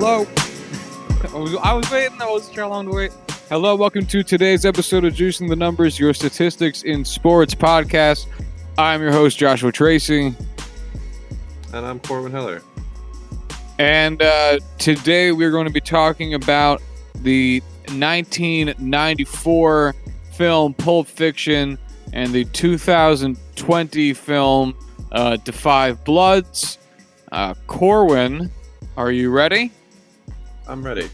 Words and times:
Hello. 0.00 0.24
I 1.34 1.36
was, 1.36 1.54
I 1.56 1.72
was 1.72 1.90
waiting. 1.90 2.22
I 2.22 2.30
wasn't 2.30 2.54
sure 2.54 2.62
how 2.62 2.70
long 2.70 2.86
to 2.86 2.94
wait. 2.94 3.10
Hello, 3.48 3.74
welcome 3.74 4.06
to 4.06 4.22
today's 4.22 4.64
episode 4.64 5.04
of 5.04 5.12
Juicing 5.12 5.48
the 5.48 5.56
Numbers, 5.56 5.98
your 5.98 6.14
statistics 6.14 6.84
in 6.84 7.04
sports 7.04 7.52
podcast. 7.52 8.28
I'm 8.78 9.02
your 9.02 9.10
host, 9.10 9.38
Joshua 9.38 9.72
Tracy. 9.72 10.36
And 11.74 11.84
I'm 11.84 11.98
Corbin 11.98 12.30
Heller. 12.30 12.62
And 13.80 14.22
uh, 14.22 14.60
today 14.78 15.32
we're 15.32 15.50
going 15.50 15.66
to 15.66 15.72
be 15.72 15.80
talking 15.80 16.34
about 16.34 16.80
the 17.16 17.60
1994 17.88 19.94
film 20.30 20.74
Pulp 20.74 21.08
Fiction 21.08 21.76
and 22.12 22.32
the 22.32 22.44
2020 22.44 24.14
film 24.14 24.76
uh, 25.10 25.38
5 25.38 26.04
Bloods. 26.04 26.78
Uh, 27.32 27.54
Corwin, 27.66 28.48
are 28.96 29.10
you 29.10 29.30
ready? 29.30 29.72
I'm 30.68 30.84
ready. 30.84 31.08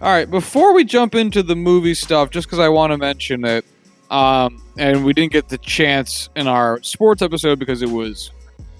All 0.00 0.12
right, 0.12 0.30
before 0.30 0.72
we 0.74 0.84
jump 0.84 1.14
into 1.14 1.42
the 1.42 1.56
movie 1.56 1.94
stuff, 1.94 2.30
just 2.30 2.46
because 2.46 2.60
I 2.60 2.68
want 2.68 2.92
to 2.92 2.98
mention 2.98 3.44
it, 3.44 3.64
um, 4.10 4.62
and 4.78 5.04
we 5.04 5.12
didn't 5.12 5.32
get 5.32 5.48
the 5.48 5.58
chance 5.58 6.28
in 6.36 6.46
our 6.46 6.80
sports 6.82 7.20
episode 7.20 7.58
because 7.58 7.82
it 7.82 7.90
was 7.90 8.30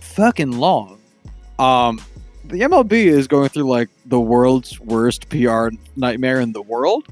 fucking 0.01 0.53
long. 0.53 1.01
Um, 1.59 2.01
the 2.45 2.61
MLB 2.61 2.93
is 2.93 3.27
going 3.27 3.49
through 3.49 3.69
like 3.69 3.89
the 4.07 4.21
world's 4.21 4.79
worst 4.81 5.29
PR 5.29 5.69
nightmare 5.97 6.41
in 6.41 6.53
the 6.53 6.63
world 6.63 7.07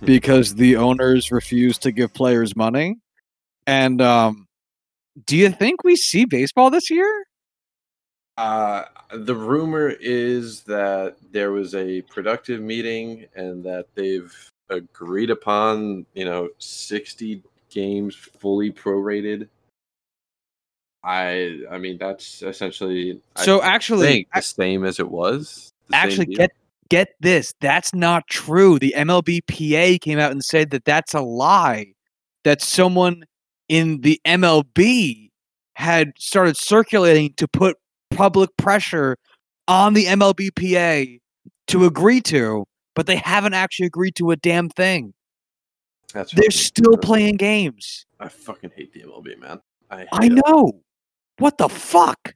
Hmm. 0.00 0.06
because 0.06 0.54
the 0.54 0.76
owners 0.76 1.30
refuse 1.30 1.76
to 1.78 1.92
give 1.92 2.12
players 2.14 2.56
money. 2.56 2.96
And 3.66 4.00
um, 4.00 4.48
do 5.26 5.36
you 5.36 5.50
think 5.50 5.84
we 5.84 5.96
see 5.96 6.24
baseball 6.24 6.70
this 6.70 6.90
year? 6.90 7.24
Uh, 8.38 8.84
the 9.14 9.34
rumor 9.34 9.88
is 10.00 10.62
that 10.62 11.16
there 11.32 11.52
was 11.52 11.74
a 11.74 12.02
productive 12.02 12.60
meeting 12.60 13.26
and 13.34 13.64
that 13.64 13.86
they've 13.94 14.32
agreed 14.68 15.30
upon, 15.30 16.06
you 16.14 16.24
know, 16.24 16.48
60 16.58 17.42
games 17.70 18.14
fully 18.14 18.70
prorated. 18.70 19.48
I 21.02 21.60
I 21.70 21.78
mean 21.78 21.96
that's 21.98 22.42
essentially 22.42 23.20
I 23.36 23.44
So 23.44 23.62
actually, 23.62 24.06
think 24.06 24.28
the 24.34 24.42
same 24.42 24.84
as 24.84 25.00
it 25.00 25.10
was. 25.10 25.70
actually 25.92 26.26
get 26.26 26.50
get 26.90 27.14
this 27.20 27.54
that's 27.60 27.94
not 27.94 28.26
true 28.26 28.78
the 28.78 28.92
mlbpa 28.96 30.00
came 30.00 30.18
out 30.18 30.32
and 30.32 30.44
said 30.44 30.70
that 30.70 30.84
that's 30.84 31.14
a 31.14 31.20
lie 31.20 31.86
that 32.44 32.60
someone 32.60 33.24
in 33.68 34.00
the 34.02 34.20
mlb 34.26 35.30
had 35.74 36.12
started 36.18 36.56
circulating 36.56 37.32
to 37.34 37.48
put 37.48 37.76
public 38.20 38.50
pressure 38.58 39.16
on 39.66 39.94
the 39.94 40.04
mlbpa 40.04 41.18
to 41.66 41.84
agree 41.86 42.20
to 42.20 42.66
but 42.94 43.06
they 43.06 43.16
haven't 43.16 43.54
actually 43.54 43.86
agreed 43.86 44.14
to 44.14 44.30
a 44.30 44.36
damn 44.36 44.68
thing 44.68 45.14
That's 46.12 46.30
they're 46.32 46.50
still 46.50 46.98
playing 46.98 47.36
games 47.36 48.04
I 48.18 48.28
fucking 48.28 48.72
hate 48.76 48.92
the 48.92 49.00
MLB, 49.04 49.38
man. 49.38 49.60
I, 49.90 50.06
i 50.12 50.26
it. 50.26 50.32
know 50.44 50.82
what 51.38 51.56
the 51.56 51.70
fuck 51.70 52.34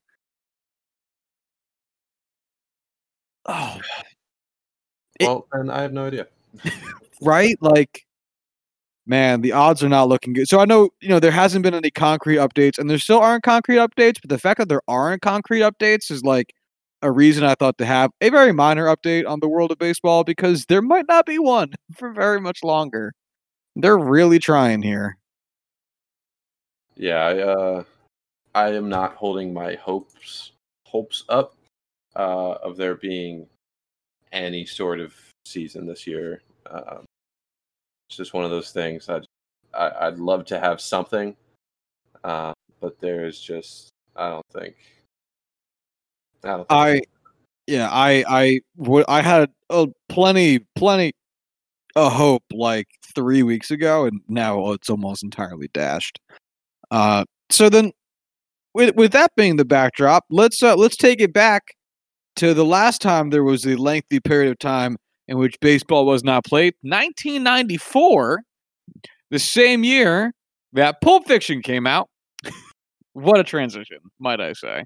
oh 3.47 3.79
it- 5.21 5.27
Well, 5.27 5.47
and 5.53 5.71
I 5.71 5.83
have 5.83 5.93
no 5.93 6.07
idea. 6.07 6.29
right? 7.21 7.57
Like, 7.61 8.07
man, 9.07 9.41
the 9.43 9.53
odds 9.53 9.83
are 9.83 9.89
not 9.89 10.09
looking 10.09 10.33
good. 10.33 10.49
So 10.49 10.61
I 10.61 10.65
know, 10.65 10.91
you 11.01 11.09
know, 11.09 11.21
there 11.21 11.31
hasn't 11.31 11.63
been 11.63 11.75
any 11.75 11.91
concrete 11.91 12.37
updates, 12.37 12.79
and 12.79 12.89
there 12.89 12.99
still 12.99 13.21
aren't 13.21 13.43
concrete 13.43 13.77
updates. 13.77 14.21
But 14.21 14.31
the 14.31 14.39
fact 14.39 14.59
that 14.59 14.69
there 14.69 14.83
aren't 14.89 15.23
concrete 15.23 15.61
updates 15.61 16.11
is 16.11 16.23
like 16.23 16.53
a 17.03 17.13
reason 17.13 17.45
I 17.45 17.55
thought 17.55 17.79
to 17.79 17.87
have 17.87 18.11
a 18.21 18.31
very 18.31 18.53
minor 18.53 18.87
update 18.87 19.29
on 19.29 19.41
the 19.41 19.49
world 19.49 19.71
of 19.71 19.79
baseball 19.79 20.25
because 20.25 20.65
there 20.67 20.83
might 20.83 21.07
not 21.07 21.27
be 21.27 21.39
one 21.39 21.73
for 21.97 22.13
very 22.13 22.41
much 22.41 22.65
longer. 22.65 23.13
They're 23.77 23.99
really 23.99 24.39
trying 24.39 24.83
here. 24.83 25.19
Yeah, 26.97 27.25
I 27.25 27.39
uh 27.39 27.85
I 28.55 28.69
am 28.69 28.89
not 28.89 29.17
holding 29.17 29.53
my 29.53 29.75
hopes 29.75 30.53
hopes 30.87 31.25
up 31.29 31.57
uh 32.15 32.53
of 32.53 32.77
there 32.77 32.95
being 32.95 33.49
any 34.33 34.65
sort 34.65 35.01
of 35.01 35.15
season 35.45 35.87
this 35.87 36.07
year. 36.07 36.41
Um, 36.71 37.05
it's 38.09 38.17
just 38.17 38.35
one 38.35 38.45
of 38.45 38.51
those 38.51 38.71
things. 38.71 39.09
I'd 39.09 39.27
I, 39.73 40.07
I'd 40.07 40.19
love 40.19 40.45
to 40.47 40.61
have 40.61 40.81
something, 40.81 41.37
uh, 42.23 42.53
but 42.81 43.01
there's 43.01 43.41
just 43.41 43.91
I 44.17 44.31
don't 44.31 44.47
think 44.53 44.77
I 46.45 46.49
don't. 46.49 46.59
Think 46.59 46.71
I, 46.71 47.03
yeah, 47.67 47.89
I, 47.91 48.25
I, 48.29 48.61
would, 48.77 49.05
I 49.09 49.23
had 49.23 49.51
uh, 49.71 49.87
plenty, 50.09 50.61
plenty 50.77 51.13
of 51.97 52.13
hope 52.13 52.43
like 52.53 52.87
three 53.15 53.43
weeks 53.43 53.71
ago, 53.71 54.05
and 54.05 54.21
now 54.29 54.73
it's 54.73 54.91
almost 54.91 55.23
entirely 55.23 55.69
dashed. 55.73 56.21
Uh, 56.91 57.25
so 57.51 57.69
then, 57.69 57.93
with 58.75 58.95
with 58.97 59.13
that 59.13 59.33
being 59.37 59.57
the 59.57 59.65
backdrop, 59.65 60.25
let's 60.31 60.63
uh, 60.63 60.77
let's 60.77 60.97
take 60.97 61.21
it 61.21 61.33
back 61.33 61.75
to 62.37 62.53
the 62.53 62.65
last 62.65 63.01
time 63.01 63.31
there 63.31 63.45
was 63.45 63.65
a 63.65 63.77
lengthy 63.77 64.21
period 64.21 64.51
of 64.51 64.59
time 64.59 64.97
in 65.29 65.39
which 65.39 65.59
baseball 65.61 66.07
was 66.07 66.23
not 66.23 66.45
played, 66.45 66.75
1994, 66.83 68.43
the 69.31 69.39
same 69.39 69.85
year 69.85 70.33
that 70.73 71.01
Pulp 71.01 71.27
Fiction 71.27 71.63
came 71.63 71.87
out. 71.87 72.09
what 73.13 73.39
a 73.39 73.45
transition, 73.45 73.99
might 74.19 74.41
I 74.41 74.53
say? 74.53 74.85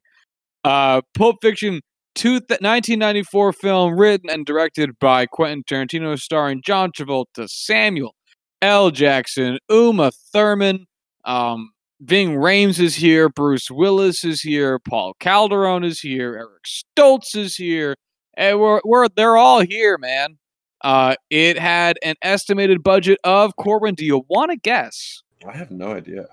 Uh, 0.64 1.00
Pulp 1.14 1.36
Fiction, 1.42 1.80
two 2.14 2.40
th- 2.40 2.60
1994 2.60 3.52
film 3.52 3.98
written 3.98 4.30
and 4.30 4.46
directed 4.46 4.90
by 5.00 5.26
Quentin 5.26 5.64
Tarantino, 5.64 6.18
starring 6.18 6.62
John 6.64 6.90
Travolta, 6.92 7.48
Samuel 7.48 8.14
L. 8.62 8.90
Jackson, 8.90 9.58
Uma 9.70 10.10
Thurman, 10.32 10.86
um, 11.24 11.70
Ving 12.00 12.36
Rhames 12.36 12.78
is 12.78 12.94
here, 12.94 13.28
Bruce 13.28 13.70
Willis 13.70 14.24
is 14.24 14.40
here, 14.40 14.78
Paul 14.78 15.14
Calderon 15.20 15.84
is 15.84 16.00
here, 16.00 16.36
Eric 16.36 16.64
Stoltz 16.64 17.34
is 17.34 17.56
here, 17.56 17.96
and 18.38 18.58
we're, 18.58 18.80
we're 18.84 19.08
they're 19.08 19.36
all 19.36 19.60
here, 19.60 19.98
man. 19.98 20.38
Uh, 20.82 21.16
it 21.28 21.58
had 21.58 21.98
an 22.04 22.14
estimated 22.22 22.82
budget 22.82 23.18
of 23.24 23.56
Corbin. 23.56 23.94
Do 23.94 24.04
you 24.06 24.24
want 24.28 24.52
to 24.52 24.56
guess? 24.56 25.22
I 25.46 25.56
have 25.56 25.70
no 25.72 25.92
idea. 25.92 26.28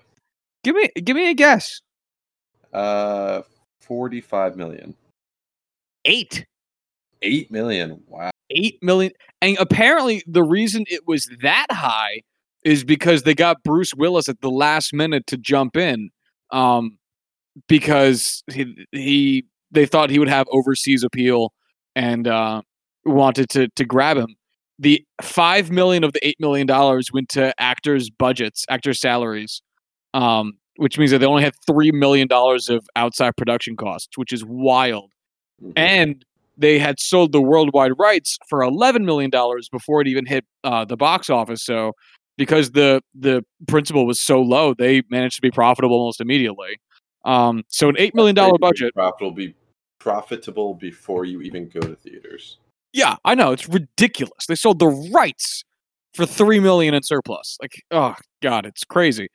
Give 0.63 0.75
me 0.75 0.89
give 1.03 1.15
me 1.15 1.29
a 1.29 1.33
guess. 1.33 1.81
Uh, 2.71 3.41
forty 3.81 4.21
five 4.21 4.55
million. 4.55 4.95
Eight. 6.05 6.45
Eight 7.23 7.51
million. 7.51 8.03
Wow. 8.07 8.29
eight 8.51 8.77
million. 8.83 9.11
And 9.41 9.57
apparently, 9.59 10.23
the 10.27 10.43
reason 10.43 10.85
it 10.87 11.07
was 11.07 11.27
that 11.41 11.65
high 11.71 12.21
is 12.63 12.83
because 12.83 13.23
they 13.23 13.33
got 13.33 13.63
Bruce 13.63 13.93
Willis 13.95 14.29
at 14.29 14.41
the 14.41 14.51
last 14.51 14.93
minute 14.93 15.25
to 15.27 15.37
jump 15.37 15.77
in, 15.77 16.09
um, 16.51 16.97
because 17.67 18.43
he, 18.51 18.85
he 18.91 19.45
they 19.71 19.87
thought 19.87 20.11
he 20.11 20.19
would 20.19 20.29
have 20.29 20.47
overseas 20.51 21.03
appeal 21.03 21.51
and 21.95 22.27
uh, 22.27 22.61
wanted 23.05 23.49
to 23.51 23.67
to 23.69 23.85
grab 23.85 24.17
him. 24.17 24.35
The 24.79 25.05
five 25.21 25.71
million 25.71 26.03
of 26.03 26.13
the 26.13 26.25
eight 26.27 26.39
million 26.39 26.67
dollars 26.67 27.11
went 27.13 27.29
to 27.29 27.53
actors' 27.59 28.09
budgets, 28.09 28.65
actors' 28.69 28.99
salaries, 28.99 29.61
um, 30.13 30.53
which 30.77 30.97
means 30.97 31.11
that 31.11 31.19
they 31.19 31.25
only 31.25 31.43
had 31.43 31.53
three 31.65 31.91
million 31.91 32.27
dollars 32.27 32.69
of 32.69 32.85
outside 32.95 33.37
production 33.37 33.75
costs, 33.77 34.17
which 34.17 34.33
is 34.33 34.43
wild 34.45 35.11
Mhm. 35.63 35.71
and 35.77 36.25
they 36.57 36.77
had 36.79 36.99
sold 36.99 37.31
the 37.31 37.41
worldwide 37.41 37.93
rights 37.97 38.37
for 38.49 38.61
eleven 38.61 39.05
million 39.05 39.29
dollars 39.29 39.69
before 39.69 40.01
it 40.01 40.07
even 40.07 40.25
hit 40.25 40.43
uh, 40.65 40.83
the 40.83 40.97
box 40.97 41.29
office. 41.29 41.63
So, 41.63 41.93
because 42.37 42.71
the 42.71 43.01
the 43.13 43.45
principal 43.67 44.05
was 44.05 44.19
so 44.19 44.41
low, 44.41 44.73
they 44.73 45.01
managed 45.09 45.37
to 45.37 45.41
be 45.41 45.51
profitable 45.51 45.95
almost 45.97 46.19
immediately. 46.19 46.77
Um, 47.23 47.63
so 47.69 47.87
an 47.89 47.95
eight 47.97 48.13
million 48.15 48.35
dollar 48.35 48.57
budget. 48.59 48.93
Profitable 48.93 49.31
be 49.31 49.55
profitable 50.05 50.75
before 50.75 51.25
you 51.25 51.41
even 51.41 51.67
go 51.67 51.79
to 51.79 51.95
theaters. 51.95 52.59
Yeah, 52.93 53.15
I 53.25 53.33
know 53.33 53.51
it's 53.51 53.67
ridiculous. 53.67 54.45
They 54.47 54.53
sold 54.53 54.77
the 54.77 55.09
rights 55.11 55.63
for 56.13 56.27
three 56.27 56.59
million 56.59 56.93
in 56.93 57.01
surplus. 57.01 57.57
Like, 57.59 57.81
oh 57.89 58.13
god, 58.43 58.67
it's 58.67 58.83
crazy. 58.83 59.29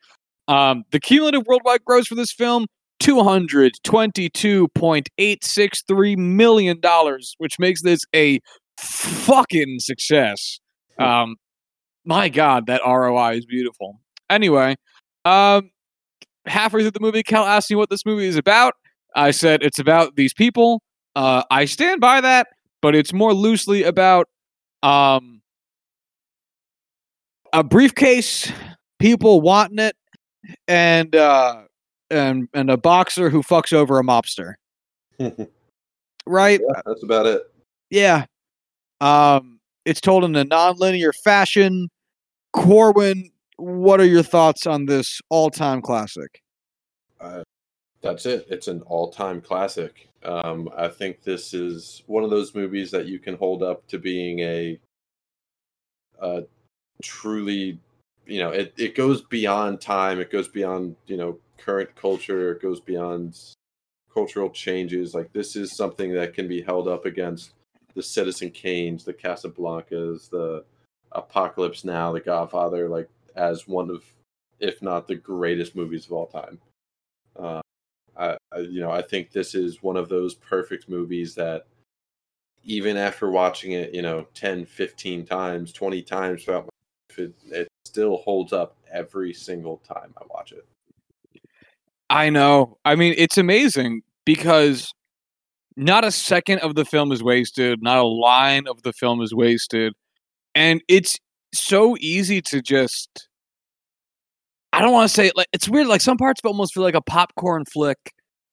Um, 0.47 0.85
the 0.93 1.01
cumulative 1.01 1.43
worldwide 1.49 1.85
gross 1.85 2.07
for 2.07 2.15
this 2.15 2.33
film. 2.33 2.67
Two 3.01 3.25
hundred 3.25 3.73
twenty-two 3.83 4.69
point 4.77 5.09
eight 5.19 5.43
six 5.43 5.83
three 5.89 6.15
million 6.15 6.79
dollars, 6.79 7.35
which 7.39 7.59
makes 7.59 7.83
this 7.83 8.01
a 8.15 8.39
fucking 8.79 9.79
success. 9.81 10.61
Hmm. 10.99 11.05
Um, 11.05 11.37
my 12.05 12.29
God, 12.29 12.67
that 12.67 12.81
ROI 12.87 13.39
is 13.39 13.47
beautiful. 13.47 14.01
Anyway, 14.29 14.77
um, 15.25 15.71
halfway 16.47 16.83
through 16.83 16.93
the 16.93 17.01
movie, 17.01 17.25
Cal 17.25 17.45
asked 17.45 17.71
me 17.71 17.77
what 17.77 17.91
this 17.91 18.07
movie 18.07 18.27
is 18.27 18.37
about. 18.37 18.75
I 19.15 19.31
said 19.31 19.63
it's 19.63 19.79
about 19.79 20.17
these 20.17 20.33
people. 20.33 20.83
Uh, 21.17 21.43
I 21.51 21.65
stand 21.65 22.01
by 22.01 22.21
that, 22.21 22.49
but 22.83 22.95
it's 22.95 23.13
more 23.13 23.35
loosely 23.35 23.83
about 23.83 24.29
um, 24.83 25.43
a 27.53 27.65
briefcase, 27.65 28.51
people 28.99 29.41
wanting 29.41 29.79
it, 29.79 29.97
and 30.69 31.15
uh, 31.15 31.63
and 32.11 32.49
and 32.55 32.71
a 32.71 32.77
boxer 32.77 33.31
who 33.31 33.43
fucks 33.43 33.73
over 33.73 33.99
a 33.99 34.03
mobster. 34.03 34.55
Right? 36.27 36.61
Yeah, 36.61 36.81
that's 36.87 37.03
about 37.03 37.27
it. 37.27 37.43
Yeah. 37.89 38.27
Um, 39.01 39.59
it's 39.85 40.01
told 40.01 40.23
in 40.23 40.37
a 40.37 40.45
non-linear 40.45 41.13
fashion. 41.13 41.89
Corwin, 42.53 43.31
what 43.57 44.01
are 44.01 44.07
your 44.07 44.23
thoughts 44.23 44.67
on 44.67 44.87
this 44.87 45.21
all-time 45.31 45.81
classic? 45.83 46.43
Uh, 47.21 47.43
that's 48.03 48.27
it. 48.27 48.47
It's 48.49 48.69
an 48.69 48.83
all-time 48.83 49.41
classic. 49.41 50.09
Um, 50.23 50.69
I 50.77 50.89
think 50.89 51.23
this 51.23 51.55
is 51.55 52.03
one 52.07 52.25
of 52.25 52.31
those 52.31 52.55
movies 52.55 52.91
that 52.91 53.07
you 53.07 53.19
can 53.19 53.37
hold 53.37 53.63
up 53.63 53.87
to 53.89 53.99
being 53.99 54.41
a, 54.41 54.79
a 56.21 56.43
truly, 57.03 57.79
you 58.27 58.39
know, 58.39 58.51
it, 58.51 58.75
it 58.77 58.95
goes 58.95 59.23
beyond 59.23 59.81
time. 59.81 60.21
It 60.21 60.31
goes 60.31 60.49
beyond, 60.49 60.97
you 61.07 61.17
know, 61.17 61.39
current 61.59 61.95
culture. 61.97 62.53
It 62.53 62.63
goes 62.63 62.81
beyond 62.81 63.39
cultural 64.13 64.51
changes. 64.51 65.15
Like 65.15 65.33
this 65.33 65.57
is 65.57 65.77
something 65.77 66.13
that 66.15 66.35
can 66.35 66.49
be 66.49 66.63
held 66.63 66.89
up 66.89 67.07
against 67.07 67.53
the 67.95 68.03
Citizen 68.03 68.51
Kanes, 68.51 69.05
the 69.05 69.15
Casablancas, 69.15 70.31
the 70.31 70.65
Apocalypse 71.13 71.85
Now, 71.85 72.13
The 72.13 72.21
Godfather, 72.21 72.89
like 72.89 73.09
as 73.37 73.67
one 73.67 73.91
of, 73.91 74.05
if 74.59 74.81
not 74.83 75.09
the 75.09 75.17
greatest 75.17 75.75
movies 75.75 76.07
of 76.07 76.13
all 76.13 76.27
time. 76.27 76.59
Uh, 77.39 77.61
I, 78.17 78.37
you 78.59 78.81
know, 78.81 78.91
I 78.91 79.03
think 79.03 79.31
this 79.31 79.55
is 79.55 79.83
one 79.83 79.97
of 79.97 80.09
those 80.09 80.35
perfect 80.35 80.89
movies 80.89 81.35
that 81.37 81.67
even 82.63 82.97
after 82.97 83.31
watching 83.31 83.73
it, 83.73 83.95
you 83.95 84.03
know, 84.03 84.27
10, 84.35 84.67
15 84.67 85.25
times, 85.25 85.73
20 85.73 86.03
times 86.03 86.45
throughout 86.45 86.65
my 86.65 87.17
life, 87.17 87.19
it, 87.19 87.35
it 87.53 87.69
still 87.85 88.19
holds 88.19 88.53
up 88.53 88.77
every 88.93 89.33
single 89.33 89.79
time 89.79 90.13
I 90.21 90.25
watch 90.29 90.53
it. 90.53 90.67
I 92.11 92.29
know. 92.31 92.77
I 92.85 92.97
mean, 92.97 93.15
it's 93.17 93.39
amazing 93.39 94.03
because 94.25 94.93
not 95.77 96.05
a 96.05 96.11
second 96.11 96.59
of 96.59 96.75
the 96.75 96.85
film 96.85 97.13
is 97.13 97.23
wasted, 97.23 97.83
not 97.83 97.99
a 97.99 98.07
line 98.07 98.67
of 98.67 98.83
the 98.83 98.93
film 98.93 99.23
is 99.23 99.35
wasted. 99.35 99.95
And 100.55 100.83
it's 100.89 101.17
so 101.55 101.97
easy 102.01 102.43
to 102.43 102.61
just 102.61 103.29
I 104.81 104.83
don't 104.83 104.95
want 104.95 105.11
to 105.11 105.15
say 105.15 105.31
like 105.37 105.49
it's 105.53 105.69
weird 105.69 105.89
like 105.89 106.01
some 106.01 106.17
parts 106.17 106.41
almost 106.43 106.73
feel 106.73 106.83
like 106.83 106.95
a 106.95 107.03
popcorn 107.03 107.67
flick, 107.67 107.99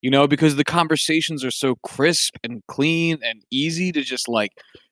you 0.01 0.12
know, 0.12 0.27
because 0.27 0.57
the 0.57 0.65
conversations 0.65 1.41
are 1.45 1.51
so 1.51 1.75
crisp 1.83 2.35
and 2.44 2.62
clean 2.68 3.19
and 3.24 3.44
easy 3.50 3.94
to 3.94 4.01
just 4.01 4.27
like 4.27 4.51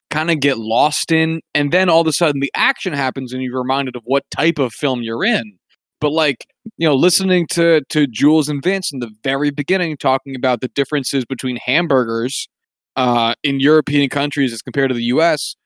kind 0.09 0.31
of 0.31 0.39
get 0.39 0.59
lost 0.59 1.11
in 1.11 1.41
and 1.53 1.73
then 1.73 1.89
all 1.89 1.99
of 1.99 2.07
a 2.07 2.13
sudden 2.13 2.39
the 2.39 2.49
action 2.55 2.93
happens 2.93 3.33
and 3.33 3.43
you're 3.43 3.59
reminded 3.59 3.97
of 3.97 4.03
what 4.05 4.23
type 4.31 4.59
of 4.59 4.71
film 4.71 5.01
you're 5.01 5.25
in. 5.25 5.57
But 5.99 6.13
like, 6.13 6.47
you 6.77 6.87
know, 6.87 6.95
listening 6.95 7.47
to 7.47 7.81
to 7.89 8.07
Jules 8.07 8.47
and 8.47 8.63
Vince 8.63 8.93
in 8.93 8.99
the 8.99 9.11
very 9.21 9.49
beginning 9.49 9.97
talking 9.97 10.37
about 10.37 10.61
the 10.61 10.69
differences 10.69 11.25
between 11.25 11.57
hamburgers 11.57 12.47
uh, 12.95 13.35
in 13.43 13.59
European 13.59 14.07
countries 14.07 14.53
as 14.53 14.61
compared 14.61 14.87
to 14.87 14.95
the 14.95 15.03
U.S. 15.03 15.57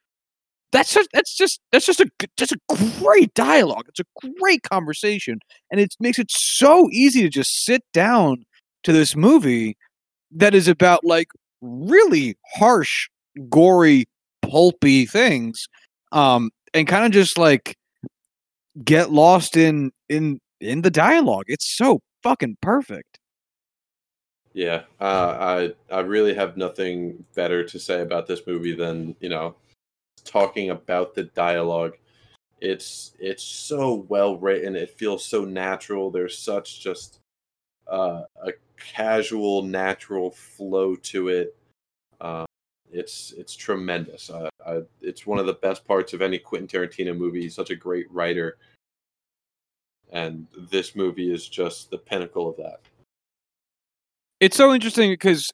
That's 0.72 0.94
just 0.94 1.08
that's 1.12 1.36
just 1.36 1.60
that's 1.72 1.86
just 1.86 2.00
a 2.00 2.08
just 2.36 2.52
a 2.52 2.58
great 3.00 3.34
dialogue. 3.34 3.86
It's 3.88 4.00
a 4.00 4.30
great 4.38 4.62
conversation, 4.62 5.40
and 5.70 5.80
it 5.80 5.94
makes 5.98 6.18
it 6.18 6.30
so 6.30 6.88
easy 6.92 7.22
to 7.22 7.28
just 7.28 7.64
sit 7.64 7.82
down 7.92 8.44
to 8.84 8.92
this 8.92 9.16
movie 9.16 9.76
that 10.30 10.54
is 10.54 10.68
about 10.68 11.04
like 11.04 11.28
really 11.60 12.36
harsh, 12.54 13.08
gory, 13.48 14.06
pulpy 14.42 15.06
things, 15.06 15.68
um, 16.12 16.50
and 16.72 16.86
kind 16.86 17.04
of 17.04 17.10
just 17.10 17.36
like 17.36 17.76
get 18.84 19.10
lost 19.10 19.56
in 19.56 19.90
in 20.08 20.40
in 20.60 20.82
the 20.82 20.90
dialogue. 20.90 21.44
It's 21.48 21.76
so 21.76 22.00
fucking 22.22 22.58
perfect. 22.62 23.18
Yeah, 24.52 24.82
uh, 25.00 25.72
I 25.90 25.94
I 25.94 26.00
really 26.00 26.34
have 26.34 26.56
nothing 26.56 27.24
better 27.34 27.64
to 27.64 27.78
say 27.78 28.02
about 28.02 28.26
this 28.26 28.46
movie 28.46 28.74
than 28.74 29.14
you 29.20 29.28
know 29.28 29.54
talking 30.20 30.70
about 30.70 31.14
the 31.14 31.24
dialogue. 31.24 31.96
It's 32.60 33.12
it's 33.18 33.42
so 33.42 34.06
well 34.08 34.36
written. 34.36 34.76
It 34.76 34.98
feels 34.98 35.24
so 35.24 35.44
natural. 35.44 36.10
There's 36.10 36.36
such 36.36 36.80
just 36.80 37.20
uh, 37.86 38.22
a 38.44 38.52
casual, 38.78 39.62
natural 39.62 40.30
flow 40.30 40.96
to 40.96 41.28
it. 41.28 41.56
Uh, 42.20 42.44
it's 42.92 43.32
it's 43.36 43.56
tremendous. 43.56 44.30
Uh, 44.30 44.48
I, 44.66 44.80
it's 45.00 45.26
one 45.26 45.38
of 45.38 45.46
the 45.46 45.54
best 45.54 45.86
parts 45.86 46.12
of 46.12 46.22
any 46.22 46.38
Quentin 46.38 46.68
Tarantino 46.68 47.16
movie. 47.16 47.42
He's 47.42 47.54
such 47.54 47.70
a 47.70 47.76
great 47.76 48.10
writer, 48.10 48.58
and 50.10 50.46
this 50.70 50.94
movie 50.94 51.32
is 51.32 51.48
just 51.48 51.90
the 51.90 51.98
pinnacle 51.98 52.48
of 52.48 52.56
that. 52.56 52.80
It's 54.40 54.56
so 54.56 54.72
interesting 54.74 55.10
because 55.10 55.50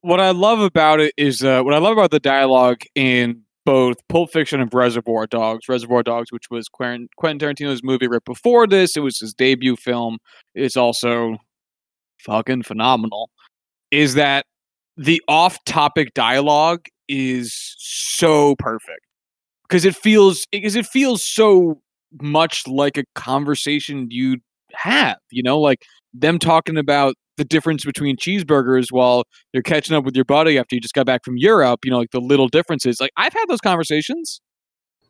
what 0.00 0.20
I 0.20 0.30
love 0.32 0.60
about 0.60 1.00
it 1.00 1.14
is 1.16 1.42
uh, 1.42 1.62
what 1.62 1.74
I 1.74 1.78
love 1.78 1.92
about 1.92 2.10
the 2.10 2.20
dialogue 2.20 2.82
in 2.94 3.42
both 3.64 3.96
Pulp 4.08 4.30
Fiction 4.30 4.60
and 4.60 4.72
Reservoir 4.72 5.26
Dogs. 5.26 5.68
Reservoir 5.68 6.02
Dogs, 6.02 6.30
which 6.30 6.50
was 6.50 6.68
Quentin 6.68 7.08
Tarantino's 7.18 7.82
movie 7.82 8.06
right 8.06 8.24
before 8.24 8.66
this, 8.66 8.96
it 8.96 9.00
was 9.00 9.18
his 9.18 9.34
debut 9.34 9.76
film. 9.76 10.18
It's 10.54 10.76
also 10.76 11.38
fucking 12.20 12.62
phenomenal. 12.62 13.30
Is 13.90 14.14
that 14.14 14.46
the 14.96 15.22
off-topic 15.28 16.14
dialogue 16.14 16.86
is 17.08 17.74
so 17.78 18.54
perfect 18.56 19.00
because 19.68 19.84
it 19.84 19.94
feels 19.96 20.46
because 20.52 20.76
it 20.76 20.86
feels 20.86 21.22
so 21.22 21.80
much 22.22 22.66
like 22.66 22.96
a 22.96 23.04
conversation 23.14 24.06
you'd 24.10 24.40
have. 24.72 25.16
You 25.30 25.42
know, 25.42 25.60
like 25.60 25.82
them 26.12 26.38
talking 26.38 26.76
about 26.76 27.14
the 27.36 27.44
difference 27.44 27.84
between 27.84 28.16
cheeseburgers 28.16 28.90
while 28.90 29.24
you're 29.52 29.62
catching 29.62 29.96
up 29.96 30.04
with 30.04 30.14
your 30.14 30.24
buddy 30.24 30.58
after 30.58 30.74
you 30.74 30.80
just 30.80 30.94
got 30.94 31.06
back 31.06 31.24
from 31.24 31.36
Europe. 31.36 31.80
You 31.84 31.90
know, 31.90 31.98
like 31.98 32.10
the 32.10 32.20
little 32.20 32.48
differences. 32.48 33.00
Like 33.00 33.10
I've 33.16 33.32
had 33.32 33.46
those 33.48 33.60
conversations. 33.60 34.40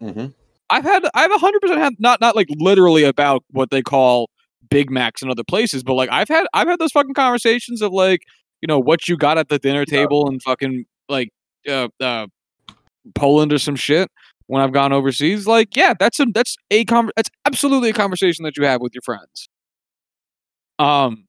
Mm-hmm. 0.01 0.27
I've 0.71 0.85
had 0.85 1.05
I've 1.15 1.31
a 1.31 1.39
hundred 1.39 1.61
percent 1.61 1.81
had 1.81 1.95
not 1.99 2.21
not 2.21 2.37
like 2.37 2.49
literally 2.59 3.05
about 3.05 3.45
what 3.51 3.71
they 3.71 3.83
call 3.83 4.31
Big 4.71 4.91
Macs 4.91 5.23
in 5.23 5.31
other 5.31 5.45
places, 5.45 5.83
but 5.83 5.95
like 5.95 6.11
I've 6.11 6.29
had 6.29 6.47
I've 6.55 6.69
had 6.69 6.79
those 6.79 6.93
fucking 6.93 7.15
conversations 7.15 7.83
of 7.83 7.93
like 7.93 8.23
you 8.61 8.67
know 8.67 8.79
what 8.79 9.09
you 9.09 9.17
got 9.17 9.39
at 9.39 9.49
the 9.49 9.59
dinner 9.59 9.85
table 9.85 10.29
and 10.29 10.43
fucking 10.43 10.85
like 11.09 11.31
uh, 11.69 11.89
uh 12.01 12.27
Poland 13.15 13.53
or 13.53 13.59
some 13.59 13.77
shit 13.77 14.11
when 14.47 14.63
I've 14.63 14.73
gone 14.73 14.93
overseas. 14.93 15.47
Like 15.47 15.77
yeah, 15.77 15.95
that's 15.99 16.19
a 16.21 16.27
that's 16.35 16.57
a 16.71 16.85
con- 16.85 17.11
that's 17.17 17.31
absolutely 17.45 17.91
a 17.91 17.95
conversation 17.95 18.45
that 18.45 18.57
you 18.57 18.65
have 18.65 18.81
with 18.81 18.95
your 18.95 19.03
friends. 19.03 19.49
Um, 20.79 21.27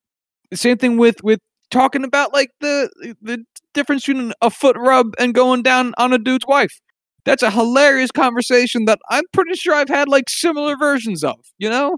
same 0.53 0.77
thing 0.77 0.97
with 0.97 1.23
with 1.23 1.39
talking 1.71 2.03
about 2.03 2.33
like 2.33 2.51
the 2.61 3.15
the 3.21 3.43
difference 3.73 4.05
between 4.05 4.33
a 4.41 4.49
foot 4.49 4.77
rub 4.77 5.13
and 5.19 5.33
going 5.33 5.61
down 5.61 5.93
on 5.97 6.13
a 6.13 6.17
dude's 6.17 6.45
wife. 6.47 6.79
That's 7.25 7.43
a 7.43 7.49
hilarious 7.49 8.11
conversation 8.11 8.85
that 8.85 8.99
I'm 9.09 9.23
pretty 9.33 9.55
sure 9.55 9.73
I've 9.73 9.89
had 9.89 10.07
like 10.07 10.29
similar 10.29 10.77
versions 10.77 11.23
of. 11.23 11.37
You 11.57 11.69
know, 11.69 11.97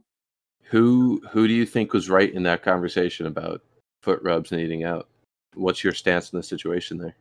who 0.63 1.21
who 1.31 1.47
do 1.47 1.53
you 1.53 1.65
think 1.65 1.93
was 1.93 2.09
right 2.09 2.33
in 2.33 2.43
that 2.43 2.63
conversation 2.63 3.25
about 3.25 3.61
foot 4.01 4.19
rubs 4.23 4.51
and 4.51 4.61
eating 4.61 4.83
out? 4.83 5.07
What's 5.53 5.83
your 5.83 5.93
stance 5.93 6.31
in 6.31 6.37
the 6.37 6.43
situation 6.43 6.97
there? 6.97 7.15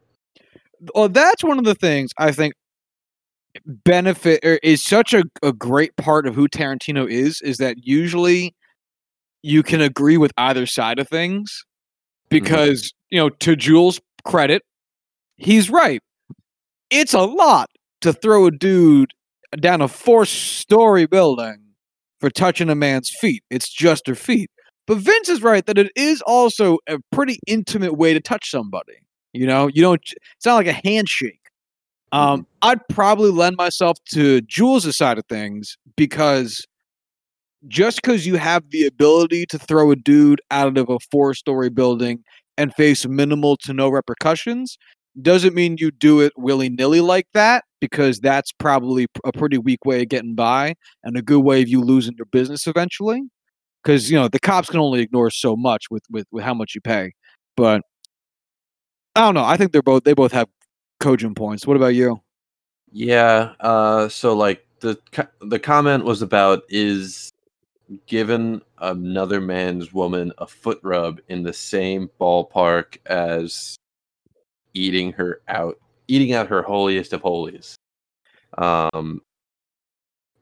Well, 0.95 1.09
that's 1.09 1.43
one 1.43 1.59
of 1.59 1.65
the 1.65 1.75
things 1.75 2.11
I 2.19 2.33
think 2.33 2.55
benefit 3.65 4.41
er, 4.45 4.59
is 4.63 4.85
such 4.85 5.15
a, 5.15 5.25
a 5.43 5.53
great 5.53 5.97
part 5.97 6.27
of 6.27 6.35
who 6.35 6.49
Tarantino 6.49 7.09
is. 7.09 7.41
Is 7.41 7.57
that 7.59 7.87
usually 7.87 8.55
you 9.47 9.63
can 9.63 9.81
agree 9.81 10.17
with 10.17 10.33
either 10.37 10.67
side 10.67 10.99
of 10.99 11.09
things 11.09 11.51
mm-hmm. 11.51 12.27
because 12.31 12.83
mm-hmm. 12.83 13.17
you 13.17 13.21
know 13.21 13.29
to 13.31 13.57
Jules' 13.57 14.01
credit, 14.25 14.63
he's 15.37 15.71
right. 15.71 16.03
It's 16.91 17.15
a 17.15 17.23
lot 17.23 17.71
to 18.01 18.13
throw 18.13 18.47
a 18.47 18.51
dude 18.51 19.13
down 19.61 19.81
a 19.81 19.89
four-story 19.89 21.07
building 21.07 21.63
for 22.21 22.31
touching 22.31 22.69
a 22.71 22.75
man's 22.75 23.11
feet. 23.11 23.43
It's 23.51 23.69
just 23.69 24.07
her 24.07 24.15
feet. 24.15 24.51
But 24.87 24.99
Vince 24.99 25.29
is 25.29 25.43
right 25.43 25.65
that 25.67 25.79
it 25.79 25.91
is 25.97 26.23
also 26.23 26.79
a 26.89 26.99
pretty 27.11 27.39
intimate 27.47 27.95
way 27.95 28.15
to 28.15 28.21
touch 28.21 28.51
somebody. 28.51 28.95
You 29.33 29.47
know, 29.47 29.69
you 29.69 29.83
don't. 29.83 30.01
It's 30.37 30.47
not 30.47 30.55
like 30.55 30.67
a 30.67 30.89
handshake. 30.89 31.41
Um, 32.13 32.43
mm-hmm. 32.43 32.43
I'd 32.63 32.89
probably 32.89 33.31
lend 33.31 33.57
myself 33.57 33.99
to 34.13 34.41
Jules' 34.43 34.97
side 34.97 35.19
of 35.19 35.25
things 35.29 35.77
because 35.97 36.65
just 37.69 38.03
because 38.03 38.27
you 38.27 38.37
have 38.37 38.71
the 38.71 38.87
ability 38.87 39.47
to 39.47 39.59
throw 39.59 39.91
a 39.91 39.97
dude 39.97 40.41
out 40.51 40.77
of 40.77 40.89
a 40.89 40.99
four 41.11 41.35
story 41.35 41.71
building 41.71 42.23
and 42.59 42.75
face 42.75 43.07
minimal 43.07 43.57
to 43.59 43.73
no 43.73 43.89
repercussions 43.89 44.79
doesn't 45.23 45.55
mean 45.55 45.77
you 45.79 45.91
do 45.91 46.21
it 46.21 46.33
willy 46.37 46.69
nilly 46.69 47.01
like 47.01 47.27
that 47.33 47.65
because 47.81 48.21
that's 48.21 48.53
probably 48.53 49.07
a 49.25 49.33
pretty 49.33 49.59
weak 49.59 49.85
way 49.85 50.03
of 50.03 50.09
getting 50.09 50.35
by 50.35 50.75
and 51.05 51.17
a 51.17 51.23
good 51.23 51.41
way 51.41 51.63
of 51.63 51.69
you 51.69 51.81
losing 51.81 52.15
your 52.17 52.27
business 52.27 52.67
eventually. 52.67 53.23
Because 53.83 54.11
you 54.11 54.17
know 54.19 54.29
the 54.29 54.41
cops 54.41 54.69
can 54.69 54.81
only 54.81 55.01
ignore 55.01 55.31
so 55.31 55.57
much 55.57 55.85
with, 55.91 56.03
with 56.11 56.27
with 56.33 56.43
how 56.43 56.55
much 56.55 56.75
you 56.75 56.81
pay. 56.81 57.13
But 57.57 57.83
I 59.15 59.21
don't 59.21 59.35
know. 59.35 59.45
I 59.45 59.57
think 59.57 59.73
they're 59.73 59.83
both 59.83 60.05
they 60.05 60.13
both 60.13 60.33
have 60.33 60.49
cogent 60.99 61.37
points. 61.37 61.67
What 61.67 61.77
about 61.77 61.95
you? 61.95 62.21
Yeah. 62.91 63.53
Uh. 63.61 64.09
So 64.09 64.35
like 64.35 64.67
the 64.81 64.99
the 65.41 65.61
comment 65.61 66.05
was 66.05 66.21
about 66.21 66.63
is 66.69 67.33
given 68.07 68.63
another 68.79 69.41
man's 69.41 69.93
woman 69.93 70.33
a 70.39 70.47
foot 70.47 70.81
rub 70.83 71.21
in 71.29 71.43
the 71.43 71.53
same 71.53 72.11
ballpark 72.21 72.99
as 73.07 73.77
eating 74.75 75.13
her 75.13 75.41
out 75.49 75.79
eating 76.09 76.33
out 76.33 76.49
her 76.49 76.63
holiest 76.63 77.13
of 77.13 77.21
holies. 77.21 77.77
Um, 78.59 79.23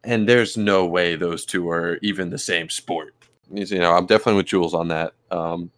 and 0.05 0.29
there's 0.29 0.57
no 0.57 0.87
way 0.87 1.17
those 1.17 1.47
two 1.47 1.71
are 1.71 1.99
even 2.03 2.31
the 2.31 2.39
same 2.39 2.69
sport. 2.69 3.15
You 3.51 3.79
know, 3.79 3.93
I'm 3.93 4.07
definitely 4.07 4.37
with 4.37 4.47
Jules 4.47 4.75
on 4.75 4.89
that. 4.89 5.13
Um, 5.31 5.71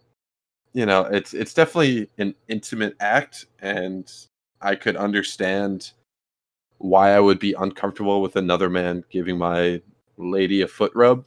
you 0.73 0.87
know, 0.87 1.03
it's 1.03 1.35
it's 1.35 1.55
definitely 1.55 2.11
an 2.19 2.35
intimate 2.49 2.97
act, 3.01 3.47
and 3.61 4.13
I 4.61 4.75
could 4.75 4.97
understand 4.97 5.93
why 6.79 7.13
I 7.13 7.21
would 7.21 7.39
be 7.39 7.55
uncomfortable 7.55 8.21
with 8.21 8.37
another 8.37 8.69
man 8.69 9.05
giving 9.11 9.39
my 9.39 9.81
lady 10.19 10.63
a 10.63 10.69
foot 10.69 10.93
rub 10.95 11.25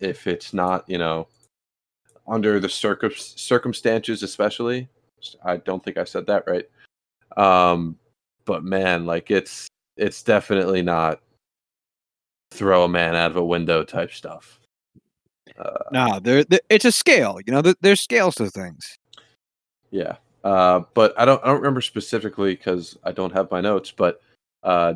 if 0.00 0.26
it's 0.26 0.52
not, 0.54 0.88
you 0.88 0.98
know, 0.98 1.28
under 2.26 2.60
the 2.60 2.68
circum- 2.68 3.12
circumstances, 3.14 4.22
especially. 4.22 4.88
I 5.44 5.56
don't 5.56 5.82
think 5.82 5.96
I 5.96 6.04
said 6.04 6.26
that 6.26 6.44
right. 6.46 6.68
Um, 7.36 7.98
but 8.44 8.64
man, 8.64 9.06
like 9.06 9.30
it's 9.30 9.68
it's 9.96 10.22
definitely 10.22 10.82
not 10.82 11.20
throw 12.50 12.84
a 12.84 12.88
man 12.88 13.14
out 13.14 13.30
of 13.30 13.36
a 13.36 13.44
window 13.44 13.84
type 13.84 14.12
stuff. 14.12 14.60
Uh, 15.58 15.78
nah, 15.90 16.18
there, 16.18 16.44
it's 16.68 16.84
a 16.84 16.92
scale. 16.92 17.38
You 17.46 17.52
know, 17.52 17.62
there, 17.62 17.74
there's 17.80 18.00
scales 18.00 18.36
to 18.36 18.48
things. 18.50 18.96
Yeah, 19.90 20.16
uh, 20.44 20.82
but 20.94 21.18
I 21.18 21.24
don't 21.24 21.42
I 21.42 21.48
don't 21.48 21.56
remember 21.56 21.80
specifically 21.80 22.54
because 22.54 22.96
I 23.04 23.12
don't 23.12 23.32
have 23.32 23.50
my 23.50 23.60
notes. 23.60 23.90
But 23.90 24.20
uh, 24.62 24.94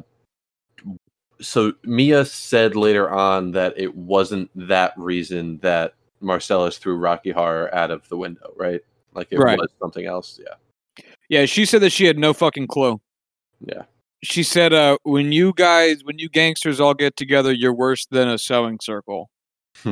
so 1.42 1.72
Mia 1.84 2.25
said 2.25 2.76
later 2.76 3.11
on 3.11 3.52
that 3.52 3.75
it 3.76 3.94
wasn't 3.94 4.50
that 4.54 4.92
reason 4.96 5.58
that 5.58 5.94
Marcellus 6.20 6.78
threw 6.78 6.96
Rocky 6.96 7.30
Horror 7.30 7.75
out 7.75 7.90
of 7.90 8.08
the 8.08 8.16
window, 8.16 8.52
right? 8.56 8.80
Like 9.14 9.28
it 9.30 9.38
right. 9.38 9.58
was 9.58 9.70
something 9.80 10.06
else. 10.06 10.40
Yeah. 10.42 11.04
Yeah, 11.28 11.46
she 11.46 11.64
said 11.64 11.82
that 11.82 11.90
she 11.90 12.04
had 12.04 12.18
no 12.18 12.32
fucking 12.32 12.66
clue. 12.66 13.00
Yeah. 13.61 13.82
She 14.22 14.42
said, 14.42 14.72
uh, 14.72 14.99
when 15.02 15.32
you 15.32 15.52
guys, 15.56 16.04
when 16.04 16.18
you 16.18 16.28
gangsters 16.28 16.78
all 16.78 16.94
get 16.94 17.16
together, 17.16 17.52
you're 17.52 17.75
worse 17.75 18.06
than 18.06 18.28
a 18.28 18.38
sewing 18.38 18.78
circle. 18.80 19.30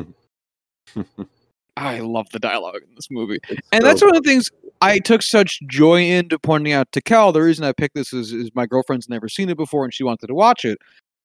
I 1.76 2.00
love 2.00 2.28
the 2.30 2.38
dialogue 2.38 2.82
in 2.86 2.94
this 2.94 3.10
movie. 3.10 3.38
It's 3.48 3.68
and 3.72 3.82
so 3.82 3.88
that's 3.88 4.02
one 4.02 4.14
of 4.14 4.22
the 4.22 4.28
things 4.28 4.50
I 4.82 4.98
took 4.98 5.22
such 5.22 5.60
joy 5.66 6.02
into 6.02 6.38
pointing 6.38 6.72
out 6.72 6.92
to 6.92 7.00
Cal. 7.00 7.32
The 7.32 7.42
reason 7.42 7.64
I 7.64 7.72
picked 7.72 7.94
this 7.94 8.12
is, 8.12 8.32
is 8.32 8.50
my 8.54 8.66
girlfriend's 8.66 9.08
never 9.08 9.28
seen 9.28 9.48
it 9.48 9.56
before 9.56 9.84
and 9.84 9.94
she 9.94 10.04
wanted 10.04 10.26
to 10.26 10.34
watch 10.34 10.64
it 10.64 10.78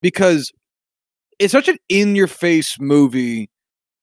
because 0.06 0.52
it's 1.40 1.52
such 1.52 1.68
an 1.68 1.80
in 1.90 2.16
your 2.16 2.28
face 2.28 2.80
movie 2.80 3.50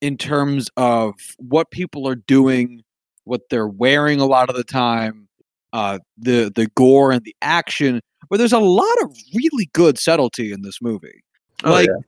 in 0.01 0.17
terms 0.17 0.69
of 0.77 1.15
what 1.39 1.71
people 1.71 2.09
are 2.09 2.17
doing, 2.17 2.83
what 3.23 3.43
they're 3.51 3.69
wearing 3.69 4.19
a 4.19 4.27
lot 4.27 4.51
of 4.51 4.57
the 4.57 4.65
time, 4.65 5.29
uh, 5.73 6.01
the 6.19 6.51
the 6.53 6.67
gore 6.75 7.13
and 7.13 7.23
the 7.23 7.37
action. 7.41 8.01
But 8.29 8.39
there's 8.39 8.53
a 8.53 8.59
lot 8.59 8.97
of 9.03 9.17
really 9.33 9.71
good 9.75 9.97
subtlety 9.97 10.51
in 10.51 10.63
this 10.63 10.83
movie. 10.83 11.23
Oh, 11.63 11.71
like, 11.71 11.87
yeah. 11.87 12.03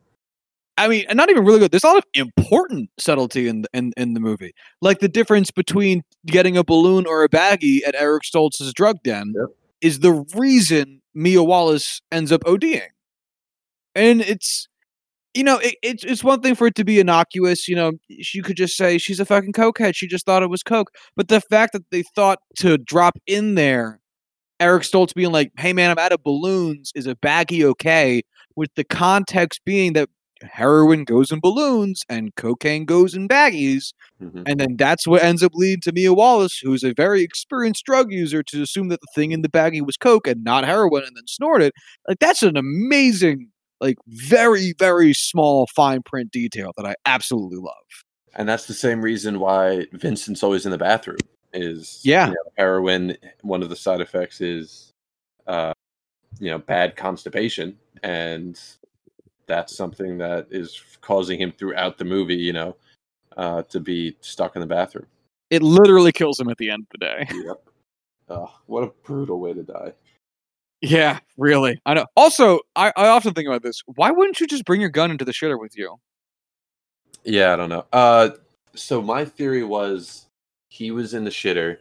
I 0.76 0.88
mean, 0.88 1.04
not 1.12 1.30
even 1.30 1.44
really 1.44 1.60
good. 1.60 1.70
There's 1.70 1.84
a 1.84 1.86
lot 1.86 1.98
of 1.98 2.04
important 2.14 2.90
subtlety 2.98 3.46
in 3.46 3.62
the, 3.62 3.68
in 3.74 3.92
in 3.96 4.14
the 4.14 4.20
movie, 4.20 4.54
like 4.82 4.98
the 4.98 5.08
difference 5.08 5.52
between 5.52 6.02
getting 6.26 6.56
a 6.56 6.64
balloon 6.64 7.06
or 7.06 7.22
a 7.22 7.28
baggie 7.28 7.78
at 7.86 7.94
Eric 7.94 8.24
Stoltz's 8.24 8.74
drug 8.74 8.96
den 9.04 9.34
yep. 9.36 9.50
is 9.80 10.00
the 10.00 10.24
reason 10.34 11.00
Mia 11.14 11.44
Wallace 11.44 12.02
ends 12.10 12.32
up 12.32 12.40
ODing, 12.40 12.88
and 13.94 14.20
it's 14.20 14.68
you 15.34 15.42
know, 15.42 15.58
it, 15.58 15.74
it's 15.82 16.04
it's 16.04 16.24
one 16.24 16.40
thing 16.40 16.54
for 16.54 16.68
it 16.68 16.76
to 16.76 16.84
be 16.84 17.00
innocuous. 17.00 17.68
You 17.68 17.74
know, 17.74 17.92
you 18.08 18.42
could 18.42 18.56
just 18.56 18.76
say 18.76 18.98
she's 18.98 19.20
a 19.20 19.24
fucking 19.24 19.52
cokehead. 19.52 19.96
She 19.96 20.06
just 20.06 20.24
thought 20.24 20.44
it 20.44 20.50
was 20.50 20.62
coke. 20.62 20.90
But 21.16 21.28
the 21.28 21.40
fact 21.40 21.72
that 21.72 21.90
they 21.90 22.04
thought 22.14 22.38
to 22.58 22.78
drop 22.78 23.18
in 23.26 23.56
there, 23.56 24.00
Eric 24.60 24.84
Stoltz 24.84 25.12
being 25.12 25.32
like, 25.32 25.50
"Hey 25.58 25.72
man, 25.72 25.90
I'm 25.90 25.98
out 25.98 26.12
of 26.12 26.22
balloons," 26.22 26.92
is 26.94 27.06
a 27.06 27.16
baggy 27.16 27.64
okay? 27.64 28.22
With 28.56 28.70
the 28.76 28.84
context 28.84 29.60
being 29.64 29.94
that 29.94 30.08
heroin 30.42 31.04
goes 31.04 31.32
in 31.32 31.40
balloons 31.40 32.02
and 32.08 32.34
cocaine 32.36 32.84
goes 32.84 33.14
in 33.14 33.26
baggies, 33.28 33.92
mm-hmm. 34.22 34.42
and 34.46 34.60
then 34.60 34.76
that's 34.76 35.06
what 35.06 35.22
ends 35.24 35.42
up 35.42 35.52
leading 35.54 35.80
to 35.80 35.92
Mia 35.92 36.14
Wallace, 36.14 36.58
who's 36.62 36.84
a 36.84 36.94
very 36.94 37.22
experienced 37.22 37.84
drug 37.84 38.12
user, 38.12 38.44
to 38.44 38.62
assume 38.62 38.88
that 38.88 39.00
the 39.00 39.08
thing 39.16 39.32
in 39.32 39.42
the 39.42 39.48
baggie 39.48 39.84
was 39.84 39.96
coke 39.96 40.28
and 40.28 40.44
not 40.44 40.64
heroin, 40.64 41.02
and 41.02 41.16
then 41.16 41.26
snort 41.26 41.60
it. 41.60 41.74
Like 42.06 42.20
that's 42.20 42.44
an 42.44 42.56
amazing 42.56 43.50
like 43.84 43.98
very 44.06 44.72
very 44.78 45.12
small 45.12 45.66
fine 45.68 46.02
print 46.02 46.32
detail 46.32 46.72
that 46.76 46.86
I 46.86 46.94
absolutely 47.04 47.58
love. 47.58 47.74
And 48.34 48.48
that's 48.48 48.66
the 48.66 48.74
same 48.74 49.02
reason 49.02 49.38
why 49.38 49.86
Vincent's 49.92 50.42
always 50.42 50.64
in 50.64 50.72
the 50.72 50.78
bathroom. 50.78 51.18
Is 51.52 52.00
yeah, 52.02 52.28
you 52.28 52.32
know, 52.32 52.50
heroin. 52.56 53.16
One 53.42 53.62
of 53.62 53.68
the 53.68 53.76
side 53.76 54.00
effects 54.00 54.40
is, 54.40 54.90
uh, 55.46 55.72
you 56.40 56.50
know, 56.50 56.58
bad 56.58 56.96
constipation, 56.96 57.78
and 58.02 58.58
that's 59.46 59.76
something 59.76 60.18
that 60.18 60.48
is 60.50 60.82
causing 61.00 61.40
him 61.40 61.52
throughout 61.52 61.96
the 61.98 62.04
movie. 62.04 62.34
You 62.34 62.54
know, 62.54 62.76
uh, 63.36 63.62
to 63.64 63.78
be 63.78 64.16
stuck 64.20 64.56
in 64.56 64.60
the 64.60 64.66
bathroom. 64.66 65.06
It 65.50 65.62
literally 65.62 66.10
kills 66.10 66.40
him 66.40 66.48
at 66.48 66.56
the 66.56 66.70
end 66.70 66.82
of 66.82 66.98
the 66.98 67.06
day. 67.06 67.28
Yep. 67.46 67.68
Oh, 68.30 68.50
what 68.66 68.82
a 68.82 68.86
brutal 69.04 69.38
way 69.38 69.52
to 69.52 69.62
die. 69.62 69.92
Yeah, 70.84 71.18
really. 71.38 71.80
I 71.86 71.94
know. 71.94 72.06
Also, 72.14 72.60
I, 72.76 72.92
I 72.94 73.08
often 73.08 73.32
think 73.32 73.48
about 73.48 73.62
this. 73.62 73.82
Why 73.86 74.10
wouldn't 74.10 74.38
you 74.38 74.46
just 74.46 74.66
bring 74.66 74.82
your 74.82 74.90
gun 74.90 75.10
into 75.10 75.24
the 75.24 75.32
shitter 75.32 75.58
with 75.58 75.76
you? 75.78 75.96
Yeah, 77.24 77.54
I 77.54 77.56
don't 77.56 77.70
know. 77.70 77.86
Uh, 77.90 78.30
so 78.74 79.00
my 79.00 79.24
theory 79.24 79.64
was 79.64 80.26
he 80.68 80.90
was 80.90 81.14
in 81.14 81.24
the 81.24 81.30
shitter, 81.30 81.78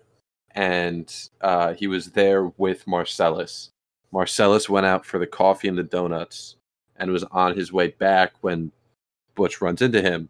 and 0.52 1.14
uh, 1.42 1.74
he 1.74 1.88
was 1.88 2.12
there 2.12 2.46
with 2.58 2.88
Marcellus. 2.88 3.72
Marcellus 4.14 4.70
went 4.70 4.86
out 4.86 5.06
for 5.06 5.20
the 5.20 5.28
coffee 5.28 5.68
and 5.68 5.78
the 5.78 5.84
donuts, 5.84 6.56
and 6.96 7.12
was 7.12 7.26
on 7.26 7.58
his 7.58 7.74
way 7.74 7.90
back 7.90 8.32
when 8.40 8.72
Butch 9.36 9.60
runs 9.60 9.82
into 9.82 10.02
him. 10.02 10.30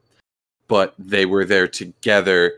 But 0.68 0.96
they 0.98 1.28
were 1.28 1.46
there 1.46 1.68
together. 1.68 2.54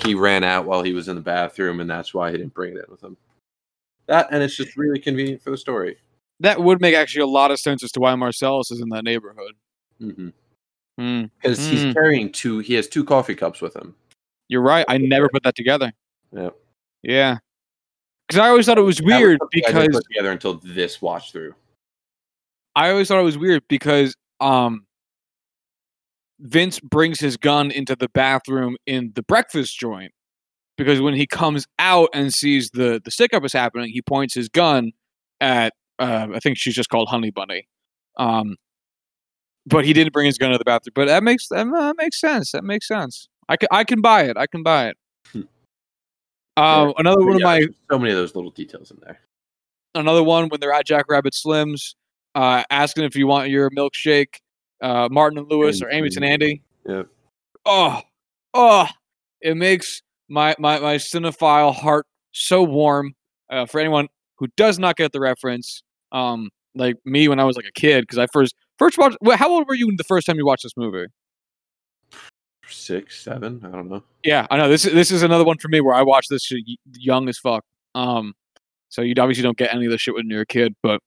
He 0.00 0.14
ran 0.14 0.44
out 0.44 0.66
while 0.66 0.82
he 0.82 0.92
was 0.92 1.08
in 1.08 1.14
the 1.14 1.22
bathroom, 1.22 1.80
and 1.80 1.88
that's 1.88 2.12
why 2.12 2.32
he 2.32 2.36
didn't 2.36 2.52
bring 2.52 2.74
it 2.74 2.84
in 2.84 2.90
with 2.90 3.02
him. 3.02 3.16
That 4.06 4.28
and 4.30 4.42
it's 4.42 4.56
just 4.56 4.76
really 4.76 4.98
convenient 4.98 5.42
for 5.42 5.50
the 5.50 5.56
story. 5.56 5.96
That 6.40 6.60
would 6.60 6.80
make 6.80 6.94
actually 6.94 7.22
a 7.22 7.26
lot 7.26 7.50
of 7.50 7.60
sense 7.60 7.82
as 7.82 7.92
to 7.92 8.00
why 8.00 8.14
Marcellus 8.14 8.70
is 8.70 8.80
in 8.80 8.88
that 8.90 9.04
neighborhood. 9.04 9.54
Mm-hmm. 10.00 10.28
Mm. 11.00 11.30
Because 11.40 11.58
mm. 11.58 11.70
he's 11.70 11.94
carrying 11.94 12.30
two. 12.30 12.58
He 12.58 12.74
has 12.74 12.88
two 12.88 13.04
coffee 13.04 13.34
cups 13.34 13.60
with 13.60 13.74
him. 13.74 13.94
You're 14.48 14.62
right. 14.62 14.84
I 14.88 14.98
never 14.98 15.28
put 15.28 15.42
that 15.44 15.56
together. 15.56 15.92
Yeah. 16.32 16.50
Yeah. 17.02 17.38
Because 18.28 18.40
I 18.40 18.48
always 18.48 18.66
thought 18.66 18.78
it 18.78 18.82
was 18.82 19.02
weird 19.02 19.38
was 19.40 19.48
because 19.52 19.88
put 19.88 20.04
together 20.08 20.32
until 20.32 20.60
this 20.62 21.00
watch 21.00 21.32
through. 21.32 21.54
I 22.76 22.90
always 22.90 23.08
thought 23.08 23.20
it 23.20 23.24
was 23.24 23.38
weird 23.38 23.62
because 23.68 24.14
um 24.40 24.86
Vince 26.40 26.80
brings 26.80 27.20
his 27.20 27.36
gun 27.36 27.70
into 27.70 27.96
the 27.96 28.08
bathroom 28.08 28.76
in 28.86 29.12
the 29.14 29.22
breakfast 29.22 29.78
joint 29.78 30.12
because 30.76 31.00
when 31.00 31.14
he 31.14 31.26
comes 31.26 31.66
out 31.78 32.08
and 32.14 32.32
sees 32.32 32.70
the 32.70 33.00
the 33.04 33.10
stick 33.10 33.34
up 33.34 33.44
is 33.44 33.52
happening, 33.52 33.90
he 33.90 34.02
points 34.02 34.34
his 34.34 34.48
gun 34.48 34.92
at 35.40 35.72
uh, 35.98 36.28
I 36.34 36.40
think 36.40 36.58
she's 36.58 36.74
just 36.74 36.88
called 36.88 37.08
Honey 37.08 37.30
Bunny. 37.30 37.68
Um, 38.16 38.56
but 39.66 39.84
he 39.84 39.92
didn't 39.92 40.12
bring 40.12 40.26
his 40.26 40.38
gun 40.38 40.52
to 40.52 40.58
the 40.58 40.64
bathroom. 40.64 40.92
But 40.94 41.06
that 41.06 41.22
makes 41.22 41.48
that, 41.48 41.64
that 41.64 41.96
makes 41.98 42.20
sense. 42.20 42.52
That 42.52 42.64
makes 42.64 42.86
sense. 42.88 43.28
I 43.48 43.56
can 43.56 43.68
I 43.70 43.84
can 43.84 44.00
buy 44.00 44.24
it. 44.24 44.36
I 44.36 44.46
can 44.46 44.62
buy 44.62 44.88
it. 44.88 44.96
Hmm. 45.32 45.42
Uh, 46.56 46.92
another 46.98 47.24
one 47.24 47.38
yeah, 47.38 47.54
of 47.54 47.60
my 47.60 47.66
so 47.90 47.98
many 47.98 48.10
of 48.10 48.16
those 48.16 48.34
little 48.34 48.50
details 48.50 48.90
in 48.90 48.98
there. 49.02 49.20
Another 49.94 50.22
one 50.22 50.48
when 50.48 50.60
they're 50.60 50.72
at 50.72 50.86
Jack 50.86 51.06
Rabbit 51.08 51.34
Slims, 51.34 51.94
uh, 52.34 52.64
asking 52.70 53.04
if 53.04 53.16
you 53.16 53.26
want 53.26 53.48
your 53.48 53.70
milkshake. 53.70 54.40
Uh, 54.80 55.08
Martin 55.10 55.38
and 55.38 55.50
Lewis 55.50 55.80
or 55.80 55.90
Amos 55.90 56.16
and 56.16 56.24
Andy. 56.24 56.60
Yeah. 56.86 57.04
Oh, 57.64 58.02
oh, 58.52 58.86
it 59.40 59.56
makes 59.56 60.02
my 60.28 60.54
my 60.58 60.78
my 60.80 60.96
cinephile 60.96 61.74
heart 61.74 62.06
so 62.32 62.62
warm 62.62 63.14
uh, 63.50 63.66
for 63.66 63.80
anyone 63.80 64.08
who 64.38 64.48
does 64.56 64.78
not 64.78 64.96
get 64.96 65.12
the 65.12 65.20
reference. 65.20 65.82
Um, 66.12 66.50
like 66.74 66.96
me 67.04 67.28
when 67.28 67.38
I 67.38 67.44
was 67.44 67.56
like 67.56 67.66
a 67.66 67.72
kid, 67.72 68.02
because 68.02 68.18
I 68.18 68.26
first 68.32 68.54
first 68.78 68.98
watched. 68.98 69.16
Well, 69.20 69.36
how 69.36 69.50
old 69.50 69.66
were 69.68 69.74
you 69.74 69.92
the 69.96 70.04
first 70.04 70.26
time 70.26 70.36
you 70.36 70.46
watched 70.46 70.64
this 70.64 70.76
movie? 70.76 71.06
Six, 72.68 73.20
seven, 73.20 73.60
I 73.64 73.70
don't 73.70 73.88
know. 73.88 74.02
Yeah, 74.22 74.46
I 74.50 74.56
know. 74.56 74.68
This 74.68 74.84
is 74.84 74.92
this 74.92 75.10
is 75.10 75.22
another 75.22 75.44
one 75.44 75.58
for 75.58 75.68
me 75.68 75.80
where 75.80 75.94
I 75.94 76.02
watched 76.02 76.30
this 76.30 76.50
young 76.98 77.28
as 77.28 77.38
fuck. 77.38 77.64
Um, 77.94 78.34
so 78.88 79.02
you 79.02 79.14
obviously 79.18 79.42
don't 79.42 79.56
get 79.56 79.72
any 79.72 79.86
of 79.86 79.92
the 79.92 79.98
shit 79.98 80.14
when 80.14 80.28
you're 80.28 80.42
a 80.42 80.46
kid, 80.46 80.74
but 80.82 81.00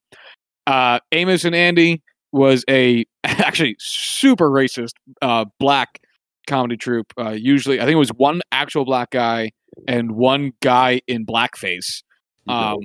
uh, 0.67 0.99
Amos 1.11 1.45
and 1.45 1.55
Andy 1.55 2.01
was 2.31 2.63
a 2.69 3.05
actually 3.23 3.75
super 3.79 4.49
racist 4.49 4.93
uh, 5.21 5.45
black 5.59 5.99
comedy 6.47 6.77
troupe. 6.77 7.13
Uh, 7.17 7.31
usually, 7.31 7.79
I 7.79 7.83
think 7.83 7.93
it 7.93 7.99
was 7.99 8.13
one 8.13 8.41
actual 8.51 8.85
black 8.85 9.11
guy 9.11 9.51
and 9.87 10.11
one 10.13 10.53
guy 10.61 11.01
in 11.07 11.25
blackface. 11.25 12.03
Um, 12.47 12.79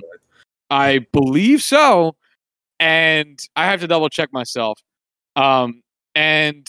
I 0.71 1.07
believe 1.12 1.62
so, 1.62 2.16
and 2.81 3.38
I 3.57 3.66
have 3.66 3.81
to 3.81 3.87
double 3.87 4.09
check 4.09 4.31
myself. 4.33 4.81
Um, 5.37 5.83
and 6.14 6.66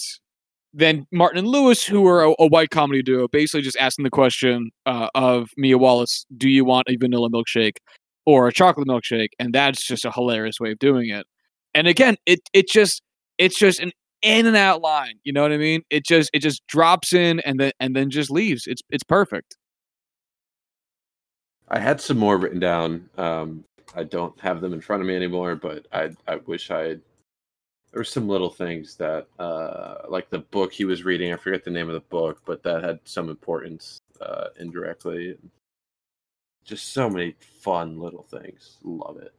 then 0.73 1.05
Martin 1.11 1.39
and 1.39 1.47
Lewis, 1.47 1.83
who 1.83 2.01
were 2.01 2.23
a, 2.23 2.33
a, 2.39 2.47
white 2.47 2.69
comedy 2.69 3.01
duo, 3.01 3.27
basically 3.27 3.61
just 3.61 3.77
asking 3.77 4.03
the 4.03 4.09
question 4.09 4.71
uh, 4.85 5.09
of 5.15 5.49
Mia 5.57 5.77
Wallace, 5.77 6.25
"Do 6.37 6.49
you 6.49 6.65
want 6.65 6.87
a 6.89 6.95
vanilla 6.95 7.29
milkshake?" 7.29 7.77
or 8.25 8.47
a 8.47 8.53
chocolate 8.53 8.87
milkshake, 8.87 9.29
and 9.39 9.53
that's 9.53 9.85
just 9.85 10.05
a 10.05 10.11
hilarious 10.11 10.59
way 10.59 10.71
of 10.71 10.79
doing 10.79 11.09
it. 11.09 11.25
And 11.73 11.87
again, 11.87 12.15
it 12.25 12.39
it 12.53 12.69
just 12.69 13.01
it's 13.37 13.57
just 13.57 13.79
an 13.79 13.91
in 14.23 14.47
and 14.47 14.55
out 14.55 14.81
line. 14.81 15.19
You 15.23 15.33
know 15.33 15.43
what 15.43 15.51
I 15.51 15.57
mean? 15.57 15.83
It 15.91 16.05
just 16.05 16.31
it 16.33 16.39
just 16.39 16.65
drops 16.67 17.13
in 17.13 17.39
and 17.41 17.59
then 17.59 17.71
and 17.79 17.95
then 17.95 18.09
just 18.09 18.31
leaves. 18.31 18.65
It's 18.65 18.81
it's 18.89 19.03
perfect. 19.03 19.57
I 21.67 21.79
had 21.79 22.01
some 22.01 22.17
more 22.17 22.37
written 22.37 22.59
down. 22.59 23.09
Um, 23.17 23.63
I 23.95 24.03
don't 24.03 24.39
have 24.39 24.61
them 24.61 24.73
in 24.73 24.81
front 24.81 25.01
of 25.01 25.07
me 25.07 25.15
anymore, 25.15 25.55
but 25.55 25.85
I 25.91 26.09
I 26.27 26.37
wish 26.37 26.71
I 26.71 26.79
had. 26.79 27.01
There 27.91 27.99
were 27.99 28.05
some 28.05 28.27
little 28.27 28.49
things 28.49 28.95
that, 28.95 29.27
uh, 29.37 29.97
like 30.09 30.27
the 30.31 30.39
book 30.39 30.73
he 30.73 30.83
was 30.83 31.03
reading. 31.03 31.31
I 31.31 31.35
forget 31.35 31.63
the 31.63 31.69
name 31.69 31.89
of 31.89 31.93
the 31.93 31.99
book, 31.99 32.41
but 32.43 32.63
that 32.63 32.83
had 32.83 32.99
some 33.03 33.29
importance 33.29 33.99
uh, 34.19 34.45
indirectly. 34.59 35.37
Just 36.65 36.93
so 36.93 37.07
many 37.07 37.35
fun 37.39 37.99
little 37.99 38.23
things. 38.23 38.77
Love 38.83 39.17
it. 39.17 39.31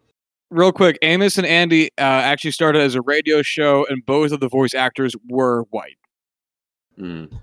Real 0.54 0.70
quick, 0.70 0.96
Amos 1.02 1.37
and 1.37 1.49
Andy 1.49 1.87
uh, 1.99 2.02
actually 2.02 2.52
started 2.52 2.80
as 2.80 2.94
a 2.94 3.02
radio 3.02 3.42
show, 3.42 3.84
and 3.90 4.06
both 4.06 4.30
of 4.30 4.38
the 4.38 4.49
voice 4.49 4.73
actors 4.73 5.12
were 5.28 5.64
white. 5.70 5.99
Mm. 6.96 7.40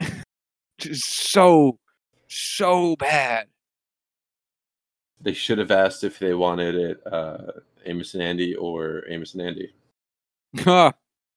Just 0.78 1.30
so 1.30 1.78
so 2.28 2.96
bad. 2.96 3.48
They 5.20 5.34
should 5.34 5.58
have 5.58 5.70
asked 5.70 6.02
if 6.02 6.18
they 6.18 6.32
wanted 6.32 6.76
it 6.76 7.06
uh, 7.06 7.52
Amos 7.84 8.14
and 8.14 8.22
Andy 8.22 8.54
or 8.54 9.04
Amos 9.06 9.34
and 9.34 9.42
Andy. 9.42 9.74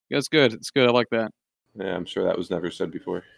That's 0.10 0.30
good. 0.30 0.54
It's 0.54 0.72
good. 0.72 0.88
I 0.88 0.92
like 0.94 1.10
that. 1.12 1.32
Yeah, 1.78 1.98
I'm 1.98 2.06
sure 2.06 2.24
that 2.24 2.38
was 2.38 2.50
never 2.50 2.72
said 2.72 2.92
before. 2.92 3.24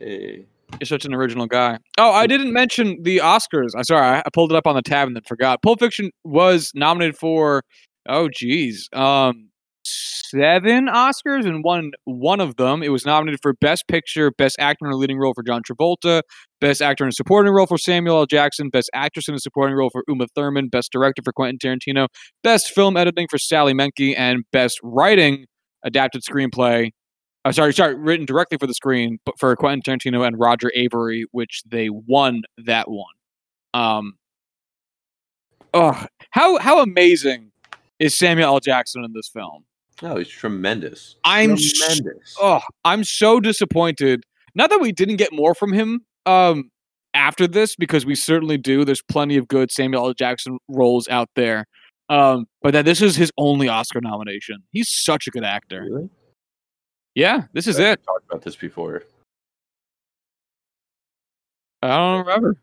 Hey. 0.00 0.46
You're 0.78 0.86
such 0.86 1.04
an 1.04 1.14
original 1.14 1.46
guy. 1.46 1.78
Oh, 1.98 2.12
I 2.12 2.26
didn't 2.26 2.52
mention 2.52 2.98
the 3.02 3.18
Oscars. 3.18 3.70
I'm 3.76 3.84
sorry, 3.84 4.18
I, 4.18 4.22
pulled 4.32 4.52
it 4.52 4.56
up 4.56 4.66
on 4.66 4.76
the 4.76 4.82
tab 4.82 5.06
and 5.06 5.16
then 5.16 5.22
forgot. 5.26 5.62
Pulp 5.62 5.80
Fiction 5.80 6.10
was 6.24 6.70
nominated 6.74 7.16
for 7.16 7.62
oh 8.08 8.28
geez, 8.32 8.88
um, 8.94 9.50
seven 9.84 10.86
Oscars 10.86 11.46
and 11.46 11.62
won 11.64 11.90
one 12.04 12.40
of 12.40 12.56
them. 12.56 12.82
It 12.82 12.90
was 12.90 13.04
nominated 13.04 13.40
for 13.42 13.54
Best 13.60 13.84
Picture, 13.88 14.30
Best 14.36 14.56
Actor 14.58 14.86
in 14.86 14.92
a 14.92 14.96
Leading 14.96 15.18
Role 15.18 15.34
for 15.34 15.42
John 15.42 15.62
Travolta, 15.62 16.22
Best 16.60 16.80
Actor 16.82 17.04
in 17.04 17.08
a 17.08 17.12
Supporting 17.12 17.52
Role 17.52 17.66
for 17.66 17.78
Samuel 17.78 18.18
L. 18.18 18.26
Jackson, 18.26 18.70
Best 18.70 18.90
Actress 18.94 19.28
in 19.28 19.34
a 19.34 19.38
Supporting 19.40 19.76
Role 19.76 19.90
for 19.90 20.04
Uma 20.08 20.26
Thurman, 20.34 20.68
Best 20.68 20.92
Director 20.92 21.22
for 21.24 21.32
Quentin 21.32 21.58
Tarantino, 21.58 22.06
Best 22.42 22.70
Film 22.70 22.96
Editing 22.96 23.26
for 23.30 23.38
Sally 23.38 23.74
Menke, 23.74 24.14
and 24.16 24.44
Best 24.52 24.78
Writing 24.82 25.46
Adapted 25.84 26.22
Screenplay 26.22 26.90
uh, 27.44 27.52
sorry, 27.52 27.72
sorry, 27.72 27.94
written 27.94 28.26
directly 28.26 28.58
for 28.58 28.66
the 28.66 28.74
screen, 28.74 29.18
but 29.24 29.38
for 29.38 29.54
Quentin 29.56 29.80
Tarantino 29.82 30.26
and 30.26 30.38
Roger 30.38 30.70
Avary, 30.76 31.24
which 31.32 31.62
they 31.66 31.88
won 31.88 32.42
that 32.58 32.90
one. 32.90 33.14
Um, 33.72 34.14
oh, 35.72 36.04
how 36.30 36.58
how 36.58 36.82
amazing 36.82 37.52
is 37.98 38.16
Samuel 38.16 38.54
L. 38.54 38.60
Jackson 38.60 39.04
in 39.04 39.12
this 39.12 39.28
film? 39.28 39.64
No, 40.02 40.16
he's 40.16 40.28
tremendous. 40.28 41.16
I'm 41.24 41.56
tremendous. 41.56 42.36
Oh, 42.40 42.60
I'm 42.84 43.04
so 43.04 43.40
disappointed. 43.40 44.24
Not 44.54 44.70
that 44.70 44.80
we 44.80 44.92
didn't 44.92 45.16
get 45.16 45.32
more 45.32 45.54
from 45.54 45.72
him 45.72 46.00
um, 46.26 46.70
after 47.14 47.46
this, 47.46 47.76
because 47.76 48.06
we 48.06 48.14
certainly 48.14 48.58
do. 48.58 48.84
There's 48.84 49.02
plenty 49.02 49.36
of 49.36 49.46
good 49.48 49.70
Samuel 49.70 50.06
L. 50.06 50.14
Jackson 50.14 50.58
roles 50.68 51.06
out 51.08 51.28
there. 51.36 51.66
Um, 52.08 52.46
but 52.60 52.72
that 52.72 52.84
this 52.84 53.00
is 53.00 53.14
his 53.14 53.30
only 53.38 53.68
Oscar 53.68 54.00
nomination. 54.00 54.64
He's 54.72 54.88
such 54.90 55.26
a 55.28 55.30
good 55.30 55.44
actor. 55.44 55.82
Really? 55.88 56.08
Yeah, 57.14 57.44
this 57.52 57.66
is 57.66 57.78
it. 57.78 58.04
Talked 58.04 58.24
about 58.28 58.42
this 58.42 58.56
before. 58.56 59.02
I 61.82 61.88
don't 61.96 62.26
remember. 62.26 62.56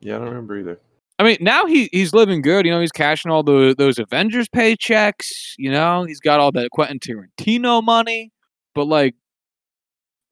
Yeah, 0.00 0.16
I 0.16 0.18
don't 0.18 0.28
remember 0.28 0.58
either. 0.58 0.80
I 1.18 1.22
mean, 1.22 1.36
now 1.40 1.66
he 1.66 1.88
he's 1.92 2.14
living 2.14 2.40
good. 2.40 2.64
You 2.64 2.72
know, 2.72 2.80
he's 2.80 2.92
cashing 2.92 3.30
all 3.30 3.42
the 3.42 3.74
those 3.76 3.98
Avengers 3.98 4.48
paychecks. 4.48 5.28
You 5.58 5.70
know, 5.70 6.04
he's 6.04 6.20
got 6.20 6.40
all 6.40 6.52
that 6.52 6.70
Quentin 6.70 6.98
Tarantino 6.98 7.82
money. 7.82 8.32
But 8.74 8.84
like, 8.86 9.14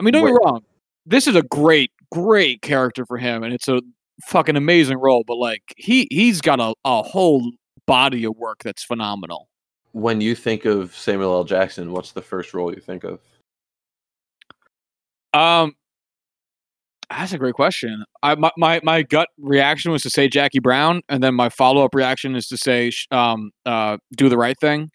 I 0.01 0.05
mean, 0.05 0.13
don't 0.13 0.25
get 0.25 0.33
me 0.33 0.39
wrong. 0.43 0.63
This 1.05 1.27
is 1.27 1.37
a 1.37 1.43
great, 1.43 1.91
great 2.11 2.63
character 2.63 3.05
for 3.05 3.19
him, 3.19 3.43
and 3.43 3.53
it's 3.53 3.69
a 3.69 3.83
fucking 4.27 4.57
amazing 4.57 4.99
role. 4.99 5.25
But 5.27 5.37
like, 5.37 5.75
he 5.77 6.09
he's 6.11 6.41
got 6.41 6.61
a 6.61 6.75
a 6.85 7.03
whole 7.03 7.51
body 7.87 8.25
of 8.25 8.37
work 8.37 8.63
that's 8.63 8.85
phenomenal. 8.85 9.49
When 9.93 10.21
you 10.21 10.35
think 10.35 10.65
of 10.65 10.95
Samuel 10.95 11.33
L. 11.33 11.45
Jackson, 11.45 11.93
what's 11.93 12.13
the 12.13 12.23
first 12.23 12.55
role 12.55 12.73
you 12.73 12.81
think 12.81 13.05
of? 13.05 13.19
Um, 15.35 15.75
that's 17.11 17.33
a 17.33 17.39
great 17.39 17.55
question. 17.55 18.05
I 18.23 18.35
my 18.35 18.51
my, 18.57 18.81
my 18.83 19.03
gut 19.03 19.29
reaction 19.39 19.93
was 19.93 20.03
to 20.03 20.11
say 20.11 20.29
Jackie 20.29 20.59
Brown, 20.59 21.03
and 21.09 21.23
then 21.23 21.35
my 21.35 21.49
follow 21.49 21.85
up 21.85 21.95
reaction 21.95 22.37
is 22.37 22.47
to 22.49 22.57
say 22.57 22.93
um 23.11 23.51
uh 23.65 23.99
do 24.17 24.29
the 24.29 24.37
right 24.37 24.59
thing. 24.61 24.91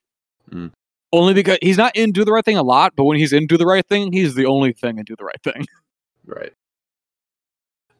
Mm. 0.51 0.71
Only 1.11 1.33
because 1.33 1.59
he's 1.61 1.77
not 1.77 1.95
in 1.95 2.11
do 2.11 2.25
the 2.25 2.31
right 2.31 2.45
thing 2.45 2.57
a 2.57 2.63
lot, 2.63 2.93
but 2.95 3.05
when 3.05 3.17
he's 3.17 3.33
in 3.33 3.47
do 3.47 3.57
the 3.57 3.65
right 3.65 3.85
thing, 3.87 4.11
he's 4.11 4.35
the 4.35 4.45
only 4.45 4.73
thing 4.73 4.97
in 4.97 5.05
do 5.05 5.15
the 5.17 5.25
right 5.25 5.41
thing. 5.43 5.65
Right. 6.25 6.53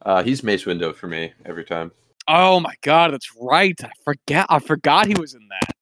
Uh, 0.00 0.22
he's 0.22 0.42
Mace 0.42 0.64
Windu 0.64 0.94
for 0.94 1.08
me 1.08 1.34
every 1.44 1.62
time. 1.62 1.92
Oh 2.26 2.58
my 2.58 2.74
god, 2.80 3.12
that's 3.12 3.28
right. 3.38 3.78
I 3.84 3.90
forget. 4.02 4.46
I 4.48 4.60
forgot 4.60 5.06
he 5.06 5.14
was 5.14 5.34
in 5.34 5.46
that. 5.48 5.73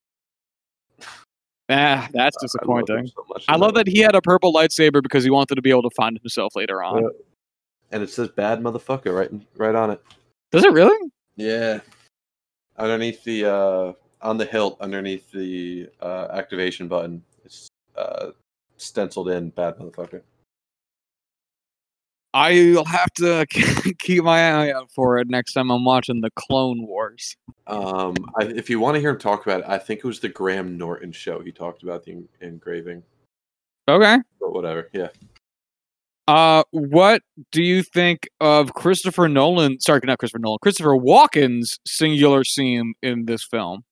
Ah, 1.69 2.09
that's 2.11 2.35
I 2.37 2.41
love 2.41 2.41
disappointing. 2.41 3.07
so 3.07 3.25
I 3.47 3.55
love 3.55 3.73
that 3.75 3.87
he 3.87 3.99
had 3.99 4.15
a 4.15 4.21
purple 4.21 4.53
lightsaber 4.53 5.01
because 5.01 5.23
he 5.23 5.29
wanted 5.29 5.55
to 5.55 5.61
be 5.61 5.69
able 5.69 5.83
to 5.83 5.89
find 5.95 6.17
himself 6.19 6.55
later 6.55 6.83
on. 6.83 7.03
Yeah. 7.03 7.09
And 7.91 8.03
it 8.03 8.09
says 8.09 8.27
"bad 8.29 8.59
motherfucker" 8.61 9.15
right, 9.15 9.31
right 9.55 9.75
on 9.75 9.91
it. 9.91 10.01
Does 10.51 10.63
it 10.63 10.71
really? 10.71 11.11
Yeah. 11.35 11.79
Underneath 12.77 13.23
the 13.23 13.45
uh, 13.45 13.93
on 14.21 14.37
the 14.37 14.45
hilt, 14.45 14.77
underneath 14.81 15.31
the 15.31 15.89
uh, 16.01 16.27
activation 16.31 16.87
button, 16.87 17.23
it's 17.45 17.69
uh, 17.95 18.31
stenciled 18.77 19.29
in 19.29 19.49
"bad 19.51 19.77
motherfucker." 19.77 20.21
I'll 22.33 22.85
have 22.85 23.11
to 23.15 23.45
keep 23.99 24.23
my 24.23 24.39
eye 24.65 24.71
out 24.71 24.89
for 24.91 25.19
it 25.19 25.29
next 25.29 25.53
time 25.53 25.69
I'm 25.69 25.85
watching 25.85 26.21
the 26.21 26.31
Clone 26.31 26.85
Wars. 26.87 27.35
Um, 27.67 28.15
I, 28.39 28.45
if 28.45 28.69
you 28.69 28.79
want 28.79 28.95
to 28.95 28.99
hear 29.01 29.11
him 29.11 29.19
talk 29.19 29.45
about 29.45 29.59
it, 29.61 29.65
I 29.67 29.77
think 29.77 29.99
it 29.99 30.05
was 30.07 30.19
the 30.19 30.29
Graham 30.29 30.77
Norton 30.77 31.11
show. 31.11 31.39
He 31.41 31.51
talked 31.51 31.83
about 31.83 32.03
the 32.03 32.11
en- 32.13 32.29
engraving, 32.41 33.03
Okay. 33.87 34.17
but 34.39 34.53
whatever. 34.53 34.89
Yeah. 34.93 35.09
Uh, 36.27 36.63
what 36.71 37.21
do 37.51 37.61
you 37.61 37.83
think 37.83 38.29
of 38.39 38.73
Christopher 38.73 39.27
Nolan? 39.27 39.79
Sorry, 39.81 39.99
not 40.05 40.19
Christopher 40.19 40.39
Nolan. 40.39 40.59
Christopher 40.61 40.95
Walken's 40.95 41.79
singular 41.85 42.43
scene 42.45 42.93
in 43.03 43.25
this 43.25 43.43
film. 43.43 43.83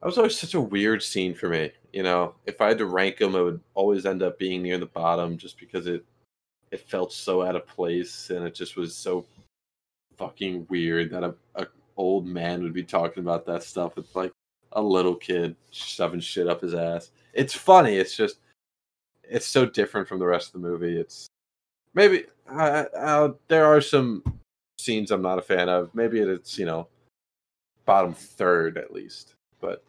That 0.00 0.06
was 0.06 0.16
always 0.16 0.38
such 0.38 0.54
a 0.54 0.60
weird 0.60 1.02
scene 1.02 1.34
for 1.34 1.50
me. 1.50 1.72
You 1.92 2.02
know, 2.02 2.34
if 2.46 2.62
I 2.62 2.68
had 2.68 2.78
to 2.78 2.86
rank 2.86 3.18
them, 3.18 3.34
it 3.34 3.42
would 3.42 3.60
always 3.74 4.06
end 4.06 4.22
up 4.22 4.38
being 4.38 4.62
near 4.62 4.78
the 4.78 4.86
bottom, 4.86 5.36
just 5.36 5.58
because 5.58 5.86
it 5.86 6.02
it 6.72 6.88
felt 6.88 7.12
so 7.12 7.42
out 7.42 7.56
of 7.56 7.66
place, 7.66 8.30
and 8.30 8.46
it 8.46 8.54
just 8.54 8.76
was 8.76 8.94
so 8.94 9.26
fucking 10.16 10.66
weird 10.68 11.10
that 11.10 11.24
a, 11.24 11.34
a 11.56 11.66
old 11.96 12.26
man 12.26 12.62
would 12.62 12.72
be 12.72 12.82
talking 12.82 13.22
about 13.22 13.46
that 13.46 13.62
stuff 13.62 13.96
with 13.96 14.14
like 14.14 14.32
a 14.72 14.82
little 14.82 15.14
kid 15.14 15.56
shoving 15.70 16.20
shit 16.20 16.46
up 16.48 16.60
his 16.60 16.74
ass. 16.74 17.10
It's 17.32 17.54
funny. 17.54 17.96
It's 17.96 18.16
just 18.16 18.38
it's 19.24 19.46
so 19.46 19.64
different 19.66 20.08
from 20.08 20.18
the 20.18 20.26
rest 20.26 20.48
of 20.48 20.60
the 20.60 20.68
movie. 20.68 20.98
It's 20.98 21.26
maybe 21.94 22.24
uh, 22.50 22.84
uh, 22.96 23.32
there 23.48 23.66
are 23.66 23.80
some 23.80 24.22
scenes 24.78 25.10
I'm 25.10 25.22
not 25.22 25.38
a 25.38 25.42
fan 25.42 25.68
of. 25.68 25.94
Maybe 25.94 26.20
it's 26.20 26.58
you 26.58 26.66
know 26.66 26.88
bottom 27.84 28.14
third 28.14 28.78
at 28.78 28.92
least, 28.92 29.34
but 29.60 29.82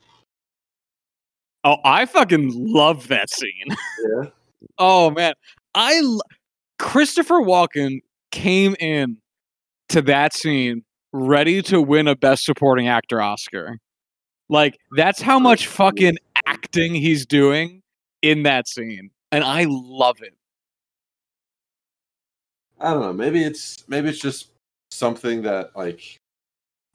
Oh, 1.64 1.78
I 1.86 2.06
fucking 2.08 2.52
love 2.56 3.08
that 3.10 3.30
scene. 3.30 3.68
yeah. 3.70 4.24
Oh 4.78 5.10
man, 5.10 5.34
I 5.74 6.02
Christopher 6.82 7.36
Walken 7.36 8.02
came 8.32 8.76
in 8.80 9.18
to 9.90 10.02
that 10.02 10.34
scene 10.34 10.84
ready 11.14 11.62
to 11.62 11.80
win 11.80 12.08
a 12.08 12.16
Best 12.16 12.44
Supporting 12.44 12.88
Actor 12.88 13.22
Oscar. 13.22 13.78
Like 14.50 14.80
that's 14.98 15.22
how 15.22 15.38
oh, 15.38 15.42
much 15.42 15.68
fucking 15.68 16.18
acting 16.48 16.96
he's 16.96 17.28
doing 17.28 17.84
in 18.24 18.44
that 18.44 18.68
scene, 18.68 19.12
and 19.32 19.44
I 19.44 19.68
love 19.70 20.24
it. 20.24 20.34
I 22.80 22.94
don't 22.94 23.02
know. 23.02 23.14
Maybe 23.14 23.44
it's 23.44 23.88
maybe 23.88 24.10
it's 24.10 24.20
just 24.20 24.50
something 24.90 25.44
that 25.44 25.76
like 25.76 26.20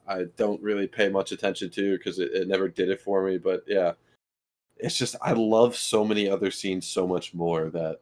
I 0.05 0.25
don't 0.35 0.61
really 0.61 0.87
pay 0.87 1.07
much 1.07 1.31
attention 1.31 1.69
to 1.71 1.97
because 1.97 2.19
it, 2.19 2.33
it 2.33 2.47
never 2.49 2.67
did 2.67 2.89
it 2.89 2.99
for 2.99 3.23
me. 3.23 3.37
But 3.37 3.63
yeah, 3.65 3.93
it's 4.75 4.97
just 4.97 5.15
I 5.21 5.31
love 5.31 5.77
so 5.77 6.03
many 6.03 6.29
other 6.29 6.51
scenes 6.51 6.85
so 6.85 7.07
much 7.07 7.33
more 7.33 7.69
that 7.69 8.01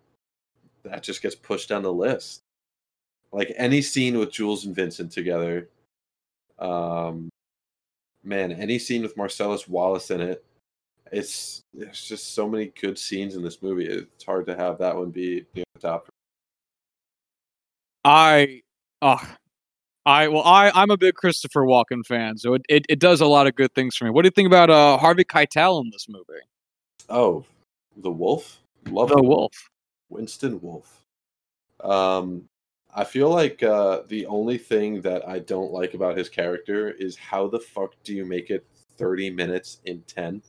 that 0.85 1.03
just 1.03 1.21
gets 1.21 1.35
pushed 1.35 1.69
down 1.69 1.83
the 1.83 1.93
list. 1.93 2.43
Like 3.31 3.53
any 3.57 3.81
scene 3.81 4.17
with 4.17 4.31
Jules 4.31 4.65
and 4.65 4.75
Vincent 4.75 5.11
together, 5.11 5.69
um, 6.59 7.29
man, 8.23 8.51
any 8.51 8.79
scene 8.79 9.01
with 9.01 9.17
Marcellus 9.17 9.67
Wallace 9.67 10.11
in 10.11 10.21
it. 10.21 10.43
It's 11.11 11.61
there's 11.73 12.03
just 12.03 12.33
so 12.33 12.49
many 12.49 12.71
good 12.79 12.97
scenes 12.97 13.35
in 13.35 13.43
this 13.43 13.61
movie. 13.61 13.85
It's 13.85 14.23
hard 14.23 14.45
to 14.47 14.55
have 14.55 14.79
that 14.79 14.95
one 14.95 15.11
be 15.11 15.45
near 15.53 15.65
the 15.75 15.79
top. 15.79 16.07
I, 18.03 18.61
oh, 19.01 19.35
I 20.05 20.27
well, 20.27 20.43
I 20.43 20.71
I'm 20.73 20.91
a 20.91 20.97
big 20.97 21.15
Christopher 21.15 21.61
Walken 21.61 22.05
fan, 22.05 22.37
so 22.37 22.53
it, 22.53 22.61
it, 22.69 22.85
it 22.89 22.99
does 22.99 23.21
a 23.21 23.27
lot 23.27 23.47
of 23.47 23.55
good 23.55 23.73
things 23.75 23.95
for 23.95 24.05
me. 24.05 24.11
What 24.11 24.23
do 24.23 24.27
you 24.27 24.31
think 24.31 24.47
about 24.47 24.69
uh 24.69 24.97
Harvey 24.97 25.23
Keitel 25.23 25.83
in 25.83 25.89
this 25.91 26.07
movie? 26.09 26.41
Oh, 27.09 27.45
the 27.97 28.11
wolf. 28.11 28.59
Love 28.89 29.09
The 29.09 29.21
Wolf. 29.21 29.69
Winston 30.15 30.59
Wolf. 30.61 31.01
Um, 31.81 32.47
I 32.93 33.03
feel 33.03 33.29
like 33.29 33.61
uh, 33.61 34.03
the 34.07 34.25
only 34.27 34.57
thing 34.57 35.01
that 35.01 35.27
I 35.27 35.39
don't 35.39 35.71
like 35.71 35.93
about 35.93 36.17
his 36.17 36.29
character 36.29 36.91
is 36.91 37.17
how 37.17 37.47
the 37.47 37.59
fuck 37.59 37.93
do 38.03 38.13
you 38.13 38.25
make 38.25 38.49
it 38.49 38.65
30 38.97 39.29
minutes 39.31 39.79
in 39.85 40.01
10? 40.03 40.41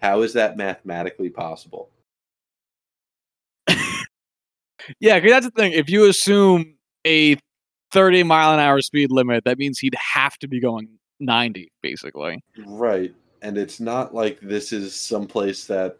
How 0.00 0.20
is 0.22 0.32
that 0.34 0.56
mathematically 0.56 1.30
possible? 1.30 1.90
Yeah, 5.00 5.20
'cause 5.20 5.30
that's 5.30 5.44
the 5.46 5.50
thing. 5.52 5.72
If 5.72 5.90
you 5.90 6.06
assume 6.08 6.76
a 7.06 7.36
30 7.92 8.22
mile 8.22 8.54
an 8.54 8.60
hour 8.60 8.80
speed 8.80 9.10
limit, 9.10 9.44
that 9.44 9.58
means 9.58 9.78
he'd 9.78 9.94
have 9.96 10.38
to 10.38 10.48
be 10.48 10.60
going 10.60 10.88
90, 11.20 11.70
basically. 11.82 12.42
Right. 12.66 13.14
And 13.42 13.58
it's 13.58 13.80
not 13.80 14.14
like 14.14 14.40
this 14.40 14.72
is 14.72 14.94
someplace 14.94 15.66
that, 15.66 15.98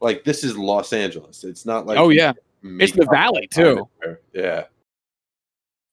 like, 0.00 0.24
this 0.24 0.44
is 0.44 0.56
Los 0.56 0.92
Angeles. 0.92 1.44
It's 1.44 1.66
not 1.66 1.86
like. 1.86 1.98
oh 1.98 2.08
yeah, 2.08 2.32
it's 2.62 2.92
the 2.92 3.06
valley, 3.06 3.48
too. 3.52 3.88
Yeah. 4.32 4.64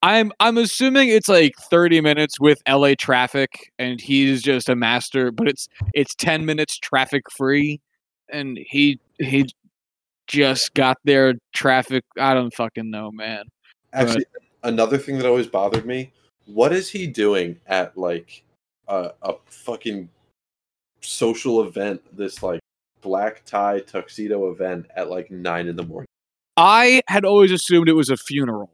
I'm 0.02 0.34
I'm 0.42 0.58
assuming 0.58 1.08
it's 1.08 1.30
like 1.30 1.54
30 1.58 2.02
minutes 2.02 2.38
with 2.38 2.62
LA 2.68 2.94
traffic, 2.98 3.72
and 3.80 4.02
he's 4.02 4.42
just 4.42 4.68
a 4.68 4.76
master. 4.76 5.32
But 5.32 5.48
it's 5.48 5.70
it's 5.94 6.14
10 6.16 6.46
minutes 6.46 6.78
traffic 6.78 7.24
free, 7.32 7.80
and 8.30 8.58
he 8.58 9.00
he 9.20 9.46
just 10.28 10.74
got 10.74 10.98
there 11.06 11.36
traffic. 11.54 12.04
I 12.20 12.34
don't 12.34 12.54
fucking 12.54 12.92
know, 12.92 13.12
man. 13.12 13.46
Actually, 13.94 14.26
another 14.64 14.98
thing 14.98 15.18
that 15.20 15.26
always 15.26 15.48
bothered 15.48 15.86
me 15.86 16.12
what 16.46 16.74
is 16.74 16.90
he 16.90 17.08
doing 17.08 17.60
at, 17.68 17.98
like, 17.98 18.44
a, 18.88 19.12
a 19.22 19.36
fucking 19.46 20.10
social 21.02 21.64
event, 21.64 22.02
this, 22.16 22.44
like, 22.44 22.60
black 23.04 23.44
tie 23.46 23.80
tuxedo 23.82 24.50
event 24.52 24.88
at, 24.96 25.10
like, 25.10 25.30
nine 25.30 25.68
in 25.68 25.76
the 25.76 25.84
morning? 25.84 26.08
I 26.58 27.02
had 27.08 27.26
always 27.26 27.52
assumed 27.52 27.90
it 27.90 27.94
was 27.94 28.10
a 28.10 28.18
funeral. 28.18 28.72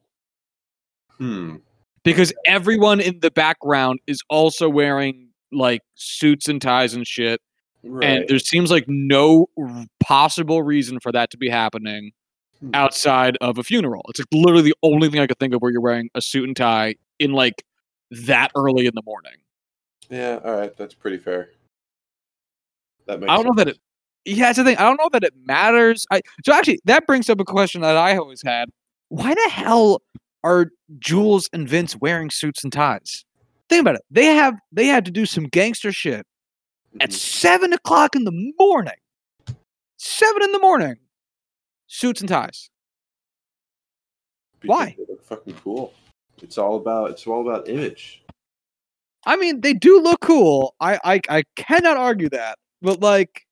Hmm. 1.18 1.58
because 2.04 2.32
everyone 2.46 3.02
in 3.02 3.20
the 3.20 3.30
background 3.32 4.00
is 4.08 4.22
also 4.30 4.70
wearing 4.70 5.28
like 5.52 5.82
suits 5.96 6.48
and 6.48 6.62
ties 6.62 6.94
and 6.94 7.06
shit 7.06 7.42
Right. 7.84 8.06
and 8.22 8.26
there 8.30 8.40
seems 8.40 8.72
like 8.72 8.86
no 8.88 9.48
possible 10.00 10.64
reason 10.64 11.00
for 11.02 11.12
that 11.12 11.30
to 11.32 11.38
be 11.38 11.50
happening 11.50 12.12
Hmm. 12.62 12.72
outside 12.74 13.38
of 13.42 13.58
a 13.58 13.64
funeral 13.64 14.02
it's 14.10 14.20
like 14.20 14.28
literally 14.32 14.64
the 14.64 14.76
only 14.82 15.10
thing 15.10 15.20
i 15.20 15.28
could 15.28 15.40
think 15.40 15.54
of 15.54 15.62
where 15.62 15.72
you're 15.72 15.82
wearing 15.82 16.10
a 16.16 16.22
suit 16.22 16.46
and 16.48 16.56
tie 16.56 16.96
in 17.20 17.32
like 17.34 17.64
that 18.12 18.52
early 18.56 18.86
in 18.86 18.94
the 18.96 19.04
morning 19.06 19.34
Yeah, 20.10 20.40
all 20.44 20.56
right, 20.58 20.76
that's 20.78 20.94
pretty 20.94 21.18
fair. 21.18 21.50
That 23.08 23.20
makes 23.20 23.30
i 23.30 23.36
don't 23.36 23.46
know 23.46 23.54
that 23.56 23.68
it 23.70 23.78
yeah 24.26 24.46
that's 24.46 24.58
the 24.58 24.64
thing 24.64 24.78
i 24.78 24.84
don't 24.84 24.98
know 24.98 25.10
that 25.12 25.24
it 25.24 25.34
matters 25.46 26.06
i 26.12 26.22
so 26.46 26.54
actually 26.54 26.80
that 26.86 27.06
brings 27.08 27.30
up 27.30 27.40
a 27.40 27.46
question 27.46 27.82
that 27.82 27.98
i 27.98 28.16
always 28.18 28.42
had 28.44 28.70
why 29.10 29.34
the 29.34 29.50
hell 29.50 30.02
are 30.44 30.68
jules 31.00 31.50
and 31.54 31.68
vince 31.68 31.96
wearing 31.98 32.30
suits 32.30 32.64
and 32.64 32.72
ties 32.74 33.26
think 33.70 33.82
about 33.82 33.96
it 33.96 34.02
they 34.12 34.26
have 34.26 34.56
they 34.72 34.88
had 34.88 35.06
to 35.06 35.12
do 35.12 35.26
some 35.26 35.46
gangster 35.46 35.92
shit 35.92 36.26
at 37.02 37.10
Mhm. 37.10 37.14
seven 37.14 37.72
o'clock 37.74 38.16
in 38.16 38.24
the 38.24 38.52
morning. 38.58 38.96
Seven 39.98 40.42
in 40.42 40.52
the 40.54 40.60
morning. 40.60 40.96
Suits 41.86 42.20
and 42.20 42.28
ties. 42.28 42.72
Because 44.60 44.70
why? 44.76 44.96
They 44.98 45.06
look 45.08 45.24
fucking 45.24 45.54
cool. 45.64 45.94
It's 46.42 46.58
all 46.58 46.78
about 46.78 47.12
it's 47.12 47.28
all 47.28 47.48
about 47.48 47.70
image. 47.70 48.24
I 49.28 49.36
mean, 49.36 49.62
they 49.62 49.74
do 49.74 50.02
look 50.02 50.22
cool. 50.22 50.74
I 50.80 51.00
I, 51.04 51.22
I 51.30 51.44
cannot 51.56 51.98
argue 51.98 52.30
that. 52.30 52.58
But 52.82 53.02
like 53.02 53.46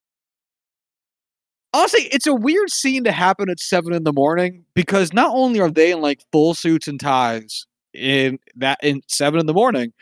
honestly, 1.77 2.07
it's 2.11 2.27
a 2.27 2.33
weird 2.33 2.71
scene 2.71 3.03
to 3.03 3.11
happen 3.11 3.49
at 3.49 3.59
seven 3.59 3.93
in 3.93 4.03
the 4.03 4.13
morning 4.13 4.65
because 4.73 5.13
not 5.13 5.31
only 5.33 5.59
are 5.59 5.69
they 5.69 5.91
in 5.91 6.01
like 6.01 6.21
full 6.31 6.53
suits 6.53 6.87
and 6.87 6.99
ties 6.99 7.65
in 7.93 8.39
that 8.55 8.79
in 8.81 9.01
seven 9.07 9.39
in 9.39 9.45
the 9.45 9.53
morning, 9.53 9.93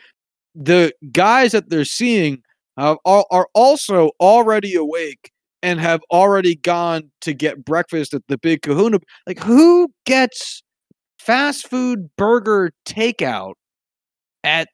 the 0.54 0.92
guys 1.12 1.52
that 1.52 1.68
they're 1.68 1.84
seeing 1.84 2.42
uh, 2.78 2.96
are, 3.04 3.26
are 3.30 3.48
also 3.54 4.10
already 4.20 4.74
awake 4.74 5.30
and 5.62 5.80
have 5.80 6.00
already 6.10 6.56
gone 6.56 7.10
to 7.20 7.34
get 7.34 7.64
breakfast 7.64 8.14
at 8.14 8.22
the 8.28 8.38
big 8.38 8.62
kahuna. 8.62 8.98
Like, 9.26 9.40
who 9.40 9.88
gets 10.04 10.62
fast 11.18 11.68
food 11.68 12.08
burger 12.16 12.72
takeout 12.86 13.54
at 14.44 14.68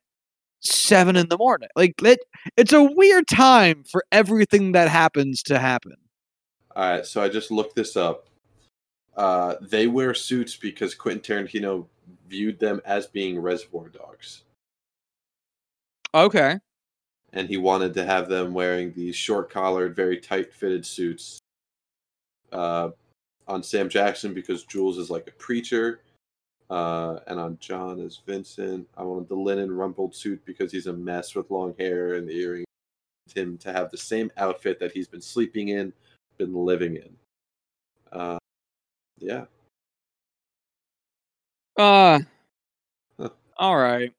seven 0.60 1.16
in 1.16 1.28
the 1.28 1.38
morning? 1.38 1.68
Like, 1.76 1.94
it, 2.02 2.18
it's 2.56 2.72
a 2.72 2.82
weird 2.82 3.26
time 3.28 3.84
for 3.90 4.04
everything 4.12 4.72
that 4.72 4.88
happens 4.88 5.42
to 5.44 5.58
happen. 5.58 5.94
All 6.74 6.90
right, 6.90 7.06
so 7.06 7.22
I 7.22 7.28
just 7.28 7.50
looked 7.50 7.76
this 7.76 7.96
up. 7.96 8.26
Uh, 9.16 9.56
they 9.60 9.86
wear 9.86 10.14
suits 10.14 10.56
because 10.56 10.94
Quentin 10.94 11.20
Tarantino 11.20 11.86
viewed 12.28 12.58
them 12.58 12.80
as 12.86 13.06
being 13.06 13.38
reservoir 13.38 13.88
dogs, 13.88 14.42
Okay. 16.14 16.58
and 17.32 17.48
he 17.48 17.58
wanted 17.58 17.92
to 17.94 18.04
have 18.04 18.28
them 18.28 18.54
wearing 18.54 18.92
these 18.94 19.14
short-collared, 19.14 19.94
very 19.94 20.18
tight-fitted 20.18 20.86
suits. 20.86 21.40
Uh, 22.52 22.90
on 23.48 23.62
Sam 23.62 23.88
Jackson 23.88 24.32
because 24.32 24.64
Jules 24.64 24.98
is 24.98 25.10
like 25.10 25.26
a 25.28 25.32
preacher, 25.32 26.00
uh, 26.70 27.18
and 27.26 27.38
on 27.38 27.58
John 27.60 28.00
as 28.00 28.20
Vincent. 28.26 28.88
I 28.96 29.02
wanted 29.02 29.28
the 29.28 29.34
linen 29.34 29.70
rumpled 29.70 30.14
suit 30.14 30.42
because 30.46 30.72
he's 30.72 30.86
a 30.86 30.92
mess 30.92 31.34
with 31.34 31.50
long 31.50 31.74
hair 31.78 32.14
and 32.14 32.26
the 32.26 32.34
earrings. 32.38 32.66
Him 33.34 33.56
to 33.58 33.72
have 33.72 33.90
the 33.90 33.98
same 33.98 34.30
outfit 34.36 34.78
that 34.80 34.92
he's 34.92 35.08
been 35.08 35.20
sleeping 35.22 35.68
in, 35.68 35.92
been 36.38 36.54
living 36.54 36.96
in. 36.96 37.16
Uh, 38.12 38.38
yeah. 39.18 39.44
Uh, 41.76 42.20
Huh. 43.18 43.30
all 43.58 43.76
right. 43.76 44.12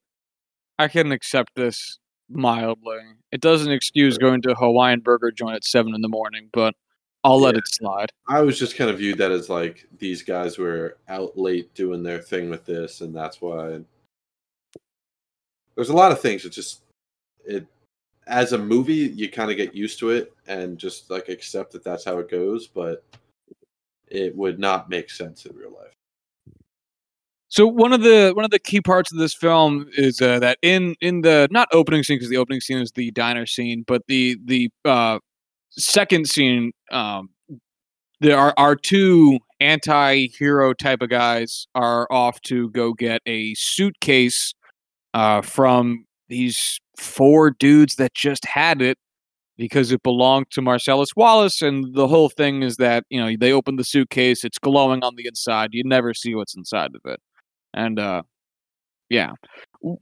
I 0.79 0.87
can 0.87 1.11
accept 1.11 1.51
this 1.55 1.99
mildly. 2.29 2.99
It 3.31 3.41
doesn't 3.41 3.71
excuse 3.71 4.17
going 4.17 4.41
to 4.43 4.51
a 4.51 4.55
Hawaiian 4.55 5.01
burger 5.01 5.31
joint 5.31 5.55
at 5.55 5.63
seven 5.63 5.93
in 5.93 6.01
the 6.01 6.07
morning, 6.07 6.49
but 6.53 6.75
I'll 7.23 7.39
let 7.39 7.55
it 7.55 7.63
slide. 7.67 8.11
I 8.27 8.41
was 8.41 8.59
just 8.59 8.75
kind 8.75 8.89
of 8.89 8.97
viewed 8.97 9.17
that 9.19 9.31
as 9.31 9.49
like 9.49 9.85
these 9.97 10.21
guys 10.21 10.57
were 10.57 10.97
out 11.07 11.37
late 11.37 11.73
doing 11.73 12.03
their 12.03 12.19
thing 12.19 12.49
with 12.49 12.65
this, 12.65 13.01
and 13.01 13.15
that's 13.15 13.41
why. 13.41 13.79
There's 15.75 15.89
a 15.89 15.93
lot 15.93 16.11
of 16.11 16.19
things. 16.21 16.45
It 16.45 16.49
just 16.51 16.81
it 17.45 17.65
as 18.27 18.53
a 18.53 18.57
movie, 18.57 18.93
you 18.93 19.29
kind 19.29 19.51
of 19.51 19.57
get 19.57 19.75
used 19.75 19.99
to 19.99 20.09
it 20.11 20.33
and 20.47 20.77
just 20.77 21.09
like 21.09 21.29
accept 21.29 21.71
that 21.73 21.83
that's 21.83 22.05
how 22.05 22.19
it 22.19 22.29
goes, 22.29 22.67
but 22.67 23.03
it 24.07 24.35
would 24.35 24.59
not 24.59 24.89
make 24.89 25.09
sense 25.09 25.45
in 25.45 25.55
real 25.55 25.73
life. 25.73 25.93
So 27.49 27.67
one 27.67 27.93
of 27.93 28.01
the 28.01 28.31
one 28.33 28.45
of 28.45 28.51
the 28.51 28.57
key 28.57 28.81
parts 28.81 29.11
of 29.11 29.19
this 29.19 29.35
film 29.35 29.87
is 29.93 30.19
uh, 30.21 30.39
that 30.39 30.57
in 30.63 30.95
in 31.01 31.21
the 31.21 31.47
not 31.51 31.67
opening 31.71 32.01
scene 32.01 32.17
because 32.17 32.29
the 32.29 32.37
opening 32.37 32.61
scene 32.61 32.79
is 32.79 32.91
the 32.93 33.11
diner 33.11 33.45
scene, 33.45 33.83
but 33.85 34.01
the 34.07 34.37
the 34.43 34.71
uh, 34.85 35.19
second 35.69 36.27
scene, 36.27 36.71
um, 36.91 37.29
there 38.21 38.39
are 38.39 38.55
our 38.57 38.75
two 38.75 39.37
anti-hero 39.59 40.73
type 40.73 41.01
of 41.01 41.09
guys 41.09 41.67
are 41.75 42.07
off 42.09 42.41
to 42.41 42.69
go 42.71 42.91
get 42.91 43.21
a 43.27 43.53
suitcase 43.53 44.53
uh, 45.13 45.41
from 45.41 46.05
these 46.29 46.79
four 46.97 47.51
dudes 47.51 47.95
that 47.95 48.13
just 48.13 48.45
had 48.45 48.81
it 48.81 48.97
because 49.57 49.91
it 49.91 50.01
belonged 50.03 50.49
to 50.51 50.61
Marcellus 50.61 51.15
Wallace, 51.15 51.61
and 51.61 51.93
the 51.93 52.07
whole 52.07 52.29
thing 52.29 52.63
is 52.63 52.77
that 52.77 53.05
you 53.09 53.19
know 53.19 53.35
they 53.39 53.51
open 53.51 53.75
the 53.75 53.83
suitcase, 53.83 54.43
it's 54.43 54.57
glowing 54.57 55.03
on 55.03 55.15
the 55.15 55.27
inside, 55.27 55.69
you 55.73 55.83
never 55.83 56.13
see 56.13 56.35
what's 56.35 56.55
inside 56.55 56.91
of 56.95 57.01
it, 57.05 57.19
and 57.73 57.99
uh, 57.99 58.23
yeah, 59.09 59.33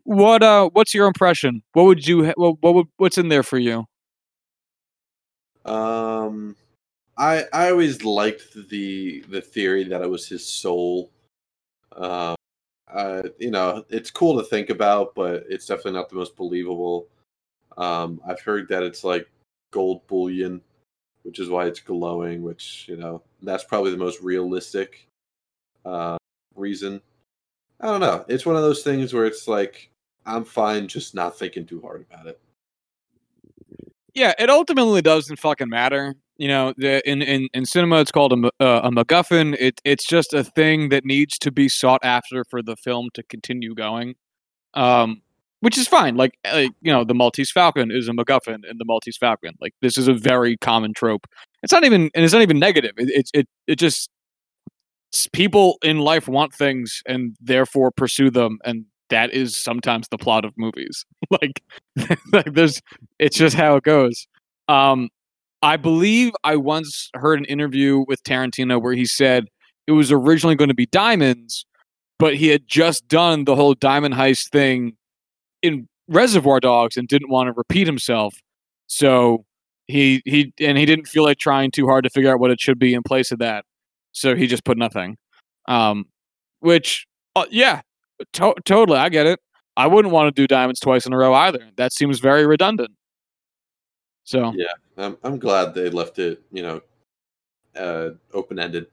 what 0.03 0.43
uh, 0.43 0.69
what's 0.73 0.93
your 0.93 1.07
impression? 1.07 1.63
What 1.73 1.83
would 1.83 2.07
you 2.07 2.27
ha- 2.27 2.33
what, 2.35 2.57
what 2.61 2.75
would, 2.75 2.87
what's 2.97 3.17
in 3.17 3.29
there 3.29 3.43
for 3.43 3.57
you? 3.57 3.85
Um, 5.65 6.55
I 7.17 7.45
I 7.51 7.71
always 7.71 8.03
liked 8.03 8.53
the 8.69 9.21
the 9.27 9.41
theory 9.41 9.83
that 9.85 10.01
it 10.01 10.09
was 10.09 10.27
his 10.27 10.47
soul. 10.47 11.11
Um, 11.95 12.35
uh, 12.93 13.23
you 13.39 13.51
know, 13.51 13.83
it's 13.89 14.11
cool 14.11 14.37
to 14.37 14.43
think 14.43 14.69
about, 14.69 15.15
but 15.15 15.45
it's 15.49 15.65
definitely 15.65 15.93
not 15.93 16.09
the 16.09 16.15
most 16.15 16.35
believable. 16.35 17.07
Um, 17.77 18.21
I've 18.27 18.41
heard 18.41 18.67
that 18.69 18.83
it's 18.83 19.03
like 19.03 19.29
gold 19.71 20.05
bullion, 20.07 20.61
which 21.23 21.39
is 21.39 21.49
why 21.49 21.67
it's 21.67 21.79
glowing. 21.79 22.43
Which 22.43 22.85
you 22.87 22.97
know, 22.97 23.21
that's 23.41 23.63
probably 23.63 23.91
the 23.91 23.97
most 23.97 24.21
realistic 24.21 25.07
uh, 25.85 26.17
reason. 26.55 27.01
I 27.79 27.87
don't 27.87 28.01
know. 28.01 28.25
It's 28.27 28.45
one 28.45 28.55
of 28.55 28.61
those 28.61 28.83
things 28.83 29.13
where 29.13 29.25
it's 29.25 29.47
like 29.47 29.89
I'm 30.25 30.43
fine 30.43 30.87
just 30.87 31.15
not 31.15 31.37
thinking 31.37 31.65
too 31.65 31.81
hard 31.81 32.05
about 32.09 32.27
it. 32.27 32.39
Yeah, 34.13 34.33
it 34.37 34.49
ultimately 34.49 35.01
doesn't 35.01 35.39
fucking 35.39 35.69
matter. 35.69 36.15
You 36.41 36.47
know, 36.47 36.73
the, 36.75 37.07
in, 37.07 37.21
in 37.21 37.49
in 37.53 37.67
cinema, 37.67 38.01
it's 38.01 38.11
called 38.11 38.33
a, 38.33 38.47
uh, 38.59 38.81
a 38.85 38.89
MacGuffin. 38.89 39.55
It 39.59 39.79
it's 39.85 40.07
just 40.07 40.33
a 40.33 40.43
thing 40.43 40.89
that 40.89 41.05
needs 41.05 41.37
to 41.37 41.51
be 41.51 41.69
sought 41.69 41.99
after 42.03 42.43
for 42.49 42.63
the 42.63 42.75
film 42.75 43.09
to 43.13 43.21
continue 43.21 43.75
going. 43.75 44.15
Um, 44.73 45.21
which 45.59 45.77
is 45.77 45.87
fine. 45.87 46.15
Like, 46.15 46.39
uh, 46.43 46.69
you 46.81 46.91
know, 46.91 47.03
the 47.03 47.13
Maltese 47.13 47.51
Falcon 47.51 47.91
is 47.91 48.09
a 48.09 48.11
MacGuffin 48.11 48.65
in 48.67 48.79
the 48.79 48.85
Maltese 48.85 49.17
Falcon. 49.17 49.53
Like, 49.61 49.75
this 49.83 49.99
is 49.99 50.07
a 50.07 50.15
very 50.15 50.57
common 50.57 50.95
trope. 50.95 51.27
It's 51.61 51.71
not 51.71 51.83
even, 51.83 52.09
and 52.15 52.25
it's 52.25 52.33
not 52.33 52.41
even 52.41 52.57
negative. 52.57 52.93
It 52.97 53.09
it 53.09 53.29
it, 53.35 53.47
it 53.67 53.75
just 53.75 54.09
people 55.33 55.77
in 55.83 55.99
life 55.99 56.27
want 56.27 56.55
things 56.55 57.03
and 57.05 57.35
therefore 57.39 57.91
pursue 57.91 58.31
them, 58.31 58.57
and 58.65 58.85
that 59.09 59.31
is 59.31 59.55
sometimes 59.55 60.07
the 60.07 60.17
plot 60.17 60.43
of 60.43 60.53
movies. 60.57 61.05
like, 61.29 61.61
like 62.33 62.51
there's, 62.51 62.81
it's 63.19 63.37
just 63.37 63.55
how 63.55 63.75
it 63.75 63.83
goes. 63.83 64.25
Um, 64.67 65.09
I 65.61 65.77
believe 65.77 66.33
I 66.43 66.55
once 66.55 67.09
heard 67.13 67.39
an 67.39 67.45
interview 67.45 68.03
with 68.07 68.23
Tarantino 68.23 68.81
where 68.81 68.93
he 68.93 69.05
said 69.05 69.47
it 69.87 69.91
was 69.91 70.11
originally 70.11 70.55
going 70.55 70.69
to 70.69 70.75
be 70.75 70.87
diamonds, 70.87 71.65
but 72.17 72.35
he 72.35 72.47
had 72.47 72.67
just 72.67 73.07
done 73.07 73.45
the 73.45 73.55
whole 73.55 73.73
diamond 73.73 74.15
heist 74.15 74.49
thing 74.49 74.97
in 75.61 75.87
Reservoir 76.07 76.59
Dogs 76.59 76.97
and 76.97 77.07
didn't 77.07 77.29
want 77.29 77.47
to 77.47 77.53
repeat 77.53 77.87
himself. 77.87 78.35
So 78.87 79.45
he 79.87 80.21
he 80.25 80.53
and 80.59 80.77
he 80.77 80.85
didn't 80.85 81.07
feel 81.07 81.23
like 81.23 81.37
trying 81.37 81.71
too 81.71 81.87
hard 81.87 82.03
to 82.03 82.09
figure 82.09 82.31
out 82.31 82.39
what 82.39 82.51
it 82.51 82.59
should 82.59 82.79
be 82.79 82.93
in 82.93 83.03
place 83.03 83.31
of 83.31 83.39
that. 83.39 83.65
So 84.11 84.35
he 84.35 84.47
just 84.47 84.65
put 84.65 84.77
nothing. 84.77 85.17
Um, 85.67 86.05
which 86.59 87.05
uh, 87.35 87.45
yeah, 87.49 87.81
to- 88.33 88.55
totally, 88.65 88.97
I 88.97 89.09
get 89.09 89.27
it. 89.27 89.39
I 89.77 89.87
wouldn't 89.87 90.13
want 90.13 90.27
to 90.27 90.41
do 90.41 90.47
diamonds 90.47 90.79
twice 90.79 91.05
in 91.05 91.13
a 91.13 91.17
row 91.17 91.33
either. 91.33 91.69
That 91.77 91.93
seems 91.93 92.19
very 92.19 92.45
redundant. 92.45 92.91
So 94.23 94.53
yeah, 94.55 94.73
I'm 95.01 95.17
I'm 95.23 95.39
glad 95.39 95.73
they 95.73 95.89
left 95.89 96.19
it, 96.19 96.41
you 96.51 96.63
know, 96.63 96.81
uh, 97.75 98.11
open 98.33 98.59
ended. 98.59 98.87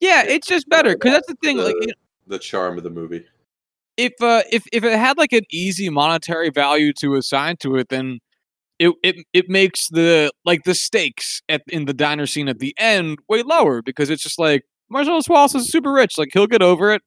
Yeah, 0.00 0.24
it's 0.26 0.46
just 0.46 0.68
better 0.68 0.94
because 0.94 1.12
that's 1.12 1.28
the 1.28 1.36
thing. 1.42 1.56
The, 1.56 1.64
like, 1.64 1.94
the 2.26 2.38
charm 2.38 2.76
of 2.76 2.84
the 2.84 2.90
movie. 2.90 3.24
If 3.96 4.12
uh, 4.20 4.42
if 4.50 4.64
if 4.72 4.84
it 4.84 4.98
had 4.98 5.16
like 5.16 5.32
an 5.32 5.44
easy 5.50 5.88
monetary 5.88 6.50
value 6.50 6.92
to 6.94 7.14
assign 7.14 7.56
to 7.58 7.76
it, 7.76 7.88
then 7.88 8.20
it 8.78 8.92
it 9.02 9.16
it 9.32 9.48
makes 9.48 9.88
the 9.88 10.30
like 10.44 10.64
the 10.64 10.74
stakes 10.74 11.42
at 11.48 11.62
in 11.68 11.86
the 11.86 11.94
diner 11.94 12.26
scene 12.26 12.48
at 12.48 12.58
the 12.58 12.74
end 12.78 13.18
way 13.28 13.42
lower 13.42 13.80
because 13.82 14.10
it's 14.10 14.22
just 14.22 14.38
like 14.38 14.64
Marcellus 14.90 15.28
Wallace 15.28 15.54
is 15.54 15.70
super 15.70 15.92
rich, 15.92 16.18
like 16.18 16.28
he'll 16.32 16.46
get 16.46 16.62
over 16.62 16.92
it. 16.92 17.02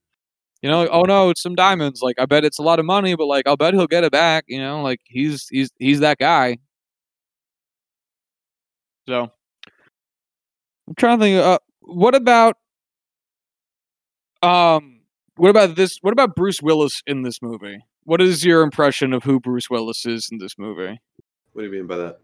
You 0.62 0.70
know, 0.70 0.82
like, 0.82 0.90
oh 0.92 1.04
no, 1.04 1.30
it's 1.30 1.42
some 1.42 1.56
diamonds. 1.56 2.02
Like 2.02 2.16
I 2.20 2.26
bet 2.26 2.44
it's 2.44 2.60
a 2.60 2.64
lot 2.64 2.80
of 2.80 2.86
money, 2.86 3.16
but 3.16 3.28
like 3.28 3.48
I'll 3.48 3.58
bet 3.58 3.74
he'll 3.74 3.88
get 3.88 4.04
it 4.04 4.12
back. 4.12 4.46
You 4.48 4.60
know, 4.60 4.82
like 4.82 5.00
he's 5.06 5.48
he's 5.50 5.70
he's 5.78 6.00
that 6.00 6.18
guy. 6.18 6.58
So 9.10 9.32
I'm 10.88 10.96
trying 10.96 11.18
to 11.18 11.26
think. 11.26 11.44
Uh, 11.44 11.58
what 11.82 12.14
about 12.14 12.58
um? 14.44 15.02
What 15.36 15.50
about 15.50 15.76
this? 15.76 15.98
What 16.02 16.12
about 16.12 16.36
Bruce 16.36 16.62
Willis 16.62 17.02
in 17.08 17.24
this 17.24 17.42
movie? 17.42 17.80
What 18.04 18.22
is 18.22 18.46
your 18.46 18.62
impression 18.62 19.12
of 19.14 19.24
who 19.24 19.40
Bruce 19.40 19.68
Willis 19.68 20.06
is 20.06 20.30
in 20.32 20.38
this 20.38 20.60
movie? 20.60 21.00
What 21.54 21.64
do 21.64 21.66
you 21.66 21.72
mean 21.72 21.88
by 21.88 21.98
that? 21.98 22.20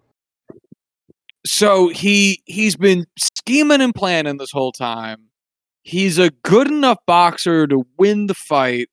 So 1.43 1.87
he 1.87 2.43
he's 2.45 2.75
been 2.75 3.07
scheming 3.17 3.81
and 3.81 3.95
planning 3.95 4.37
this 4.37 4.51
whole 4.51 4.71
time. 4.71 5.29
He's 5.81 6.19
a 6.19 6.29
good 6.43 6.67
enough 6.67 6.99
boxer 7.07 7.65
to 7.65 7.87
win 7.97 8.27
the 8.27 8.35
fight, 8.35 8.89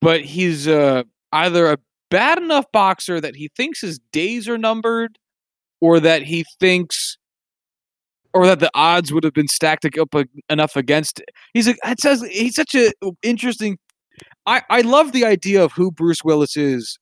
but 0.00 0.20
he's 0.20 0.68
uh, 0.68 1.02
either 1.32 1.72
a 1.72 1.78
bad 2.08 2.38
enough 2.38 2.66
boxer 2.72 3.20
that 3.20 3.34
he 3.34 3.48
thinks 3.56 3.80
his 3.80 3.98
days 4.12 4.48
are 4.48 4.58
numbered, 4.58 5.18
or 5.80 6.00
that 6.00 6.22
he 6.22 6.44
thinks 6.58 7.16
or 8.32 8.46
that 8.46 8.60
the 8.60 8.70
odds 8.74 9.12
would 9.12 9.24
have 9.24 9.32
been 9.32 9.48
stacked 9.48 9.84
up 9.98 10.14
enough 10.48 10.76
against 10.76 11.20
it. 11.20 11.28
He's 11.52 11.66
a, 11.66 11.74
it 11.84 12.00
says 12.00 12.22
he's 12.30 12.54
such 12.54 12.74
an 12.74 12.92
interesting. 13.22 13.78
I 14.46 14.62
I 14.70 14.80
love 14.82 15.12
the 15.12 15.24
idea 15.24 15.62
of 15.62 15.72
who 15.72 15.90
Bruce 15.90 16.22
Willis 16.22 16.56
is 16.56 16.98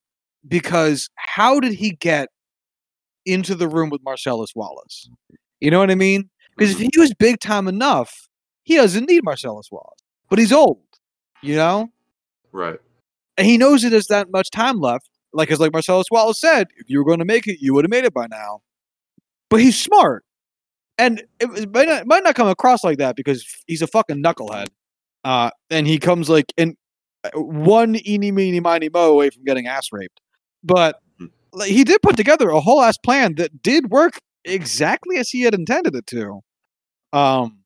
because 0.47 1.09
how 1.17 1.61
did 1.61 1.73
he 1.75 1.93
get 1.93 2.29
into 3.27 3.55
the 3.55 3.69
room 3.69 3.91
with 3.91 4.03
Marcellus 4.03 4.53
Wallace? 4.55 5.11
You 5.61 5.71
know 5.71 5.79
what 5.79 5.91
I 5.91 5.95
mean? 5.95 6.31
Because 6.57 6.73
if 6.73 6.79
he 6.79 6.91
was 6.99 7.13
big 7.15 7.41
time 7.41 7.69
enough, 7.69 8.29
he 8.65 8.77
doesn't 8.77 9.09
need 9.09 9.23
Marcellus 9.25 9.69
Wallace. 9.71 10.01
But 10.31 10.39
he's 10.39 10.53
old, 10.53 10.83
you 11.43 11.57
know. 11.57 11.89
Right. 12.53 12.79
And 13.37 13.47
he 13.47 13.59
knows 13.59 13.85
it 13.85 13.93
has 13.93 14.07
that 14.09 14.31
much 14.31 14.51
time 14.51 14.81
left. 14.81 15.09
Like 15.33 15.51
as 15.51 15.61
like 15.61 15.73
Marcellus 15.73 16.07
Wallace 16.11 16.41
said, 16.41 16.69
if 16.79 16.89
you 16.89 16.99
were 16.99 17.05
going 17.05 17.19
to 17.19 17.25
make 17.25 17.47
it, 17.47 17.59
you 17.61 17.75
would 17.75 17.85
have 17.85 17.91
made 17.91 18.05
it 18.05 18.15
by 18.15 18.27
now. 18.27 18.61
But 19.51 19.61
he's 19.61 19.81
smart 19.81 20.25
and 20.99 21.23
it, 21.41 21.73
might, 21.73 21.89
not, 21.89 22.07
might 22.07 22.25
not 22.25 22.35
come 22.35 22.49
across 22.49 22.83
like 22.83 22.99
that 22.99 23.17
because 23.17 23.47
he's 23.67 23.83
a 23.83 23.87
fucking 23.87 24.23
knucklehead. 24.23 24.67
Uh, 25.25 25.51
and 25.71 25.87
he 25.87 25.99
comes 25.99 26.29
like 26.29 26.53
in 26.57 26.77
uh, 27.25 27.31
one 27.35 27.97
eeny 28.07 28.33
meeny 28.33 28.61
miny 28.61 28.89
mo 28.89 29.13
away 29.13 29.31
from 29.31 29.45
getting 29.45 29.67
ass 29.67 29.89
raped. 29.93 30.21
But 30.63 30.97
hmm. 31.19 31.27
like, 31.53 31.71
he 31.71 31.85
did 31.85 32.03
put 32.03 32.17
together 32.17 32.51
a 32.51 32.61
whole 32.61 32.83
ass 32.83 32.99
plan 32.99 33.37
that 33.37 33.63
did 33.63 33.91
work 33.91 34.19
exactly 34.45 35.17
as 35.17 35.31
he 35.31 35.43
had 35.43 35.55
intended 35.55 35.95
it 35.95 36.07
to. 36.09 36.41
Um, 37.13 37.59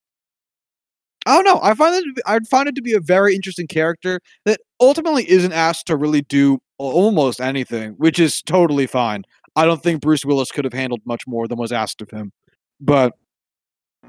I 1.24 1.36
don't 1.36 1.44
know. 1.44 1.60
I 1.62 1.74
find 1.74 1.94
it. 1.94 2.22
I 2.26 2.38
find 2.50 2.68
it 2.68 2.74
to 2.74 2.82
be 2.82 2.94
a 2.94 3.00
very 3.00 3.34
interesting 3.34 3.68
character 3.68 4.20
that 4.44 4.60
ultimately 4.80 5.28
isn't 5.30 5.52
asked 5.52 5.86
to 5.86 5.96
really 5.96 6.22
do 6.22 6.58
almost 6.78 7.40
anything, 7.40 7.92
which 7.92 8.18
is 8.18 8.42
totally 8.42 8.86
fine. 8.86 9.22
I 9.54 9.66
don't 9.66 9.82
think 9.82 10.00
Bruce 10.00 10.24
Willis 10.24 10.50
could 10.50 10.64
have 10.64 10.72
handled 10.72 11.02
much 11.04 11.22
more 11.26 11.46
than 11.46 11.58
was 11.58 11.72
asked 11.72 12.00
of 12.00 12.10
him. 12.10 12.32
But 12.80 13.12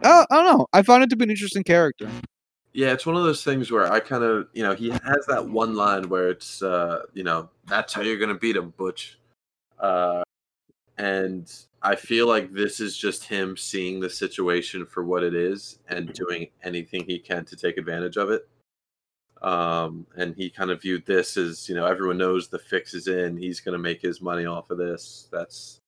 uh, 0.01 0.25
I 0.29 0.35
don't 0.35 0.57
know. 0.57 0.67
I 0.73 0.81
found 0.81 1.03
it 1.03 1.09
to 1.09 1.15
be 1.15 1.23
an 1.23 1.29
interesting 1.29 1.63
character. 1.63 2.09
Yeah, 2.73 2.91
it's 2.91 3.05
one 3.05 3.15
of 3.15 3.23
those 3.23 3.43
things 3.43 3.71
where 3.71 3.91
I 3.91 3.99
kind 3.99 4.23
of, 4.23 4.47
you 4.53 4.63
know, 4.63 4.73
he 4.73 4.89
has 4.89 5.25
that 5.27 5.47
one 5.47 5.75
line 5.75 6.09
where 6.09 6.29
it's, 6.29 6.63
uh, 6.63 7.03
you 7.13 7.23
know, 7.23 7.49
that's 7.67 7.93
how 7.93 8.01
you're 8.01 8.17
gonna 8.17 8.33
beat 8.33 8.55
him, 8.55 8.73
Butch. 8.75 9.19
Uh, 9.79 10.23
and 10.97 11.51
I 11.81 11.95
feel 11.95 12.27
like 12.27 12.51
this 12.51 12.79
is 12.79 12.97
just 12.97 13.25
him 13.25 13.57
seeing 13.57 13.99
the 13.99 14.09
situation 14.09 14.85
for 14.85 15.03
what 15.03 15.23
it 15.23 15.35
is 15.35 15.79
and 15.87 16.11
doing 16.13 16.47
anything 16.63 17.05
he 17.05 17.19
can 17.19 17.45
to 17.45 17.55
take 17.55 17.77
advantage 17.77 18.17
of 18.17 18.31
it. 18.31 18.47
Um, 19.43 20.07
and 20.15 20.35
he 20.35 20.49
kind 20.49 20.71
of 20.71 20.81
viewed 20.81 21.05
this 21.05 21.35
as, 21.35 21.67
you 21.67 21.75
know, 21.75 21.85
everyone 21.85 22.17
knows 22.17 22.47
the 22.47 22.59
fix 22.59 22.93
is 22.93 23.07
in. 23.07 23.37
He's 23.37 23.59
gonna 23.59 23.77
make 23.77 24.01
his 24.01 24.21
money 24.21 24.45
off 24.45 24.71
of 24.71 24.77
this. 24.77 25.27
That's 25.31 25.81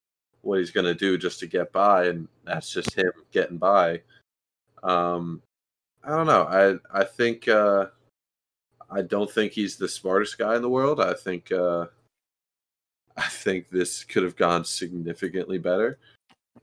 what 0.45 0.59
he's 0.59 0.71
going 0.71 0.85
to 0.85 0.93
do 0.93 1.17
just 1.17 1.39
to 1.39 1.47
get 1.47 1.71
by, 1.71 2.05
and 2.05 2.27
that's 2.45 2.71
just 2.71 2.93
him 2.93 3.11
getting 3.31 3.57
by. 3.57 4.01
Um, 4.83 5.41
I 6.03 6.09
don't 6.09 6.27
know. 6.27 6.43
I 6.43 6.99
I 7.01 7.03
think 7.03 7.47
uh, 7.47 7.87
I 8.91 9.01
don't 9.01 9.29
think 9.29 9.51
he's 9.51 9.75
the 9.75 9.89
smartest 9.89 10.37
guy 10.37 10.55
in 10.55 10.61
the 10.61 10.69
world. 10.69 11.01
I 11.01 11.13
think 11.13 11.51
uh, 11.51 11.87
I 13.17 13.27
think 13.27 13.69
this 13.69 14.03
could 14.03 14.23
have 14.23 14.35
gone 14.35 14.63
significantly 14.63 15.57
better, 15.57 15.97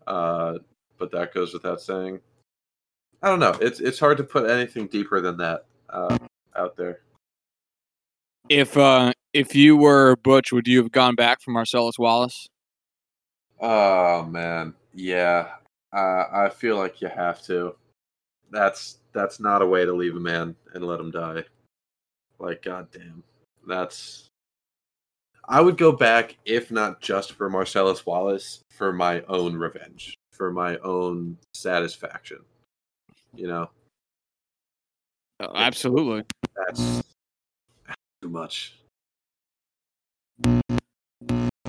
uh, 0.07 0.59
but 0.97 1.11
that 1.11 1.35
goes 1.35 1.53
without 1.53 1.81
saying. 1.81 2.21
I 3.21 3.29
don't 3.29 3.41
know. 3.41 3.57
It's 3.61 3.81
it's 3.81 3.99
hard 3.99 4.17
to 4.19 4.25
put 4.25 4.49
anything 4.49 4.87
deeper 4.87 5.21
than 5.21 5.37
that 5.39 5.67
uh, 5.91 6.19
out 6.57 6.77
there. 6.77 7.01
If 8.49 8.77
uh, 8.77 9.13
if 9.33 9.55
you 9.55 9.77
were 9.77 10.17
Butch, 10.17 10.53
would 10.53 10.67
you 10.67 10.83
have 10.83 10.93
gone 10.93 11.15
back 11.15 11.41
for 11.41 11.51
Marcellus 11.53 11.99
Wallace? 11.99 12.49
Oh 13.61 14.25
man, 14.25 14.75
yeah. 14.93 15.51
Uh, 15.93 16.25
I 16.33 16.49
feel 16.49 16.77
like 16.77 17.01
you 17.01 17.09
have 17.09 17.43
to. 17.45 17.77
That's 18.51 18.99
that's 19.13 19.41
not 19.41 19.63
a 19.63 19.67
way 19.67 19.85
to 19.85 19.93
leave 19.93 20.17
a 20.17 20.21
man 20.21 20.57
and 20.75 20.85
let 20.85 21.01
him 21.01 21.11
die. 21.11 21.45
Like 22.39 22.63
goddamn, 22.63 23.23
that's. 23.67 24.29
I 25.49 25.61
would 25.61 25.77
go 25.77 25.93
back 25.93 26.37
if 26.45 26.71
not 26.71 27.01
just 27.01 27.33
for 27.33 27.51
Marcellus 27.51 28.07
Wallace, 28.07 28.63
for 28.71 28.93
my 28.93 29.23
own 29.23 29.57
revenge, 29.57 30.15
for 30.33 30.53
my 30.53 30.79
own 30.79 31.37
satisfaction. 31.55 32.39
You 33.35 33.47
know. 33.47 33.71
Oh, 35.43 35.51
absolutely. 35.57 36.23
That's 36.55 37.03
too 38.23 38.29
much. 38.29 38.79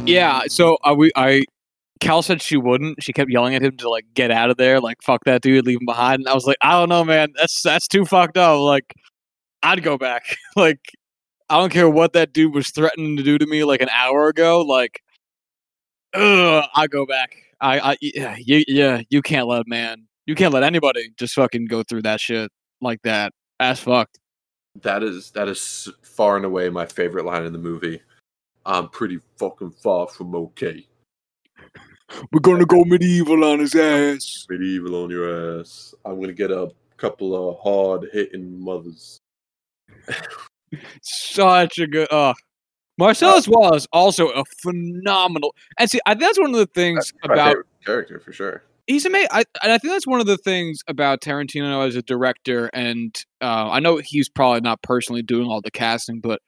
Yeah, 0.05 0.43
so 0.47 0.77
uh, 0.83 0.93
we 0.95 1.12
I 1.15 1.45
Cal 1.99 2.21
said 2.21 2.41
she 2.41 2.55
wouldn't. 2.57 3.01
She 3.01 3.13
kept 3.13 3.31
yelling 3.31 3.55
at 3.55 3.63
him 3.63 3.77
to 3.77 3.89
like 3.89 4.05
get 4.13 4.29
out 4.29 4.51
of 4.51 4.57
there, 4.57 4.79
like 4.79 4.97
fuck 5.01 5.23
that 5.25 5.41
dude, 5.41 5.65
leave 5.65 5.79
him 5.79 5.86
behind. 5.88 6.19
And 6.19 6.29
I 6.29 6.36
was 6.36 6.45
like, 6.45 6.57
I 6.62 6.71
don't 6.73 6.89
know, 6.89 7.03
man. 7.03 7.33
That's 7.36 7.62
that's 7.63 7.88
too 7.88 8.05
fucked 8.05 8.38
up. 8.38 8.59
Like, 8.59 8.93
I'd 9.63 9.81
go 9.81 9.97
back. 9.97 10.36
like, 10.55 10.91
I 11.49 11.57
don't 11.57 11.71
care 11.71 11.89
what 11.89 12.13
that 12.13 12.31
dude 12.31 12.53
was 12.53 12.69
threatening 12.69 13.17
to 13.17 13.23
do 13.23 13.39
to 13.39 13.47
me 13.47 13.63
like 13.63 13.81
an 13.81 13.89
hour 13.89 14.27
ago. 14.27 14.62
Like, 14.62 15.01
ugh, 16.13 16.65
I 16.75 16.88
go 16.88 17.05
back. 17.07 17.38
I, 17.59 17.91
I, 17.93 17.97
yeah, 18.01 18.36
you, 18.38 18.63
yeah, 18.67 19.01
you 19.09 19.21
can't 19.21 19.47
let 19.47 19.67
man, 19.67 20.05
you 20.27 20.36
can't 20.36 20.53
let 20.53 20.63
anybody 20.63 21.12
just 21.17 21.33
fucking 21.33 21.65
go 21.65 21.81
through 21.81 22.03
that 22.03 22.19
shit 22.19 22.51
like 22.81 23.01
that. 23.03 23.31
Ass 23.60 23.80
fucked. 23.80 24.20
That 24.82 25.04
is 25.04 25.32
that 25.32 25.48
is 25.48 25.89
far 26.02 26.36
and 26.36 26.46
away 26.46 26.70
my 26.70 26.86
favorite 26.86 27.26
line 27.26 27.46
in 27.46 27.54
the 27.54 27.60
movie. 27.60 28.02
I'm 28.66 28.89
pretty 28.89 29.20
fucking 29.38 29.72
far 29.72 30.08
from 30.08 30.36
okay. 30.36 30.88
We're 32.32 32.39
gonna 32.39 32.66
go 32.66 32.84
medieval 32.84 33.44
on 33.44 33.60
his 33.60 33.76
ass. 33.76 34.46
Medieval 34.50 35.04
on 35.04 35.10
your 35.10 35.60
ass. 35.60 35.94
I'm 36.06 36.20
gonna 36.20 36.34
get 36.34 36.52
a 36.52 36.72
couple 36.98 37.50
of 37.50 37.60
hard 37.60 38.10
hitting 38.12 38.60
mothers. 38.63 39.20
Such 41.02 41.80
a 41.80 41.88
good. 41.88 42.12
Uh, 42.12 42.34
Marcellus 42.98 43.48
Wallace 43.48 43.88
also 43.92 44.30
a 44.30 44.44
phenomenal. 44.62 45.56
And 45.78 45.89
see, 45.89 46.00
I 46.06 46.13
that's 46.13 46.39
one 46.39 46.52
of 46.52 46.58
the 46.58 46.68
things 46.68 47.13
about 47.24 47.58
character 47.86 48.20
for 48.20 48.32
sure. 48.32 48.63
He's 48.88 49.06
amazing. 49.06 49.30
I, 49.32 49.43
and 49.62 49.72
I 49.72 49.78
think 49.78 49.93
that's 49.93 50.08
one 50.08 50.19
of 50.19 50.26
the 50.28 50.38
things 50.38 50.80
about 50.88 51.22
Tarantino 51.22 51.86
as 51.88 51.96
a 51.96 52.02
director. 52.02 52.69
And 52.74 53.15
uh, 53.41 53.69
I 53.69 53.80
know 53.80 53.98
he's 54.04 54.30
probably 54.30 54.62
not 54.62 54.82
personally 54.82 55.22
doing 55.22 55.48
all 55.48 55.62
the 55.62 55.72
casting, 55.72 56.19
but 56.19 56.41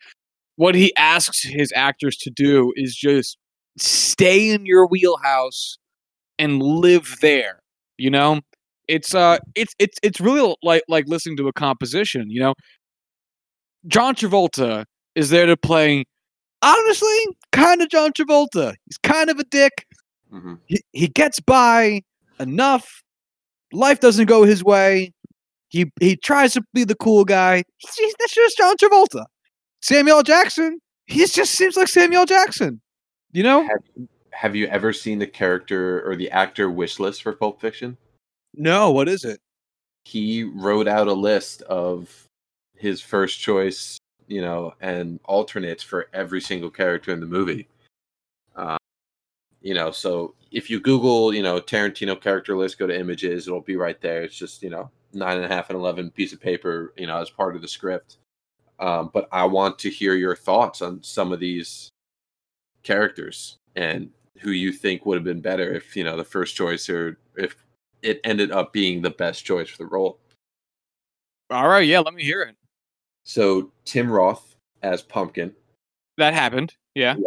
what 0.56 0.76
he 0.76 0.94
asks 0.98 1.44
his 1.44 1.72
actors 1.76 2.18
to 2.18 2.30
do 2.30 2.74
is 2.76 2.96
just 2.96 3.38
stay 3.78 4.50
in 4.52 4.66
your 4.66 4.88
wheelhouse 4.88 5.78
and 6.40 6.62
live 6.62 7.18
there. 7.22 7.60
You 7.98 8.10
know, 8.10 8.42
it's 8.88 9.16
uh, 9.16 9.38
it's 9.56 9.74
it's 9.80 9.98
it's 10.04 10.20
really 10.20 10.56
like 10.62 10.84
like 10.88 11.06
listening 11.08 11.38
to 11.38 11.48
a 11.48 11.54
composition. 11.54 12.30
You 12.30 12.42
know, 12.42 12.54
John 13.88 14.16
Travolta 14.16 14.86
is 15.16 15.30
there 15.30 15.46
to 15.46 15.58
play. 15.58 16.06
Honestly, 16.62 17.28
kind 17.52 17.82
of 17.82 17.90
John 17.90 18.12
Travolta. 18.12 18.74
He's 18.86 18.98
kind 18.98 19.30
of 19.30 19.40
a 19.40 19.44
dick 19.46 19.86
hmm 20.32 20.56
he, 20.66 20.82
he 20.92 21.08
gets 21.08 21.40
by 21.40 22.02
enough. 22.40 23.02
Life 23.74 24.00
doesn't 24.00 24.26
go 24.28 24.44
his 24.44 24.64
way. 24.64 25.12
He 25.70 25.92
he 26.00 26.16
tries 26.16 26.54
to 26.54 26.62
be 26.74 26.84
the 26.84 26.96
cool 26.96 27.26
guy. 27.26 27.64
He's, 27.78 27.96
he's- 27.96 28.14
that's 28.20 28.34
just 28.36 28.58
John 28.58 28.76
Travolta. 28.78 29.26
Samuel 29.82 30.24
Jackson. 30.24 30.80
He 31.08 31.26
just 31.26 31.52
seems 31.52 31.76
like 31.76 31.88
Samuel 31.88 32.26
Jackson. 32.26 32.82
You 33.32 33.44
know? 33.44 33.62
Have, 33.64 34.08
have 34.32 34.56
you 34.56 34.68
ever 34.68 34.94
seen 34.94 35.20
the 35.20 35.28
character 35.28 36.08
or 36.10 36.16
the 36.16 36.32
actor 36.32 36.72
wish 36.72 37.00
list 37.00 37.22
for 37.22 37.34
Pulp 37.34 37.60
Fiction? 37.62 37.98
No. 38.56 38.92
What 38.92 39.08
is 39.08 39.24
it? 39.24 39.40
He 40.06 40.44
wrote 40.44 40.88
out 40.88 41.08
a 41.08 41.14
list 41.14 41.62
of 41.64 42.10
his 42.76 43.02
first 43.02 43.40
choice, 43.40 43.98
you 44.28 44.42
know, 44.42 44.74
and 44.82 45.20
alternates 45.26 45.84
for 45.84 46.08
every 46.14 46.42
single 46.42 46.70
character 46.70 47.12
in 47.12 47.20
the 47.20 47.26
movie. 47.26 47.68
Um, 48.56 48.78
you 49.62 49.74
know, 49.74 49.92
so 49.92 50.34
if 50.56 50.70
you 50.70 50.80
Google, 50.80 51.34
you 51.34 51.44
know, 51.44 51.60
Tarantino 51.60 52.20
character 52.20 52.56
list, 52.56 52.80
go 52.80 52.88
to 52.88 52.98
images, 52.98 53.46
it'll 53.46 53.60
be 53.60 53.76
right 53.76 54.00
there. 54.00 54.24
It's 54.24 54.38
just, 54.38 54.64
you 54.64 54.70
know, 54.70 54.90
nine 55.12 55.36
and 55.36 55.46
a 55.46 55.54
half 55.54 55.70
and 55.70 55.78
11 55.78 56.12
piece 56.12 56.32
of 56.32 56.40
paper, 56.40 56.94
you 56.96 57.08
know, 57.08 57.18
as 57.22 57.30
part 57.30 57.58
of 57.58 57.62
the 57.62 57.68
script. 57.68 58.20
Um, 58.80 59.12
but 59.14 59.28
I 59.34 59.44
want 59.44 59.78
to 59.80 59.90
hear 59.90 60.16
your 60.16 60.34
thoughts 60.34 60.82
on 60.82 61.04
some 61.04 61.34
of 61.34 61.42
these 61.42 61.90
characters 62.84 63.58
and 63.76 64.10
who 64.40 64.52
you 64.52 64.72
think 64.72 65.06
would 65.06 65.16
have 65.16 65.26
been 65.26 65.42
better 65.42 65.74
if, 65.74 65.94
you 65.94 66.06
know, 66.06 66.16
the 66.16 66.24
first 66.24 66.56
choice 66.56 66.90
or 66.90 67.18
if 67.36 67.58
it 68.02 68.22
ended 68.24 68.52
up 68.52 68.72
being 68.72 69.02
the 69.02 69.10
best 69.10 69.44
choice 69.44 69.68
for 69.70 69.80
the 69.80 69.88
role. 69.88 70.20
All 71.50 71.68
right. 71.68 71.86
Yeah. 71.86 72.00
Let 72.00 72.14
me 72.14 72.24
hear 72.24 72.44
it. 72.44 72.56
So 73.26 73.74
Tim 73.84 74.10
Roth 74.10 74.56
as 74.84 75.02
Pumpkin, 75.02 75.54
That 76.18 76.34
happened. 76.34 76.76
Yeah. 76.94 77.18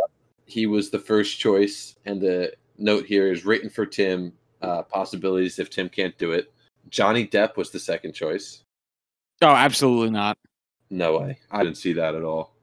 he 0.46 0.64
was 0.66 0.88
the 0.88 0.98
first 0.98 1.38
choice, 1.38 1.94
and 2.06 2.22
the 2.22 2.54
note 2.78 3.06
here 3.06 3.30
is 3.30 3.44
written 3.44 3.68
for 3.70 3.84
Tim. 3.86 4.32
Uh, 4.60 4.82
possibilities 4.82 5.58
if 5.58 5.70
Tim 5.70 5.88
can't 5.88 6.16
do 6.18 6.32
it. 6.32 6.52
Johnny 6.90 7.26
Depp 7.26 7.56
was 7.56 7.70
the 7.70 7.78
second 7.78 8.12
choice. 8.12 8.62
Oh, 9.40 9.48
absolutely 9.48 10.10
not. 10.10 10.36
No 10.90 11.18
way. 11.18 11.38
I 11.50 11.62
didn't 11.62 11.76
see 11.76 11.92
that 11.92 12.14
at 12.16 12.24
all. 12.24 12.54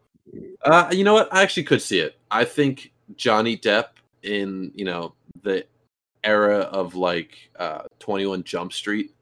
Uh, 0.64 0.90
you 0.92 1.04
know 1.06 1.14
what? 1.14 1.34
I 1.34 1.42
actually 1.42 1.64
could 1.64 1.82
see 1.82 2.00
it. 2.00 2.18
I 2.32 2.44
think 2.44 2.92
Johnny 3.16 3.56
Depp 3.56 3.90
in, 4.24 4.72
you 4.76 4.84
know, 4.84 5.14
the 5.44 5.66
era 6.24 6.60
of 6.62 6.96
like 6.96 7.38
uh, 7.58 7.84
21 8.00 8.44
Jump 8.44 8.74
Street, 8.74 9.14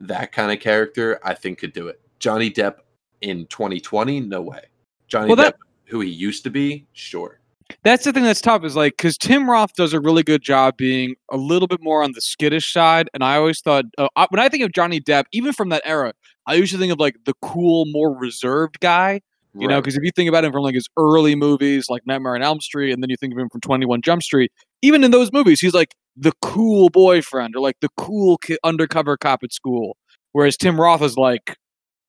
that 0.00 0.32
kind 0.32 0.52
of 0.52 0.60
character, 0.60 1.18
I 1.24 1.32
think 1.32 1.58
could 1.58 1.72
do 1.72 1.88
it. 1.88 2.00
Johnny 2.18 2.50
Depp 2.50 2.78
in 3.22 3.46
2020, 3.46 4.20
no 4.20 4.42
way. 4.42 4.64
Johnny 5.08 5.28
Well, 5.28 5.36
Depp, 5.36 5.42
that- 5.52 5.56
who 5.86 6.00
he 6.00 6.10
used 6.10 6.42
to 6.44 6.50
be, 6.50 6.86
sure. 6.92 7.38
That's 7.82 8.04
the 8.04 8.12
thing 8.12 8.24
that's 8.24 8.40
tough 8.40 8.64
is 8.64 8.74
like 8.74 8.94
because 8.96 9.16
Tim 9.16 9.48
Roth 9.48 9.74
does 9.74 9.92
a 9.92 10.00
really 10.00 10.22
good 10.22 10.42
job 10.42 10.76
being 10.76 11.14
a 11.30 11.36
little 11.36 11.68
bit 11.68 11.80
more 11.82 12.02
on 12.02 12.12
the 12.12 12.20
skittish 12.20 12.72
side, 12.72 13.08
and 13.14 13.22
I 13.22 13.36
always 13.36 13.60
thought 13.60 13.84
uh, 13.96 14.08
I, 14.16 14.26
when 14.30 14.40
I 14.40 14.48
think 14.48 14.64
of 14.64 14.72
Johnny 14.72 15.00
Depp, 15.00 15.24
even 15.32 15.52
from 15.52 15.68
that 15.68 15.82
era, 15.84 16.12
I 16.46 16.54
usually 16.54 16.80
think 16.80 16.92
of 16.92 16.98
like 16.98 17.16
the 17.24 17.34
cool, 17.42 17.84
more 17.86 18.16
reserved 18.16 18.80
guy. 18.80 19.20
You 19.58 19.68
know, 19.68 19.80
because 19.80 19.96
if 19.96 20.02
you 20.02 20.10
think 20.14 20.28
about 20.28 20.44
him 20.44 20.52
from 20.52 20.64
like 20.64 20.74
his 20.74 20.86
early 20.98 21.34
movies, 21.34 21.88
like 21.88 22.06
Nightmare 22.06 22.34
on 22.34 22.42
Elm 22.42 22.60
Street, 22.60 22.92
and 22.92 23.02
then 23.02 23.08
you 23.08 23.16
think 23.16 23.32
of 23.32 23.38
him 23.38 23.48
from 23.48 23.62
Twenty 23.62 23.86
One 23.86 24.02
Jump 24.02 24.22
Street, 24.22 24.52
even 24.82 25.02
in 25.02 25.12
those 25.12 25.32
movies, 25.32 25.60
he's 25.60 25.72
like 25.72 25.94
the 26.14 26.32
cool 26.42 26.90
boyfriend 26.90 27.56
or 27.56 27.60
like 27.60 27.76
the 27.80 27.88
cool 27.96 28.36
ki- 28.36 28.58
undercover 28.64 29.16
cop 29.16 29.42
at 29.42 29.54
school. 29.54 29.96
Whereas 30.32 30.58
Tim 30.58 30.78
Roth 30.78 31.00
is 31.00 31.16
like 31.16 31.56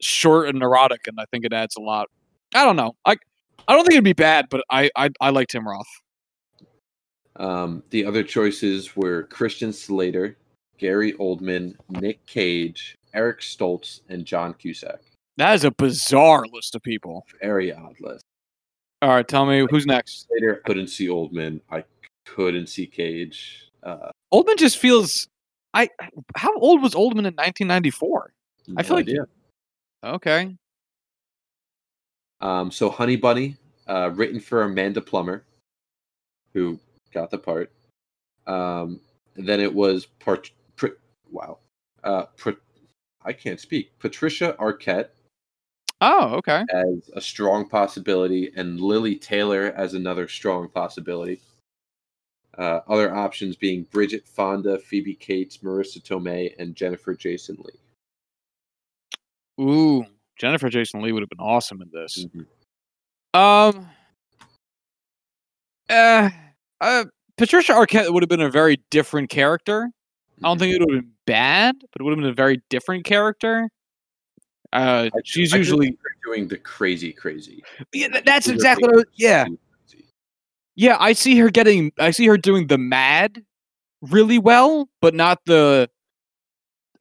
short 0.01 0.49
and 0.49 0.59
neurotic, 0.59 1.07
and 1.07 1.17
I 1.19 1.25
think 1.31 1.45
it 1.45 1.53
adds 1.53 1.75
a 1.77 1.81
lot. 1.81 2.07
I 2.53 2.65
don't 2.65 2.75
know. 2.75 2.95
I 3.05 3.15
I 3.67 3.73
don't 3.73 3.83
think 3.83 3.93
it'd 3.93 4.03
be 4.03 4.13
bad, 4.13 4.47
but 4.49 4.63
I 4.69 4.89
I, 4.95 5.09
I 5.21 5.29
like 5.29 5.47
Tim 5.49 5.67
Roth. 5.67 5.87
Um, 7.35 7.83
the 7.91 8.05
other 8.05 8.23
choices 8.23 8.95
were 8.95 9.23
Christian 9.23 9.71
Slater, 9.71 10.37
Gary 10.77 11.13
Oldman, 11.13 11.75
Nick 11.89 12.25
Cage, 12.25 12.95
Eric 13.13 13.41
Stoltz, 13.41 14.01
and 14.09 14.25
John 14.25 14.53
Cusack. 14.55 15.01
That 15.37 15.53
is 15.53 15.63
a 15.63 15.71
bizarre 15.71 16.45
list 16.51 16.73
of 16.75 16.81
people. 16.81 17.25
Very 17.41 17.71
odd 17.71 17.95
list. 17.99 18.23
All 19.03 19.09
right, 19.09 19.27
tell 19.27 19.45
me 19.45 19.67
who's 19.69 19.85
next. 19.85 20.25
Slater, 20.27 20.61
I 20.63 20.67
couldn't 20.67 20.87
see 20.87 21.07
Oldman. 21.07 21.61
I 21.71 21.83
couldn't 22.25 22.67
see 22.67 22.87
Cage. 22.87 23.69
Uh, 23.83 24.09
Oldman 24.33 24.57
just 24.57 24.77
feels. 24.79 25.27
I 25.75 25.89
how 26.35 26.57
old 26.57 26.81
was 26.81 26.93
Oldman 26.95 27.27
in 27.27 27.35
1994? 27.35 28.31
I 28.69 28.71
no 28.71 28.83
feel 28.83 28.95
like- 28.97 29.03
idea. 29.07 29.27
Okay, 30.03 30.55
Um, 32.41 32.71
so 32.71 32.89
Honey 32.89 33.15
Bunny, 33.15 33.57
uh, 33.87 34.11
written 34.13 34.39
for 34.39 34.63
Amanda 34.63 35.01
Plummer, 35.01 35.43
who 36.53 36.79
got 37.13 37.31
the 37.31 37.37
part. 37.37 37.71
Um, 38.45 38.99
then 39.35 39.59
it 39.59 39.73
was 39.73 40.05
part. 40.05 40.51
Pr- 40.75 40.97
wow. 41.31 41.59
Uh, 42.03 42.25
Pr- 42.35 42.51
I 43.23 43.33
can't 43.33 43.59
speak. 43.59 43.97
Patricia 43.99 44.55
Arquette 44.59 45.09
oh 46.01 46.35
okay. 46.35 46.63
as 46.69 47.09
a 47.13 47.21
strong 47.21 47.67
possibility, 47.67 48.51
and 48.55 48.79
Lili 48.79 49.15
Taylor 49.15 49.73
as 49.75 49.93
another 49.93 50.27
strong 50.27 50.69
possibility. 50.69 51.41
Uh, 52.57 52.81
other 52.87 53.13
options 53.13 53.55
being 53.55 53.83
Bridget 53.91 54.25
Fonda, 54.25 54.79
Phoebe 54.79 55.13
Cates, 55.13 55.57
Marisa 55.57 56.01
Tomei, 56.01 56.55
and 56.57 56.75
Jennifer 56.75 57.13
Jason 57.13 57.57
Leigh. 57.59 57.79
Ooh, 59.63 60.05
Jennifer 60.39 60.69
Jason 60.69 61.01
Leigh 61.01 61.11
would 61.11 61.21
have 61.23 61.29
been 61.29 61.39
awesome 61.39 61.81
in 61.81 61.89
this. 61.91 62.25
Mhm. 62.25 62.45
Um, 63.33 63.89
uh, 65.89 66.29
uh, 66.81 67.05
Patricia 67.37 67.73
Arquette 67.73 68.11
would 68.11 68.23
have 68.23 68.29
been 68.29 68.41
a 68.41 68.49
very 68.49 68.81
different 68.89 69.29
character. 69.29 69.89
I 70.39 70.47
don't 70.47 70.59
think 70.59 70.73
it 70.75 70.79
would 70.79 70.93
have 70.93 71.01
been 71.01 71.11
bad, 71.25 71.75
but 71.79 72.01
it 72.01 72.03
would 72.03 72.11
have 72.11 72.19
been 72.19 72.29
a 72.29 72.33
very 72.33 72.61
different 72.69 73.05
character. 73.05 73.69
Uh, 74.73 75.09
I- 75.13 75.19
she's 75.23 75.53
I 75.53 75.57
usually 75.57 75.97
doing 76.25 76.47
the 76.47 76.57
crazy, 76.57 77.13
crazy. 77.13 77.63
yeah, 77.93 78.09
th- 78.09 78.25
that's 78.25 78.47
exactly 78.47 78.87
what 78.87 78.97
I, 78.97 78.99
that 78.99 79.07
yeah. 79.15 79.45
Yeah, 80.75 80.97
I 80.99 81.13
see 81.13 81.37
her 81.39 81.49
getting 81.49 81.91
I 81.97 82.11
see 82.11 82.27
her 82.27 82.37
doing 82.37 82.67
the 82.67 82.77
mad 82.77 83.43
really 84.01 84.37
well, 84.37 84.87
but 85.01 85.15
not 85.15 85.39
the 85.45 85.89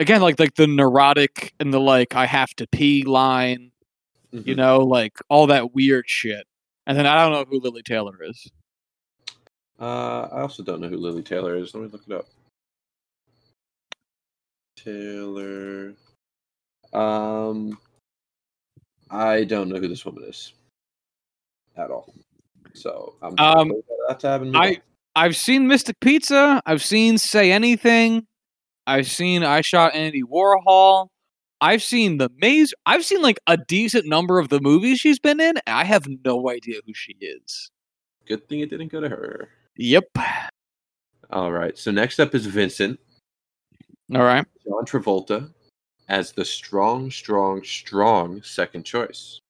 again 0.01 0.21
like 0.21 0.39
like 0.39 0.55
the 0.55 0.67
neurotic 0.67 1.53
and 1.61 1.73
the 1.73 1.81
like 1.81 2.15
I 2.15 2.27
have 2.27 2.51
to 2.57 2.67
pee 2.69 3.03
line, 3.05 3.71
you 4.33 4.41
Mhm. 4.55 4.57
know, 4.57 4.79
like 4.81 5.19
all 5.29 5.47
that 5.49 5.75
weird 5.75 6.05
shit. 6.09 6.47
And 6.87 6.97
then 6.97 7.07
I 7.07 7.23
don't 7.23 7.33
know 7.33 7.45
who 7.51 7.61
Lili 7.61 7.83
Taylor 7.83 8.23
is. 8.23 8.51
Uh, 9.81 10.29
I 10.33 10.41
also 10.41 10.63
don't 10.63 10.81
know 10.81 10.89
who 10.89 10.97
Lili 10.97 11.23
Taylor 11.23 11.57
is. 11.57 11.75
Let 11.75 11.83
me 11.83 11.89
look 11.89 12.03
it 12.07 12.13
up. 12.15 12.27
Taylor. 14.77 15.95
Um, 16.93 17.79
I 19.11 19.45
don't 19.45 19.69
know 19.69 19.79
who 19.81 19.89
this 19.89 20.05
woman 20.05 20.25
is 20.25 20.53
at 21.77 21.91
all. 21.91 22.13
So 22.75 23.17
I'm 23.23 23.35
Um, 23.39 23.73
that 24.09 24.21
tab 24.21 24.43
and 24.43 24.53
move 24.53 24.61
I 24.61 24.69
on. 24.69 24.77
I've 25.17 25.37
seen 25.37 25.67
Mystic 25.67 25.99
Pizza, 26.01 26.63
I've 26.67 26.85
seen 26.85 27.17
Say 27.19 27.51
Anything, 27.51 28.27
I've 28.87 29.09
seen 29.11 29.43
I 29.43 29.61
Shot 29.61 29.95
Andy 29.95 30.23
Warhol. 30.23 31.09
I've 31.61 31.83
seen 31.83 32.19
the 32.19 32.31
maze. 32.37 32.75
I've 32.85 33.05
seen 33.05 33.23
like 33.23 33.39
a 33.47 33.57
decent 33.57 34.07
number 34.07 34.39
of 34.39 34.49
the 34.51 34.61
movies 34.61 34.99
she's 34.99 35.19
been 35.19 35.41
in. 35.41 35.55
I 35.67 35.85
have 35.85 36.07
no 36.25 36.51
idea 36.51 36.81
who 36.87 36.93
she 36.95 37.17
is. 37.21 37.71
Good 38.27 38.49
thing 38.49 38.61
it 38.61 38.71
didn't 38.71 38.89
go 38.93 39.01
to 39.01 39.09
her. 39.09 39.49
Yep. 39.77 40.05
All 41.31 41.53
right. 41.53 41.77
So 41.79 41.91
next 41.91 42.21
up 42.21 42.35
is 42.35 42.47
Vincent 42.47 43.01
All 44.15 44.23
right. 44.23 44.45
John 44.65 44.85
Travolta 44.85 45.51
as 46.09 46.33
the 46.33 46.45
strong, 46.45 47.11
strong, 47.11 47.65
strong 47.65 48.43
second 48.43 48.85
choice. 48.85 49.41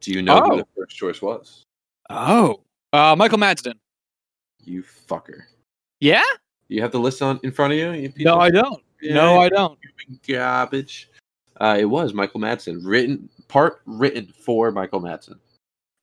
Do 0.00 0.12
you 0.12 0.22
know 0.22 0.42
Oh. 0.44 0.50
who 0.50 0.56
the 0.58 0.66
first 0.76 0.96
choice 0.96 1.22
was? 1.22 1.62
Oh, 2.10 2.62
uh, 2.92 3.14
Michael 3.16 3.38
Madsen. 3.38 3.74
You 4.64 4.82
fucker. 5.08 5.42
Yeah? 6.00 6.22
You 6.70 6.82
have 6.82 6.92
the 6.92 7.00
list 7.00 7.20
on 7.20 7.40
in 7.42 7.50
front 7.50 7.72
of 7.72 7.78
you? 7.80 7.90
you 7.90 8.24
No, 8.24 8.38
I 8.38 8.48
don't. 8.48 8.80
No, 9.02 9.40
I 9.40 9.48
don't. 9.48 9.76
garbage. 10.26 11.10
Uh, 11.60 11.76
it 11.80 11.84
was 11.84 12.14
Michael 12.14 12.40
Madsen, 12.40 12.80
written 12.84 13.28
part 13.48 13.80
written 13.86 14.32
for 14.44 14.70
Michael 14.70 15.00
Madsen. 15.00 15.38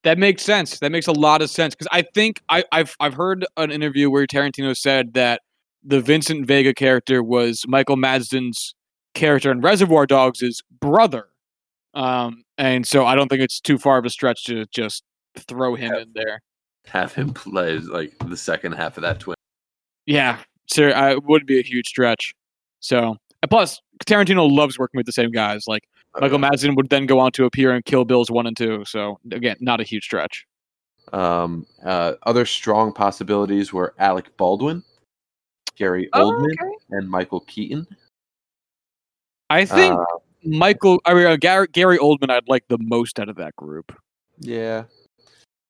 That 0.04 0.18
makes 0.18 0.44
sense. 0.44 0.80
That 0.80 0.92
makes 0.92 1.08
a 1.08 1.14
lot 1.14 1.42
of 1.42 1.50
sense 1.50 1.74
because 1.74 1.88
I 1.92 2.04
think 2.14 2.42
I, 2.50 2.66
I've 2.74 2.96
I've 3.00 3.14
heard 3.14 3.46
an 3.56 3.72
interview 3.72 4.10
where 4.10 4.28
Tarantino 4.28 4.76
said 4.76 5.14
that 5.14 5.42
the 5.84 6.02
Vincent 6.02 6.46
Vega 6.46 6.74
character 6.74 7.24
was 7.24 7.64
Michael 7.66 7.96
Madsen's 7.96 8.76
character 9.16 9.52
in 9.52 9.62
Reservoir 9.62 10.06
Dogs' 10.06 10.62
brother, 10.82 11.28
um, 11.94 12.44
and 12.58 12.86
so 12.86 13.06
I 13.06 13.16
don't 13.16 13.30
think 13.30 13.42
it's 13.42 13.62
too 13.62 13.78
far 13.78 13.98
of 13.98 14.06
a 14.06 14.10
stretch 14.10 14.44
to 14.46 14.66
just 14.74 15.04
throw 15.38 15.76
him 15.76 15.94
in 15.94 16.12
there. 16.14 16.42
Have 16.88 17.14
him 17.14 17.34
play 17.34 17.80
like 17.80 18.14
the 18.28 18.38
second 18.38 18.74
half 18.74 18.98
of 18.98 19.04
that 19.04 19.22
twin. 19.22 19.36
Yeah, 20.06 20.40
sir, 20.68 20.94
I 20.94 21.12
it 21.14 21.24
would 21.24 21.46
be 21.46 21.60
a 21.60 21.64
huge 21.64 21.88
stretch. 21.88 22.34
So, 22.80 23.18
and 23.42 23.50
plus, 23.50 23.82
Tarantino 24.06 24.50
loves 24.50 24.78
working 24.78 24.98
with 25.00 25.06
the 25.06 25.12
same 25.12 25.32
guys. 25.32 25.66
Like 25.68 25.84
Michael 26.20 26.40
Madsen 26.40 26.76
would 26.76 26.90
then 26.90 27.06
go 27.06 27.20
on 27.20 27.32
to 27.34 27.46
appear 27.46 27.76
in 27.76 27.82
Kill 27.84 28.06
Bills 28.06 28.30
one 28.32 28.48
and 28.48 28.56
two. 28.56 28.84
So 28.86 29.20
again, 29.32 29.58
not 29.60 29.80
a 29.80 29.84
huge 29.84 30.04
stretch. 30.04 30.46
Um, 31.14 31.66
uh, 31.86 32.14
other 32.24 32.46
strong 32.46 32.92
possibilities 32.92 33.72
were 33.72 33.94
Alec 33.98 34.36
Baldwin, 34.38 34.84
Gary 35.76 36.10
Oh, 36.14 36.32
Oldman, 36.32 36.52
okay. 36.62 36.72
and 36.92 37.10
Michael 37.10 37.40
Keaton. 37.42 37.88
I 39.50 39.64
think 39.66 39.94
Uh, 39.98 40.04
Michael, 40.44 41.00
I 41.06 41.14
mean, 41.14 41.26
uh, 41.28 41.38
Gary, 41.38 41.68
Gary 41.72 41.98
Oldman, 41.98 42.30
I'd 42.30 42.48
like 42.50 42.68
the 42.68 42.78
most 42.80 43.20
out 43.20 43.30
of 43.30 43.38
that 43.38 43.56
group. 43.56 43.96
yeah. 44.40 44.84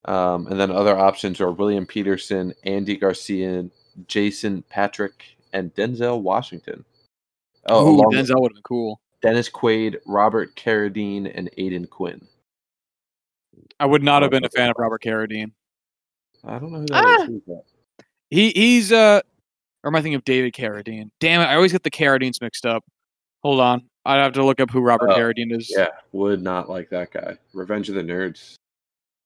Um, 0.06 0.48
and 0.48 0.58
then 0.60 0.72
other 0.72 0.98
options 0.98 1.42
are 1.42 1.52
William 1.52 1.86
Petersen, 1.86 2.54
Andy 2.64 2.96
Garcia, 2.96 3.66
Jason 4.08 4.64
Patric, 4.70 5.38
and 5.54 5.74
Denzel 5.76 6.22
Washington. 6.22 6.86
Oh, 7.66 7.96
Ooh, 7.96 8.16
Denzel 8.16 8.40
would 8.42 8.52
have 8.52 8.56
been 8.56 8.64
cool. 8.64 9.00
Dennis 9.22 9.50
Quaid, 9.50 9.98
Robert 10.06 10.56
Carradine, 10.56 11.32
and 11.34 11.50
Aidan 11.58 11.88
Quinn. 11.88 12.26
I 13.80 13.86
would 13.86 14.04
not 14.04 14.22
have 14.22 14.32
been 14.32 14.46
a 14.46 14.50
fan 14.50 14.70
of 14.70 14.76
Robert 14.78 15.02
Carradine. 15.02 15.52
I 16.46 16.60
don't 16.60 16.72
know 16.72 16.80
who 16.80 16.86
that 16.88 17.04
Ah! 17.06 17.24
is. 17.24 17.28
Who's 17.30 17.42
that? 17.48 17.64
He 18.30 18.52
he's 18.52 18.92
uh, 18.92 19.22
or 19.84 19.88
am 19.90 19.96
I 19.96 20.00
thinking 20.02 20.16
of 20.16 20.26
David 20.26 20.54
Carradine? 20.54 21.10
Damn 21.20 21.42
it, 21.42 21.46
I 21.46 21.56
always 21.56 21.72
get 21.72 21.84
the 21.84 21.92
Carradines 21.92 22.42
mixed 22.42 22.66
up. 22.66 22.84
Hold 23.44 23.60
on, 23.60 23.84
I'd 24.06 24.18
have 24.18 24.34
to 24.34 24.46
look 24.46 24.60
up 24.60 24.70
who 24.70 24.82
Robert 24.82 25.10
Oh, 25.12 25.16
Carradine 25.18 25.56
is. 25.58 25.74
Yeah, 25.76 25.88
would 26.12 26.42
not 26.42 26.70
like 26.70 26.90
that 26.90 27.12
guy. 27.12 27.38
Revenge 27.54 27.90
of 27.90 27.96
the 27.96 28.02
Nerds. 28.02 28.56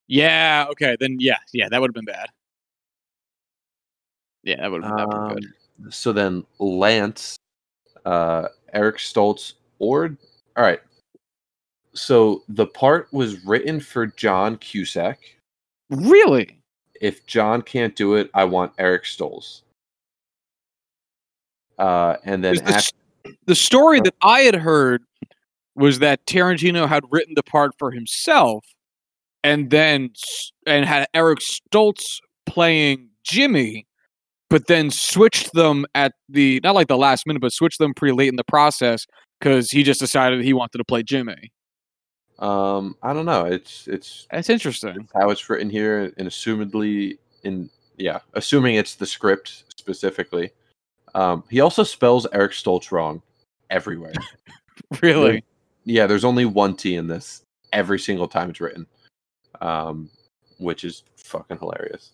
Yeah. 0.08 0.68
Okay. 0.72 0.96
Then 1.00 1.18
yeah, 1.20 1.38
yeah, 1.54 1.68
that 1.70 1.80
would 1.82 1.90
have 1.90 1.96
been 1.96 2.06
bad. 2.06 2.28
Yeah, 4.44 4.58
that 4.58 4.72
would 4.72 4.84
have 4.84 4.96
been, 4.98 5.14
Um, 5.14 5.36
good. 5.36 5.94
so 5.94 6.12
then 6.12 6.46
Lance, 6.60 7.38
uh, 8.06 8.48
Eric 8.74 8.98
Stoltz, 8.98 9.54
or 9.80 10.18
all 10.58 10.64
right. 10.64 10.80
So 11.94 12.44
the 12.48 12.68
part 12.68 13.12
was 13.12 13.44
written 13.46 13.80
for 13.80 14.08
John 14.08 14.58
Cusack. 14.58 15.20
Really? 15.90 16.58
If 17.02 17.26
John 17.26 17.62
can't 17.62 17.96
do 17.96 18.16
it, 18.16 18.30
I 18.34 18.46
want 18.46 18.72
Eric 18.78 19.04
Stoltz. 19.04 19.62
Uh, 21.78 22.18
and 22.24 22.44
then 22.44 22.56
the, 22.56 22.74
after, 22.74 22.96
the 23.46 23.56
story 23.56 24.00
that 24.02 24.16
I 24.22 24.42
had 24.42 24.56
heard 24.56 25.04
was 25.76 26.00
that 26.00 26.26
Tarantino 26.26 26.88
had 26.88 27.04
written 27.12 27.34
the 27.36 27.44
part 27.44 27.72
for 27.78 27.92
himself, 27.92 28.66
and 29.44 29.70
then 29.70 30.12
and 30.68 30.86
had 30.86 31.08
Eric 31.14 31.40
Stoltz 31.40 32.20
playing 32.46 33.10
Jimmy, 33.24 33.88
but 34.52 34.68
then 34.68 34.92
switched 34.92 35.54
them 35.54 35.86
at 35.96 36.12
the 36.28 36.60
not 36.62 36.76
like 36.76 36.90
the 36.90 36.98
last 36.98 37.26
minute, 37.26 37.40
but 37.40 37.54
switched 37.54 37.80
them 37.80 37.94
pretty 37.94 38.14
late 38.14 38.28
in 38.28 38.36
the 38.36 38.44
process 38.44 39.08
because 39.40 39.72
he 39.72 39.82
just 39.82 40.02
decided 40.02 40.44
he 40.44 40.52
wanted 40.54 40.78
to 40.78 40.84
play 40.84 41.02
Jimmy. 41.02 41.52
um, 42.40 42.96
I 43.02 43.14
don't 43.14 43.26
know. 43.26 43.46
It's 43.46 43.88
it's 43.88 44.28
That's 44.30 44.50
interesting. 44.50 45.08
how 45.16 45.30
it's 45.30 45.50
written 45.50 45.70
here, 45.70 46.14
and 46.18 46.28
assumedly 46.28 47.18
in 47.44 47.70
yeah, 47.98 48.20
assuming 48.34 48.76
it's 48.76 48.96
the 48.96 49.06
script 49.06 49.64
specifically. 49.78 50.52
Um, 51.16 51.44
he 51.50 51.62
also 51.62 51.84
spells 51.84 52.28
Eric 52.34 52.52
Stoltz 52.52 52.92
wrong 52.92 53.22
everywhere. 53.70 54.14
Really? 55.02 55.44
yeah, 55.86 56.08
there's 56.08 56.26
only 56.26 56.44
one 56.44 56.76
T 56.76 56.96
in 56.96 57.08
this 57.08 57.44
every 57.72 58.00
single 58.00 58.28
time 58.28 58.50
it's 58.50 58.60
written, 58.60 58.88
um, 59.62 60.10
which 60.58 60.84
is 60.84 61.04
fucking 61.16 61.60
hilarious. 61.60 62.12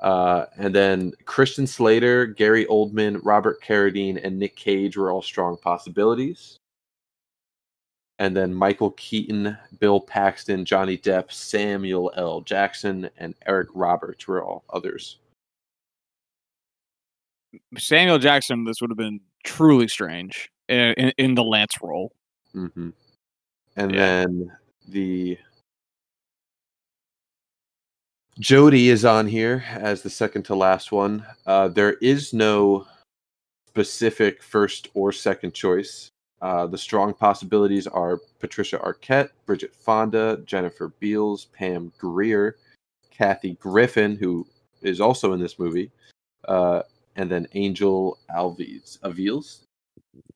Uh, 0.00 0.46
and 0.58 0.74
then 0.74 1.12
Christian 1.24 1.66
Slater, 1.66 2.26
Gary 2.26 2.66
Oldman, 2.66 3.20
Robert 3.22 3.62
Carradine, 3.62 4.20
and 4.22 4.38
Nick 4.38 4.56
Cage 4.56 4.96
were 4.96 5.10
all 5.10 5.22
strong 5.22 5.56
possibilities. 5.56 6.58
And 8.18 8.34
then 8.36 8.52
Michael 8.54 8.92
Keaton, 8.92 9.56
Bill 9.78 10.00
Paxton, 10.00 10.64
Johnny 10.64 10.96
Depp, 10.96 11.30
Samuel 11.30 12.12
L. 12.16 12.40
Jackson, 12.40 13.10
and 13.18 13.34
Eric 13.46 13.68
Roberts 13.74 14.26
were 14.26 14.42
all 14.42 14.64
others. 14.70 15.18
Samuel 17.76 18.18
Jackson, 18.18 18.64
this 18.64 18.80
would 18.80 18.90
have 18.90 18.98
been 18.98 19.20
truly 19.44 19.88
strange 19.88 20.50
in, 20.68 20.92
in, 20.94 21.12
in 21.18 21.34
the 21.34 21.44
Lance 21.44 21.74
role. 21.82 22.12
hmm 22.52 22.90
And 23.76 23.92
Yeah. 23.92 24.24
then 24.24 24.52
the 24.88 25.38
Jody 28.38 28.90
is 28.90 29.04
on 29.06 29.26
here 29.26 29.64
as 29.70 30.02
the 30.02 30.10
second 30.10 30.42
to 30.44 30.54
last 30.54 30.92
one. 30.92 31.24
Uh, 31.46 31.68
there 31.68 31.94
is 31.94 32.34
no 32.34 32.86
specific 33.68 34.42
first 34.42 34.88
or 34.92 35.10
second 35.10 35.54
choice. 35.54 36.10
Uh, 36.42 36.66
the 36.66 36.76
strong 36.76 37.14
possibilities 37.14 37.86
are 37.86 38.20
Patricia 38.38 38.78
Arquette, 38.78 39.30
Bridget 39.46 39.74
Fonda, 39.74 40.42
Jennifer 40.44 40.88
Beals, 41.00 41.46
Pam 41.46 41.90
Grier, 41.96 42.56
Kathy 43.10 43.54
Griffin, 43.54 44.16
who 44.16 44.46
is 44.82 45.00
also 45.00 45.32
in 45.32 45.40
this 45.40 45.58
movie, 45.58 45.90
uh, 46.46 46.82
and 47.16 47.30
then 47.30 47.48
Angel 47.54 48.18
Alves. 48.36 48.98
Aviles? 49.00 49.62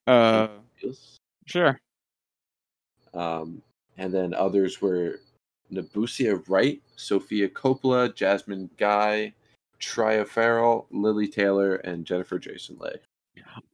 Uh, 0.07 0.49
Aviles? 0.83 1.17
sure. 1.45 1.79
Um, 3.13 3.61
and 3.99 4.15
then 4.15 4.33
others 4.33 4.81
were 4.81 5.21
Nabusia 5.73 6.43
Wright, 6.49 6.81
Sofia 6.97 7.49
Coppola, 7.49 8.15
Jasmine 8.15 8.71
Guy, 8.79 9.33
Tria 9.79 10.25
Farrell, 10.25 10.87
Lili 10.91 11.27
Taylor, 11.29 11.77
and 11.77 12.05
Jennifer 12.05 12.39
Jason 12.39 12.77
Leigh. 12.79 12.99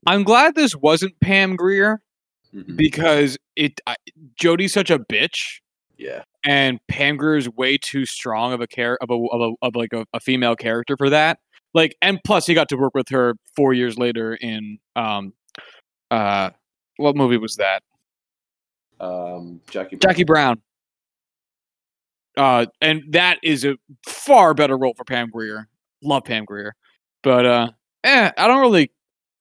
I'm 0.05 0.23
glad 0.23 0.55
this 0.55 0.75
wasn't 0.75 1.19
Pam 1.19 1.55
Grier 1.55 2.01
Mhm. 2.53 2.77
because 2.77 3.37
it 3.55 3.79
I, 3.85 3.95
Jody's 4.35 4.73
such 4.73 4.89
a 4.89 4.99
bitch, 4.99 5.59
Yeah. 5.97 6.23
and 6.45 6.79
Pam 6.87 7.17
Grier 7.17 7.37
is 7.37 7.49
way 7.49 7.77
too 7.77 8.05
strong 8.05 8.53
of 8.53 8.61
a 8.61 8.67
care 8.67 8.97
of 9.01 9.09
a 9.09 9.13
of, 9.15 9.41
a, 9.41 9.65
of 9.65 9.75
like 9.75 9.91
a, 9.93 10.05
a 10.13 10.19
female 10.19 10.55
character 10.55 10.95
for 10.95 11.09
that. 11.09 11.39
Like, 11.73 11.95
and 12.01 12.19
plus 12.25 12.45
he 12.47 12.53
got 12.53 12.69
to 12.69 12.77
work 12.77 12.93
with 12.95 13.09
her 13.09 13.35
four 13.55 13.73
years 13.73 13.97
later 13.99 14.35
in 14.35 14.79
um, 14.95 15.33
uh, 16.09 16.51
what 16.95 17.15
movie 17.17 17.37
was 17.37 17.57
that? 17.57 17.83
Um, 18.99 19.61
Jackie. 19.69 19.97
Brown. 19.97 20.11
Jackie 20.11 20.23
Brown. 20.23 20.61
Uh, 22.37 22.67
and 22.81 23.03
that 23.09 23.39
is 23.43 23.65
a 23.65 23.75
far 24.05 24.53
better 24.53 24.77
role 24.77 24.93
for 24.95 25.03
Pam 25.03 25.29
Grier. 25.29 25.67
Love 26.03 26.23
Pam 26.23 26.45
Grier, 26.45 26.75
but 27.23 27.45
uh, 27.45 27.69
eh, 28.03 28.31
I 28.37 28.47
don't 28.47 28.61
really. 28.61 28.91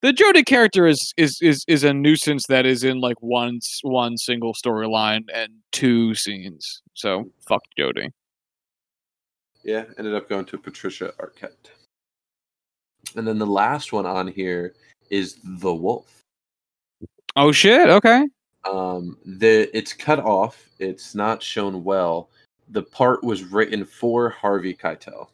The 0.02 0.12
Jody 0.12 0.42
character 0.42 0.86
is 0.86 1.12
is 1.16 1.38
is 1.42 1.64
is 1.68 1.84
a 1.84 1.92
nuisance 1.92 2.46
that 2.48 2.64
is 2.64 2.84
in 2.84 3.00
like 3.00 3.16
one 3.20 3.60
one 3.82 4.16
single 4.16 4.54
storyline 4.54 5.24
and 5.34 5.52
two 5.72 6.14
scenes. 6.14 6.82
So 6.94 7.30
fuck 7.46 7.62
Jody. 7.76 8.10
Yeah, 9.62 9.84
ended 9.98 10.14
up 10.14 10.28
going 10.28 10.44
to 10.46 10.58
Patricia 10.58 11.12
Arquette. 11.18 11.70
And 13.16 13.26
then 13.26 13.38
the 13.38 13.46
last 13.46 13.92
one 13.92 14.06
on 14.06 14.28
here 14.28 14.74
is 15.10 15.38
The 15.42 15.74
Wolf. 15.74 16.22
Oh 17.34 17.52
shit. 17.52 17.88
Okay. 17.88 18.26
Um, 18.64 19.18
the 19.24 19.68
it's 19.76 19.92
cut 19.92 20.20
off. 20.20 20.70
It's 20.78 21.14
not 21.14 21.42
shown 21.42 21.84
well. 21.84 22.30
The 22.68 22.82
part 22.82 23.22
was 23.22 23.44
written 23.44 23.84
for 23.84 24.30
Harvey 24.30 24.74
Keitel. 24.74 25.28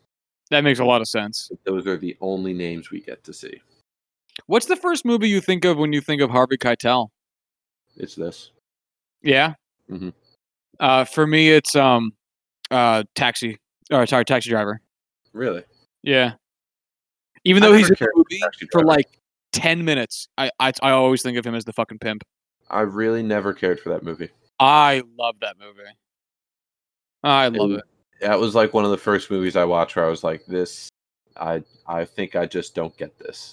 That 0.51 0.65
makes 0.65 0.81
a 0.81 0.85
lot 0.85 1.01
of 1.01 1.09
sense. 1.09 1.51
Those 1.65 1.87
are 1.87 1.97
the 1.97 2.17
only 2.21 2.53
names 2.53 2.91
we 2.91 3.01
get 3.01 3.25
to 3.25 3.33
see. 3.33 3.61
What's 4.47 4.67
the 4.67 4.77
first 4.77 5.05
movie 5.05 5.29
you 5.29 5.41
think 5.41 5.65
of 5.65 5.79
when 5.79 5.93
you 5.93 6.01
think 6.01 6.21
of 6.21 6.31
Harvey 6.31 6.59
Keitel? 6.59 7.09
It's 7.97 8.15
this. 8.15 8.51
Yeah. 9.23 9.55
Mhm. 9.91 10.13
Uh, 10.81 11.05
for 11.05 11.27
me, 11.27 11.51
it's 11.51 11.75
um, 11.77 12.13
uh, 12.71 13.05
Taxi. 13.15 13.59
Or 13.91 14.07
sorry, 14.07 14.25
Taxi 14.25 14.51
Driver. 14.51 14.81
Really? 15.33 15.65
Yeah. 16.03 16.35
Even 17.45 17.63
though 17.63 17.73
he's 17.73 17.89
in 17.89 17.95
the 17.95 17.97
for 17.97 18.13
movie 18.15 18.41
for 18.71 18.83
like 18.85 19.09
ten 19.53 19.85
minutes, 19.85 20.29
I, 20.39 20.51
I 20.61 20.73
I 20.83 20.91
always 20.91 21.23
think 21.23 21.37
of 21.39 21.47
him 21.47 21.55
as 21.55 21.65
the 21.65 21.73
fucking 21.73 21.99
pimp. 21.99 22.25
I 22.71 22.81
really 22.83 23.23
never 23.23 23.53
cared 23.53 23.81
for 23.81 23.91
that 23.91 24.03
movie. 24.03 24.31
I 24.59 25.03
love 25.19 25.37
that 25.41 25.57
movie. 25.59 25.89
I 27.23 27.49
love 27.49 27.71
It- 27.73 27.79
it. 27.79 27.85
That 28.21 28.39
was 28.39 28.55
like 28.55 28.73
one 28.73 28.85
of 28.85 28.93
the 28.93 28.99
first 28.99 29.31
movies 29.33 29.57
I 29.57 29.65
watched 29.65 29.97
where 29.97 30.05
I 30.05 30.09
was 30.09 30.23
like, 30.23 30.47
"This, 30.47 30.89
I, 31.37 31.65
I 31.89 32.05
think 32.05 32.37
I 32.37 32.47
just 32.47 32.73
don't 32.75 32.97
get 32.97 33.19
this." 33.19 33.53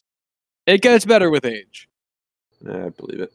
It 0.67 0.81
gets 0.83 1.05
better 1.05 1.31
with 1.31 1.43
age. 1.43 1.89
I 2.69 2.89
believe 2.89 3.21
it. 3.21 3.33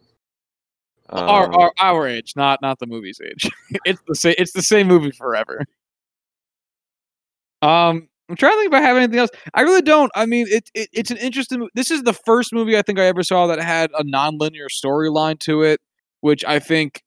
our, 1.08 1.46
Um, 1.46 1.54
our 1.56 1.72
our 1.80 2.06
age, 2.06 2.34
not 2.36 2.62
not 2.62 2.78
the 2.78 2.86
movie's 2.86 3.20
age. 3.20 3.50
it's 3.84 4.00
the 4.06 4.14
same. 4.14 4.34
It's 4.38 4.52
the 4.52 4.62
same 4.62 4.86
movie 4.86 5.10
forever. 5.10 5.64
Um, 7.62 8.08
I'm 8.28 8.36
trying 8.36 8.52
to 8.52 8.56
think 8.58 8.72
if 8.72 8.78
I 8.78 8.80
have 8.82 8.96
anything 8.96 9.18
else. 9.18 9.30
I 9.54 9.62
really 9.62 9.82
don't. 9.82 10.10
I 10.14 10.26
mean, 10.26 10.46
it, 10.48 10.70
it 10.74 10.88
it's 10.92 11.10
an 11.10 11.16
interesting. 11.18 11.68
This 11.74 11.90
is 11.90 12.02
the 12.02 12.12
first 12.12 12.52
movie 12.52 12.76
I 12.78 12.82
think 12.82 12.98
I 12.98 13.06
ever 13.06 13.22
saw 13.22 13.46
that 13.48 13.60
had 13.60 13.90
a 13.98 14.04
non-linear 14.04 14.68
storyline 14.68 15.38
to 15.40 15.62
it, 15.62 15.80
which 16.20 16.44
I 16.44 16.58
think 16.58 17.02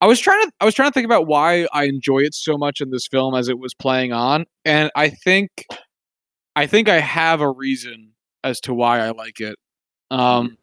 I 0.00 0.06
was 0.06 0.18
trying 0.18 0.42
to 0.46 0.52
I 0.60 0.64
was 0.64 0.74
trying 0.74 0.90
to 0.90 0.94
think 0.94 1.04
about 1.04 1.26
why 1.26 1.66
I 1.72 1.84
enjoy 1.84 2.20
it 2.20 2.34
so 2.34 2.56
much 2.56 2.80
in 2.80 2.90
this 2.90 3.06
film 3.06 3.34
as 3.34 3.48
it 3.48 3.58
was 3.58 3.74
playing 3.74 4.12
on, 4.12 4.46
and 4.64 4.90
I 4.96 5.10
think 5.10 5.66
I 6.56 6.66
think 6.66 6.88
I 6.88 7.00
have 7.00 7.40
a 7.40 7.50
reason 7.50 8.12
as 8.42 8.60
to 8.60 8.74
why 8.74 9.00
I 9.00 9.10
like 9.10 9.40
it. 9.40 9.56
Um, 10.10 10.56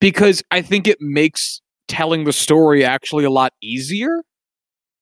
because 0.00 0.42
I 0.50 0.62
think 0.62 0.86
it 0.86 0.98
makes 1.00 1.60
telling 1.88 2.24
the 2.24 2.32
story 2.32 2.84
actually 2.84 3.24
a 3.24 3.30
lot 3.30 3.52
easier, 3.60 4.22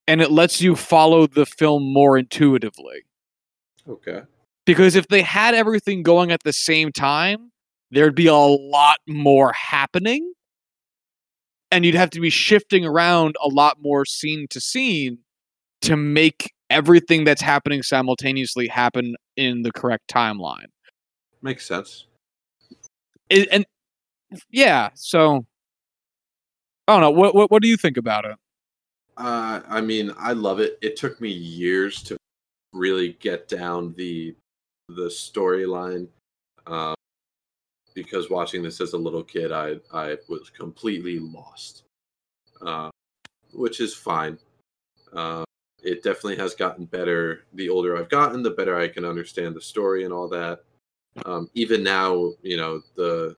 and 0.09 0.21
it 0.21 0.31
lets 0.31 0.61
you 0.61 0.75
follow 0.75 1.27
the 1.27 1.47
film 1.47 1.93
more 1.93 2.17
intuitively 2.19 3.05
okay. 3.89 4.23
because 4.65 4.97
if 4.97 5.09
they 5.09 5.23
had 5.23 5.55
everything 5.55 6.03
going 6.03 6.33
at 6.33 6.43
the 6.45 6.53
same 6.53 6.93
time, 6.93 7.53
there'd 7.91 8.15
be 8.15 8.27
a 8.27 8.35
lot 8.35 8.99
more 9.07 9.53
happening. 9.53 10.33
And 11.73 11.85
you'd 11.85 11.97
have 11.97 12.11
to 12.11 12.20
be 12.20 12.31
shifting 12.31 12.85
around 12.85 13.35
a 13.43 13.49
lot 13.49 13.79
more 13.81 14.05
scene 14.05 14.47
to 14.51 14.61
scene 14.61 15.18
to 15.81 15.97
make 15.97 16.53
everything 16.70 17.25
that's 17.25 17.43
happening 17.43 17.83
simultaneously 17.83 18.68
happen 18.68 19.16
in 19.37 19.62
the 19.62 19.73
correct 19.73 20.05
timeline. 20.09 20.66
Makes 21.41 21.66
sense. 21.66 22.07
And, 23.31 23.66
yeah, 24.51 24.91
so 24.95 25.45
I 26.87 26.93
don't 26.93 27.01
know. 27.01 27.11
What, 27.11 27.35
what 27.35 27.51
what 27.51 27.62
do 27.62 27.68
you 27.68 27.77
think 27.77 27.97
about 27.97 28.25
it? 28.25 28.37
Uh, 29.16 29.61
I 29.68 29.81
mean, 29.81 30.12
I 30.18 30.33
love 30.33 30.61
it. 30.61 30.79
It 30.83 30.97
took 30.97 31.20
me 31.20 31.31
years 31.31 32.03
to 32.05 32.16
really 32.73 33.16
get 33.20 33.49
down 33.49 33.95
the 33.95 34.35
the 34.89 35.07
storyline, 35.07 36.09
um, 36.66 36.95
because 37.95 38.30
watching 38.30 38.62
this 38.62 38.80
as 38.80 38.93
a 38.93 38.99
little 38.99 39.22
kid, 39.22 39.53
I 39.53 39.76
I 39.93 40.16
was 40.28 40.51
completely 40.51 41.18
lost, 41.18 41.84
uh, 42.61 42.90
which 43.53 43.80
is 43.80 43.95
fine. 43.95 44.38
Uh, 45.12 45.45
it 45.82 46.03
definitely 46.03 46.36
has 46.36 46.55
gotten 46.55 46.84
better. 46.86 47.45
The 47.55 47.68
older 47.68 47.97
I've 47.97 48.09
gotten, 48.09 48.43
the 48.43 48.51
better 48.51 48.78
I 48.78 48.88
can 48.88 49.05
understand 49.05 49.55
the 49.55 49.61
story 49.61 50.05
and 50.05 50.12
all 50.12 50.28
that. 50.28 50.61
Um, 51.26 51.51
even 51.55 51.82
now, 51.82 52.32
you 52.43 52.57
know 52.57 52.82
the 52.97 53.36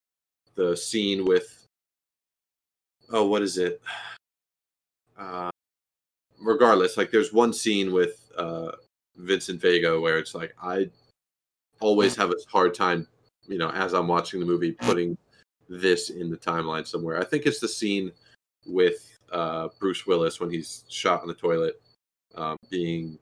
the 0.55 0.77
scene 0.77 1.25
with 1.25 1.67
oh, 3.11 3.27
what 3.27 3.43
is 3.43 3.59
it? 3.59 3.81
Uh, 5.19 5.51
regardless, 6.41 6.97
like 6.97 7.11
there's 7.11 7.33
one 7.33 7.53
scene 7.53 7.93
with 7.93 8.31
uh, 8.37 8.73
Vincent 9.17 9.61
Vega 9.61 9.99
where 9.99 10.19
it's 10.19 10.35
like 10.35 10.55
I 10.63 10.91
always 11.81 12.17
have 12.17 12.31
a 12.31 12.37
hard 12.51 12.75
time, 12.75 13.07
you 13.47 13.59
know, 13.59 13.71
as 13.71 13.95
I'm 13.95 14.09
watching 14.09 14.41
the 14.41 14.47
movie, 14.47 14.73
putting 14.73 15.17
this 15.69 16.11
in 16.11 16.31
the 16.31 16.37
timeline 16.37 16.87
somewhere. 16.87 17.19
I 17.19 17.25
think 17.25 17.47
it's 17.47 17.61
the 17.61 17.69
scene 17.69 18.13
with 18.67 19.19
uh, 19.33 19.69
Bruce 19.79 20.07
Willis 20.07 20.41
when 20.41 20.51
he's 20.51 20.85
shot 20.89 21.23
in 21.23 21.29
the 21.29 21.35
toilet, 21.35 21.81
um, 22.35 22.57
being 22.71 23.19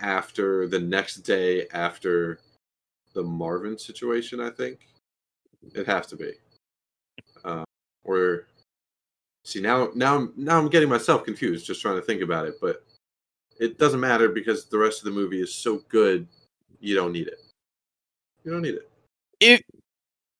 after 0.00 0.66
the 0.66 0.80
next 0.80 1.16
day 1.16 1.66
after 1.72 2.40
the 3.14 3.22
Marvin 3.22 3.78
situation. 3.78 4.40
I 4.40 4.50
think 4.50 4.88
it 5.74 5.86
has 5.86 6.06
to 6.08 6.16
be, 6.16 6.32
uh, 7.44 7.64
or 8.04 8.46
See 9.44 9.60
now, 9.60 9.90
now, 9.94 10.28
now 10.36 10.58
I'm 10.58 10.68
getting 10.68 10.88
myself 10.88 11.24
confused 11.24 11.66
just 11.66 11.80
trying 11.80 11.96
to 11.96 12.02
think 12.02 12.22
about 12.22 12.46
it, 12.46 12.56
but 12.60 12.84
it 13.58 13.78
doesn't 13.78 14.00
matter 14.00 14.28
because 14.28 14.66
the 14.66 14.78
rest 14.78 15.00
of 15.00 15.06
the 15.06 15.18
movie 15.18 15.40
is 15.40 15.54
so 15.54 15.82
good. 15.88 16.26
You 16.80 16.94
don't 16.94 17.12
need 17.12 17.28
it. 17.28 17.38
You 18.44 18.52
don't 18.52 18.62
need 18.62 18.74
it. 18.74 18.89
It 19.40 19.64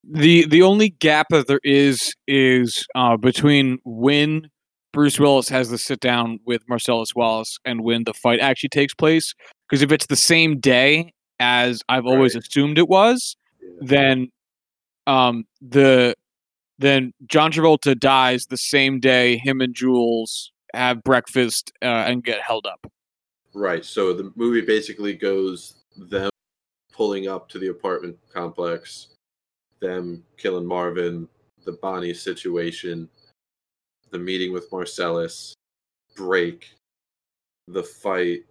the 0.03 0.45
the 0.47 0.61
only 0.61 0.89
gap 0.89 1.27
that 1.29 1.47
there 1.47 1.59
is 1.63 2.13
is 2.27 2.85
uh, 2.95 3.17
between 3.17 3.79
when 3.85 4.49
Bruce 4.93 5.19
Willis 5.19 5.49
has 5.49 5.69
the 5.69 5.77
sit 5.77 5.99
down 5.99 6.39
with 6.45 6.61
Marcellus 6.67 7.15
Wallace 7.15 7.57
and 7.65 7.81
when 7.81 8.03
the 8.03 8.13
fight 8.13 8.39
actually 8.39 8.69
takes 8.69 8.93
place. 8.93 9.33
Because 9.69 9.81
if 9.81 9.91
it's 9.91 10.07
the 10.07 10.15
same 10.15 10.59
day 10.59 11.13
as 11.39 11.81
I've 11.87 12.05
always 12.05 12.35
assumed 12.35 12.77
it 12.77 12.89
was, 12.89 13.35
then 13.79 14.29
um 15.07 15.45
the 15.61 16.15
then 16.77 17.13
John 17.27 17.51
Travolta 17.51 17.97
dies 17.97 18.47
the 18.47 18.57
same 18.57 18.99
day 18.99 19.37
him 19.37 19.61
and 19.61 19.73
Jules 19.73 20.51
have 20.73 21.03
breakfast 21.03 21.71
uh, 21.81 21.85
and 21.85 22.23
get 22.23 22.41
held 22.41 22.65
up. 22.65 22.87
Right. 23.53 23.85
So 23.85 24.13
the 24.13 24.31
movie 24.35 24.61
basically 24.61 25.13
goes 25.13 25.75
them 25.95 26.31
pulling 26.91 27.27
up 27.27 27.49
to 27.49 27.59
the 27.59 27.67
apartment 27.67 28.17
complex, 28.33 29.07
them 29.79 30.23
killing 30.37 30.65
Marvin, 30.65 31.27
the 31.65 31.73
Bonnie 31.73 32.13
situation, 32.13 33.09
the 34.11 34.19
meeting 34.19 34.51
with 34.51 34.71
Marcellus, 34.71 35.53
break, 36.15 36.69
the 37.67 37.83
fight 37.83 38.43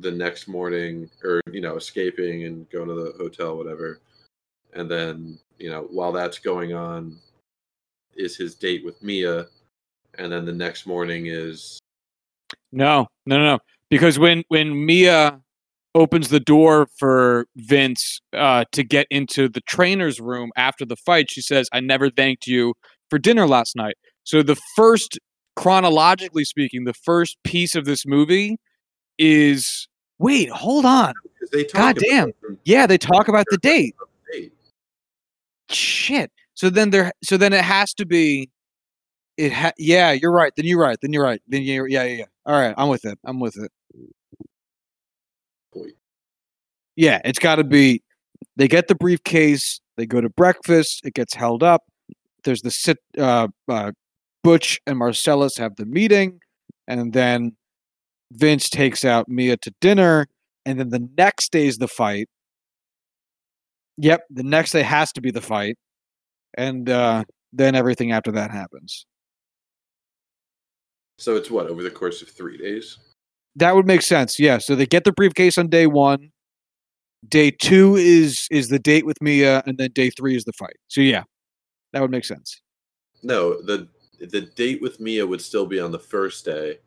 the 0.00 0.10
next 0.10 0.48
morning, 0.48 1.10
or, 1.24 1.40
you 1.50 1.60
know, 1.60 1.76
escaping 1.76 2.44
and 2.44 2.68
going 2.70 2.88
to 2.88 2.94
the 2.94 3.12
hotel, 3.18 3.56
whatever. 3.56 4.00
And 4.74 4.90
then, 4.90 5.38
you 5.58 5.70
know, 5.70 5.88
while 5.90 6.12
that's 6.12 6.38
going 6.38 6.72
on, 6.72 7.18
is 8.16 8.36
his 8.36 8.54
date 8.54 8.84
with 8.84 9.02
Mia. 9.02 9.46
And 10.18 10.32
then 10.32 10.44
the 10.44 10.52
next 10.52 10.86
morning 10.86 11.26
is 11.26 11.78
No, 12.72 13.06
no, 13.26 13.38
no. 13.38 13.58
Because 13.90 14.18
when 14.18 14.44
when 14.48 14.84
Mia 14.84 15.40
opens 15.94 16.28
the 16.28 16.40
door 16.40 16.88
for 16.98 17.46
Vince 17.56 18.20
uh, 18.32 18.64
to 18.72 18.84
get 18.84 19.06
into 19.10 19.48
the 19.48 19.60
trainer's 19.62 20.20
room 20.20 20.50
after 20.56 20.84
the 20.84 20.96
fight, 20.96 21.30
she 21.30 21.40
says, 21.40 21.68
"I 21.72 21.80
never 21.80 22.10
thanked 22.10 22.46
you 22.46 22.74
for 23.10 23.18
dinner 23.18 23.46
last 23.46 23.76
night." 23.76 23.96
So 24.24 24.42
the 24.42 24.56
first, 24.76 25.18
chronologically 25.56 26.44
speaking, 26.44 26.84
the 26.84 26.94
first 26.94 27.36
piece 27.44 27.74
of 27.74 27.84
this 27.84 28.06
movie 28.06 28.58
is 29.18 29.88
wait, 30.18 30.50
hold 30.50 30.84
on, 30.84 31.14
they 31.52 31.64
talk 31.64 31.96
God 31.96 31.98
damn. 31.98 32.32
them 32.42 32.58
yeah, 32.64 32.86
they 32.86 32.98
talk 32.98 33.28
about 33.28 33.46
the 33.50 33.58
date. 33.58 33.94
date. 34.32 34.52
Shit. 35.70 36.30
So 36.54 36.70
then 36.70 36.90
there, 36.90 37.12
so 37.22 37.36
then 37.36 37.52
it 37.52 37.64
has 37.64 37.94
to 37.94 38.06
be. 38.06 38.50
It 39.36 39.52
ha- 39.52 39.72
yeah, 39.78 40.10
you're 40.10 40.32
right. 40.32 40.52
Then 40.56 40.66
you're 40.66 40.80
right. 40.80 40.98
Then 41.00 41.12
you're 41.12 41.22
right. 41.22 41.40
Then 41.46 41.62
you're 41.62 41.86
yeah, 41.86 42.02
yeah, 42.02 42.16
yeah. 42.16 42.24
All 42.44 42.60
right, 42.60 42.74
I'm 42.76 42.88
with 42.88 43.04
it. 43.04 43.18
I'm 43.24 43.38
with 43.38 43.56
it. 43.56 43.70
Yeah, 46.98 47.20
it's 47.24 47.38
got 47.38 47.56
to 47.56 47.64
be. 47.64 48.02
They 48.56 48.66
get 48.66 48.88
the 48.88 48.96
briefcase. 48.96 49.80
They 49.96 50.04
go 50.04 50.20
to 50.20 50.28
breakfast. 50.28 51.02
It 51.04 51.14
gets 51.14 51.32
held 51.32 51.62
up. 51.62 51.84
There's 52.42 52.62
the 52.62 52.72
sit. 52.72 52.98
Uh, 53.16 53.46
uh, 53.68 53.92
Butch 54.42 54.80
and 54.84 54.98
Marcellus 54.98 55.56
have 55.58 55.76
the 55.76 55.86
meeting, 55.86 56.40
and 56.88 57.12
then 57.12 57.56
Vince 58.32 58.68
takes 58.68 59.04
out 59.04 59.28
Mia 59.28 59.56
to 59.58 59.72
dinner, 59.80 60.26
and 60.66 60.80
then 60.80 60.88
the 60.88 61.08
next 61.16 61.52
day 61.52 61.68
is 61.68 61.78
the 61.78 61.86
fight. 61.86 62.28
Yep, 63.98 64.22
the 64.30 64.42
next 64.42 64.72
day 64.72 64.82
has 64.82 65.12
to 65.12 65.20
be 65.20 65.30
the 65.30 65.40
fight, 65.40 65.76
and 66.54 66.90
uh, 66.90 67.22
then 67.52 67.76
everything 67.76 68.10
after 68.10 68.32
that 68.32 68.50
happens. 68.50 69.06
So 71.18 71.36
it's 71.36 71.48
what 71.50 71.68
over 71.68 71.84
the 71.84 71.92
course 71.92 72.22
of 72.22 72.28
three 72.28 72.58
days. 72.58 72.98
That 73.54 73.76
would 73.76 73.86
make 73.86 74.02
sense. 74.02 74.40
Yeah. 74.40 74.58
So 74.58 74.74
they 74.74 74.86
get 74.86 75.04
the 75.04 75.12
briefcase 75.12 75.58
on 75.58 75.68
day 75.68 75.86
one. 75.86 76.30
Day 77.28 77.50
two 77.50 77.96
is 77.96 78.46
is 78.50 78.68
the 78.68 78.78
date 78.78 79.04
with 79.06 79.20
Mia, 79.20 79.62
and 79.66 79.76
then 79.78 79.90
day 79.92 80.10
three 80.10 80.36
is 80.36 80.44
the 80.44 80.52
fight. 80.52 80.76
So 80.88 81.00
yeah, 81.00 81.24
that 81.92 82.00
would 82.02 82.10
make 82.10 82.24
sense. 82.24 82.60
No, 83.22 83.60
the 83.62 83.88
the 84.20 84.42
date 84.42 84.80
with 84.82 85.00
Mia 85.00 85.26
would 85.26 85.40
still 85.40 85.66
be 85.66 85.80
on 85.80 85.90
the 85.90 85.98
first 85.98 86.44
day. 86.44 86.78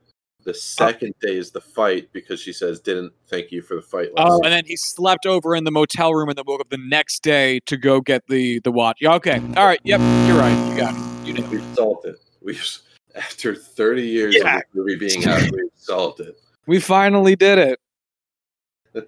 The 0.43 0.53
second 0.53 1.13
day 1.21 1.37
is 1.37 1.51
the 1.51 1.61
fight 1.61 2.09
because 2.13 2.39
she 2.39 2.51
says 2.51 2.79
didn't 2.79 3.13
thank 3.27 3.51
you 3.51 3.61
for 3.61 3.75
the 3.75 3.81
fight 3.81 4.09
Oh, 4.17 4.37
night. 4.37 4.45
and 4.45 4.53
then 4.53 4.63
he 4.65 4.75
slept 4.75 5.25
over 5.27 5.55
in 5.55 5.65
the 5.65 5.71
motel 5.71 6.13
room 6.15 6.29
and 6.29 6.37
then 6.37 6.45
woke 6.47 6.61
up 6.61 6.69
the 6.69 6.79
next 6.79 7.21
day 7.21 7.59
to 7.67 7.77
go 7.77 8.01
get 8.01 8.25
the 8.27 8.59
the 8.61 8.71
watch. 8.71 8.97
Yeah, 9.01 9.13
okay. 9.15 9.39
All 9.57 9.65
right. 9.67 9.79
Yep. 9.83 9.99
You're 10.27 10.39
right. 10.39 10.69
You 10.71 10.77
got 10.77 10.95
it. 10.95 11.27
You 11.27 11.33
know. 11.33 11.47
We've 11.49 11.75
solved 11.75 12.05
it. 12.07 12.15
We've 12.41 12.65
after 13.15 13.53
30 13.53 14.01
years 14.01 14.35
Yeah. 14.35 14.55
of 14.55 14.61
this 14.61 14.69
movie 14.73 14.95
being 14.95 15.25
out, 15.27 15.41
we've 15.41 15.69
solved 15.75 16.21
it. 16.21 16.39
We 16.65 16.79
finally 16.79 17.35
did 17.35 17.59
it. 17.59 17.79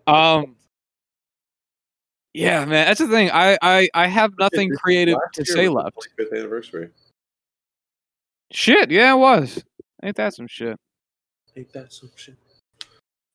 Um. 0.06 0.56
Yeah, 2.34 2.66
man. 2.66 2.88
That's 2.88 3.00
the 3.00 3.08
thing. 3.08 3.30
I 3.32 3.58
I 3.62 3.90
I 3.94 4.08
have 4.08 4.34
nothing 4.40 4.70
This 4.70 4.80
creative 4.80 5.18
to 5.34 5.46
say 5.46 5.70
left. 5.70 5.96
the 6.18 6.24
25th 6.26 6.38
anniversary. 6.40 6.90
Shit. 8.52 8.92
Yeah, 8.92 9.14
it 9.14 9.18
was. 9.18 9.64
Ain't 10.04 10.16
that 10.18 10.34
some 10.34 10.48
shit? 10.48 10.78
Ain't 11.56 11.72
that 11.74 11.94
some 11.94 12.12
shit? 12.16 12.36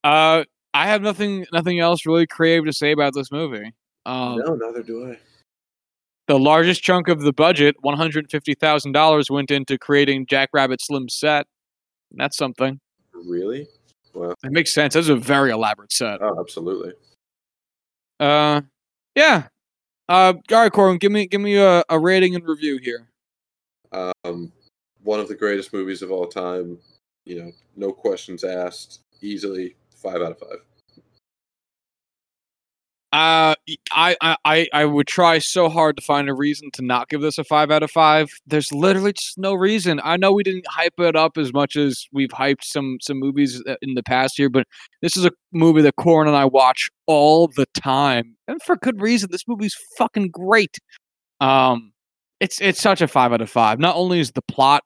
Uh, 0.05 0.45
I 0.75 0.87
have 0.87 1.03
nothing 1.03 1.47
nothing 1.53 1.79
else 1.81 2.07
really 2.07 2.27
creative 2.27 2.65
to 2.67 2.73
say 2.73 2.93
about 2.93 3.15
this 3.15 3.31
movie. 3.33 3.73
Um, 4.07 4.39
no, 4.39 4.55
neither 4.55 4.83
do 4.83 5.11
I. 5.13 5.19
the 6.27 6.39
largest 6.39 6.83
chunk 6.83 7.09
of 7.09 7.21
the 7.21 7.33
budget, 7.33 7.77
one 7.81 7.97
hundred 7.97 8.31
fifty 8.31 8.55
thousand 8.55 8.93
dollars, 8.93 9.31
went 9.31 9.51
into 9.51 9.79
creating 9.79 10.27
Jackrabbit 10.27 10.81
Slim 10.81 11.09
set. 11.09 11.47
That's 12.13 12.37
something. 12.37 12.81
Really? 13.13 13.67
Well, 14.15 14.35
It 14.43 14.53
makes 14.53 14.73
sense. 14.73 14.95
That's 14.95 15.09
a 15.09 15.17
very 15.17 15.51
elaborate 15.51 15.93
set. 15.93 16.21
oh, 16.23 16.39
absolutely. 16.41 16.93
Uh, 18.21 18.63
yeah. 19.19 19.49
Uh, 20.09 20.33
all 20.53 20.63
right, 20.63 20.73
Corbin, 20.73 20.99
give 20.99 21.13
me 21.13 21.27
give 21.27 21.41
me 21.41 21.57
a, 21.57 21.83
a 21.91 21.99
rating 21.99 22.35
and 22.35 22.47
review 22.47 22.79
here. 22.79 23.09
Um, 23.93 24.53
one 25.03 25.21
of 25.21 25.29
the 25.29 25.35
greatest 25.35 25.73
movies 25.73 26.03
of 26.03 26.11
all 26.11 26.27
time. 26.27 26.79
You 27.25 27.43
know, 27.43 27.53
no 27.77 27.93
questions 27.93 28.45
asked. 28.45 29.01
Easily 29.21 29.75
five 29.95 30.23
out 30.23 30.31
of 30.31 30.39
five. 30.39 30.59
Uh, 33.11 33.55
I, 33.91 34.37
I, 34.45 34.67
I, 34.71 34.85
would 34.85 35.07
try 35.07 35.39
so 35.39 35.71
hard 35.71 35.97
to 35.97 36.03
find 36.03 36.29
a 36.29 36.35
reason 36.35 36.71
to 36.75 36.83
not 36.83 37.09
give 37.09 37.23
this 37.23 37.39
a 37.39 37.45
five 37.45 37.71
out 37.71 37.83
of 37.83 37.91
five. 37.91 38.29
There's 38.47 38.71
literally 38.71 39.15
just 39.15 39.39
no 39.39 39.55
reason. 39.55 39.99
I 40.05 40.19
know 40.19 40.31
we 40.31 40.43
didn't 40.43 40.67
hype 40.69 41.01
it 41.01 41.17
up 41.17 41.39
as 41.39 41.51
much 41.55 41.75
as 41.75 42.07
we've 42.13 42.29
hyped 42.29 42.65
some 42.65 42.99
some 43.01 43.19
movies 43.19 43.63
uh, 43.67 43.77
in 43.81 43.95
the 43.95 44.03
past 44.03 44.39
year, 44.39 44.51
but 44.51 44.67
this 45.01 45.17
is 45.17 45.25
a 45.25 45.31
movie 45.53 45.81
that 45.81 45.97
Corin 45.97 46.29
and 46.29 46.37
I 46.37 46.45
watch 46.45 46.91
all 47.07 47.49
the 47.49 47.65
time, 47.75 48.37
and 48.47 48.63
for 48.63 48.77
good 48.77 49.01
reason. 49.01 49.31
This 49.33 49.49
movie's 49.49 49.77
fucking 49.97 50.29
great. 50.29 50.77
Um, 51.41 51.93
it's 52.41 52.61
it's 52.61 52.81
such 52.81 53.01
a 53.01 53.09
five 53.09 53.33
out 53.33 53.41
of 53.41 53.49
five. 53.49 53.79
Not 53.79 53.97
only 53.97 54.21
is 54.21 54.33
the 54.33 54.43
plot 54.43 54.85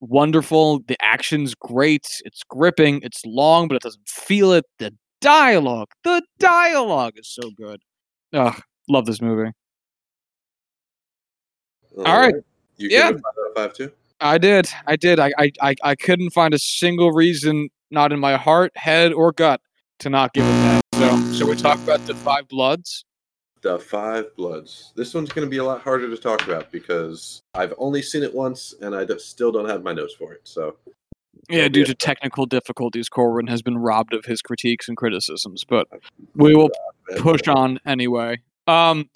wonderful, 0.00 0.80
the 0.88 0.96
action's 1.02 1.54
great, 1.54 2.06
it's 2.24 2.42
gripping, 2.48 3.00
it's 3.02 3.20
long, 3.26 3.68
but 3.68 3.76
it 3.76 3.82
doesn't 3.82 4.08
feel 4.08 4.52
it. 4.52 4.64
The 4.78 4.94
dialogue. 5.20 5.88
The 6.04 6.22
dialogue 6.38 7.14
is 7.16 7.28
so 7.28 7.50
good. 7.56 7.80
Ugh, 8.32 8.60
love 8.88 9.06
this 9.06 9.20
movie. 9.20 9.52
All 11.96 12.04
right. 12.18 12.34
You 12.76 12.88
Yeah. 12.90 13.08
five 13.10 13.16
out 13.16 13.48
of 13.48 13.54
five 13.54 13.72
too. 13.74 13.92
I 14.20 14.38
did. 14.38 14.68
I 14.86 14.96
did. 14.96 15.20
I, 15.20 15.32
I, 15.38 15.74
I, 15.82 15.94
couldn't 15.94 16.30
find 16.30 16.52
a 16.52 16.58
single 16.58 17.12
reason, 17.12 17.68
not 17.90 18.12
in 18.12 18.18
my 18.18 18.36
heart, 18.36 18.76
head, 18.76 19.12
or 19.12 19.30
gut, 19.30 19.60
to 20.00 20.10
not 20.10 20.32
give 20.32 20.44
it 20.44 20.48
that. 20.48 20.82
So, 20.94 21.32
so 21.32 21.46
we 21.46 21.54
talk 21.54 21.78
about 21.78 22.04
the 22.06 22.14
Five 22.16 22.48
Bloods. 22.48 23.04
The 23.62 23.78
Five 23.78 24.34
Bloods. 24.36 24.92
This 24.96 25.14
one's 25.14 25.30
going 25.30 25.46
to 25.46 25.50
be 25.50 25.58
a 25.58 25.64
lot 25.64 25.82
harder 25.82 26.08
to 26.10 26.16
talk 26.16 26.42
about 26.42 26.72
because 26.72 27.42
I've 27.54 27.74
only 27.78 28.02
seen 28.02 28.24
it 28.24 28.34
once 28.34 28.74
and 28.80 28.94
I 28.94 29.04
d- 29.04 29.18
still 29.20 29.52
don't 29.52 29.68
have 29.68 29.84
my 29.84 29.92
notes 29.92 30.14
for 30.14 30.32
it. 30.32 30.40
So 30.44 30.76
Yeah, 31.48 31.68
due 31.68 31.84
to 31.84 31.94
technical 31.94 32.46
difficulties, 32.46 33.08
Corwin 33.08 33.46
has 33.46 33.62
been 33.62 33.78
robbed 33.78 34.12
of 34.12 34.24
his 34.26 34.42
critiques 34.42 34.86
and 34.88 34.96
criticisms, 34.96 35.64
but 35.64 35.88
we 36.34 36.54
will 36.54 36.70
push 37.16 37.46
on 37.48 37.78
anyway. 37.86 38.38
Um, 38.66 39.08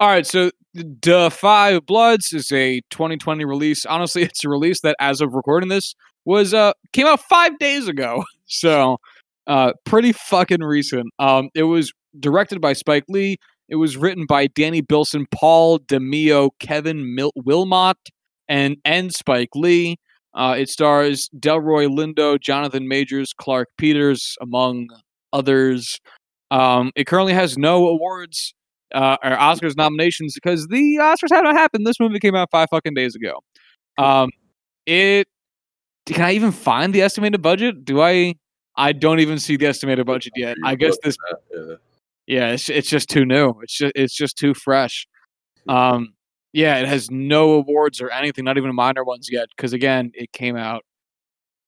all 0.00 0.08
right, 0.08 0.26
so 0.26 0.50
the 0.74 1.30
Five 1.32 1.86
Bloods 1.86 2.32
is 2.32 2.52
a 2.52 2.82
2020 2.90 3.44
release. 3.44 3.86
Honestly, 3.86 4.22
it's 4.24 4.44
a 4.44 4.48
release 4.48 4.80
that, 4.82 4.96
as 5.00 5.20
of 5.20 5.32
recording 5.34 5.68
this, 5.68 5.94
was 6.24 6.52
uh 6.52 6.72
came 6.92 7.06
out 7.06 7.20
five 7.20 7.58
days 7.58 7.88
ago. 7.88 8.24
So, 8.50 8.96
uh, 9.46 9.74
pretty 9.84 10.12
fucking 10.12 10.62
recent. 10.62 11.12
Um, 11.18 11.50
it 11.54 11.64
was 11.64 11.92
directed 12.18 12.62
by 12.62 12.72
Spike 12.72 13.04
Lee. 13.06 13.36
It 13.68 13.76
was 13.76 13.94
written 13.94 14.24
by 14.26 14.46
Danny 14.46 14.80
Bilson, 14.80 15.26
Paul 15.30 15.80
De 15.86 16.00
Meo, 16.00 16.48
Kevin 16.58 17.14
Mil- 17.14 17.34
Willmott, 17.38 17.96
and 18.48 18.78
and 18.86 19.12
Spike 19.12 19.50
Lee. 19.54 19.98
Uh, 20.38 20.54
it 20.56 20.68
stars 20.70 21.28
Delroy 21.38 21.88
Lindo, 21.88 22.40
Jonathan 22.40 22.86
Majors, 22.86 23.32
Clarke 23.32 23.68
Peters, 23.76 24.36
among 24.40 24.86
others. 25.32 25.98
Um, 26.52 26.92
it 26.94 27.08
currently 27.08 27.34
has 27.34 27.58
no 27.58 27.88
awards 27.88 28.54
uh, 28.94 29.16
or 29.22 29.32
Oscars 29.32 29.76
nominations 29.76 30.34
because 30.34 30.68
the 30.68 30.96
Oscars 31.00 31.30
haven't 31.30 31.56
happened. 31.56 31.86
This 31.86 31.98
movie 31.98 32.20
came 32.20 32.36
out 32.36 32.50
five 32.52 32.68
fucking 32.70 32.94
days 32.94 33.16
ago. 33.16 33.40
Um, 33.98 34.30
it 34.86 35.26
can 36.06 36.22
I 36.24 36.32
even 36.32 36.52
find 36.52 36.94
the 36.94 37.02
estimated 37.02 37.42
budget? 37.42 37.84
Do 37.84 38.00
I? 38.00 38.34
I 38.76 38.92
don't 38.92 39.18
even 39.18 39.40
see 39.40 39.56
the 39.56 39.66
estimated 39.66 40.06
budget 40.06 40.32
yet. 40.36 40.56
I 40.64 40.76
guess 40.76 40.96
this 41.02 41.16
Yeah. 42.28 42.52
it's 42.52 42.68
it's 42.68 42.88
just 42.88 43.08
too 43.10 43.24
new. 43.26 43.54
It's 43.62 43.76
just 43.76 43.92
it's 43.96 44.14
just 44.14 44.38
too 44.38 44.54
fresh. 44.54 45.06
Um, 45.68 46.14
yeah, 46.52 46.78
it 46.78 46.88
has 46.88 47.10
no 47.10 47.52
awards 47.52 48.00
or 48.00 48.10
anything, 48.10 48.44
not 48.44 48.56
even 48.56 48.74
minor 48.74 49.04
ones 49.04 49.28
yet. 49.30 49.48
Because 49.56 49.72
again, 49.72 50.10
it 50.14 50.32
came 50.32 50.56
out 50.56 50.84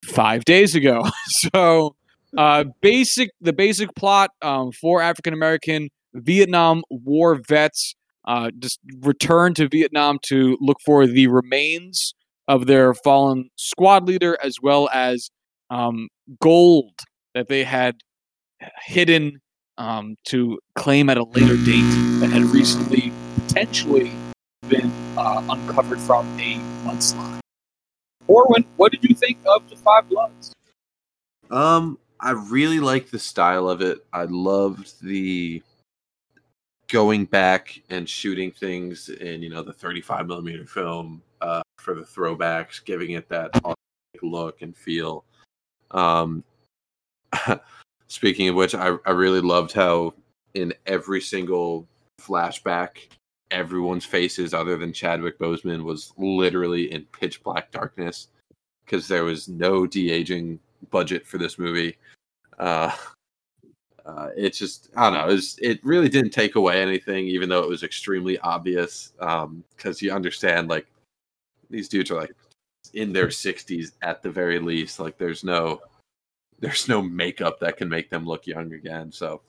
five 0.04 0.44
days 0.44 0.74
ago. 0.74 1.04
so, 1.26 1.94
uh, 2.36 2.64
basic 2.80 3.30
the 3.40 3.52
basic 3.52 3.94
plot 3.94 4.30
um, 4.42 4.72
for 4.72 5.02
African 5.02 5.34
American 5.34 5.90
Vietnam 6.14 6.82
War 6.90 7.40
vets 7.48 7.94
uh, 8.26 8.50
just 8.58 8.78
return 9.00 9.54
to 9.54 9.68
Vietnam 9.68 10.18
to 10.22 10.56
look 10.60 10.78
for 10.84 11.06
the 11.06 11.26
remains 11.26 12.14
of 12.48 12.66
their 12.66 12.94
fallen 12.94 13.48
squad 13.56 14.06
leader, 14.06 14.36
as 14.42 14.56
well 14.62 14.88
as 14.92 15.30
um, 15.70 16.08
gold 16.40 16.92
that 17.34 17.48
they 17.48 17.64
had 17.64 17.96
hidden 18.82 19.40
um, 19.78 20.16
to 20.26 20.58
claim 20.74 21.08
at 21.08 21.16
a 21.16 21.24
later 21.24 21.56
date 21.64 21.88
that 22.20 22.30
had 22.30 22.42
recently 22.42 23.12
potentially 23.36 24.12
been 24.68 24.90
uh, 25.16 25.42
uncovered 25.48 25.98
from 26.00 26.26
a 26.38 26.56
mudslide. 26.84 27.40
Orwin, 28.26 28.64
what 28.76 28.92
did 28.92 29.02
you 29.02 29.14
think 29.14 29.38
of 29.46 29.68
the 29.68 29.76
Five 29.76 30.08
Bloods? 30.08 30.54
Um, 31.50 31.98
I 32.20 32.32
really 32.32 32.78
like 32.78 33.10
the 33.10 33.18
style 33.18 33.68
of 33.68 33.80
it. 33.80 33.98
I 34.12 34.24
loved 34.24 35.02
the 35.02 35.62
going 36.88 37.24
back 37.24 37.82
and 37.90 38.08
shooting 38.08 38.50
things 38.50 39.08
in, 39.08 39.42
you 39.42 39.48
know, 39.48 39.62
the 39.62 39.72
35 39.72 40.26
millimeter 40.26 40.66
film 40.66 41.22
uh, 41.40 41.62
for 41.78 41.94
the 41.94 42.02
throwbacks, 42.02 42.84
giving 42.84 43.12
it 43.12 43.28
that 43.28 43.50
look 44.22 44.62
and 44.62 44.76
feel. 44.76 45.24
Um, 45.90 46.44
speaking 48.08 48.48
of 48.48 48.54
which, 48.54 48.74
I, 48.74 48.96
I 49.06 49.10
really 49.10 49.40
loved 49.40 49.72
how 49.72 50.14
in 50.54 50.72
every 50.86 51.20
single 51.20 51.86
flashback, 52.20 53.08
everyone's 53.50 54.04
faces 54.04 54.54
other 54.54 54.76
than 54.76 54.92
Chadwick 54.92 55.38
Boseman 55.38 55.84
was 55.84 56.12
literally 56.16 56.92
in 56.92 57.04
pitch 57.06 57.42
black 57.42 57.70
darkness 57.70 58.28
because 58.84 59.08
there 59.08 59.24
was 59.24 59.48
no 59.48 59.86
de 59.86 60.10
aging 60.10 60.58
budget 60.90 61.26
for 61.26 61.38
this 61.38 61.58
movie. 61.58 61.96
Uh, 62.58 62.94
uh, 64.04 64.28
it 64.36 64.50
just 64.50 64.90
I 64.96 65.10
don't 65.10 65.18
know. 65.18 65.28
It, 65.28 65.34
was, 65.34 65.58
it 65.60 65.84
really 65.84 66.08
didn't 66.08 66.32
take 66.32 66.56
away 66.56 66.80
anything, 66.80 67.26
even 67.26 67.48
though 67.48 67.62
it 67.62 67.68
was 67.68 67.82
extremely 67.82 68.38
obvious. 68.38 69.12
Because 69.18 70.02
you 70.02 70.12
understand, 70.12 70.68
like 70.68 70.86
these 71.68 71.88
dudes 71.88 72.10
are 72.10 72.20
like 72.20 72.34
in 72.94 73.12
their 73.12 73.30
sixties 73.30 73.92
at 74.02 74.22
the 74.22 74.30
very 74.30 74.58
least. 74.58 74.98
Like 75.00 75.18
there's 75.18 75.44
no 75.44 75.80
there's 76.60 76.88
no 76.88 77.00
makeup 77.02 77.58
that 77.60 77.76
can 77.76 77.88
make 77.88 78.10
them 78.10 78.26
look 78.26 78.46
young 78.46 78.72
again. 78.72 79.12
So 79.12 79.42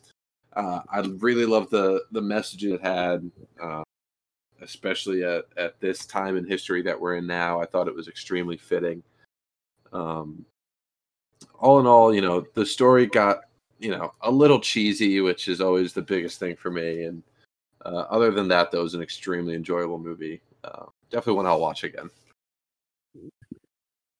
uh, 0.54 0.82
I 0.92 1.00
really 1.18 1.46
love 1.46 1.70
the 1.70 2.04
the 2.12 2.22
message 2.22 2.64
it 2.64 2.82
had. 2.82 3.30
Uh, 3.62 3.84
especially 4.62 5.24
at, 5.24 5.46
at 5.58 5.80
this 5.80 6.06
time 6.06 6.38
in 6.38 6.46
history 6.46 6.82
that 6.84 7.00
we're 7.00 7.16
in 7.16 7.28
now, 7.28 7.62
I 7.62 7.66
thought 7.66 7.88
it 7.88 7.96
was 7.96 8.08
extremely 8.08 8.58
fitting. 8.58 9.04
Um, 9.92 10.46
all 11.60 11.80
in 11.80 11.88
all, 11.88 12.14
you 12.14 12.22
know, 12.22 12.46
the 12.54 12.66
story 12.66 13.08
got, 13.08 13.42
you 13.80 13.92
know, 13.92 14.14
a 14.22 14.32
little 14.32 14.60
cheesy, 14.60 15.22
which 15.22 15.48
is 15.48 15.62
always 15.62 15.94
the 15.94 16.02
biggest 16.02 16.40
thing 16.40 16.56
for 16.56 16.72
me. 16.72 17.04
And 17.04 17.24
uh, 17.86 18.06
other 18.10 18.32
than 18.32 18.48
that, 18.50 18.72
that 18.72 18.82
was 18.82 18.94
an 18.94 19.02
extremely 19.02 19.56
enjoyable 19.56 20.00
movie. 20.00 20.42
Uh, 20.64 20.86
definitely 21.10 21.34
one 21.34 21.48
I'll 21.48 21.60
watch 21.60 21.84
again. 21.84 22.10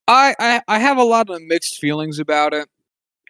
I, 0.08 0.36
I 0.40 0.62
I 0.68 0.80
have 0.80 0.98
a 0.98 1.04
lot 1.04 1.30
of 1.30 1.42
mixed 1.44 1.78
feelings 1.78 2.20
about 2.20 2.54
it. 2.54 2.68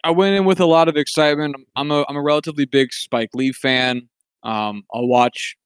I 0.04 0.10
went 0.10 0.34
in 0.34 0.44
with 0.44 0.58
a 0.58 0.66
lot 0.66 0.88
of 0.88 0.96
excitement. 0.96 1.54
I'm 1.76 1.90
a 1.92 2.04
I'm 2.08 2.16
a 2.16 2.22
relatively 2.22 2.64
big 2.64 2.92
Spike 2.92 3.30
Lee 3.34 3.52
fan. 3.52 4.08
Um, 4.42 4.82
I'll 4.92 5.06
watch 5.06 5.56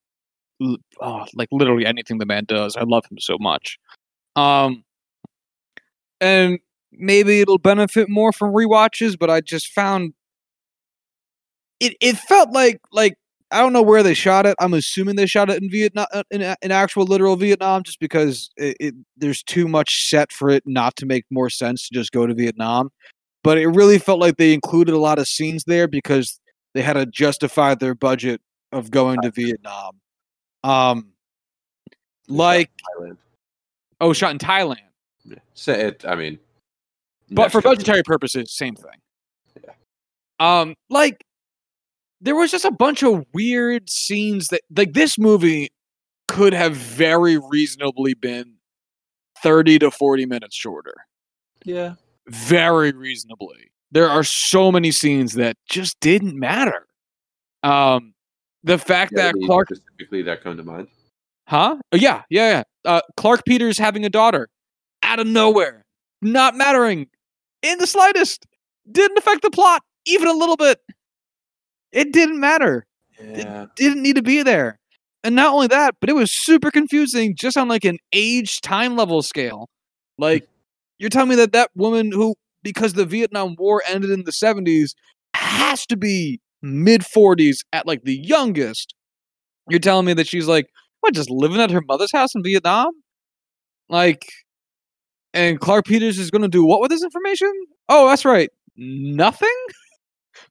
oh, 0.62 1.26
like 1.34 1.48
literally 1.52 1.86
anything 1.86 2.18
the 2.18 2.26
man 2.26 2.44
does. 2.44 2.76
I 2.76 2.82
love 2.82 3.04
him 3.10 3.18
so 3.18 3.36
much. 3.38 3.78
Um, 4.34 4.84
and 6.20 6.58
maybe 6.92 7.40
it'll 7.40 7.58
benefit 7.58 8.08
more 8.08 8.32
from 8.32 8.52
rewatches, 8.52 9.18
but 9.18 9.30
I 9.30 9.40
just 9.40 9.68
found 9.68 10.14
it. 11.80 11.96
It 12.00 12.16
felt 12.16 12.52
like 12.52 12.80
like 12.92 13.14
I 13.50 13.60
don't 13.60 13.72
know 13.72 13.82
where 13.82 14.02
they 14.02 14.14
shot 14.14 14.44
it. 14.46 14.56
I'm 14.58 14.74
assuming 14.74 15.16
they 15.16 15.26
shot 15.26 15.50
it 15.50 15.62
in 15.62 15.70
Vietnam, 15.70 16.06
uh, 16.12 16.24
in, 16.30 16.42
a- 16.42 16.56
in 16.62 16.72
actual 16.72 17.04
literal 17.04 17.36
Vietnam, 17.36 17.84
just 17.84 18.00
because 18.00 18.50
it, 18.56 18.76
it, 18.80 18.94
there's 19.16 19.42
too 19.42 19.68
much 19.68 20.08
set 20.08 20.32
for 20.32 20.50
it 20.50 20.64
not 20.66 20.96
to 20.96 21.06
make 21.06 21.24
more 21.30 21.48
sense 21.48 21.88
to 21.88 21.94
just 21.94 22.10
go 22.10 22.26
to 22.26 22.34
Vietnam. 22.34 22.90
But 23.44 23.58
it 23.58 23.68
really 23.68 23.98
felt 23.98 24.18
like 24.18 24.36
they 24.36 24.52
included 24.52 24.94
a 24.94 24.98
lot 24.98 25.20
of 25.20 25.28
scenes 25.28 25.62
there 25.64 25.86
because 25.86 26.40
they 26.74 26.82
had 26.82 26.94
to 26.94 27.06
justify 27.06 27.76
their 27.76 27.94
budget 27.94 28.40
of 28.72 28.90
going 28.90 29.22
to 29.22 29.30
Vietnam. 29.30 30.00
Um, 30.66 31.12
like 32.28 32.70
Thailand. 32.98 33.16
oh, 34.00 34.12
shot 34.12 34.32
in 34.32 34.38
Thailand, 34.38 34.78
Yeah. 35.24 35.36
Say 35.54 35.80
it. 35.86 36.04
I 36.06 36.14
mean, 36.16 36.38
but 37.30 37.52
for 37.52 37.60
budgetary 37.60 38.02
purposes, 38.02 38.52
same 38.56 38.74
thing. 38.74 39.64
Yeah. 39.64 39.72
Um, 40.40 40.74
like 40.90 41.24
there 42.20 42.34
was 42.34 42.50
just 42.50 42.64
a 42.64 42.70
bunch 42.70 43.02
of 43.02 43.24
weird 43.32 43.88
scenes 43.88 44.48
that 44.48 44.62
like 44.76 44.92
this 44.92 45.18
movie 45.18 45.68
could 46.28 46.52
have 46.52 46.74
very 46.74 47.38
reasonably 47.38 48.14
been 48.14 48.54
30 49.42 49.78
to 49.80 49.90
40 49.90 50.26
minutes 50.26 50.56
shorter. 50.56 50.94
Yeah. 51.64 51.94
Very 52.28 52.90
reasonably. 52.90 53.70
There 53.92 54.08
are 54.08 54.24
so 54.24 54.72
many 54.72 54.90
scenes 54.90 55.34
that 55.34 55.56
just 55.70 56.00
didn't 56.00 56.36
matter. 56.36 56.86
Um, 57.62 58.14
the 58.66 58.78
fact 58.78 59.12
Yeah, 59.16 59.32
that 59.32 59.34
Clark, 59.46 59.68
specifically 59.74 60.22
that 60.22 60.42
come 60.42 60.56
to 60.56 60.64
mind. 60.64 60.88
huh? 61.48 61.76
Oh, 61.92 61.96
yeah, 61.96 62.22
yeah, 62.30 62.50
yeah. 62.50 62.62
Uh, 62.84 63.00
Clarke 63.16 63.44
Peters 63.46 63.78
having 63.78 64.04
a 64.04 64.10
daughter 64.10 64.48
out 65.02 65.18
of 65.18 65.26
nowhere, 65.26 65.84
not 66.22 66.54
mattering 66.54 67.08
in 67.62 67.78
the 67.78 67.86
slightest, 67.86 68.46
didn't 68.90 69.18
affect 69.18 69.42
the 69.42 69.50
plot 69.50 69.82
even 70.06 70.28
a 70.28 70.32
little 70.32 70.56
bit. 70.56 70.80
It 71.92 72.12
didn't 72.12 72.40
matter. 72.40 72.86
Yeah. 73.18 73.66
didn't 73.76 74.02
need 74.02 74.16
to 74.16 74.22
be 74.22 74.42
there. 74.42 74.78
And 75.24 75.34
not 75.34 75.52
only 75.54 75.66
that, 75.68 75.94
but 76.00 76.10
it 76.10 76.14
was 76.14 76.30
super 76.30 76.70
confusing 76.70 77.34
just 77.36 77.56
on 77.56 77.68
like 77.68 77.84
an 77.84 77.98
age 78.12 78.60
time 78.60 78.96
level 78.96 79.22
scale. 79.22 79.68
Like 80.18 80.46
you're 80.98 81.10
telling 81.10 81.30
me 81.30 81.36
that 81.36 81.52
that 81.52 81.70
woman 81.74 82.12
who 82.12 82.34
because 82.62 82.92
the 82.94 83.06
Vietnam 83.06 83.54
War 83.58 83.82
ended 83.88 84.10
in 84.10 84.24
the 84.24 84.32
70s 84.32 84.94
has 85.34 85.86
to 85.86 85.96
be 85.96 86.40
mid 86.66 87.02
40s 87.02 87.58
at 87.72 87.86
like 87.86 88.02
the 88.04 88.16
youngest. 88.16 88.94
You're 89.68 89.80
telling 89.80 90.06
me 90.06 90.14
that 90.14 90.26
she's 90.26 90.46
like 90.46 90.66
what 91.00 91.14
just 91.14 91.30
living 91.30 91.60
at 91.60 91.70
her 91.70 91.82
mother's 91.86 92.12
house 92.12 92.34
in 92.34 92.42
Vietnam? 92.42 92.92
Like 93.88 94.24
and 95.36 95.60
Clarke 95.60 95.84
Peters 95.84 96.18
is 96.18 96.30
going 96.30 96.42
to 96.42 96.48
do 96.48 96.64
what 96.64 96.80
with 96.80 96.90
this 96.90 97.04
information? 97.04 97.52
Oh, 97.88 98.08
that's 98.08 98.24
right. 98.24 98.50
Nothing? 98.76 99.48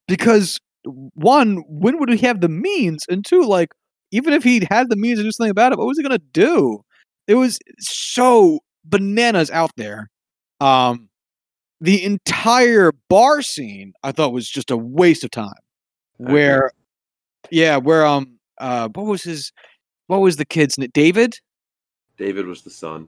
Because 0.07 0.59
one, 0.84 1.63
when 1.68 1.99
would 1.99 2.09
he 2.09 2.26
have 2.26 2.41
the 2.41 2.49
means? 2.49 3.05
And 3.09 3.26
two, 3.26 3.43
like, 3.43 3.70
even 4.11 4.34
if 4.34 4.43
he 4.43 4.66
had 4.70 4.89
the 4.89 4.95
means 4.95 5.18
to 5.18 5.24
do 5.24 5.32
something 5.32 5.49
about 5.49 5.72
it, 5.72 5.80
what 5.80 5.88
was 5.88 5.97
he 5.97 6.03
gonna 6.03 6.20
do? 6.32 6.82
It 7.28 7.36
was 7.36 7.57
so 7.80 8.59
bananas 8.84 9.49
out 9.49 9.72
there. 9.78 10.09
Um, 10.59 11.09
the 11.82 12.03
entire 12.03 12.91
bar 13.09 13.41
scene 13.41 13.93
I 14.03 14.11
thought 14.11 14.32
was 14.32 14.47
just 14.47 14.70
a 14.72 14.78
waste 14.78 15.24
of 15.24 15.32
time. 15.32 15.53
Where, 16.18 16.72
yeah, 17.51 17.78
where 17.78 18.05
um, 18.05 18.39
uh, 18.57 18.89
what 18.93 19.05
was 19.05 19.24
his, 19.24 19.51
what 20.07 20.22
was 20.22 20.38
the 20.38 20.45
kid's 20.45 20.78
name? 20.78 20.89
David? 20.93 21.36
David 22.18 22.45
was 22.45 22.61
the 22.61 22.70
son. 22.70 23.07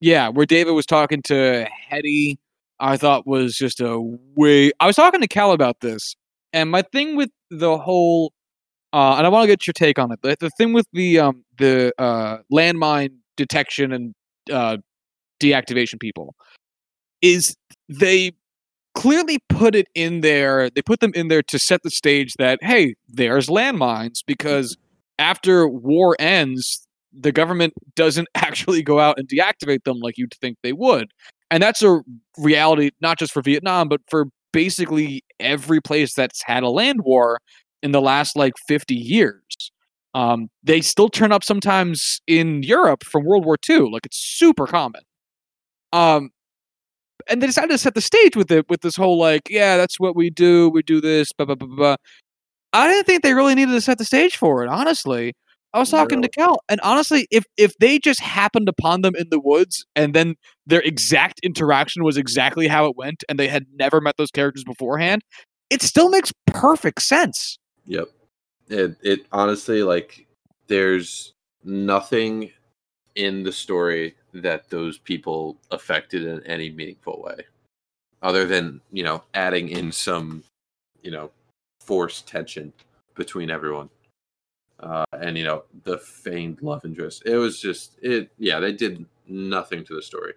Yeah, 0.00 0.28
where 0.28 0.46
David 0.46 0.72
was 0.72 0.86
talking 0.86 1.22
to 1.22 1.66
Hetty, 1.88 2.38
I 2.80 2.96
thought 2.96 3.26
was 3.26 3.54
just 3.54 3.80
a 3.80 4.00
way. 4.34 4.72
I 4.80 4.86
was 4.86 4.96
talking 4.96 5.20
to 5.20 5.28
Cal 5.28 5.52
about 5.52 5.80
this, 5.80 6.16
and 6.52 6.70
my 6.70 6.82
thing 6.82 7.16
with 7.16 7.30
the 7.50 7.76
whole, 7.76 8.32
uh, 8.92 9.16
and 9.16 9.26
I 9.26 9.28
want 9.28 9.44
to 9.44 9.46
get 9.46 9.66
your 9.66 9.74
take 9.74 9.98
on 9.98 10.10
it. 10.10 10.20
The, 10.22 10.36
the 10.40 10.50
thing 10.50 10.72
with 10.72 10.86
the 10.92 11.18
um 11.18 11.44
the 11.58 11.92
uh 11.98 12.38
landmine 12.50 13.12
detection 13.36 13.92
and 13.92 14.14
uh 14.50 14.78
deactivation 15.40 16.00
people 16.00 16.34
is 17.20 17.54
they 17.88 18.32
clearly 18.94 19.38
put 19.48 19.74
it 19.74 19.88
in 19.94 20.20
there. 20.20 20.70
They 20.70 20.82
put 20.82 21.00
them 21.00 21.12
in 21.14 21.28
there 21.28 21.42
to 21.42 21.58
set 21.58 21.82
the 21.82 21.90
stage 21.90 22.34
that 22.38 22.58
hey, 22.62 22.94
there's 23.08 23.48
landmines 23.48 24.18
because 24.26 24.76
after 25.18 25.68
war 25.68 26.16
ends, 26.18 26.86
the 27.12 27.32
government 27.32 27.74
doesn't 27.94 28.28
actually 28.34 28.82
go 28.82 28.98
out 29.00 29.18
and 29.18 29.28
deactivate 29.28 29.84
them 29.84 29.98
like 30.00 30.18
you'd 30.18 30.34
think 30.40 30.58
they 30.62 30.72
would. 30.72 31.10
And 31.50 31.62
that's 31.62 31.82
a 31.82 32.00
reality 32.38 32.90
not 33.00 33.18
just 33.18 33.32
for 33.32 33.42
Vietnam, 33.42 33.88
but 33.88 34.00
for 34.08 34.26
basically 34.52 35.24
every 35.38 35.80
place 35.80 36.14
that's 36.14 36.42
had 36.44 36.62
a 36.62 36.68
land 36.68 37.02
war 37.02 37.38
in 37.82 37.92
the 37.92 38.00
last 38.00 38.36
like 38.36 38.54
50 38.68 38.94
years. 38.94 39.42
Um, 40.14 40.48
they 40.62 40.80
still 40.80 41.08
turn 41.08 41.32
up 41.32 41.44
sometimes 41.44 42.20
in 42.26 42.62
Europe 42.62 43.04
from 43.04 43.24
World 43.24 43.44
War 43.44 43.56
II. 43.68 43.90
Like 43.90 44.06
it's 44.06 44.18
super 44.18 44.66
common. 44.66 45.02
Um, 45.92 46.30
and 47.30 47.40
they 47.40 47.46
decided 47.46 47.70
to 47.70 47.78
set 47.78 47.94
the 47.94 48.00
stage 48.00 48.36
with 48.36 48.50
it 48.50 48.68
with 48.68 48.82
this 48.82 48.96
whole 48.96 49.18
like, 49.18 49.48
yeah, 49.48 49.76
that's 49.76 49.98
what 49.98 50.16
we 50.16 50.30
do. 50.30 50.68
We 50.68 50.82
do 50.82 51.00
this. 51.00 51.32
Blah 51.32 51.46
blah 51.46 51.54
blah 51.54 51.68
blah. 51.68 51.96
I 52.72 52.88
didn't 52.88 53.06
think 53.06 53.22
they 53.22 53.34
really 53.34 53.54
needed 53.54 53.72
to 53.72 53.80
set 53.80 53.98
the 53.98 54.04
stage 54.04 54.36
for 54.36 54.62
it. 54.62 54.68
Honestly, 54.68 55.32
I 55.72 55.78
was 55.78 55.90
talking 55.90 56.20
to 56.22 56.28
Cal, 56.28 56.58
and 56.68 56.80
honestly, 56.82 57.28
if 57.30 57.44
if 57.56 57.72
they 57.78 57.98
just 57.98 58.20
happened 58.20 58.68
upon 58.68 59.02
them 59.02 59.14
in 59.16 59.28
the 59.30 59.40
woods, 59.40 59.86
and 59.94 60.14
then 60.14 60.34
their 60.66 60.80
exact 60.80 61.40
interaction 61.42 62.02
was 62.02 62.16
exactly 62.16 62.66
how 62.66 62.86
it 62.86 62.96
went, 62.96 63.22
and 63.28 63.38
they 63.38 63.48
had 63.48 63.66
never 63.74 64.00
met 64.00 64.16
those 64.18 64.30
characters 64.30 64.64
beforehand, 64.64 65.22
it 65.70 65.82
still 65.82 66.10
makes 66.10 66.32
perfect 66.46 67.02
sense. 67.02 67.58
Yep. 67.86 68.08
It 68.68 68.96
it 69.02 69.20
honestly 69.32 69.82
like 69.82 70.26
there's 70.66 71.34
nothing 71.64 72.50
in 73.14 73.42
the 73.44 73.52
story 73.52 74.14
that 74.32 74.68
those 74.70 74.98
people 74.98 75.56
affected 75.70 76.24
in 76.24 76.44
any 76.46 76.70
meaningful 76.70 77.22
way. 77.22 77.44
Other 78.22 78.46
than, 78.46 78.80
you 78.92 79.02
know, 79.02 79.22
adding 79.34 79.68
in 79.70 79.90
some, 79.90 80.42
you 81.02 81.10
know, 81.10 81.30
forced 81.80 82.28
tension 82.28 82.72
between 83.14 83.50
everyone. 83.50 83.88
Uh, 84.78 85.04
and 85.12 85.36
you 85.36 85.44
know, 85.44 85.64
the 85.84 85.98
feigned 85.98 86.62
love 86.62 86.84
interest. 86.84 87.22
It 87.26 87.36
was 87.36 87.60
just 87.60 87.98
it 88.02 88.30
yeah, 88.38 88.60
they 88.60 88.72
did 88.72 89.04
nothing 89.26 89.84
to 89.84 89.94
the 89.94 90.02
story. 90.02 90.34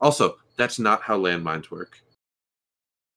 Also, 0.00 0.36
that's 0.56 0.78
not 0.78 1.02
how 1.02 1.18
landmines 1.18 1.70
work 1.70 2.02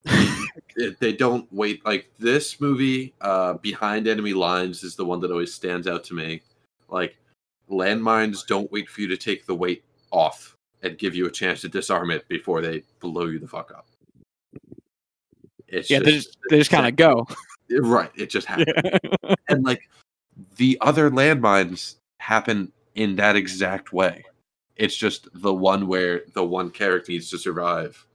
they 0.99 1.13
don't 1.13 1.51
wait 1.51 1.83
like 1.85 2.09
this 2.19 2.59
movie 2.61 3.13
uh 3.21 3.53
behind 3.55 4.07
enemy 4.07 4.33
lines 4.33 4.83
is 4.83 4.95
the 4.95 5.05
one 5.05 5.19
that 5.19 5.31
always 5.31 5.53
stands 5.53 5.87
out 5.87 6.03
to 6.03 6.13
me 6.13 6.41
like 6.89 7.17
landmines 7.69 8.45
don't 8.45 8.71
wait 8.71 8.89
for 8.89 9.01
you 9.01 9.07
to 9.07 9.17
take 9.17 9.45
the 9.45 9.55
weight 9.55 9.83
off 10.11 10.55
and 10.83 10.97
give 10.97 11.15
you 11.15 11.25
a 11.25 11.31
chance 11.31 11.61
to 11.61 11.69
disarm 11.69 12.11
it 12.11 12.27
before 12.27 12.61
they 12.61 12.83
blow 12.99 13.25
you 13.25 13.39
the 13.39 13.47
fuck 13.47 13.71
up. 13.71 13.87
It's 15.67 15.89
Yeah, 15.89 15.99
they 15.99 16.11
just 16.11 16.37
they 16.49 16.57
just 16.59 16.69
kind 16.71 16.87
of 16.87 16.95
go. 16.95 17.27
right 17.81 18.11
it 18.15 18.29
just 18.29 18.47
happens. 18.47 18.67
And 19.49 19.63
like 19.65 19.81
the 20.57 20.77
other 20.81 21.09
landmines 21.09 21.95
happen 22.19 22.71
in 22.95 23.15
that 23.17 23.35
exact 23.35 23.93
way. 23.93 24.23
It's 24.75 24.95
just 24.95 25.27
the 25.33 25.53
one 25.53 25.87
where 25.87 26.23
the 26.33 26.43
one 26.43 26.69
character 26.69 27.11
needs 27.11 27.29
to 27.31 27.37
survive 27.37 28.05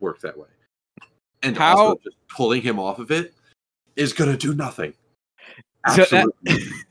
work 0.00 0.20
that 0.20 0.36
way. 0.38 0.46
And 1.42 1.56
How- 1.56 1.76
also 1.76 2.00
just 2.04 2.16
pulling 2.28 2.62
him 2.62 2.78
off 2.78 2.98
of 2.98 3.10
it 3.10 3.34
is 3.96 4.12
gonna 4.12 4.36
do 4.36 4.54
nothing. 4.54 4.94
So 5.94 6.04
that- 6.04 6.84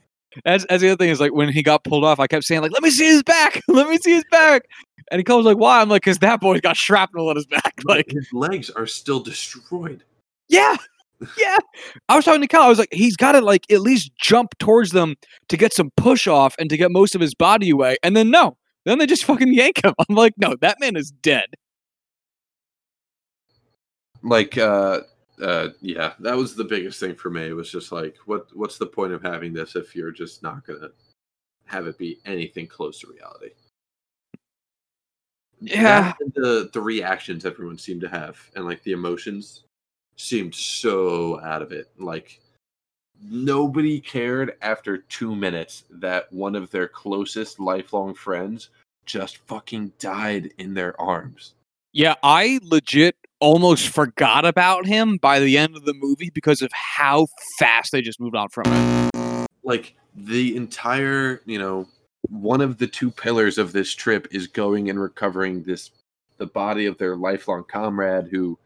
Absolutely. 0.44 0.52
As 0.54 0.64
as 0.66 0.80
the 0.80 0.88
other 0.88 0.96
thing 0.96 1.10
is 1.10 1.20
like 1.20 1.32
when 1.32 1.48
he 1.50 1.62
got 1.62 1.84
pulled 1.84 2.04
off, 2.04 2.20
I 2.20 2.26
kept 2.26 2.44
saying 2.44 2.62
like, 2.62 2.72
"Let 2.72 2.82
me 2.82 2.90
see 2.90 3.06
his 3.06 3.22
back, 3.22 3.60
let 3.68 3.88
me 3.88 3.98
see 3.98 4.12
his 4.14 4.24
back," 4.30 4.62
and 5.10 5.18
he 5.18 5.24
comes 5.24 5.44
like, 5.44 5.56
"Why?" 5.58 5.80
I'm 5.80 5.88
like, 5.88 6.02
"Cause 6.02 6.18
that 6.18 6.40
boy 6.40 6.60
got 6.60 6.76
shrapnel 6.76 7.28
on 7.28 7.36
his 7.36 7.46
back." 7.46 7.74
Like, 7.84 8.10
his 8.10 8.32
legs 8.32 8.70
are 8.70 8.86
still 8.86 9.20
destroyed 9.20 10.02
yeah, 10.48 10.76
yeah. 11.38 11.58
I 12.08 12.16
was 12.16 12.24
talking 12.24 12.40
to 12.40 12.46
Cal. 12.46 12.62
I 12.62 12.68
was 12.68 12.78
like, 12.78 12.92
he's 12.92 13.16
got 13.16 13.32
to 13.32 13.40
like 13.40 13.70
at 13.70 13.80
least 13.80 14.12
jump 14.16 14.56
towards 14.58 14.92
them 14.92 15.16
to 15.48 15.56
get 15.56 15.72
some 15.72 15.90
push 15.96 16.26
off 16.26 16.54
and 16.58 16.70
to 16.70 16.76
get 16.76 16.90
most 16.90 17.14
of 17.14 17.20
his 17.20 17.34
body 17.34 17.70
away, 17.70 17.96
and 18.02 18.16
then 18.16 18.30
no, 18.30 18.56
then 18.84 18.98
they 18.98 19.06
just 19.06 19.24
fucking 19.26 19.52
yank 19.52 19.84
him. 19.84 19.94
I'm 20.08 20.14
like, 20.14 20.34
no, 20.38 20.56
that 20.60 20.80
man 20.80 20.96
is 20.96 21.10
dead. 21.10 21.46
like 24.22 24.58
uh 24.58 25.00
uh 25.40 25.68
yeah 25.80 26.14
that 26.20 26.36
was 26.36 26.54
the 26.54 26.64
biggest 26.64 27.00
thing 27.00 27.14
for 27.14 27.30
me. 27.30 27.48
It 27.48 27.52
was 27.52 27.70
just 27.70 27.92
like 27.92 28.16
what 28.26 28.48
what's 28.54 28.78
the 28.78 28.86
point 28.86 29.12
of 29.12 29.22
having 29.22 29.52
this 29.52 29.76
if 29.76 29.94
you're 29.94 30.12
just 30.12 30.42
not 30.42 30.66
gonna 30.66 30.90
have 31.66 31.86
it 31.86 31.98
be 31.98 32.18
anything 32.24 32.66
close 32.66 33.00
to 33.00 33.08
reality? 33.08 33.50
Yeah. 35.60 36.12
And 36.20 36.32
the 36.34 36.70
the 36.72 36.80
reactions 36.80 37.44
everyone 37.44 37.78
seemed 37.78 38.00
to 38.02 38.08
have 38.08 38.38
and 38.54 38.64
like 38.64 38.82
the 38.82 38.92
emotions 38.92 39.64
seemed 40.16 40.54
so 40.54 41.40
out 41.42 41.62
of 41.62 41.72
it. 41.72 41.90
Like 41.98 42.40
nobody 43.20 44.00
cared 44.00 44.56
after 44.62 44.98
two 44.98 45.34
minutes 45.34 45.84
that 45.90 46.32
one 46.32 46.54
of 46.54 46.70
their 46.70 46.88
closest 46.88 47.58
lifelong 47.58 48.14
friends 48.14 48.70
just 49.06 49.38
fucking 49.38 49.92
died 49.98 50.52
in 50.58 50.74
their 50.74 51.00
arms. 51.00 51.54
Yeah, 51.92 52.14
I 52.22 52.60
legit 52.62 53.16
almost 53.40 53.88
forgot 53.88 54.44
about 54.44 54.86
him 54.86 55.16
by 55.18 55.38
the 55.38 55.56
end 55.56 55.76
of 55.76 55.84
the 55.84 55.94
movie 55.94 56.30
because 56.30 56.62
of 56.62 56.70
how 56.72 57.26
fast 57.58 57.92
they 57.92 58.02
just 58.02 58.20
moved 58.20 58.36
on 58.36 58.48
from 58.48 58.64
it. 58.66 59.46
like 59.62 59.94
the 60.14 60.56
entire 60.56 61.40
you 61.46 61.58
know 61.58 61.86
one 62.28 62.60
of 62.60 62.78
the 62.78 62.86
two 62.86 63.10
pillars 63.10 63.58
of 63.58 63.72
this 63.72 63.94
trip 63.94 64.26
is 64.32 64.46
going 64.46 64.90
and 64.90 65.00
recovering 65.00 65.62
this 65.62 65.90
the 66.38 66.46
body 66.46 66.86
of 66.86 66.98
their 66.98 67.16
lifelong 67.16 67.64
comrade 67.64 68.28
who 68.30 68.58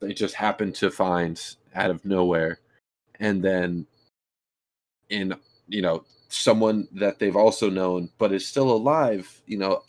they 0.00 0.12
just 0.12 0.34
happened 0.34 0.74
to 0.74 0.90
find 0.90 1.56
out 1.74 1.90
of 1.90 2.04
nowhere 2.04 2.58
and 3.18 3.42
then 3.42 3.86
in 5.08 5.34
you 5.68 5.80
know 5.80 6.04
someone 6.28 6.86
that 6.92 7.18
they've 7.18 7.36
also 7.36 7.70
known 7.70 8.08
but 8.18 8.32
is 8.32 8.46
still 8.46 8.70
alive 8.70 9.40
you 9.46 9.56
know 9.56 9.82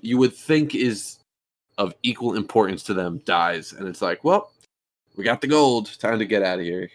you 0.00 0.18
would 0.18 0.34
think 0.34 0.74
is 0.74 1.18
of 1.78 1.94
equal 2.02 2.34
importance 2.36 2.82
to 2.82 2.94
them 2.94 3.20
dies 3.24 3.72
and 3.72 3.86
it's 3.88 4.02
like 4.02 4.22
well 4.24 4.50
we 5.16 5.24
got 5.24 5.40
the 5.40 5.46
gold 5.46 5.98
time 5.98 6.18
to 6.18 6.24
get 6.26 6.42
out 6.42 6.58
of 6.58 6.64
here 6.64 6.88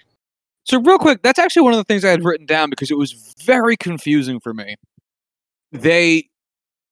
So 0.65 0.79
real 0.81 0.99
quick, 0.99 1.21
that's 1.23 1.39
actually 1.39 1.63
one 1.63 1.73
of 1.73 1.77
the 1.77 1.83
things 1.83 2.05
I 2.05 2.09
had 2.11 2.23
written 2.23 2.45
down 2.45 2.69
because 2.69 2.91
it 2.91 2.97
was 2.97 3.33
very 3.43 3.75
confusing 3.75 4.39
for 4.39 4.53
me. 4.53 4.75
They 5.71 6.29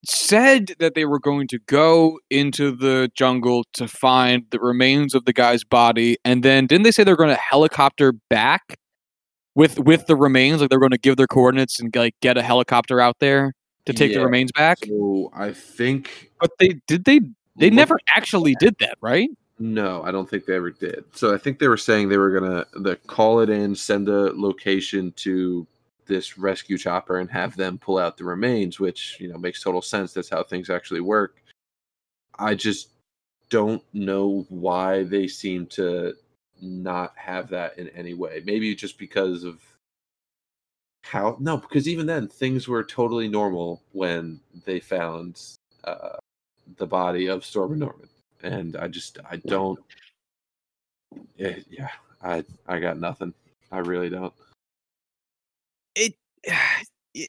said 0.06 0.74
that 0.80 0.96
they 0.96 1.06
were 1.06 1.20
going 1.20 1.48
to 1.50 1.60
go 1.68 2.20
into 2.30 2.72
the 2.76 3.12
jungle 3.16 3.66
to 3.74 3.88
find 3.88 4.44
the 4.52 4.60
remains 4.60 5.14
of 5.14 5.26
the 5.26 5.34
guy's 5.34 5.64
body, 5.64 6.18
and 6.26 6.42
then 6.44 6.66
didn't 6.68 6.84
they 6.84 6.92
say 6.92 7.04
they're 7.04 7.16
going 7.16 7.30
to 7.30 7.36
helicopter 7.36 8.14
back 8.30 8.78
with 9.56 9.80
with 9.80 10.08
the 10.08 10.16
remains? 10.16 10.62
Like 10.62 10.70
they're 10.70 10.80
going 10.80 10.92
to 10.92 10.98
give 10.98 11.18
their 11.18 11.28
coordinates 11.28 11.80
and 11.80 11.96
like 11.96 12.16
get 12.22 12.38
a 12.38 12.42
helicopter 12.44 13.00
out 13.02 13.18
there 13.20 13.54
to 13.86 13.94
take 13.94 14.14
the 14.14 14.22
remains 14.22 14.52
back. 14.54 14.80
So 14.86 15.32
I 15.34 15.52
think 15.54 16.32
But 16.40 16.52
they 16.60 16.80
did 16.88 17.06
they 17.06 17.22
they 17.60 17.70
never 17.70 18.00
actually 18.16 18.56
did 18.56 18.76
that, 18.80 18.98
right? 19.02 19.30
No, 19.60 20.02
I 20.04 20.12
don't 20.12 20.30
think 20.30 20.46
they 20.46 20.56
ever 20.56 20.72
did. 20.72 21.04
So 21.14 21.34
I 21.34 21.38
think 21.38 21.60
they 21.60 21.68
were 21.68 21.78
saying 21.78 22.08
they 22.08 22.18
were 22.18 22.32
gonna 22.32 22.66
the 22.74 22.96
call 23.08 23.42
it 23.42 23.50
in, 23.50 23.76
send 23.76 24.08
a 24.08 24.32
location 24.34 25.12
to 25.18 25.68
this 26.06 26.38
rescue 26.38 26.78
chopper, 26.78 27.20
and 27.20 27.30
have 27.30 27.56
them 27.56 27.78
pull 27.78 27.98
out 27.98 28.18
the 28.18 28.24
remains, 28.24 28.80
which 28.80 29.18
you 29.20 29.28
know 29.28 29.38
makes 29.38 29.62
total 29.62 29.82
sense. 29.82 30.14
That's 30.14 30.30
how 30.30 30.44
things 30.44 30.70
actually 30.70 31.02
work. 31.02 31.42
I 32.38 32.56
just 32.56 32.90
don't 33.50 33.84
know 33.94 34.46
why 34.50 35.04
they 35.04 35.28
seem 35.28 35.66
to 35.68 36.14
not 36.62 37.14
have 37.18 37.50
that 37.50 37.78
in 37.78 37.90
any 37.90 38.14
way. 38.14 38.42
Maybe 38.46 38.74
just 38.76 38.98
because 38.98 39.44
of 39.44 39.60
how 41.04 41.36
no, 41.40 41.58
because 41.58 41.88
even 41.88 42.06
then 42.06 42.28
things 42.28 42.68
were 42.68 42.84
totally 42.84 43.28
normal 43.28 43.82
when 43.92 44.40
they 44.66 44.80
found 44.80 45.42
uh, 45.84 46.18
the 46.78 46.88
body 46.88 47.28
of 47.28 47.44
Stormin' 47.46 47.80
Norman 47.80 48.10
and 48.44 48.76
I 48.76 48.88
just 48.88 49.18
I 49.30 49.38
don't. 49.38 49.80
Yeah, 51.38 51.56
yeah, 51.70 51.90
I 52.24 52.44
I 52.68 52.80
got 52.80 53.00
nothing. 53.00 53.34
I 53.72 53.80
really 53.80 54.10
don't. 54.10 54.34
It 55.96 56.14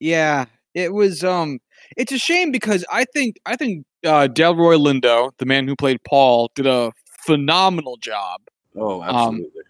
yeah, 0.00 0.44
it 0.74 0.92
was 0.92 1.24
um 1.24 1.58
it's 1.96 2.12
a 2.12 2.18
shame 2.18 2.52
because 2.52 2.84
I 2.90 3.04
think 3.04 3.38
I 3.46 3.56
think 3.56 3.86
uh 4.04 4.28
Delroy 4.30 4.78
Lindo, 4.78 5.30
the 5.38 5.46
man 5.46 5.66
who 5.66 5.76
played 5.76 6.02
Paul, 6.04 6.50
did 6.54 6.66
a 6.66 6.92
phenomenal 7.24 7.96
job. 7.96 8.40
Oh, 8.76 9.02
Um, 9.02 9.08
absolutely. 9.16 9.62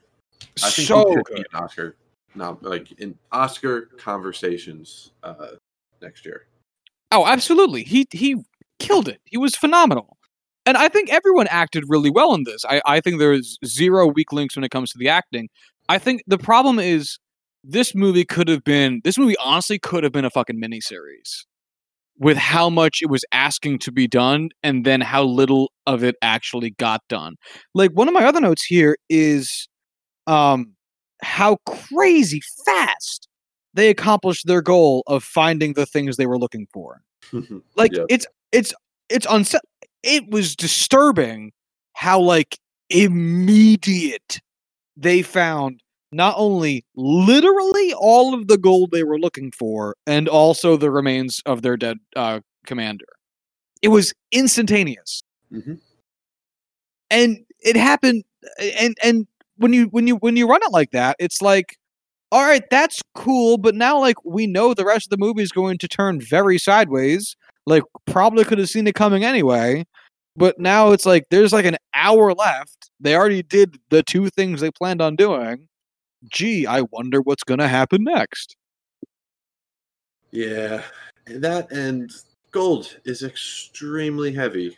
I 0.63 0.71
think 0.71 0.89
so 0.89 1.05
he 1.07 1.15
should 1.15 1.35
be 1.35 1.41
an 1.41 1.63
Oscar. 1.63 1.97
Not 2.35 2.63
like 2.63 2.93
in 3.01 3.19
Oscar 3.33 3.83
conversations 3.99 5.11
uh 5.23 5.53
next 6.01 6.25
year. 6.25 6.47
Oh, 7.13 7.27
absolutely. 7.27 7.83
He 7.83 8.07
he 8.13 8.37
killed 8.81 9.09
it. 9.09 9.21
He 9.25 9.39
was 9.39 9.55
phenomenal. 9.55 10.17
And 10.67 10.77
I 10.77 10.89
think 10.89 11.11
everyone 11.11 11.47
acted 11.49 11.85
really 11.89 12.11
well 12.11 12.35
in 12.35 12.45
this. 12.45 12.65
I, 12.65 12.83
I 12.85 13.01
think 13.01 13.19
there's 13.19 13.59
zero 13.65 14.07
weak 14.07 14.33
links 14.33 14.57
when 14.57 14.65
it 14.65 14.71
comes 14.71 14.91
to 14.91 14.99
the 14.99 15.09
acting. 15.09 15.49
I 15.89 15.99
think 15.99 16.23
the 16.27 16.39
problem 16.39 16.79
is 16.79 17.19
this 17.65 17.95
movie 17.95 18.25
could 18.25 18.49
have 18.49 18.65
been 18.65 19.01
this 19.05 19.19
movie 19.19 19.37
honestly 19.39 19.79
could 19.79 20.05
have 20.05 20.13
been 20.13 20.25
a 20.25 20.31
fucking 20.31 20.61
miniseries 20.61 21.45
with 22.19 22.37
how 22.37 22.69
much 22.69 23.01
it 23.03 23.11
was 23.11 23.25
asking 23.33 23.79
to 23.81 23.93
be 23.93 24.07
done 24.07 24.51
and 24.63 24.85
then 24.85 25.01
how 25.01 25.23
little 25.25 25.73
of 25.87 26.05
it 26.05 26.17
actually 26.23 26.71
got 26.71 27.01
done. 27.09 27.35
Like 27.75 27.93
one 27.93 28.09
of 28.09 28.15
my 28.15 28.25
other 28.25 28.41
notes 28.41 28.65
here 28.65 28.97
is 29.09 29.69
um 30.27 30.75
how 31.23 31.57
crazy 31.67 32.41
fast 32.65 33.29
they 33.75 33.89
accomplished 33.89 34.47
their 34.47 34.63
goal 34.63 35.03
of 35.07 35.23
finding 35.23 35.75
the 35.75 35.87
things 35.87 36.17
they 36.17 36.27
were 36.27 36.39
looking 36.39 36.67
for 36.73 37.03
like 37.77 37.93
Yep. 37.95 38.07
it's 38.09 38.27
it's 38.53 38.75
it's 39.11 39.27
unset 39.31 39.63
it 40.03 40.31
was 40.31 40.57
disturbing 40.57 41.53
how 41.95 42.21
like 42.21 42.59
immediate 42.91 44.41
they 44.97 45.23
found 45.23 45.83
not 46.13 46.35
only 46.39 46.85
literally 46.97 47.95
all 47.95 48.35
of 48.35 48.49
the 48.49 48.59
gold 48.59 48.91
they 48.93 49.05
were 49.05 49.19
looking 49.21 49.53
for 49.53 49.97
and 50.07 50.29
also 50.29 50.77
the 50.77 50.91
remains 50.91 51.43
of 51.47 51.63
their 51.63 51.77
dead 51.77 51.99
uh 52.17 52.41
commander 52.67 53.07
it 53.83 53.89
was 53.89 54.15
instantaneous 54.33 55.23
Mhm. 55.53 55.81
and 57.11 57.39
it 57.61 57.77
happened 57.77 58.25
and 58.81 58.97
and 59.05 59.29
when 59.59 59.73
you 59.75 59.87
when 59.87 60.07
you 60.09 60.17
when 60.17 60.37
you 60.37 60.49
run 60.49 60.63
it 60.65 60.73
like 60.73 60.93
that 60.93 61.17
it's 61.21 61.43
like 61.43 61.77
all 62.33 62.43
right 62.43 62.69
that's 62.71 63.03
cool 63.15 63.59
but 63.59 63.75
now 63.75 63.99
like 63.99 64.17
we 64.25 64.47
know 64.47 64.73
the 64.75 64.85
rest 64.85 65.07
of 65.07 65.11
the 65.11 65.25
movie 65.25 65.43
is 65.43 65.53
going 65.53 65.79
to 65.79 65.89
turn 65.89 66.21
very 66.21 66.59
sideways. 66.59 67.37
Like 67.67 67.83
probably 68.07 68.45
could 68.45 68.59
have 68.59 68.69
seen 68.69 68.87
it 68.87 68.95
coming 68.95 69.25
anyway 69.25 69.85
but 70.37 70.59
now 70.59 70.93
it's 70.93 71.07
like 71.07 71.25
there's 71.31 71.53
like 71.53 71.65
an 71.65 71.77
hour 71.95 72.33
left. 72.33 72.91
They 73.01 73.15
already 73.15 73.43
did 73.43 73.79
the 73.91 74.03
two 74.03 74.31
things 74.31 74.61
they 74.61 74.71
planned 74.71 75.03
on 75.03 75.17
doing. 75.17 75.69
Gee 76.31 76.67
i 76.67 76.83
wonder 76.93 77.21
what's 77.21 77.45
going 77.45 77.61
to 77.61 77.69
happen 77.69 78.05
next. 78.05 78.57
Yeah, 80.31 80.83
that 81.27 81.71
and 81.73 82.11
gold 82.53 82.99
is 83.05 83.23
extremely 83.23 84.33
heavy. 84.33 84.77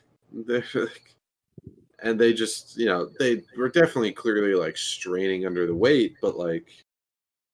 And 2.04 2.18
they 2.18 2.32
just, 2.32 2.76
you 2.76 2.86
know, 2.86 3.08
they 3.18 3.42
were 3.56 3.68
definitely 3.68 4.12
clearly 4.12 4.54
like 4.54 4.76
straining 4.76 5.46
under 5.46 5.66
the 5.66 5.74
weight, 5.74 6.16
but 6.20 6.36
like 6.36 6.66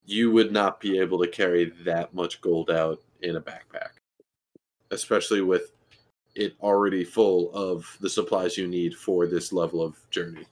you 0.09 0.31
would 0.31 0.51
not 0.51 0.81
be 0.81 0.99
able 0.99 1.19
to 1.19 1.29
carry 1.29 1.67
that 1.85 2.15
much 2.15 2.41
gold 2.41 2.71
out 2.71 2.99
in 3.21 3.37
a 3.37 3.41
backpack, 3.41 3.91
especially 4.91 5.43
with 5.43 5.73
it 6.35 6.55
already 6.63 7.05
full 7.05 7.53
of 7.53 7.85
the 8.01 8.09
supplies 8.09 8.57
you 8.57 8.67
need 8.67 8.95
for 8.95 9.27
this 9.27 9.53
level 9.53 9.83
of 9.83 9.97
journey. 10.11 10.47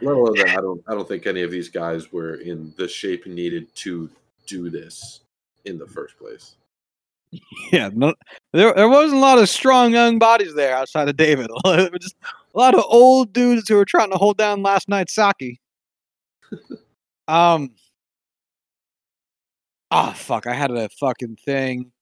Let 0.00 0.14
alone 0.14 0.36
that, 0.36 0.50
I 0.50 0.60
don't, 0.60 0.82
I 0.86 0.94
don't 0.94 1.08
think 1.08 1.26
any 1.26 1.42
of 1.42 1.50
these 1.50 1.68
guys 1.68 2.12
were 2.12 2.34
in 2.34 2.72
the 2.76 2.86
shape 2.86 3.26
needed 3.26 3.74
to 3.76 4.08
do 4.46 4.70
this 4.70 5.20
in 5.64 5.78
the 5.78 5.86
first 5.86 6.16
place. 6.18 6.54
yeah 7.72 7.90
no, 7.92 8.14
there, 8.52 8.72
there 8.74 8.88
wasn't 8.88 9.16
a 9.16 9.20
lot 9.20 9.36
of 9.36 9.48
strong 9.48 9.92
young 9.92 10.16
bodies 10.16 10.54
there 10.54 10.76
outside 10.76 11.08
of 11.08 11.16
david 11.16 11.50
just 12.00 12.14
a 12.54 12.58
lot 12.58 12.72
of 12.72 12.84
old 12.86 13.32
dudes 13.32 13.68
who 13.68 13.74
were 13.74 13.84
trying 13.84 14.12
to 14.12 14.16
hold 14.16 14.36
down 14.36 14.62
last 14.62 14.88
night's 14.88 15.12
sake 15.12 15.58
um 17.28 17.70
oh 19.90 20.12
fuck 20.12 20.46
i 20.46 20.54
had 20.54 20.70
a 20.70 20.88
fucking 21.00 21.36
thing. 21.44 21.92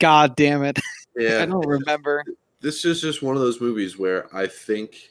God 0.00 0.36
damn 0.36 0.62
it. 0.64 0.78
Yeah, 1.16 1.42
i 1.42 1.46
don't 1.46 1.66
remember. 1.66 2.22
This 2.60 2.84
is 2.84 3.00
just 3.00 3.22
one 3.22 3.34
of 3.34 3.42
those 3.42 3.60
movies 3.60 3.98
where 3.98 4.32
I 4.32 4.46
think 4.46 5.10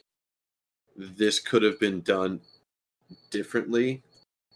this 0.96 1.40
could 1.40 1.64
have 1.64 1.78
been 1.82 2.00
done 2.00 2.40
differently, 3.30 4.04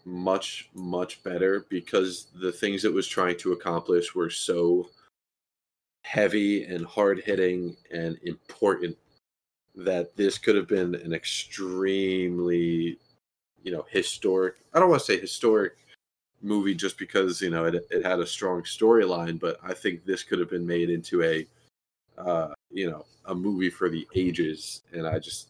much, 0.06 0.70
much 0.72 1.22
better 1.22 1.66
because 1.68 2.28
the 2.40 2.52
things 2.52 2.86
it 2.86 2.92
was 2.92 3.06
trying 3.06 3.36
to 3.38 3.52
accomplish 3.52 4.14
were 4.14 4.30
so 4.30 4.88
heavy 6.04 6.64
and 6.64 6.86
hard 6.86 7.20
hitting 7.20 7.76
and 7.92 8.18
important 8.22 8.96
that 9.74 10.16
this 10.16 10.38
could 10.38 10.56
have 10.56 10.68
been 10.68 10.94
an 10.94 11.12
extremely, 11.12 12.98
you 13.62 13.72
know, 13.72 13.84
historic. 13.90 14.56
I 14.74 14.78
don't 14.80 14.90
want 14.90 15.00
to 15.00 15.06
say 15.06 15.18
historic 15.20 15.74
movie 16.42 16.74
just 16.74 16.98
because 16.98 17.40
you 17.40 17.50
know 17.50 17.64
it, 17.66 17.86
it 17.90 18.04
had 18.04 18.18
a 18.20 18.26
strong 18.26 18.62
storyline, 18.62 19.38
but 19.38 19.58
I 19.62 19.74
think 19.74 20.04
this 20.04 20.22
could 20.22 20.38
have 20.40 20.50
been 20.50 20.66
made 20.66 20.90
into 20.90 21.22
a 21.22 21.46
uh, 22.18 22.48
you 22.70 22.90
know, 22.90 23.04
a 23.26 23.34
movie 23.34 23.70
for 23.70 23.88
the 23.88 24.06
ages. 24.14 24.82
And 24.92 25.06
I 25.06 25.18
just, 25.18 25.48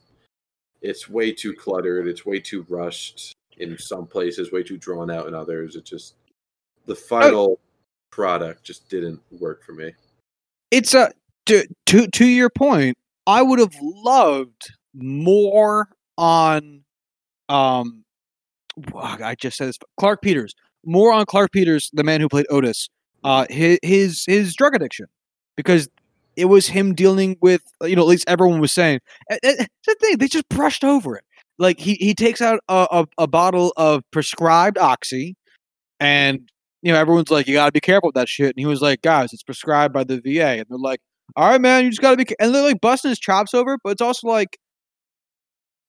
it's 0.80 1.08
way 1.08 1.32
too 1.32 1.54
cluttered. 1.54 2.06
It's 2.06 2.24
way 2.24 2.38
too 2.38 2.64
rushed 2.68 3.34
in 3.58 3.76
some 3.78 4.06
places, 4.06 4.52
way 4.52 4.62
too 4.62 4.78
drawn 4.78 5.10
out 5.10 5.26
in 5.26 5.34
others. 5.34 5.76
It 5.76 5.84
just, 5.84 6.14
the 6.86 6.94
final 6.94 7.58
product 8.10 8.64
just 8.64 8.88
didn't 8.88 9.20
work 9.40 9.64
for 9.64 9.72
me. 9.72 9.92
it's 10.70 10.94
a 10.94 11.10
to 11.46 11.66
to 11.86 12.06
to 12.08 12.26
your 12.26 12.50
point 12.50 12.96
i 13.26 13.40
would 13.42 13.58
have 13.58 13.74
loved 13.80 14.70
more 14.94 15.88
on 16.18 16.82
um 17.48 18.01
i 18.94 19.34
just 19.38 19.56
said 19.56 19.68
this 19.68 19.78
clarke 19.98 20.22
peters 20.22 20.54
more 20.84 21.12
on 21.12 21.24
clarke 21.26 21.52
peters 21.52 21.90
the 21.92 22.04
man 22.04 22.20
who 22.20 22.28
played 22.28 22.46
otis 22.50 22.88
uh 23.24 23.46
his 23.50 23.78
his, 23.82 24.24
his 24.26 24.54
drug 24.54 24.74
addiction 24.74 25.06
because 25.56 25.88
it 26.36 26.46
was 26.46 26.68
him 26.68 26.94
dealing 26.94 27.36
with 27.40 27.62
you 27.82 27.96
know 27.96 28.02
at 28.02 28.08
least 28.08 28.24
everyone 28.28 28.60
was 28.60 28.72
saying 28.72 29.00
the 29.30 29.68
thing 30.00 30.18
they 30.18 30.28
just 30.28 30.48
brushed 30.48 30.84
over 30.84 31.16
it. 31.16 31.24
Like 31.58 31.78
he 31.78 31.94
he 31.94 32.14
takes 32.14 32.40
out 32.40 32.60
a, 32.68 32.86
a, 32.90 33.06
a 33.18 33.26
bottle 33.26 33.72
of 33.76 34.02
prescribed 34.10 34.78
oxy 34.78 35.36
and 36.00 36.48
you 36.82 36.92
know 36.92 36.98
everyone's 36.98 37.30
like 37.30 37.46
you 37.46 37.54
got 37.54 37.66
to 37.66 37.72
be 37.72 37.80
careful 37.80 38.08
with 38.08 38.14
that 38.14 38.28
shit. 38.28 38.48
And 38.48 38.58
he 38.58 38.66
was 38.66 38.80
like 38.80 39.02
guys 39.02 39.32
it's 39.32 39.42
prescribed 39.42 39.92
by 39.92 40.04
the 40.04 40.20
va 40.20 40.46
and 40.46 40.66
they're 40.68 40.78
like 40.78 41.00
all 41.36 41.48
right 41.48 41.60
man 41.60 41.84
you 41.84 41.90
just 41.90 42.02
got 42.02 42.16
to 42.16 42.16
be 42.16 42.34
and 42.40 42.54
they're 42.54 42.62
like 42.62 42.80
busting 42.80 43.10
his 43.10 43.18
chops 43.18 43.54
over 43.54 43.74
it 43.74 43.80
but 43.84 43.90
it's 43.90 44.02
also 44.02 44.26
like 44.26 44.58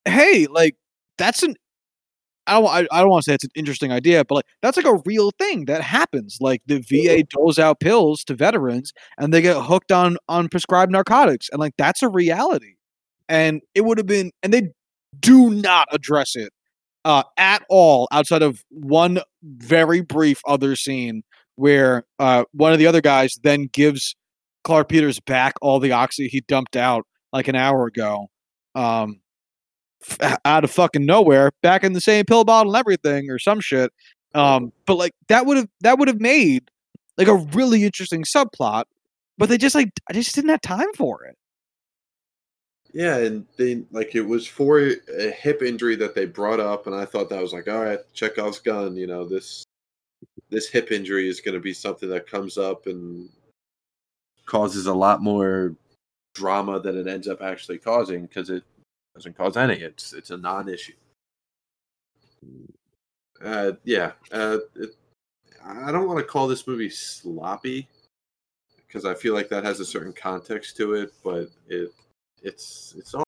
hey 0.05 0.47
like 0.47 0.75
that's 1.17 1.43
an 1.43 1.55
I 2.47 2.59
don't, 2.59 2.67
I, 2.67 2.87
I 2.91 2.99
don't 3.01 3.09
want 3.09 3.23
to 3.23 3.31
say 3.31 3.35
it's 3.35 3.43
an 3.43 3.51
interesting 3.55 3.91
idea, 3.91 4.25
but 4.25 4.35
like 4.35 4.45
that's 4.61 4.77
like 4.77 4.85
a 4.85 5.01
real 5.05 5.31
thing 5.31 5.65
that 5.65 5.81
happens. 5.81 6.37
Like 6.41 6.61
the 6.65 6.79
VA 6.79 7.23
doles 7.23 7.59
out 7.59 7.79
pills 7.79 8.23
to 8.25 8.35
veterans, 8.35 8.91
and 9.17 9.33
they 9.33 9.41
get 9.41 9.61
hooked 9.61 9.91
on 9.91 10.17
on 10.27 10.49
prescribed 10.49 10.91
narcotics, 10.91 11.49
and 11.51 11.59
like 11.59 11.73
that's 11.77 12.03
a 12.03 12.09
reality. 12.09 12.75
And 13.29 13.61
it 13.73 13.85
would 13.85 13.97
have 13.97 14.07
been, 14.07 14.31
and 14.41 14.53
they 14.53 14.69
do 15.19 15.49
not 15.49 15.87
address 15.91 16.35
it 16.35 16.51
uh, 17.05 17.23
at 17.37 17.63
all 17.69 18.07
outside 18.11 18.41
of 18.41 18.63
one 18.69 19.19
very 19.43 20.01
brief 20.01 20.41
other 20.45 20.75
scene 20.75 21.23
where 21.55 22.03
uh, 22.19 22.43
one 22.51 22.73
of 22.73 22.79
the 22.79 22.87
other 22.87 23.01
guys 23.01 23.37
then 23.43 23.69
gives 23.71 24.15
Clarke 24.63 24.89
Peters 24.89 25.19
back 25.19 25.53
all 25.61 25.79
the 25.79 25.91
oxy 25.91 26.27
he 26.27 26.41
dumped 26.41 26.75
out 26.75 27.05
like 27.31 27.47
an 27.47 27.55
hour 27.55 27.85
ago. 27.85 28.27
Um, 28.75 29.19
out 30.45 30.63
of 30.63 30.71
fucking 30.71 31.05
nowhere, 31.05 31.51
back 31.61 31.83
in 31.83 31.93
the 31.93 32.01
same 32.01 32.25
pill 32.25 32.43
bottle 32.43 32.73
and 32.73 32.79
everything, 32.79 33.29
or 33.29 33.39
some 33.39 33.59
shit. 33.59 33.91
Um, 34.35 34.71
but 34.85 34.95
like 34.95 35.13
that 35.27 35.45
would 35.45 35.57
have 35.57 35.69
that 35.81 35.99
would 35.99 36.07
have 36.07 36.19
made 36.19 36.69
like 37.17 37.27
a 37.27 37.35
really 37.35 37.83
interesting 37.83 38.23
subplot, 38.23 38.85
but 39.37 39.49
they 39.49 39.57
just 39.57 39.75
like 39.75 39.91
I 40.09 40.13
just 40.13 40.33
didn't 40.35 40.49
have 40.49 40.61
time 40.61 40.91
for 40.95 41.25
it. 41.25 41.35
Yeah, 42.93 43.17
and 43.17 43.45
they 43.57 43.83
like 43.91 44.15
it 44.15 44.21
was 44.21 44.45
for 44.45 44.79
a 44.79 45.31
hip 45.31 45.63
injury 45.63 45.95
that 45.95 46.13
they 46.13 46.25
brought 46.25 46.59
up, 46.59 46.85
and 46.85 46.95
I 46.95 47.05
thought 47.05 47.29
that 47.29 47.41
was 47.41 47.53
like, 47.53 47.67
all 47.67 47.83
right, 47.83 47.99
Chekhov's 48.13 48.59
gun. 48.59 48.95
You 48.95 49.07
know, 49.07 49.25
this 49.25 49.63
this 50.49 50.69
hip 50.69 50.91
injury 50.91 51.27
is 51.27 51.41
going 51.41 51.55
to 51.55 51.61
be 51.61 51.73
something 51.73 52.09
that 52.09 52.27
comes 52.27 52.57
up 52.57 52.85
and 52.85 53.29
causes 54.45 54.85
a 54.85 54.93
lot 54.93 55.21
more 55.21 55.75
drama 56.35 56.79
than 56.79 56.97
it 56.97 57.07
ends 57.07 57.27
up 57.27 57.41
actually 57.41 57.77
causing 57.77 58.25
because 58.25 58.49
it 58.49 58.63
doesn't 59.16 59.38
cause 59.38 59.57
any. 59.57 59.76
It's 59.76 60.14
it's 60.14 60.32
a 60.32 60.38
non-issue. 60.38 60.93
Uh, 63.43 63.74
yeah, 63.84 64.14
uh, 64.32 64.57
it, 64.76 64.95
I 65.64 65.91
don't 65.91 66.07
want 66.07 66.20
to 66.20 66.26
call 66.26 66.47
this 66.47 66.68
movie 66.68 66.89
sloppy 66.89 67.88
because 68.88 69.05
I 69.05 69.14
feel 69.14 69.34
like 69.34 69.49
that 69.49 69.64
has 69.64 69.80
a 69.80 69.86
certain 69.86 70.14
context 70.14 70.78
to 70.78 70.93
it, 70.93 71.14
but 71.24 71.49
it 71.68 71.93
it's 72.41 72.95
it's 72.97 73.14
all. 73.14 73.24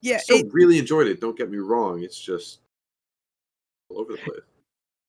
Yeah, 0.00 0.18
Still 0.18 0.38
it- 0.38 0.52
really 0.52 0.78
enjoyed 0.78 1.06
it. 1.06 1.20
Don't 1.20 1.36
get 1.36 1.50
me 1.50 1.58
wrong. 1.58 2.02
It's 2.02 2.18
just 2.20 2.60
all 3.90 4.00
over 4.00 4.12
the 4.12 4.18
place. 4.18 4.40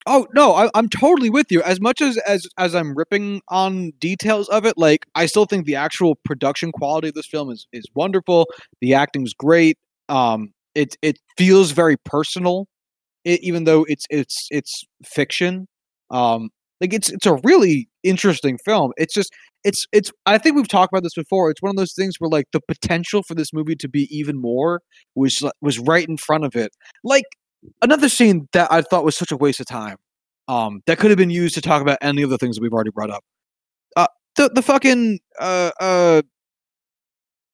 Oh 0.08 0.26
no, 0.34 0.54
I, 0.54 0.70
I'm 0.74 0.90
totally 0.90 1.30
with 1.30 1.52
you. 1.52 1.62
As 1.62 1.80
much 1.80 2.02
as 2.02 2.18
as 2.20 2.48
as 2.58 2.74
I'm 2.74 2.96
ripping 2.96 3.42
on 3.50 3.92
details 4.00 4.50
of 4.50 4.66
it, 4.66 4.76
like 4.78 5.06
I 5.16 5.28
still 5.28 5.46
think 5.46 5.66
the 5.66 5.76
actual 5.76 6.16
production 6.26 6.72
quality 6.72 7.10
of 7.10 7.14
this 7.14 7.28
film 7.28 7.52
is 7.52 7.68
is 7.72 7.86
wonderful. 7.94 8.48
The 8.82 8.96
acting's 8.96 9.34
great. 9.34 9.78
Um, 10.10 10.54
it 10.74 10.96
it 11.04 11.20
feels 11.38 11.72
very 11.72 11.98
personal, 12.04 12.68
it, 13.26 13.42
even 13.44 13.66
though 13.66 13.86
it's 13.90 14.06
it's 14.10 14.48
it's 14.52 14.84
fiction. 15.06 15.68
Um, 16.12 16.50
like 16.82 16.94
it's 16.94 17.10
it's 17.12 17.26
a 17.28 17.36
really 17.44 17.90
interesting 18.04 18.58
film. 18.66 18.94
It's 18.98 19.14
just 19.14 19.32
it's 19.64 19.86
it's. 19.92 20.12
I 20.26 20.38
think 20.40 20.56
we've 20.56 20.68
talked 20.68 20.94
about 20.94 21.04
this 21.04 21.14
before. 21.16 21.52
It's 21.52 21.62
one 21.62 21.70
of 21.72 21.76
those 21.78 21.94
things 21.94 22.16
where 22.20 22.30
like 22.30 22.48
the 22.54 22.62
potential 22.68 23.24
for 23.24 23.36
this 23.36 23.54
movie 23.54 23.76
to 23.78 23.90
be 23.90 24.08
even 24.16 24.40
more 24.42 24.82
was 25.16 25.44
was 25.62 25.80
right 25.80 26.08
in 26.08 26.18
front 26.18 26.46
of 26.46 26.56
it. 26.56 26.72
Like 27.04 27.26
another 27.82 28.10
scene 28.10 28.48
that 28.54 28.72
I 28.72 28.82
thought 28.82 29.04
was 29.04 29.16
such 29.16 29.32
a 29.32 29.38
waste 29.38 29.60
of 29.60 29.66
time. 29.66 29.98
Um, 30.48 30.82
that 30.86 30.98
could 30.98 31.12
have 31.12 31.18
been 31.18 31.30
used 31.30 31.56
to 31.56 31.62
talk 31.62 31.82
about 31.82 31.98
any 32.02 32.24
of 32.24 32.30
the 32.30 32.38
things 32.38 32.56
that 32.56 32.62
we've 32.62 32.74
already 32.74 32.90
brought 32.92 33.10
up. 33.12 33.24
Uh, 33.96 34.08
the 34.36 34.50
the 34.50 34.62
fucking 34.62 35.20
uh 35.40 35.72
uh, 35.80 36.22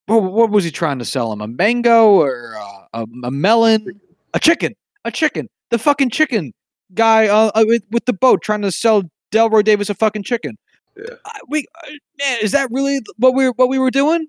what, 0.08 0.24
what 0.24 0.50
was 0.50 0.64
he 0.64 0.72
trying 0.72 1.00
to 1.00 1.06
sell 1.06 1.32
him? 1.32 1.42
A 1.42 1.48
mango 1.48 2.12
or 2.12 2.56
uh, 2.58 2.86
a, 2.94 3.06
a 3.26 3.32
melon? 3.32 4.00
A 4.34 4.40
chicken? 4.40 4.74
A 5.06 5.12
chicken? 5.12 5.50
The 5.70 5.78
fucking 5.78 6.10
chicken 6.10 6.54
guy 6.94 7.28
uh, 7.28 7.52
uh, 7.54 7.66
with, 7.68 7.84
with 7.92 8.06
the 8.06 8.14
boat 8.14 8.42
trying 8.42 8.62
to 8.62 8.72
sell 8.72 9.04
Delroy 9.32 9.64
Davis 9.64 9.90
a 9.90 9.94
fucking 9.94 10.24
chicken. 10.24 10.58
Yeah. 10.96 11.16
I- 11.26 11.40
we 11.50 11.66
uh, 11.84 11.92
man, 12.18 12.38
is 12.42 12.52
that 12.54 12.70
really 12.72 13.02
what 13.18 13.36
we 13.36 13.48
what 13.50 13.70
we 13.70 13.78
were 13.80 13.92
doing? 13.92 14.28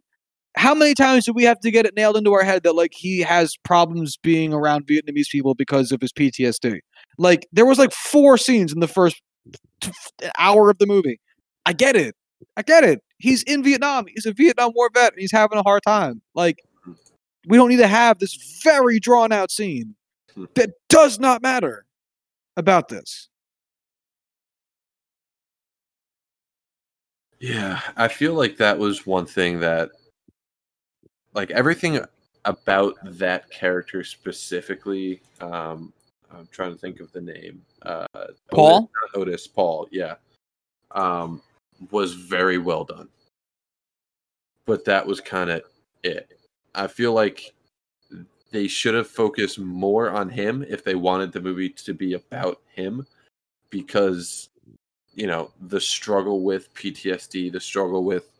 How 0.58 0.74
many 0.74 0.92
times 0.92 1.24
do 1.24 1.32
we 1.32 1.44
have 1.44 1.60
to 1.60 1.70
get 1.70 1.86
it 1.86 1.94
nailed 1.94 2.16
into 2.16 2.32
our 2.32 2.42
head 2.42 2.64
that 2.64 2.74
like 2.74 2.92
he 2.92 3.20
has 3.20 3.56
problems 3.62 4.16
being 4.16 4.52
around 4.52 4.88
Vietnamese 4.88 5.28
people 5.30 5.54
because 5.54 5.92
of 5.92 6.00
his 6.00 6.12
PTSD? 6.12 6.80
Like 7.16 7.46
there 7.52 7.64
was 7.64 7.78
like 7.78 7.92
four 7.92 8.36
scenes 8.36 8.72
in 8.72 8.80
the 8.80 8.88
first 8.88 9.22
t- 9.80 9.92
hour 10.36 10.68
of 10.68 10.78
the 10.78 10.86
movie. 10.86 11.20
I 11.64 11.72
get 11.74 11.94
it. 11.94 12.16
I 12.56 12.62
get 12.62 12.82
it. 12.82 13.00
He's 13.18 13.44
in 13.44 13.62
Vietnam. 13.62 14.06
He's 14.08 14.26
a 14.26 14.32
Vietnam 14.32 14.72
War 14.74 14.90
vet. 14.92 15.12
And 15.12 15.20
he's 15.20 15.30
having 15.30 15.58
a 15.58 15.62
hard 15.62 15.82
time. 15.86 16.22
Like 16.34 16.58
we 17.46 17.56
don't 17.56 17.68
need 17.68 17.76
to 17.76 17.86
have 17.86 18.18
this 18.18 18.60
very 18.64 18.98
drawn 18.98 19.30
out 19.30 19.52
scene 19.52 19.94
Hmm. 20.34 20.46
that 20.56 20.70
does 20.88 21.20
not 21.20 21.40
matter 21.40 21.86
about 22.56 22.88
this. 22.88 23.28
Yeah, 27.40 27.80
I 27.96 28.08
feel 28.08 28.34
like 28.34 28.56
that 28.56 28.78
was 28.78 29.06
one 29.06 29.24
thing 29.26 29.60
that, 29.60 29.90
like 31.34 31.50
everything 31.50 32.00
about 32.44 32.94
that 33.04 33.50
character 33.50 34.02
specifically. 34.02 35.20
Um, 35.40 35.92
I'm 36.30 36.48
trying 36.50 36.72
to 36.72 36.78
think 36.78 37.00
of 37.00 37.12
the 37.12 37.20
name. 37.20 37.62
Uh, 37.82 38.06
Paul? 38.50 38.90
Otis, 39.14 39.14
Otis. 39.14 39.46
Paul. 39.46 39.88
Yeah. 39.90 40.14
Um, 40.92 41.42
was 41.90 42.14
very 42.14 42.58
well 42.58 42.84
done, 42.84 43.08
but 44.66 44.84
that 44.84 45.06
was 45.06 45.20
kind 45.20 45.50
of 45.50 45.62
it. 46.02 46.38
I 46.74 46.86
feel 46.86 47.12
like 47.12 47.52
they 48.50 48.66
should 48.66 48.94
have 48.94 49.06
focused 49.06 49.58
more 49.58 50.10
on 50.10 50.28
him 50.30 50.64
if 50.68 50.82
they 50.82 50.94
wanted 50.94 51.32
the 51.32 51.40
movie 51.40 51.68
to 51.68 51.94
be 51.94 52.14
about 52.14 52.60
him, 52.74 53.06
because 53.70 54.48
you 55.14 55.26
know 55.26 55.52
the 55.68 55.80
struggle 55.80 56.42
with 56.42 56.72
PTSD, 56.74 57.52
the 57.52 57.60
struggle 57.60 58.04
with 58.04 58.32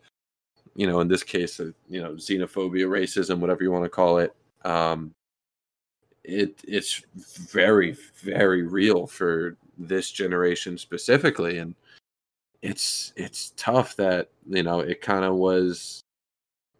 you 0.79 0.87
know 0.87 1.01
in 1.01 1.09
this 1.09 1.25
case 1.25 1.59
uh, 1.59 1.73
you 1.91 2.01
know 2.01 2.13
xenophobia, 2.13 2.87
racism, 2.87 3.41
whatever 3.41 3.65
you 3.65 3.73
want 3.73 3.85
to 3.85 3.91
call 3.91 4.19
it. 4.19 4.35
Um, 4.65 5.13
it 6.23 6.61
it's 6.67 7.03
very 7.15 7.97
very 8.23 8.63
real 8.63 9.07
for 9.07 9.57
this 9.77 10.13
generation 10.13 10.79
specifically, 10.79 11.59
and 11.59 11.75
it's 12.63 13.13
it's 13.17 13.53
tough 13.57 13.97
that 13.97 14.31
you 14.49 14.63
know 14.63 14.79
it 14.79 15.01
kind 15.01 15.25
of 15.25 15.35
was 15.35 16.01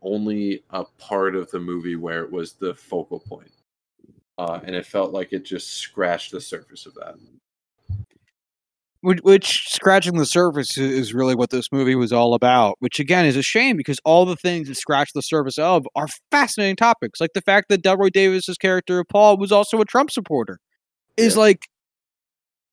only 0.01 0.63
a 0.71 0.85
part 0.99 1.35
of 1.35 1.51
the 1.51 1.59
movie 1.59 1.97
where 1.97 2.23
it 2.23 2.31
was 2.31 2.53
the 2.53 2.75
focal 2.75 3.19
point. 3.19 3.51
Uh, 4.39 4.61
and 4.65 4.77
it 4.77 4.87
felt 4.87 5.13
like 5.13 5.33
it 5.33 5.45
just 5.45 5.71
scratched 5.71 6.31
the 6.31 6.41
surface 6.41 6.87
of 6.87 6.95
that. 6.95 7.17
Which, 9.03 9.21
which 9.23 9.65
scratching 9.69 10.17
the 10.17 10.27
surface 10.27 10.77
is 10.77 11.15
really 11.15 11.35
what 11.35 11.51
this 11.51 11.71
movie 11.73 11.95
was 11.95 12.13
all 12.13 12.35
about 12.35 12.77
which 12.81 12.99
again 12.99 13.25
is 13.25 13.37
a 13.37 13.43
shame 13.43 13.77
because 13.77 13.99
all 14.05 14.25
the 14.27 14.37
things 14.37 14.69
that 14.69 14.75
scratch 14.77 15.11
the 15.15 15.23
surface 15.23 15.59
of 15.59 15.87
are 15.95 16.09
fascinating 16.31 16.77
topics 16.77 17.21
like 17.21 17.31
the 17.35 17.41
fact 17.43 17.69
that 17.69 17.83
delroy 17.83 18.11
davis's 18.11 18.57
character 18.57 19.05
paul 19.05 19.37
was 19.37 19.53
also 19.53 19.81
a 19.81 19.85
trump 19.85 20.11
supporter 20.11 20.59
is 21.17 21.35
Yeah. 21.35 21.41
like 21.41 21.61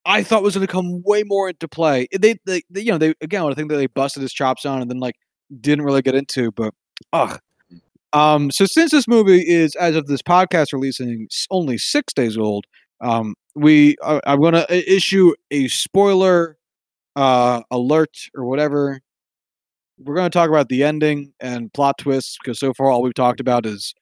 i 0.04 0.22
thought 0.22 0.42
was 0.42 0.54
going 0.54 0.66
to 0.66 0.72
come 0.72 1.02
way 1.04 1.22
more 1.24 1.48
into 1.48 1.68
play 1.68 2.06
they, 2.18 2.36
they, 2.44 2.62
they 2.70 2.80
you 2.80 2.90
know 2.92 2.98
they 2.98 3.14
again 3.20 3.42
i 3.44 3.54
think 3.54 3.70
that 3.70 3.76
they 3.76 3.86
busted 3.86 4.22
his 4.22 4.32
chops 4.32 4.64
on 4.66 4.82
and 4.82 4.90
then 4.90 4.98
like 4.98 5.14
didn't 5.60 5.84
really 5.84 6.02
get 6.02 6.14
into 6.14 6.50
but 6.52 6.74
ugh 7.12 7.38
um 8.12 8.50
so 8.50 8.66
since 8.66 8.90
this 8.90 9.06
movie 9.08 9.42
is 9.46 9.74
as 9.76 9.94
of 9.96 10.06
this 10.06 10.22
podcast 10.22 10.72
releasing 10.72 11.28
only 11.50 11.78
six 11.78 12.12
days 12.12 12.36
old 12.36 12.64
um 13.00 13.34
we 13.56 13.96
uh, 14.02 14.20
i'm 14.26 14.40
to 14.52 14.94
issue 14.94 15.32
a 15.50 15.66
spoiler 15.68 16.56
uh 17.16 17.62
alert 17.70 18.14
or 18.34 18.44
whatever. 18.44 19.00
We're 19.98 20.14
to 20.16 20.28
talk 20.28 20.50
about 20.50 20.68
the 20.68 20.84
ending 20.84 21.32
and 21.40 21.72
plot 21.72 21.96
twists 21.96 22.36
because 22.38 22.58
so 22.60 22.74
far 22.74 22.90
all 22.90 23.00
we've 23.00 23.14
talked 23.14 23.40
about 23.40 23.64
is 23.64 23.94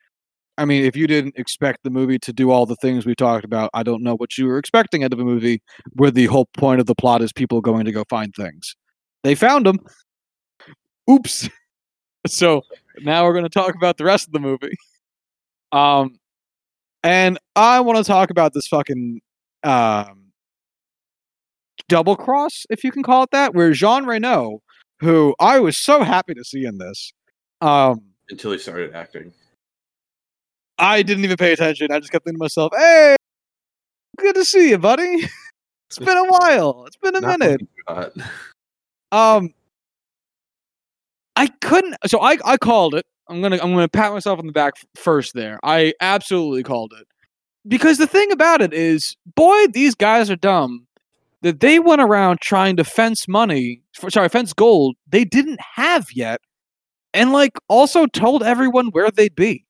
i 0.58 0.64
mean 0.64 0.84
if 0.84 0.96
you 0.96 1.06
didn't 1.06 1.38
expect 1.38 1.84
the 1.84 1.90
movie 1.90 2.18
to 2.18 2.32
do 2.32 2.50
all 2.50 2.66
the 2.66 2.74
things 2.76 3.06
we 3.06 3.14
talked 3.14 3.44
about 3.44 3.70
i 3.74 3.84
don't 3.84 4.02
know 4.02 4.16
what 4.16 4.36
you 4.36 4.46
were 4.46 4.58
expecting 4.58 5.04
out 5.04 5.12
of 5.12 5.20
a 5.20 5.24
movie 5.24 5.62
where 5.92 6.10
the 6.10 6.26
whole 6.26 6.46
point 6.58 6.80
of 6.80 6.86
the 6.86 6.96
plot 6.96 7.22
is 7.22 7.32
people 7.32 7.60
going 7.60 7.84
to 7.84 7.92
go 7.92 8.02
find 8.10 8.34
things. 8.34 8.74
They 9.22 9.36
found 9.36 9.66
them 9.66 9.78
oops. 11.08 11.48
So 12.26 12.62
now 13.02 13.24
we're 13.24 13.34
going 13.34 13.44
to 13.44 13.50
talk 13.50 13.74
about 13.74 13.98
the 13.98 14.04
rest 14.04 14.26
of 14.26 14.32
the 14.32 14.40
movie. 14.40 14.74
Um 15.72 16.18
and 17.04 17.38
i 17.54 17.78
want 17.80 17.98
to 17.98 18.04
talk 18.04 18.30
about 18.30 18.54
this 18.54 18.66
fucking 18.66 19.20
um 19.64 20.20
double 21.88 22.16
cross 22.16 22.64
if 22.70 22.84
you 22.84 22.90
can 22.90 23.02
call 23.02 23.24
it 23.24 23.30
that 23.32 23.54
where 23.54 23.72
jean 23.72 24.04
reno 24.06 24.60
who 25.00 25.34
i 25.40 25.58
was 25.58 25.76
so 25.76 26.02
happy 26.02 26.34
to 26.34 26.44
see 26.44 26.64
in 26.64 26.78
this 26.78 27.12
um 27.60 28.00
Until 28.30 28.52
he 28.52 28.58
started 28.58 28.94
acting. 28.94 29.32
i 30.78 31.02
didn't 31.02 31.24
even 31.24 31.36
pay 31.36 31.52
attention 31.52 31.90
i 31.92 31.98
just 31.98 32.12
kept 32.12 32.24
thinking 32.24 32.38
to 32.38 32.42
myself 32.44 32.72
hey 32.76 33.16
good 34.18 34.34
to 34.34 34.44
see 34.44 34.70
you 34.70 34.78
buddy 34.78 35.28
it's 35.90 35.98
been 35.98 36.16
a 36.16 36.24
while 36.28 36.84
it's 36.86 36.96
been 36.96 37.16
a 37.16 37.20
minute. 37.20 37.60
Um, 39.12 39.54
I 41.36 41.46
couldn't. 41.60 41.94
So 42.06 42.20
I 42.20 42.36
I 42.44 42.56
called 42.56 42.94
it. 42.96 43.04
I'm 43.28 43.40
gonna 43.40 43.58
I'm 43.62 43.72
gonna 43.72 43.88
pat 43.88 44.12
myself 44.12 44.40
on 44.40 44.46
the 44.46 44.52
back 44.52 44.74
first. 44.96 45.34
There, 45.34 45.60
I 45.62 45.94
absolutely 46.00 46.64
called 46.64 46.92
it 46.98 47.06
because 47.66 47.98
the 47.98 48.06
thing 48.06 48.30
about 48.32 48.62
it 48.62 48.72
is, 48.72 49.16
boy, 49.34 49.66
these 49.72 49.94
guys 49.94 50.30
are 50.30 50.36
dumb. 50.36 50.86
That 51.42 51.60
they 51.60 51.78
went 51.78 52.00
around 52.00 52.40
trying 52.40 52.76
to 52.76 52.84
fence 52.84 53.28
money, 53.28 53.82
for, 53.92 54.08
sorry, 54.10 54.30
fence 54.30 54.54
gold 54.54 54.96
they 55.06 55.24
didn't 55.24 55.60
have 55.60 56.06
yet, 56.12 56.40
and 57.12 57.32
like 57.32 57.52
also 57.68 58.06
told 58.06 58.42
everyone 58.42 58.86
where 58.88 59.10
they'd 59.10 59.34
be. 59.34 59.66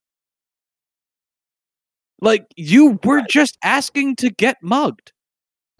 Like 2.20 2.46
you 2.56 2.98
were 3.02 3.22
just 3.28 3.58
asking 3.64 4.16
to 4.16 4.30
get 4.30 4.58
mugged. 4.62 5.12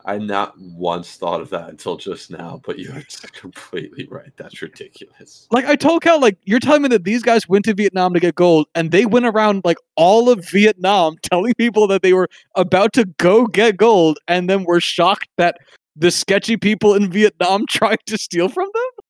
I 0.07 0.19
not 0.19 0.59
once 0.59 1.17
thought 1.17 1.41
of 1.41 1.49
that 1.51 1.71
until 1.71 1.97
just 1.97 2.31
now, 2.31 2.61
but 2.65 2.79
you're 2.79 3.03
completely 3.33 4.07
right. 4.11 4.31
That's 4.37 4.61
ridiculous. 4.61 5.49
Like 5.51 5.65
I 5.65 5.77
told 5.77 6.03
Cal, 6.03 6.21
like 6.21 6.37
you're 6.45 6.61
telling 6.61 6.83
me 6.83 6.89
that 6.89 7.05
these 7.05 7.23
guys 7.23 7.49
went 7.49 7.65
to 7.65 7.75
Vietnam 7.75 8.13
to 8.13 8.21
get 8.21 8.35
gold, 8.35 8.67
and 8.75 8.91
they 8.91 9.07
went 9.07 9.25
around 9.25 9.63
like 9.65 9.79
all 9.97 10.29
of 10.29 10.47
Vietnam 10.51 11.17
telling 11.23 11.55
people 11.55 11.87
that 11.89 12.03
they 12.03 12.13
were 12.13 12.29
about 12.55 12.93
to 12.95 13.07
go 13.19 13.47
get 13.47 13.77
gold, 13.79 14.19
and 14.29 14.51
then 14.51 14.65
were 14.65 14.81
shocked 14.81 15.29
that 15.39 15.57
the 15.97 16.11
sketchy 16.11 16.57
people 16.57 16.95
in 16.95 17.11
Vietnam 17.11 17.65
tried 17.71 18.01
to 18.07 18.19
steal 18.19 18.49
from 18.49 18.69
them. 18.75 19.05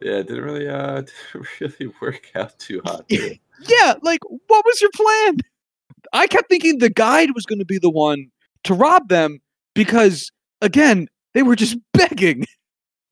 Yeah, 0.00 0.18
it 0.18 0.28
didn't 0.28 0.44
really 0.44 0.68
uh 0.68 1.02
didn't 1.02 1.48
really 1.60 1.92
work 2.00 2.30
out 2.34 2.58
too 2.58 2.80
hot. 2.84 3.04
Yeah, 3.08 3.94
like 4.02 4.20
what 4.24 4.64
was 4.64 4.80
your 4.80 4.90
plan? 4.94 5.36
I 6.12 6.26
kept 6.26 6.48
thinking 6.48 6.78
the 6.78 6.90
guide 6.90 7.30
was 7.34 7.46
going 7.46 7.58
to 7.58 7.64
be 7.64 7.78
the 7.78 7.90
one 7.90 8.30
to 8.64 8.74
rob 8.74 9.08
them 9.08 9.40
because 9.74 10.30
again, 10.60 11.08
they 11.34 11.42
were 11.42 11.56
just 11.56 11.76
begging, 11.94 12.46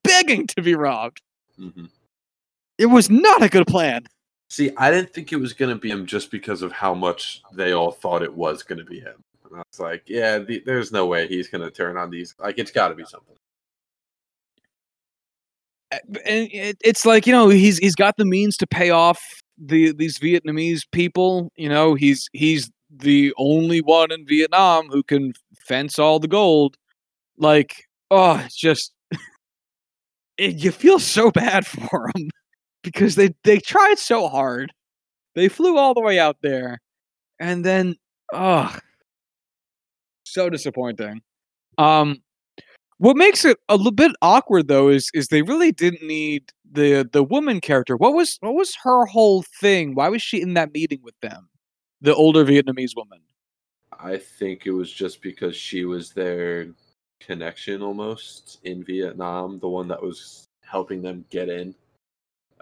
begging 0.04 0.46
to 0.48 0.62
be 0.62 0.74
robbed. 0.74 1.20
Mhm. 1.58 1.88
It 2.78 2.86
was 2.86 3.10
not 3.10 3.42
a 3.42 3.48
good 3.48 3.66
plan. 3.66 4.04
See, 4.48 4.70
I 4.76 4.90
didn't 4.90 5.12
think 5.12 5.32
it 5.32 5.36
was 5.36 5.52
gonna 5.52 5.76
be 5.76 5.90
him 5.90 6.06
just 6.06 6.30
because 6.30 6.62
of 6.62 6.72
how 6.72 6.92
much 6.94 7.42
they 7.52 7.72
all 7.72 7.92
thought 7.92 8.22
it 8.22 8.34
was 8.34 8.62
gonna 8.62 8.84
be 8.84 8.98
him. 9.00 9.22
And 9.44 9.56
I 9.56 9.62
was 9.70 9.78
like, 9.80 10.02
yeah, 10.06 10.38
the, 10.38 10.62
there's 10.64 10.90
no 10.92 11.06
way 11.06 11.26
he's 11.28 11.48
gonna 11.48 11.70
turn 11.70 11.96
on 11.96 12.10
these. 12.10 12.34
Like, 12.38 12.58
it's 12.58 12.70
got 12.70 12.88
to 12.88 12.94
be 12.94 13.04
something. 13.04 13.36
and 15.92 16.48
it, 16.52 16.76
it's 16.84 17.04
like 17.04 17.26
you 17.26 17.32
know 17.32 17.48
he's 17.48 17.78
he's 17.78 17.94
got 17.94 18.16
the 18.16 18.24
means 18.24 18.56
to 18.58 18.66
pay 18.66 18.90
off 18.90 19.20
the 19.58 19.92
these 19.92 20.18
Vietnamese 20.18 20.82
people. 20.92 21.50
You 21.56 21.68
know 21.68 21.94
he's 21.94 22.28
he's 22.32 22.70
the 22.90 23.32
only 23.38 23.80
one 23.80 24.10
in 24.12 24.26
Vietnam 24.26 24.88
who 24.88 25.02
can 25.02 25.32
fence 25.58 25.98
all 25.98 26.18
the 26.18 26.28
gold. 26.28 26.76
Like 27.38 27.84
oh, 28.10 28.40
it's 28.44 28.56
just 28.56 28.92
it, 30.38 30.56
you 30.56 30.70
feel 30.72 30.98
so 30.98 31.30
bad 31.30 31.66
for 31.66 32.10
them 32.14 32.30
because 32.82 33.14
they 33.16 33.30
they 33.44 33.58
tried 33.58 33.98
so 33.98 34.28
hard. 34.28 34.72
They 35.34 35.48
flew 35.48 35.78
all 35.78 35.94
the 35.94 36.00
way 36.00 36.18
out 36.18 36.38
there, 36.42 36.80
and 37.38 37.64
then 37.64 37.96
oh, 38.32 38.76
so 40.24 40.50
disappointing. 40.50 41.22
Um, 41.78 42.22
what 42.98 43.16
makes 43.16 43.44
it 43.44 43.56
a 43.68 43.76
little 43.76 43.92
bit 43.92 44.12
awkward 44.22 44.68
though 44.68 44.88
is 44.88 45.10
is 45.14 45.28
they 45.28 45.42
really 45.42 45.72
didn't 45.72 46.06
need 46.06 46.52
the 46.70 47.08
the 47.10 47.22
woman 47.22 47.60
character. 47.60 47.96
What 47.96 48.14
was 48.14 48.36
what 48.40 48.54
was 48.54 48.76
her 48.82 49.06
whole 49.06 49.42
thing? 49.60 49.94
Why 49.94 50.08
was 50.08 50.22
she 50.22 50.40
in 50.42 50.54
that 50.54 50.72
meeting 50.72 51.00
with 51.02 51.18
them? 51.20 51.48
The 52.00 52.14
older 52.14 52.44
Vietnamese 52.44 52.96
woman. 52.96 53.20
I 53.98 54.16
think 54.16 54.66
it 54.66 54.70
was 54.70 54.90
just 54.90 55.20
because 55.20 55.54
she 55.54 55.84
was 55.84 56.12
their 56.12 56.68
connection 57.20 57.82
almost 57.82 58.58
in 58.64 58.82
Vietnam, 58.82 59.58
the 59.58 59.68
one 59.68 59.88
that 59.88 60.02
was 60.02 60.46
helping 60.64 61.02
them 61.02 61.24
get 61.30 61.48
in 61.48 61.74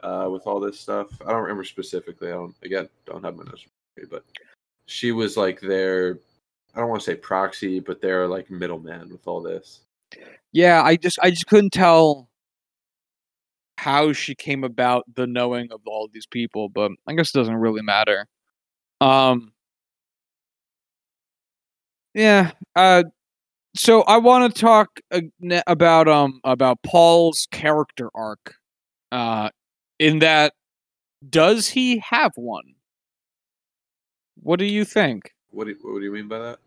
uh, 0.03 0.28
with 0.30 0.47
all 0.47 0.61
this 0.61 0.78
stuff. 0.80 1.09
I 1.24 1.30
don't 1.30 1.43
remember 1.43 1.64
specifically. 1.64 2.28
I 2.28 2.32
don't 2.32 2.55
again 2.62 2.89
don't 3.07 3.24
have 3.24 3.36
my 3.36 3.45
notes, 3.45 3.66
but 4.11 4.24
she 4.86 5.12
was 5.12 5.36
like 5.36 5.61
their 5.61 6.18
I 6.74 6.80
don't 6.80 6.89
want 6.89 7.03
to 7.03 7.11
say 7.11 7.16
proxy, 7.16 7.80
but 7.80 8.01
they're 8.01 8.26
like 8.26 8.51
middleman 8.51 9.11
with 9.11 9.26
all 9.26 9.41
this. 9.41 9.80
Yeah, 10.53 10.82
I 10.82 10.97
just 10.97 11.18
I 11.22 11.30
just 11.30 11.47
couldn't 11.47 11.72
tell 11.72 12.28
how 13.76 14.12
she 14.12 14.34
came 14.34 14.64
about 14.64 15.05
the 15.14 15.26
knowing 15.26 15.70
of 15.70 15.80
all 15.86 16.09
these 16.12 16.26
people, 16.26 16.68
but 16.68 16.91
I 17.07 17.14
guess 17.14 17.30
it 17.30 17.39
doesn't 17.39 17.55
really 17.55 17.82
matter. 17.82 18.26
Um 19.01 19.53
Yeah, 22.14 22.53
uh 22.74 23.05
so 23.76 24.03
I 24.03 24.18
want 24.18 24.55
to 24.55 24.61
talk 24.61 25.01
uh, 25.12 25.20
about 25.66 26.09
um 26.09 26.40
about 26.44 26.82
Paul's 26.84 27.49
character 27.53 28.11
arc. 28.14 28.57
Uh 29.12 29.51
in 29.99 30.20
that 30.20 30.55
does 31.30 31.68
he 31.68 31.99
have 32.11 32.32
one? 32.36 32.74
What 34.42 34.59
do 34.59 34.64
you 34.64 34.84
think? 34.84 35.32
What 35.51 35.64
do 35.64 35.70
you, 35.70 35.76
what 35.82 35.99
do 35.99 36.05
you 36.05 36.12
mean 36.12 36.28
by 36.28 36.38
that? 36.38 36.59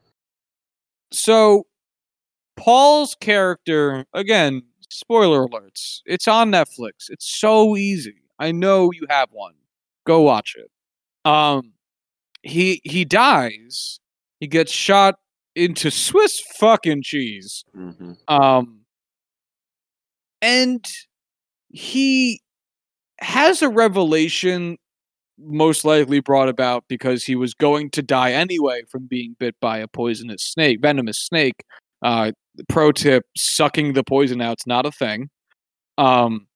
so 1.12 1.66
Paul's 2.58 3.16
character 3.16 4.06
again, 4.14 4.64
spoiler 4.90 5.48
alerts. 5.48 6.02
It's 6.06 6.28
on 6.28 6.52
Netflix. 6.52 7.10
It's 7.10 7.28
so 7.40 7.78
easy. 7.78 8.16
I 8.40 8.52
know 8.52 8.92
you 8.92 9.08
have 9.10 9.30
one. 9.32 9.54
Go 10.06 10.22
watch 10.22 10.56
it. 10.58 10.72
Um 11.30 11.74
he 12.44 12.82
he 12.84 13.06
dies. 13.06 14.00
He 14.40 14.48
gets 14.48 14.72
shot 14.72 15.16
into 15.56 15.92
Swiss 15.92 16.40
fucking 16.60 17.04
cheese. 17.04 17.64
hmm 17.74 18.14
Um 18.28 18.82
and 20.42 20.84
he 21.70 22.42
has 23.20 23.62
a 23.62 23.70
revelation 23.70 24.78
most 25.38 25.86
likely 25.86 26.20
brought 26.20 26.50
about 26.50 26.84
because 26.88 27.24
he 27.24 27.36
was 27.36 27.54
going 27.54 27.90
to 27.92 28.02
die 28.02 28.32
anyway 28.32 28.82
from 28.90 29.08
being 29.08 29.36
bit 29.40 29.56
by 29.60 29.78
a 29.78 29.88
poisonous 29.88 30.44
snake, 30.44 30.80
venomous 30.82 31.18
snake. 31.20 31.64
Uh, 32.04 32.32
pro 32.68 32.92
tip: 32.92 33.24
sucking 33.38 33.94
the 33.94 34.04
poison 34.04 34.42
out's 34.42 34.68
not 34.68 34.86
a 34.86 34.92
thing. 34.92 35.30
Um, 35.98 36.48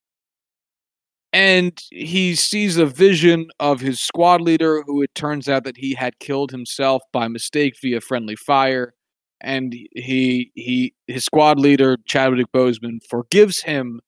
and 1.35 1.77
he 1.91 2.33
sees 2.33 2.77
a 2.77 2.85
vision 2.85 3.49
of 3.59 3.81
his 3.81 3.99
squad 3.99 4.39
leader, 4.39 4.83
who 4.83 5.01
it 5.01 5.13
turns 5.15 5.49
out 5.49 5.65
that 5.65 5.75
he 5.75 5.93
had 5.93 6.17
killed 6.19 6.49
himself 6.49 7.03
by 7.11 7.27
mistake 7.27 7.73
via 7.81 7.99
friendly 7.99 8.37
fire. 8.37 8.93
And 9.41 9.73
he 9.73 10.51
he 10.55 10.93
his 11.07 11.25
squad 11.25 11.59
leader 11.59 11.97
Chadwick 12.07 12.47
Boseman 12.53 12.99
forgives 13.09 13.61
him 13.63 13.99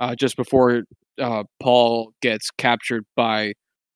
uh, 0.00 0.16
just 0.16 0.36
before 0.36 0.82
uh, 1.20 1.44
Paul 1.60 2.14
gets 2.20 2.50
captured 2.50 3.04
by 3.14 3.52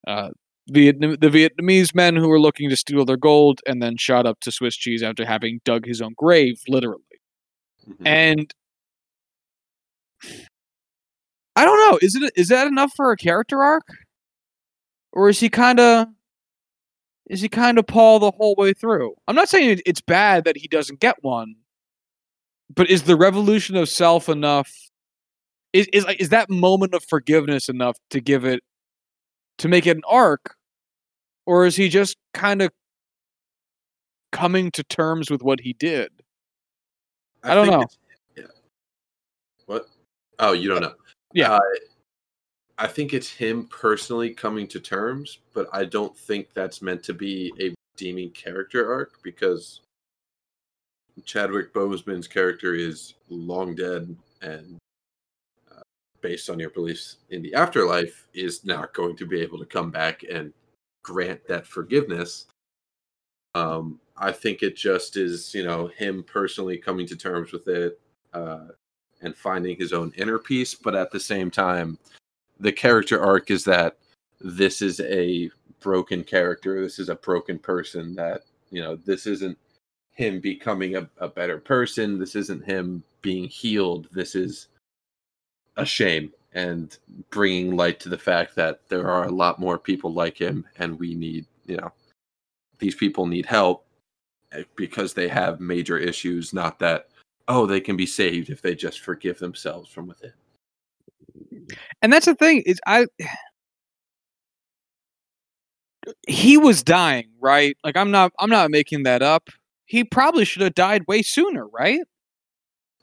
uh, 0.07 0.30
Vietnam- 0.70 1.16
the 1.20 1.28
Vietnamese 1.28 1.93
men 1.93 2.14
who 2.14 2.28
were 2.28 2.41
looking 2.41 2.70
to 2.70 2.76
steal 2.76 3.05
their 3.05 3.16
gold 3.16 3.61
and 3.66 3.82
then 3.82 3.97
shot 3.97 4.26
up 4.26 4.39
to 4.43 4.53
Swiss 4.53 4.76
cheese 4.76 5.03
after 5.03 5.26
having 5.26 5.61
dug 5.64 5.87
his 5.87 6.00
own 6.00 6.14
grave, 6.17 6.61
literally. 6.68 7.03
hmm 7.84 8.07
And 8.07 8.54
I 11.57 11.64
don't 11.64 11.91
know, 11.91 11.99
is 12.03 12.14
it 12.14 12.33
is 12.37 12.49
that 12.49 12.66
enough 12.66 12.92
for 12.95 13.11
a 13.12 13.16
character 13.16 13.62
arc, 13.62 13.88
or 15.12 15.30
is 15.30 15.41
he 15.41 15.49
kind 15.49 15.80
of 15.80 16.07
is 17.28 17.41
he 17.41 17.49
kind 17.49 17.78
of 17.78 17.87
Paul 17.87 18.18
the 18.18 18.30
whole 18.30 18.54
way 18.57 18.74
through? 18.74 19.14
I'm 19.26 19.34
not 19.34 19.49
saying 19.49 19.80
it's 19.87 20.03
bad 20.03 20.45
that 20.45 20.58
he 20.58 20.68
doesn't 20.68 21.00
get 21.00 21.16
one, 21.22 21.57
but 22.74 22.91
is 22.91 23.04
the 23.04 23.16
revolution 23.16 23.74
of 23.74 23.88
self 23.88 24.28
enough? 24.28 24.70
Is 25.72 25.88
is 25.95 26.04
is 26.18 26.28
that 26.28 26.50
moment 26.50 26.95
of 26.95 27.03
forgiveness 27.04 27.70
enough 27.70 27.96
to 28.11 28.20
give 28.20 28.45
it 28.45 28.62
to 29.58 29.68
make 29.68 29.87
it 29.87 29.96
an 29.96 30.03
arc, 30.07 30.54
or 31.46 31.64
is 31.64 31.74
he 31.74 31.88
just 31.88 32.18
kind 32.34 32.61
of 32.61 32.70
coming 34.30 34.70
to 34.72 34.84
terms 34.84 35.30
with 35.30 35.42
what 35.42 35.61
he 35.61 35.72
did? 35.72 36.11
I 37.42 37.54
don't 37.54 37.68
know. 37.68 37.87
Yeah. 38.37 38.45
What? 39.64 39.87
Oh, 40.38 40.53
you 40.53 40.68
don't 40.68 40.83
know. 40.83 40.95
Yeah. 41.37 41.53
Uh, 41.53 41.61
I 42.79 42.87
think 42.87 43.13
it's 43.13 43.30
him 43.30 43.67
personally 43.67 44.30
coming 44.30 44.67
to 44.68 44.80
terms, 44.80 45.41
but 45.53 45.68
I 45.71 45.84
don't 45.84 46.17
think 46.17 46.49
that's 46.54 46.80
meant 46.80 47.03
to 47.04 47.13
be 47.13 47.53
a 47.61 47.75
redeeming 47.95 48.30
character 48.30 48.91
arc 48.91 49.22
because 49.22 49.83
Chadwick 51.26 51.75
Boseman's 51.75 52.26
character 52.26 52.75
is 52.75 53.14
long 53.29 53.75
dead 53.75 54.17
and 54.41 54.79
uh, 55.71 55.83
based 56.22 56.49
on 56.49 56.58
your 56.58 56.71
beliefs 56.71 57.17
in 57.29 57.42
the 57.42 57.53
afterlife 57.53 58.26
is 58.33 58.64
not 58.64 58.95
going 58.95 59.14
to 59.17 59.26
be 59.26 59.42
able 59.42 59.58
to 59.58 59.67
come 59.67 59.91
back 59.91 60.25
and 60.30 60.54
grant 61.04 61.46
that 61.49 61.67
forgiveness. 61.67 62.46
Um, 63.54 64.00
I 64.17 64.33
think 64.33 64.63
it 64.63 64.75
just 64.75 65.18
is, 65.18 65.54
you 65.54 65.64
know, 65.64 65.88
him 65.88 66.22
personally 66.22 66.79
coming 66.79 67.07
to 67.08 67.17
terms 67.17 67.53
with 67.53 67.68
it 67.68 68.00
uh, 68.33 68.68
and 69.22 69.37
finding 69.37 69.76
his 69.76 69.93
own 69.93 70.13
inner 70.17 70.38
peace. 70.38 70.75
But 70.75 70.95
at 70.95 71.11
the 71.11 71.21
same 71.21 71.51
time, 71.51 71.99
the 72.61 72.72
character 72.72 73.21
arc 73.21 73.51
is 73.51 73.64
that 73.64 73.97
this 74.41 74.83
is 74.83 75.01
a 75.01 75.51
broken 75.80 76.25
character. 76.25 76.80
This 76.80 76.99
is 76.99 77.09
a 77.09 77.14
broken 77.14 77.59
person 77.59 78.14
that, 78.17 78.43
you 78.71 78.83
know, 78.83 78.97
this 78.97 79.26
isn't 79.26 79.59
him 80.13 80.41
becoming 80.41 80.97
a, 80.97 81.09
a 81.18 81.29
better 81.29 81.59
person. 81.59 82.18
This 82.18 82.34
isn't 82.34 82.64
him 82.64 83.03
being 83.22 83.45
healed. 83.45 84.09
This 84.13 84.34
is 84.34 84.68
a 85.76 85.84
shame 85.84 86.33
and 86.55 86.97
bringing 87.30 87.76
light 87.76 88.01
to 88.01 88.09
the 88.09 88.18
fact 88.18 88.55
that 88.55 88.80
there 88.88 89.11
are 89.11 89.25
a 89.25 89.30
lot 89.30 89.61
more 89.61 89.79
people 89.79 90.13
like 90.13 90.38
him 90.38 90.64
and 90.79 90.99
we 90.99 91.14
need, 91.14 91.45
you 91.67 91.76
know, 91.76 91.93
these 92.79 92.95
people 92.95 93.26
need 93.26 93.45
help 93.45 93.87
eh, 94.53 94.63
because 94.75 95.13
they 95.13 95.29
have 95.29 95.61
major 95.61 95.99
issues, 95.99 96.55
not 96.55 96.79
that, 96.79 97.09
oh, 97.48 97.66
they 97.66 97.80
can 97.80 97.96
be 97.96 98.06
saved 98.06 98.50
if 98.50 98.62
they 98.62 98.74
just 98.74 99.00
forgive 99.00 99.38
themselves 99.38 99.90
from 99.90 100.08
within. 100.08 100.32
and 102.02 102.12
that's 102.12 102.26
the 102.26 102.34
thing 102.34 102.62
is 102.66 102.80
I 102.86 103.06
he 106.28 106.56
was 106.56 106.82
dying, 106.82 107.28
right? 107.40 107.76
Like 107.84 107.96
I'm 107.96 108.10
not 108.10 108.32
I'm 108.38 108.50
not 108.50 108.70
making 108.70 109.04
that 109.04 109.22
up. 109.22 109.48
He 109.86 110.04
probably 110.04 110.44
should 110.44 110.62
have 110.62 110.74
died 110.74 111.04
way 111.06 111.22
sooner, 111.22 111.66
right? 111.68 112.00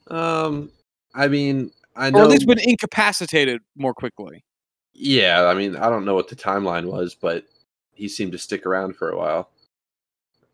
Um, 0.08 0.70
I 1.14 1.28
mean, 1.28 1.70
I 1.96 2.10
know. 2.10 2.20
Or 2.20 2.22
at 2.24 2.28
least 2.28 2.46
been 2.46 2.58
incapacitated 2.58 3.62
more 3.76 3.94
quickly. 3.94 4.44
Yeah, 4.92 5.46
I 5.46 5.54
mean, 5.54 5.76
I 5.76 5.88
don't 5.88 6.04
know 6.04 6.14
what 6.14 6.28
the 6.28 6.36
timeline 6.36 6.86
was, 6.86 7.14
but 7.14 7.44
he 7.92 8.08
seemed 8.08 8.32
to 8.32 8.38
stick 8.38 8.66
around 8.66 8.96
for 8.96 9.10
a 9.10 9.16
while. 9.16 9.50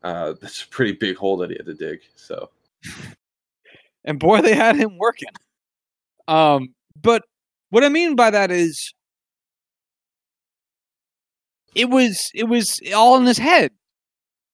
Uh, 0.02 0.34
that's 0.40 0.62
a 0.62 0.68
pretty 0.68 0.92
big 0.92 1.16
hole 1.16 1.36
that 1.38 1.50
he 1.50 1.56
had 1.56 1.66
to 1.66 1.74
dig. 1.74 2.00
So, 2.14 2.50
and 4.04 4.18
boy, 4.18 4.40
they 4.40 4.54
had 4.54 4.76
him 4.76 4.98
working. 4.98 5.28
Um, 6.28 6.74
but 7.00 7.22
what 7.70 7.84
I 7.84 7.88
mean 7.88 8.16
by 8.16 8.30
that 8.30 8.50
is, 8.50 8.92
it 11.74 11.88
was 11.88 12.30
it 12.34 12.44
was 12.44 12.80
all 12.94 13.16
in 13.16 13.26
his 13.26 13.38
head. 13.38 13.72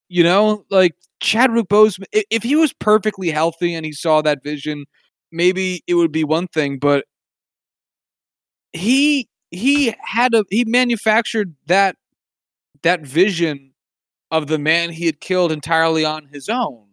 You 0.09 0.23
know, 0.23 0.63
like 0.69 0.93
Chadwick 1.19 1.67
Boseman. 1.67 2.05
If 2.11 2.43
he 2.43 2.55
was 2.55 2.73
perfectly 2.73 3.29
healthy 3.29 3.73
and 3.73 3.85
he 3.85 3.91
saw 3.91 4.21
that 4.21 4.43
vision, 4.43 4.85
maybe 5.31 5.83
it 5.87 5.95
would 5.95 6.11
be 6.11 6.23
one 6.23 6.47
thing. 6.47 6.79
But 6.79 7.05
he 8.73 9.27
he 9.51 9.95
had 10.01 10.33
a 10.33 10.45
he 10.49 10.65
manufactured 10.65 11.55
that 11.67 11.95
that 12.83 13.01
vision 13.01 13.73
of 14.31 14.47
the 14.47 14.59
man 14.59 14.89
he 14.91 15.05
had 15.05 15.19
killed 15.19 15.51
entirely 15.51 16.05
on 16.05 16.27
his 16.27 16.49
own. 16.49 16.86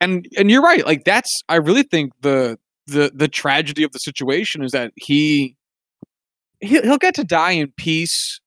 And 0.00 0.26
and 0.36 0.50
you're 0.50 0.62
right. 0.62 0.86
Like 0.86 1.04
that's 1.04 1.42
I 1.48 1.56
really 1.56 1.82
think 1.82 2.12
the 2.20 2.58
the 2.86 3.10
the 3.14 3.28
tragedy 3.28 3.82
of 3.82 3.92
the 3.92 3.98
situation 3.98 4.62
is 4.62 4.72
that 4.72 4.92
he 4.96 5.56
he'll, 6.60 6.82
he'll 6.82 6.98
get 6.98 7.14
to 7.14 7.24
die 7.24 7.52
in 7.52 7.72
peace 7.76 8.40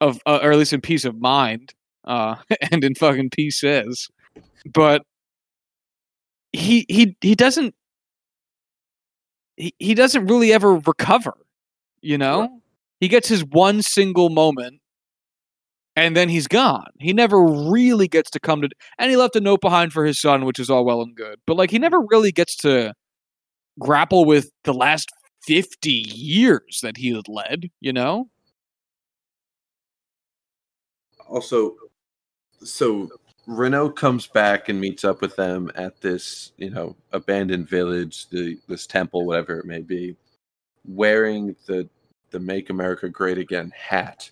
of 0.00 0.20
uh, 0.26 0.40
or 0.42 0.52
at 0.52 0.58
least 0.58 0.72
in 0.72 0.80
peace 0.80 1.04
of 1.04 1.20
mind 1.20 1.74
uh 2.04 2.36
and 2.72 2.84
in 2.84 2.94
fucking 2.94 3.30
pieces 3.30 4.08
but 4.72 5.02
he 6.52 6.86
he 6.88 7.16
he 7.20 7.34
doesn't 7.34 7.74
he, 9.56 9.74
he 9.78 9.94
doesn't 9.94 10.26
really 10.26 10.52
ever 10.52 10.74
recover 10.74 11.36
you 12.00 12.18
know 12.18 12.60
he 13.00 13.08
gets 13.08 13.28
his 13.28 13.44
one 13.44 13.82
single 13.82 14.30
moment 14.30 14.80
and 15.98 16.16
then 16.16 16.28
he's 16.28 16.46
gone. 16.46 16.86
He 17.00 17.12
never 17.12 17.42
really 17.42 18.06
gets 18.08 18.30
to 18.30 18.40
come 18.40 18.62
to, 18.62 18.68
and 18.98 19.10
he 19.10 19.16
left 19.16 19.36
a 19.36 19.40
note 19.40 19.60
behind 19.60 19.92
for 19.92 20.04
his 20.04 20.20
son, 20.20 20.44
which 20.44 20.60
is 20.60 20.70
all 20.70 20.84
well 20.84 21.02
and 21.02 21.14
good. 21.14 21.40
But 21.46 21.56
like, 21.56 21.70
he 21.70 21.78
never 21.78 22.00
really 22.00 22.30
gets 22.32 22.56
to 22.58 22.94
grapple 23.80 24.24
with 24.24 24.50
the 24.64 24.74
last 24.74 25.10
fifty 25.42 26.04
years 26.08 26.80
that 26.82 26.96
he 26.98 27.14
had 27.14 27.28
led. 27.28 27.70
You 27.80 27.92
know. 27.92 28.28
Also, 31.28 31.74
so 32.62 33.10
Reno 33.46 33.90
comes 33.90 34.26
back 34.26 34.68
and 34.68 34.80
meets 34.80 35.04
up 35.04 35.20
with 35.20 35.36
them 35.36 35.70
at 35.74 36.00
this, 36.00 36.52
you 36.56 36.70
know, 36.70 36.96
abandoned 37.12 37.68
village, 37.68 38.28
the 38.28 38.56
this 38.68 38.86
temple, 38.86 39.26
whatever 39.26 39.58
it 39.58 39.66
may 39.66 39.80
be, 39.82 40.16
wearing 40.86 41.56
the 41.66 41.88
the 42.30 42.38
"Make 42.38 42.70
America 42.70 43.08
Great 43.08 43.38
Again" 43.38 43.72
hat 43.76 44.30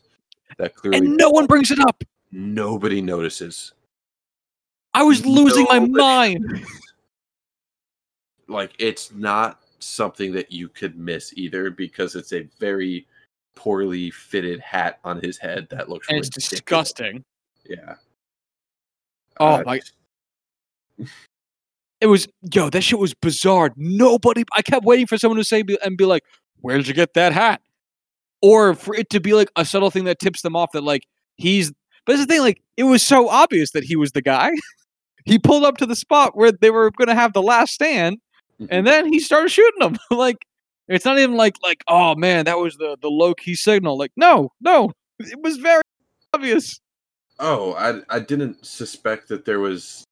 that 0.59 0.74
clearly 0.74 0.99
and 0.99 1.16
no 1.16 1.31
one 1.31 1.47
brings 1.47 1.70
it 1.70 1.78
up. 1.81 2.03
Nobody 2.33 3.01
notices. 3.01 3.73
I 4.95 5.03
was 5.03 5.24
losing 5.27 5.65
Nobody. 5.65 5.93
my 5.93 6.01
mind. 6.01 6.66
like 8.49 8.73
it's 8.78 9.12
not 9.12 9.61
something 9.78 10.33
that 10.33 10.51
you 10.51 10.69
could 10.69 10.99
miss 10.99 11.33
either 11.37 11.70
because 11.70 12.15
it's 12.15 12.33
a 12.33 12.49
very 12.59 13.07
poorly 13.55 14.11
fitted 14.11 14.61
hat 14.61 14.99
on 15.05 15.20
his 15.20 15.39
head 15.39 15.66
that 15.70 15.89
looks 15.89 16.09
and 16.09 16.19
it's 16.19 16.28
disgusting. 16.28 17.24
Yeah. 17.69 17.95
Oh 19.39 19.47
uh, 19.47 19.62
my 19.66 19.81
It 22.01 22.07
was 22.07 22.28
yo, 22.53 22.70
that 22.70 22.83
shit 22.83 22.99
was 22.99 23.15
bizarre. 23.15 23.73
Nobody 23.77 24.45
I 24.53 24.62
kept 24.62 24.85
waiting 24.85 25.07
for 25.07 25.19
someone 25.19 25.39
to 25.39 25.45
say 25.45 25.62
and 25.85 25.97
be 25.97 26.05
like, 26.05 26.24
Where'd 26.61 26.87
you 26.87 26.95
get 26.95 27.15
that 27.15 27.33
hat? 27.33 27.61
Or 28.43 28.75
for 28.75 28.95
it 28.95 29.11
to 29.11 29.21
be 29.21 29.33
like 29.35 29.51
a 29.57 29.65
subtle 29.65 29.91
thing 29.91 30.05
that 30.05 30.19
tips 30.19 30.43
them 30.43 30.57
off 30.57 30.73
that 30.73 30.83
like 30.83 31.07
he's 31.37 31.73
but 32.05 32.13
it's 32.13 32.23
the 32.23 32.27
thing 32.27 32.41
like 32.41 32.63
it 32.77 32.85
was 32.85 33.03
so 33.03 33.29
obvious 33.29 33.73
that 33.73 33.85
he 33.85 33.97
was 33.97 34.13
the 34.13 34.23
guy. 34.23 34.51
He 35.25 35.41
pulled 35.41 35.65
up 35.65 35.77
to 35.79 35.87
the 35.87 35.97
spot 35.97 36.37
where 36.37 36.53
they 36.53 36.71
were 36.71 36.93
going 36.93 37.09
to 37.09 37.15
have 37.17 37.33
the 37.33 37.43
last 37.43 37.73
stand 37.73 38.19
mm-hmm. 38.61 38.67
and 38.71 38.87
then 38.87 39.13
he 39.13 39.19
started 39.19 39.51
shooting 39.51 39.81
them. 39.81 39.97
Like 40.17 40.37
it's 40.87 41.05
not 41.05 41.19
even 41.19 41.37
like 41.37 41.57
like 41.65 41.83
oh 41.89 42.15
man 42.15 42.45
that 42.45 42.59
was 42.59 42.77
the 42.77 42.97
the 43.03 43.09
low 43.09 43.35
key 43.35 43.57
signal. 43.57 43.99
Like 43.99 44.13
no 44.17 44.53
no 44.61 44.93
it 45.19 45.43
was 45.43 45.57
very 45.57 45.83
obvious. 46.33 46.81
Oh 47.41 47.73
i 47.75 48.17
i 48.17 48.21
didn't 48.21 48.65
suspect 48.65 49.27
that 49.29 49.45
there 49.45 49.59
was 49.59 50.05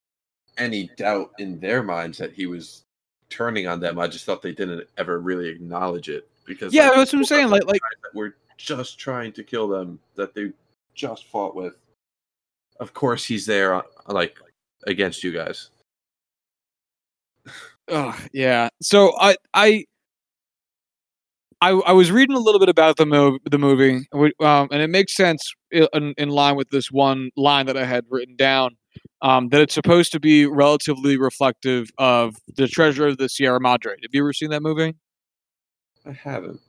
any 0.58 0.90
doubt 0.96 1.30
in 1.38 1.60
their 1.60 1.84
minds 1.84 2.18
that 2.18 2.32
he 2.32 2.46
was 2.46 2.84
turning 3.30 3.68
on 3.68 3.78
them. 3.78 4.00
I 4.00 4.08
just 4.08 4.24
thought 4.24 4.42
they 4.42 4.52
didn't 4.52 4.88
ever 4.98 5.20
really 5.20 5.48
acknowledge 5.48 6.08
it 6.08 6.28
because 6.46 6.72
yeah, 6.72 6.88
like, 6.88 6.96
that's 6.96 7.12
what 7.12 7.18
I'm 7.20 7.24
saying. 7.24 7.50
Like, 7.50 7.66
like 7.66 7.80
we're 8.14 8.34
just 8.56 8.98
trying 8.98 9.32
to 9.32 9.42
kill 9.42 9.68
them 9.68 9.98
that 10.14 10.34
they 10.34 10.52
just 10.94 11.26
fought 11.26 11.54
with. 11.54 11.76
Of 12.80 12.94
course, 12.94 13.24
he's 13.24 13.46
there, 13.46 13.74
uh, 13.74 13.82
like 14.08 14.36
against 14.86 15.22
you 15.24 15.32
guys. 15.32 15.70
Oh 17.88 18.18
yeah. 18.32 18.68
So 18.80 19.12
I 19.18 19.36
I 19.52 19.84
I, 21.60 21.70
I 21.70 21.92
was 21.92 22.10
reading 22.10 22.36
a 22.36 22.40
little 22.40 22.58
bit 22.58 22.68
about 22.68 22.96
the 22.96 23.06
movie, 23.06 23.38
the 23.50 23.58
movie, 23.58 24.06
um, 24.12 24.68
and 24.70 24.82
it 24.82 24.90
makes 24.90 25.14
sense 25.14 25.54
in, 25.70 26.14
in 26.18 26.28
line 26.28 26.56
with 26.56 26.68
this 26.70 26.90
one 26.92 27.30
line 27.36 27.66
that 27.66 27.76
I 27.76 27.84
had 27.84 28.04
written 28.10 28.36
down. 28.36 28.76
Um, 29.22 29.48
that 29.48 29.62
it's 29.62 29.72
supposed 29.72 30.12
to 30.12 30.20
be 30.20 30.44
relatively 30.44 31.16
reflective 31.16 31.88
of 31.96 32.36
the 32.56 32.68
treasure 32.68 33.06
of 33.06 33.16
the 33.16 33.28
Sierra 33.30 33.58
Madre. 33.58 33.92
Have 33.92 34.10
you 34.12 34.22
ever 34.22 34.34
seen 34.34 34.50
that 34.50 34.62
movie? 34.62 34.94
I 36.06 36.12
haven't. 36.12 36.60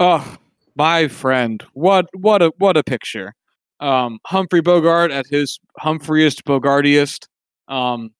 Oh, 0.00 0.36
my 0.76 1.08
friend, 1.08 1.62
what 1.72 2.06
what 2.14 2.42
a 2.42 2.52
what 2.58 2.76
a 2.76 2.82
picture. 2.82 3.34
Um, 3.80 4.18
Humphrey 4.26 4.60
Bogart 4.60 5.10
at 5.10 5.26
his 5.28 5.58
Humphreyiest 5.80 6.42
Bogartiest. 6.42 7.26
Um, 7.68 8.10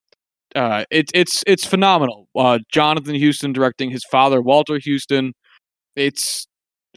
uh, 0.54 0.84
it's 0.90 1.10
it's 1.14 1.42
it's 1.46 1.64
phenomenal. 1.64 2.28
Uh, 2.36 2.58
Jonathan 2.70 3.20
Huston 3.20 3.52
directing 3.52 3.90
his 3.90 4.04
father 4.10 4.40
Walter 4.40 4.78
Huston. 4.84 5.32
It's 5.96 6.46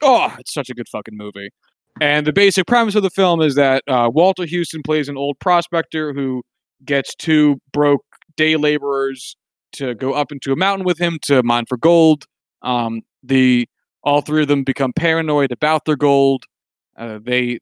oh, 0.01 0.35
it's 0.39 0.53
such 0.53 0.69
a 0.69 0.73
good 0.73 0.87
fucking 0.89 1.17
movie. 1.17 1.49
And 1.99 2.27
the 2.27 2.33
basic 2.33 2.67
premise 2.67 2.93
of 2.93 3.01
the 3.01 3.09
film 3.09 3.41
is 3.41 3.55
that 3.55 3.83
uh, 3.87 4.09
Walter 4.13 4.45
Huston 4.47 4.83
plays 4.83 5.09
an 5.09 5.17
old 5.17 5.39
prospector 5.39 6.13
who 6.13 6.43
gets 6.85 7.15
two 7.15 7.59
broke 7.73 8.05
day 8.35 8.55
laborers 8.55 9.35
to 9.73 9.95
go 9.95 10.13
up 10.13 10.31
into 10.31 10.51
a 10.51 10.55
mountain 10.55 10.85
with 10.85 10.99
him 10.99 11.17
to 11.23 11.41
mine 11.43 11.65
for 11.67 11.77
gold. 11.77 12.25
Um, 12.61 13.01
the 13.27 13.67
all 14.03 14.21
three 14.21 14.41
of 14.41 14.47
them 14.47 14.63
become 14.63 14.93
paranoid 14.93 15.51
about 15.51 15.85
their 15.85 15.95
gold. 15.95 16.45
Uh, 16.97 17.19
they, 17.23 17.59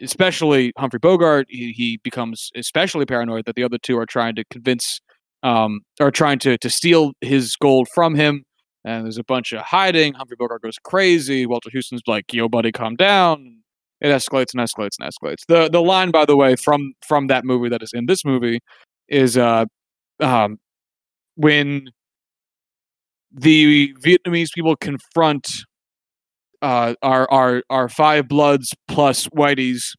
especially 0.00 0.72
Humphrey 0.78 0.98
Bogart, 0.98 1.46
he, 1.48 1.72
he, 1.72 1.98
becomes 2.02 2.50
especially 2.54 3.04
paranoid 3.04 3.44
that 3.46 3.56
the 3.56 3.64
other 3.64 3.78
two 3.78 3.98
are 3.98 4.06
trying 4.06 4.34
to 4.36 4.44
convince, 4.50 5.00
um, 5.42 5.80
are 6.00 6.10
trying 6.10 6.38
to 6.40 6.56
to 6.58 6.70
steal 6.70 7.12
his 7.20 7.56
gold 7.56 7.88
from 7.94 8.14
him. 8.14 8.44
And 8.84 9.04
there's 9.04 9.18
a 9.18 9.24
bunch 9.24 9.52
of 9.52 9.60
hiding. 9.60 10.14
Humphrey 10.14 10.36
Bogart 10.38 10.62
goes 10.62 10.78
crazy. 10.82 11.46
Walter 11.46 11.70
Huston's 11.72 12.02
like, 12.06 12.32
"Yo, 12.32 12.48
buddy, 12.48 12.72
calm 12.72 12.96
down." 12.96 13.58
It 14.00 14.08
escalates 14.08 14.54
and 14.54 14.62
escalates 14.62 14.96
and 15.00 15.10
escalates. 15.10 15.44
The 15.48 15.68
the 15.68 15.82
line, 15.82 16.10
by 16.10 16.24
the 16.24 16.36
way, 16.36 16.54
from 16.56 16.94
from 17.06 17.26
that 17.26 17.44
movie 17.44 17.68
that 17.68 17.82
is 17.82 17.90
in 17.92 18.06
this 18.06 18.24
movie, 18.24 18.60
is 19.08 19.36
uh, 19.36 19.66
um, 20.20 20.58
when 21.34 21.90
the 23.38 23.94
Vietnamese 23.94 24.52
people 24.54 24.76
confront 24.76 25.48
uh, 26.62 26.94
our 27.02 27.30
our 27.30 27.62
our 27.70 27.88
five 27.88 28.28
bloods 28.28 28.74
plus 28.88 29.26
whiteys 29.28 29.96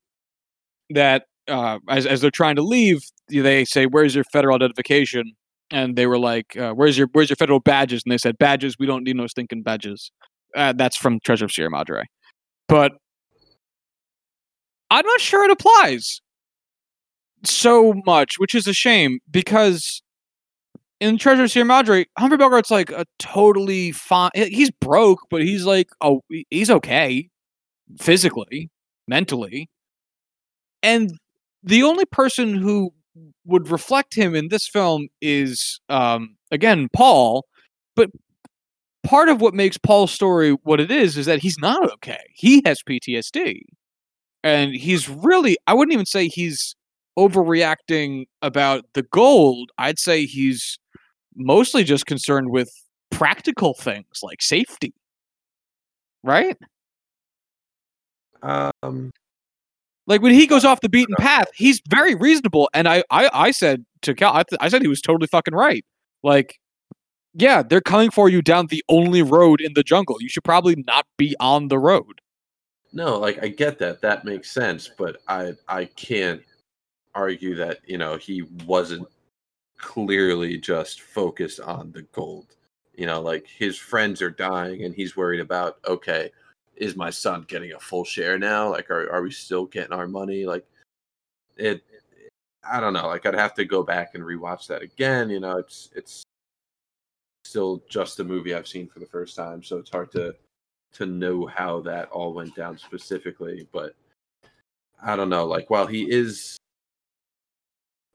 that 0.90 1.26
uh, 1.48 1.80
as 1.90 2.06
as 2.06 2.22
they're 2.22 2.32
trying 2.32 2.56
to 2.56 2.62
leave, 2.62 3.00
they 3.30 3.66
say, 3.66 3.86
"Where's 3.86 4.16
your 4.16 4.26
federal 4.26 4.56
identification?" 4.56 5.34
And 5.72 5.96
they 5.96 6.08
were 6.08 6.20
like, 6.20 6.58
uh, 6.58 6.74
"Where's 6.74 6.98
your 6.98 7.08
where's 7.14 7.30
your 7.30 7.38
federal 7.38 7.60
badges?" 7.60 8.04
And 8.06 8.12
they 8.12 8.18
said, 8.18 8.38
"Badges? 8.38 8.76
We 8.80 8.86
don't 8.86 9.04
need 9.04 9.16
no 9.16 9.28
stinking 9.28 9.64
badges." 9.64 10.12
Uh, 10.56 10.74
that's 10.74 10.98
from 10.98 11.20
Treasure 11.24 11.46
of 11.46 11.52
Sierra 11.52 11.70
Madre, 11.70 12.04
but 12.68 12.94
I'm 14.90 15.06
not 15.06 15.22
sure 15.22 15.46
it 15.46 15.52
applies 15.52 16.22
so 17.44 17.94
much, 18.06 18.40
which 18.40 18.56
is 18.56 18.68
a 18.68 18.74
shame 18.74 19.20
because 19.30 20.02
in 21.00 21.18
Treasure 21.18 21.48
Sierra 21.48 21.66
Madre, 21.66 22.06
Humphrey 22.18 22.38
Bogart's 22.38 22.72
like 22.72 22.92
a 22.92 23.06
totally 23.20 23.92
fine. 23.92 24.32
He's 24.36 24.72
broke, 24.72 25.22
but 25.30 25.42
he's 25.42 25.66
like, 25.66 25.90
oh, 26.02 26.22
he's 26.50 26.70
okay 26.70 27.30
physically, 28.00 28.70
mentally. 29.08 29.70
And 30.84 31.18
the 31.64 31.84
only 31.84 32.06
person 32.06 32.56
who 32.56 32.92
would 33.46 33.70
reflect 33.70 34.16
him 34.16 34.36
in 34.36 34.50
this 34.50 34.68
film 34.68 35.08
is, 35.22 35.80
um, 35.90 36.36
again, 36.52 36.88
Paul. 36.94 37.46
But 37.96 38.10
part 39.04 39.30
of 39.30 39.42
what 39.42 39.54
makes 39.54 39.78
Paul's 39.78 40.12
story 40.12 40.52
what 40.64 40.80
it 40.80 40.92
is 40.92 41.18
is 41.18 41.26
that 41.26 41.40
he's 41.40 41.58
not 41.60 41.92
okay. 41.94 42.24
He 42.34 42.62
has 42.66 42.82
PTSD. 42.84 43.62
and 44.44 44.74
he's 44.76 45.10
really 45.10 45.58
I 45.68 45.74
wouldn't 45.74 45.94
even 45.94 46.06
say 46.06 46.28
he's 46.28 46.76
overreacting 47.18 48.26
about 48.42 48.86
the 48.94 49.04
gold. 49.04 49.72
I'd 49.78 50.00
say 50.00 50.26
he's 50.26 50.80
mostly 51.40 51.84
just 51.84 52.06
concerned 52.06 52.50
with 52.52 52.72
practical 53.12 53.74
things 53.74 54.22
like 54.24 54.42
safety. 54.42 54.94
Right? 56.24 56.58
Um, 58.42 59.12
Like 60.08 60.22
when 60.22 60.34
he 60.34 60.48
goes 60.48 60.66
off 60.66 60.82
the 60.82 60.90
beaten 60.90 61.16
path, 61.20 61.48
he's 61.54 61.82
very 61.88 62.16
reasonable. 62.16 62.70
And 62.74 62.88
I, 62.88 63.04
I, 63.12 63.30
I 63.34 63.52
said 63.52 63.86
to 64.02 64.14
Cal, 64.16 64.34
I, 64.34 64.44
th- 64.44 64.58
I 64.60 64.70
said 64.70 64.82
he 64.82 64.88
was 64.88 65.02
totally 65.02 65.28
fucking 65.28 65.54
right. 65.54 65.86
Like, 66.24 66.60
yeah, 67.34 67.62
they're 67.62 67.82
coming 67.82 68.10
for 68.10 68.28
you 68.28 68.42
down 68.42 68.68
the 68.68 68.84
only 68.90 69.22
road 69.22 69.62
in 69.62 69.74
the 69.76 69.84
jungle. 69.84 70.18
You 70.20 70.30
should 70.30 70.44
probably 70.44 70.84
not 70.88 71.06
be 71.18 71.36
on 71.40 71.68
the 71.68 71.78
road. 71.78 72.22
no, 72.92 73.20
like 73.20 73.42
I 73.44 73.50
get 73.50 73.78
that. 73.80 74.02
That 74.02 74.26
makes 74.26 74.50
sense, 74.52 74.90
but 74.98 75.18
I 75.28 75.54
I 75.68 75.86
can't 75.86 76.42
argue 77.14 77.56
that 77.56 77.80
you 77.86 77.98
know 78.00 78.18
he 78.18 78.44
wasn't 78.66 79.08
clearly 79.80 80.58
just 80.58 81.02
focused 81.02 81.60
on 81.60 81.92
the 81.92 82.04
gold. 82.14 82.56
You 82.96 83.06
know, 83.08 83.22
like 83.22 83.48
his 83.48 83.78
friends 83.78 84.22
are 84.22 84.30
dying, 84.30 84.84
and 84.84 84.94
he's 84.94 85.18
worried 85.18 85.40
about 85.40 85.80
okay, 85.88 86.32
is 86.76 86.96
my 86.96 87.10
son 87.10 87.46
getting 87.48 87.74
a 87.74 87.80
full 87.80 88.06
share 88.06 88.40
now? 88.40 88.70
Like, 88.70 88.90
are 88.92 89.12
are 89.12 89.22
we 89.22 89.32
still 89.32 89.66
getting 89.66 89.94
our 89.94 90.08
money? 90.08 90.46
Like, 90.46 90.66
it. 91.58 91.84
I 92.70 92.80
don't 92.80 92.94
know. 92.94 93.08
Like, 93.08 93.26
I'd 93.26 93.36
have 93.36 93.54
to 93.56 93.66
go 93.66 93.84
back 93.84 94.16
and 94.16 94.24
rewatch 94.24 94.68
that 94.68 94.82
again. 94.82 95.30
You 95.30 95.40
know, 95.40 95.58
it's 95.58 95.90
it's 95.96 96.24
still 97.46 97.82
just 97.90 98.20
a 98.20 98.24
movie 98.24 98.54
I've 98.54 98.68
seen 98.68 98.88
for 98.88 99.00
the 99.00 99.06
first 99.06 99.36
time, 99.36 99.64
so 99.64 99.78
it's 99.78 99.90
hard 99.90 100.12
to 100.14 100.36
to 100.94 101.06
know 101.06 101.46
how 101.46 101.82
that 101.82 102.10
all 102.10 102.34
went 102.34 102.56
down 102.56 102.78
specifically. 102.78 103.68
But 103.72 103.96
I 105.02 105.16
don't 105.16 105.30
know. 105.30 105.46
Like, 105.46 105.70
while 105.70 105.88
he 105.88 106.10
is, 106.12 106.58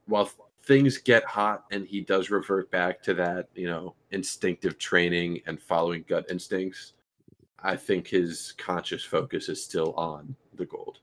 while 0.06 0.30
things 0.66 0.98
get 0.98 1.24
hot 1.24 1.64
and 1.70 1.86
he 1.86 2.00
does 2.00 2.30
revert 2.30 2.70
back 2.70 3.02
to 3.02 3.14
that, 3.14 3.48
you 3.54 3.66
know, 3.66 3.94
instinctive 4.10 4.78
training 4.78 5.40
and 5.46 5.60
following 5.60 6.04
gut 6.08 6.26
instincts, 6.30 6.94
I 7.62 7.76
think 7.76 8.06
his 8.06 8.54
conscious 8.58 9.04
focus 9.04 9.48
is 9.48 9.62
still 9.62 9.92
on 9.94 10.34
the 10.54 10.66
gold. 10.66 10.98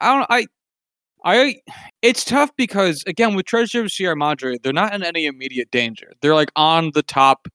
I 0.00 0.16
don't. 0.16 0.26
I, 0.28 0.46
I. 1.24 1.56
It's 2.02 2.24
tough 2.24 2.50
because 2.56 3.02
again, 3.06 3.34
with 3.34 3.46
Treasure 3.46 3.82
of 3.82 3.90
Sierra 3.90 4.16
Madre, 4.16 4.58
they're 4.62 4.72
not 4.72 4.94
in 4.94 5.04
any 5.04 5.26
immediate 5.26 5.70
danger. 5.70 6.12
They're 6.20 6.34
like 6.34 6.50
on 6.56 6.90
the 6.94 7.02
top 7.02 7.48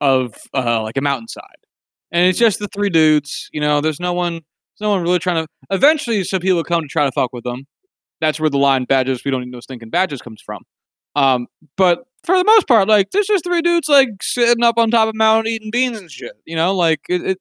of 0.00 0.34
uh 0.54 0.82
like 0.82 0.96
a 0.96 1.00
mountainside, 1.00 1.44
and 2.12 2.26
it's 2.26 2.38
just 2.38 2.58
the 2.58 2.68
three 2.68 2.90
dudes. 2.90 3.48
You 3.52 3.60
know, 3.60 3.80
there's 3.80 4.00
no 4.00 4.12
one. 4.12 4.34
There's 4.34 4.82
no 4.82 4.90
one 4.90 5.02
really 5.02 5.18
trying 5.18 5.44
to. 5.44 5.48
Eventually, 5.70 6.22
some 6.24 6.40
people 6.40 6.62
come 6.64 6.82
to 6.82 6.88
try 6.88 7.04
to 7.04 7.12
fuck 7.12 7.32
with 7.32 7.44
them. 7.44 7.66
That's 8.20 8.40
where 8.40 8.50
the 8.50 8.58
line 8.58 8.84
"badges 8.84 9.24
we 9.24 9.30
don't 9.30 9.42
need 9.42 9.50
no 9.50 9.60
stinking 9.60 9.90
badges" 9.90 10.20
comes 10.20 10.42
from. 10.42 10.62
Um, 11.16 11.46
but 11.76 12.04
for 12.24 12.36
the 12.38 12.44
most 12.44 12.68
part, 12.68 12.88
like 12.88 13.10
there's 13.10 13.26
just 13.26 13.44
three 13.44 13.62
dudes 13.62 13.88
like 13.88 14.08
sitting 14.22 14.62
up 14.64 14.78
on 14.78 14.90
top 14.90 15.08
of 15.08 15.14
mountain 15.14 15.52
eating 15.52 15.70
beans 15.70 15.98
and 15.98 16.10
shit. 16.10 16.32
You 16.44 16.56
know, 16.56 16.74
like 16.74 17.00
it, 17.08 17.22
it 17.22 17.38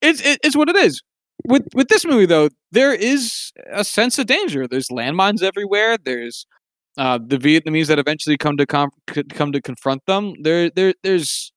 it's 0.00 0.24
it, 0.24 0.40
it's 0.42 0.56
what 0.56 0.68
it 0.68 0.76
is. 0.76 1.02
With 1.46 1.66
with 1.74 1.88
this 1.88 2.04
movie 2.04 2.26
though, 2.26 2.48
there 2.72 2.94
is 2.94 3.52
a 3.70 3.84
sense 3.84 4.18
of 4.18 4.26
danger. 4.26 4.66
There's 4.66 4.88
landmines 4.88 5.42
everywhere. 5.42 5.98
There's 6.02 6.46
uh, 6.96 7.18
the 7.24 7.38
Vietnamese 7.38 7.88
that 7.88 7.98
eventually 7.98 8.36
come 8.36 8.56
to 8.56 8.66
com- 8.66 8.90
come 9.30 9.52
to 9.52 9.60
confront 9.60 10.06
them. 10.06 10.34
There 10.42 10.70
there 10.70 10.94
there's 11.02 11.52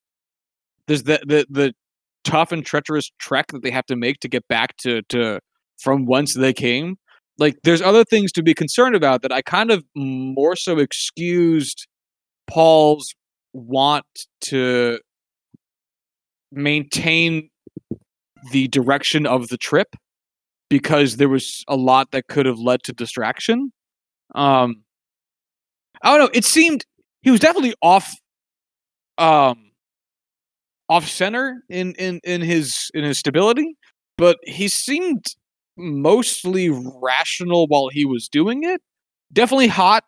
there's 0.88 1.04
the, 1.04 1.20
the 1.26 1.46
the 1.50 1.74
tough 2.24 2.52
and 2.52 2.66
treacherous 2.66 3.12
trek 3.20 3.48
that 3.54 3.62
they 3.64 3.72
have 3.72 3.86
to 3.86 3.96
make 3.96 4.20
to 4.20 4.28
get 4.28 4.48
back 4.48 4.76
to 4.78 5.02
to 5.04 5.40
from 5.78 6.06
whence 6.06 6.34
they 6.34 6.54
came. 6.54 6.98
Like 7.38 7.58
there's 7.64 7.82
other 7.82 8.04
things 8.04 8.32
to 8.34 8.44
be 8.44 8.54
concerned 8.54 8.96
about 8.96 9.22
that 9.22 9.32
I 9.32 9.42
kind 9.42 9.72
of 9.72 9.84
more 9.96 10.56
so 10.56 10.80
excused 10.80 11.88
Paul's 12.48 13.14
want 13.54 14.06
to 14.46 15.00
maintain 16.52 17.50
the 18.52 18.68
direction 18.70 19.26
of 19.26 19.50
the 19.50 19.58
trip 19.58 19.96
because 20.70 21.18
there 21.18 21.30
was 21.30 21.64
a 21.68 21.76
lot 21.76 22.12
that 22.12 22.28
could 22.28 22.46
have 22.46 22.60
led 22.60 22.84
to 22.84 22.94
distraction. 22.94 23.72
Um 24.36 24.84
I 26.02 26.18
don't 26.18 26.28
know, 26.28 26.32
it 26.34 26.46
seemed 26.46 26.86
he 27.22 27.32
was 27.32 27.40
definitely 27.40 27.74
off 27.82 28.12
um 29.18 29.72
off 30.90 31.08
center 31.08 31.64
in 31.70 31.94
in 31.96 32.20
in 32.24 32.42
his 32.42 32.90
in 32.94 33.04
his 33.04 33.20
stability, 33.20 33.76
but 34.18 34.38
he 34.44 34.68
seemed 34.68 35.26
mostly 35.78 36.70
rational 36.70 37.68
while 37.68 37.90
he 37.90 38.06
was 38.06 38.28
doing 38.28 38.64
it. 38.64 38.82
Definitely 39.32 39.68
hot, 39.68 40.04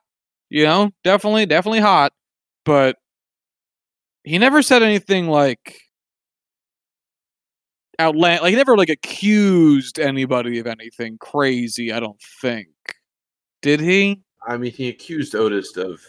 you 0.50 0.64
know, 0.64 0.92
definitely 1.04 1.46
definitely 1.46 1.80
hot, 1.80 2.14
but 2.66 2.98
he 4.24 4.38
never 4.38 4.62
said 4.62 4.84
anything 4.84 5.28
like 5.28 5.80
outland 8.00 8.42
like 8.42 8.52
he 8.52 8.56
never 8.56 8.78
like 8.78 8.90
accused 8.90 10.00
anybody 10.00 10.60
of 10.60 10.68
anything 10.68 11.18
crazy, 11.20 11.92
I 11.92 12.00
don't 12.00 12.22
think. 12.42 12.70
Did 13.62 13.82
he? 13.82 14.22
I 14.48 14.58
mean, 14.58 14.72
he 14.72 14.88
accused 14.88 15.36
Otis 15.36 15.76
of 15.76 16.00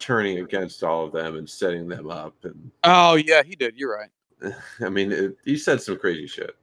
turning 0.00 0.40
against 0.40 0.82
all 0.82 1.06
of 1.06 1.12
them 1.12 1.36
and 1.36 1.48
setting 1.48 1.88
them 1.88 2.10
up, 2.10 2.34
and 2.42 2.70
Oh 2.82 3.14
yeah, 3.14 3.42
he 3.42 3.54
did. 3.54 3.74
You're 3.76 3.96
right. 3.96 4.54
I 4.80 4.88
mean, 4.88 5.12
it, 5.12 5.36
he 5.44 5.56
said 5.56 5.80
some 5.80 5.98
crazy 5.98 6.26
shit. 6.26 6.56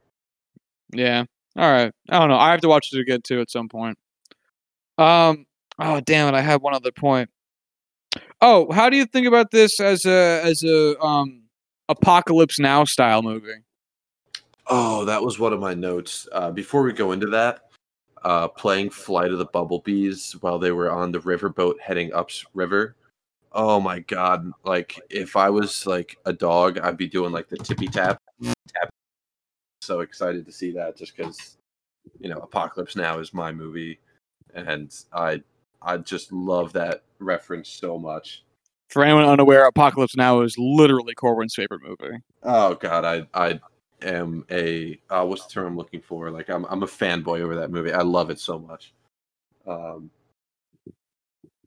Yeah. 0.92 1.24
All 1.56 1.70
right. 1.70 1.92
I 2.08 2.18
don't 2.18 2.28
know. 2.28 2.38
I 2.38 2.50
have 2.50 2.60
to 2.62 2.68
watch 2.68 2.90
it 2.92 3.00
again 3.00 3.20
too 3.22 3.40
at 3.40 3.50
some 3.50 3.68
point. 3.68 3.98
Um. 4.98 5.46
Oh 5.78 6.00
damn 6.00 6.32
it! 6.32 6.36
I 6.36 6.42
had 6.42 6.60
one 6.60 6.74
other 6.74 6.92
point. 6.92 7.30
Oh, 8.40 8.70
how 8.72 8.90
do 8.90 8.96
you 8.96 9.06
think 9.06 9.26
about 9.26 9.50
this 9.50 9.80
as 9.80 10.04
a 10.04 10.40
as 10.44 10.62
a 10.62 10.98
um 11.00 11.42
apocalypse 11.88 12.58
now 12.58 12.84
style 12.84 13.22
movie? 13.22 13.64
Oh, 14.66 15.04
that 15.04 15.22
was 15.22 15.38
one 15.38 15.52
of 15.52 15.60
my 15.60 15.74
notes. 15.74 16.28
Uh, 16.30 16.50
before 16.50 16.82
we 16.82 16.92
go 16.92 17.12
into 17.12 17.26
that, 17.28 17.70
uh, 18.24 18.48
playing 18.48 18.90
Flight 18.90 19.32
of 19.32 19.38
the 19.38 19.46
Bumblebees 19.46 20.32
while 20.40 20.58
they 20.58 20.72
were 20.72 20.90
on 20.90 21.10
the 21.10 21.20
riverboat 21.20 21.80
heading 21.80 22.12
upriver. 22.12 22.94
Oh 23.52 23.80
my 23.80 24.00
god! 24.00 24.50
Like 24.64 25.00
if 25.10 25.36
I 25.36 25.50
was 25.50 25.86
like 25.86 26.16
a 26.24 26.32
dog, 26.32 26.78
I'd 26.78 26.96
be 26.96 27.08
doing 27.08 27.32
like 27.32 27.48
the 27.48 27.58
tippy 27.58 27.88
tap 27.88 28.20
tap. 28.68 28.90
So 29.82 29.98
excited 29.98 30.46
to 30.46 30.52
see 30.52 30.70
that, 30.72 30.96
just 30.96 31.16
because 31.16 31.56
you 32.20 32.30
know 32.30 32.38
Apocalypse 32.38 32.94
Now 32.94 33.18
is 33.18 33.34
my 33.34 33.50
movie, 33.50 33.98
and 34.54 34.94
I 35.12 35.42
I 35.82 35.96
just 35.96 36.32
love 36.32 36.72
that 36.74 37.02
reference 37.18 37.68
so 37.68 37.98
much. 37.98 38.44
For 38.90 39.02
anyone 39.02 39.24
unaware, 39.24 39.66
Apocalypse 39.66 40.16
Now 40.16 40.42
is 40.42 40.56
literally 40.56 41.14
Corwin's 41.14 41.56
favorite 41.56 41.80
movie. 41.82 42.16
Oh 42.44 42.76
god, 42.76 43.04
I 43.04 43.26
I 43.34 43.60
am 44.02 44.44
a 44.52 45.00
uh, 45.10 45.26
what's 45.26 45.46
the 45.46 45.52
term 45.52 45.66
I'm 45.66 45.76
looking 45.76 46.00
for? 46.00 46.30
Like 46.30 46.48
I'm 46.48 46.64
I'm 46.66 46.84
a 46.84 46.86
fanboy 46.86 47.40
over 47.40 47.56
that 47.56 47.72
movie. 47.72 47.92
I 47.92 48.02
love 48.02 48.30
it 48.30 48.38
so 48.38 48.60
much. 48.60 48.92
Um, 49.66 50.12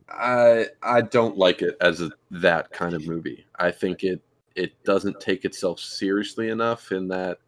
I 0.07 0.67
I 0.81 1.01
don't 1.01 1.37
like 1.37 1.61
it 1.61 1.75
as 1.81 1.99
a, 1.99 2.11
that 2.31 2.71
kind 2.71 2.93
of 2.93 3.05
movie. 3.05 3.45
I 3.59 3.71
think 3.71 4.05
it 4.05 4.21
it 4.55 4.81
doesn't 4.85 5.19
take 5.19 5.43
itself 5.43 5.81
seriously 5.81 6.47
enough 6.47 6.93
in 6.93 7.09
that 7.09 7.39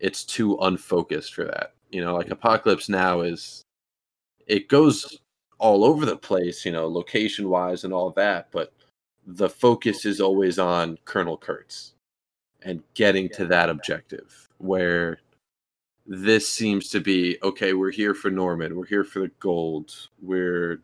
it's 0.00 0.24
too 0.24 0.56
unfocused 0.58 1.34
for 1.34 1.44
that. 1.44 1.74
You 1.90 2.02
know, 2.02 2.14
like 2.16 2.30
Apocalypse 2.30 2.88
Now 2.88 3.20
is 3.20 3.62
it 4.46 4.68
goes 4.68 5.18
all 5.58 5.84
over 5.84 6.04
the 6.04 6.16
place, 6.16 6.64
you 6.64 6.72
know, 6.72 6.86
location 6.86 7.48
wise 7.48 7.84
and 7.84 7.92
all 7.92 8.10
that, 8.10 8.48
but 8.50 8.72
the 9.26 9.48
focus 9.48 10.04
is 10.04 10.20
always 10.20 10.58
on 10.58 10.98
Colonel 11.04 11.36
Kurtz 11.36 11.94
and 12.62 12.82
getting 12.94 13.28
to 13.30 13.46
that 13.46 13.70
objective 13.70 14.48
where 14.58 15.20
this 16.06 16.48
seems 16.48 16.88
to 16.88 17.00
be 17.00 17.36
okay 17.42 17.72
we're 17.74 17.90
here 17.90 18.14
for 18.14 18.30
norman 18.30 18.76
we're 18.76 18.86
here 18.86 19.04
for 19.04 19.20
the 19.20 19.30
gold 19.40 19.92
we're 20.22 20.80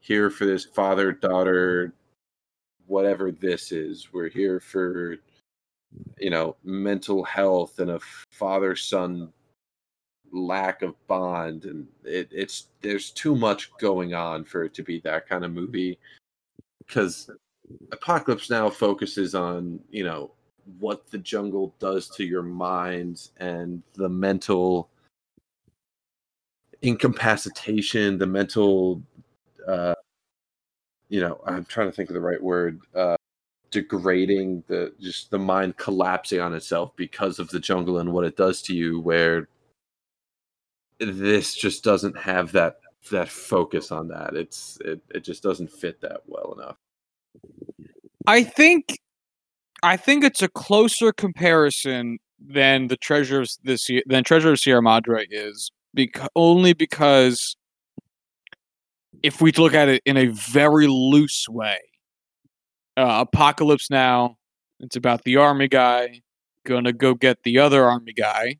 here 0.00 0.30
for 0.30 0.44
this 0.44 0.64
father 0.64 1.12
daughter 1.12 1.92
whatever 2.86 3.30
this 3.30 3.72
is 3.72 4.12
we're 4.12 4.28
here 4.28 4.60
for 4.60 5.16
you 6.18 6.30
know 6.30 6.56
mental 6.64 7.24
health 7.24 7.78
and 7.78 7.90
a 7.90 8.00
father 8.30 8.74
son 8.76 9.32
lack 10.32 10.82
of 10.82 10.94
bond 11.06 11.66
and 11.66 11.86
it, 12.04 12.28
it's 12.32 12.68
there's 12.80 13.10
too 13.10 13.36
much 13.36 13.70
going 13.78 14.14
on 14.14 14.44
for 14.44 14.64
it 14.64 14.72
to 14.74 14.82
be 14.82 14.98
that 15.00 15.28
kind 15.28 15.44
of 15.44 15.52
movie. 15.52 15.98
Because 16.78 17.30
apocalypse 17.92 18.50
now 18.50 18.68
focuses 18.68 19.34
on 19.34 19.80
you 19.90 20.04
know 20.04 20.32
what 20.78 21.10
the 21.10 21.18
jungle 21.18 21.74
does 21.78 22.08
to 22.08 22.24
your 22.24 22.42
mind 22.42 23.28
and 23.38 23.82
the 23.94 24.08
mental 24.08 24.88
incapacitation, 26.82 28.18
the 28.18 28.26
mental, 28.26 29.02
uh, 29.66 29.94
you 31.08 31.20
know, 31.20 31.40
I'm 31.46 31.64
trying 31.64 31.88
to 31.88 31.92
think 31.92 32.10
of 32.10 32.14
the 32.14 32.20
right 32.20 32.42
word, 32.42 32.80
uh, 32.94 33.16
degrading 33.72 34.62
the 34.68 34.92
just 35.00 35.30
the 35.30 35.38
mind 35.38 35.76
collapsing 35.76 36.40
on 36.40 36.54
itself 36.54 36.92
because 36.96 37.38
of 37.38 37.48
the 37.50 37.58
jungle 37.58 37.98
and 37.98 38.12
what 38.12 38.24
it 38.24 38.36
does 38.36 38.62
to 38.62 38.74
you 38.74 39.00
where 39.00 39.48
this 41.00 41.54
just 41.54 41.82
doesn't 41.82 42.16
have 42.16 42.52
that 42.52 42.76
that 43.10 43.28
focus 43.28 43.90
on 43.90 44.08
that. 44.08 44.34
It's 44.34 44.78
it, 44.84 45.00
it 45.12 45.24
just 45.24 45.42
doesn't 45.42 45.72
fit 45.72 46.00
that 46.02 46.20
well 46.26 46.56
enough. 46.56 46.76
I 48.26 48.44
think 48.44 49.00
I 49.82 49.96
think 49.96 50.22
it's 50.22 50.42
a 50.42 50.48
closer 50.48 51.12
comparison 51.12 52.18
than 52.38 52.88
the 52.88 52.96
treasure 52.96 53.40
of 53.40 53.50
this 53.64 53.88
year 53.88 54.02
than 54.06 54.22
treasure 54.22 54.52
of 54.52 54.60
Sierra 54.60 54.82
Madre 54.82 55.26
is 55.30 55.72
because 55.94 56.28
only 56.36 56.72
because 56.72 57.56
if 59.22 59.40
we 59.40 59.52
look 59.52 59.74
at 59.74 59.88
it 59.88 60.02
in 60.04 60.16
a 60.16 60.26
very 60.26 60.86
loose 60.86 61.48
way, 61.48 61.78
uh, 62.96 63.24
Apocalypse 63.26 63.90
Now, 63.90 64.36
it's 64.80 64.96
about 64.96 65.24
the 65.24 65.36
army 65.36 65.68
guy 65.68 66.22
gonna 66.66 66.92
go 66.92 67.14
get 67.14 67.42
the 67.44 67.58
other 67.58 67.84
army 67.84 68.12
guy, 68.12 68.56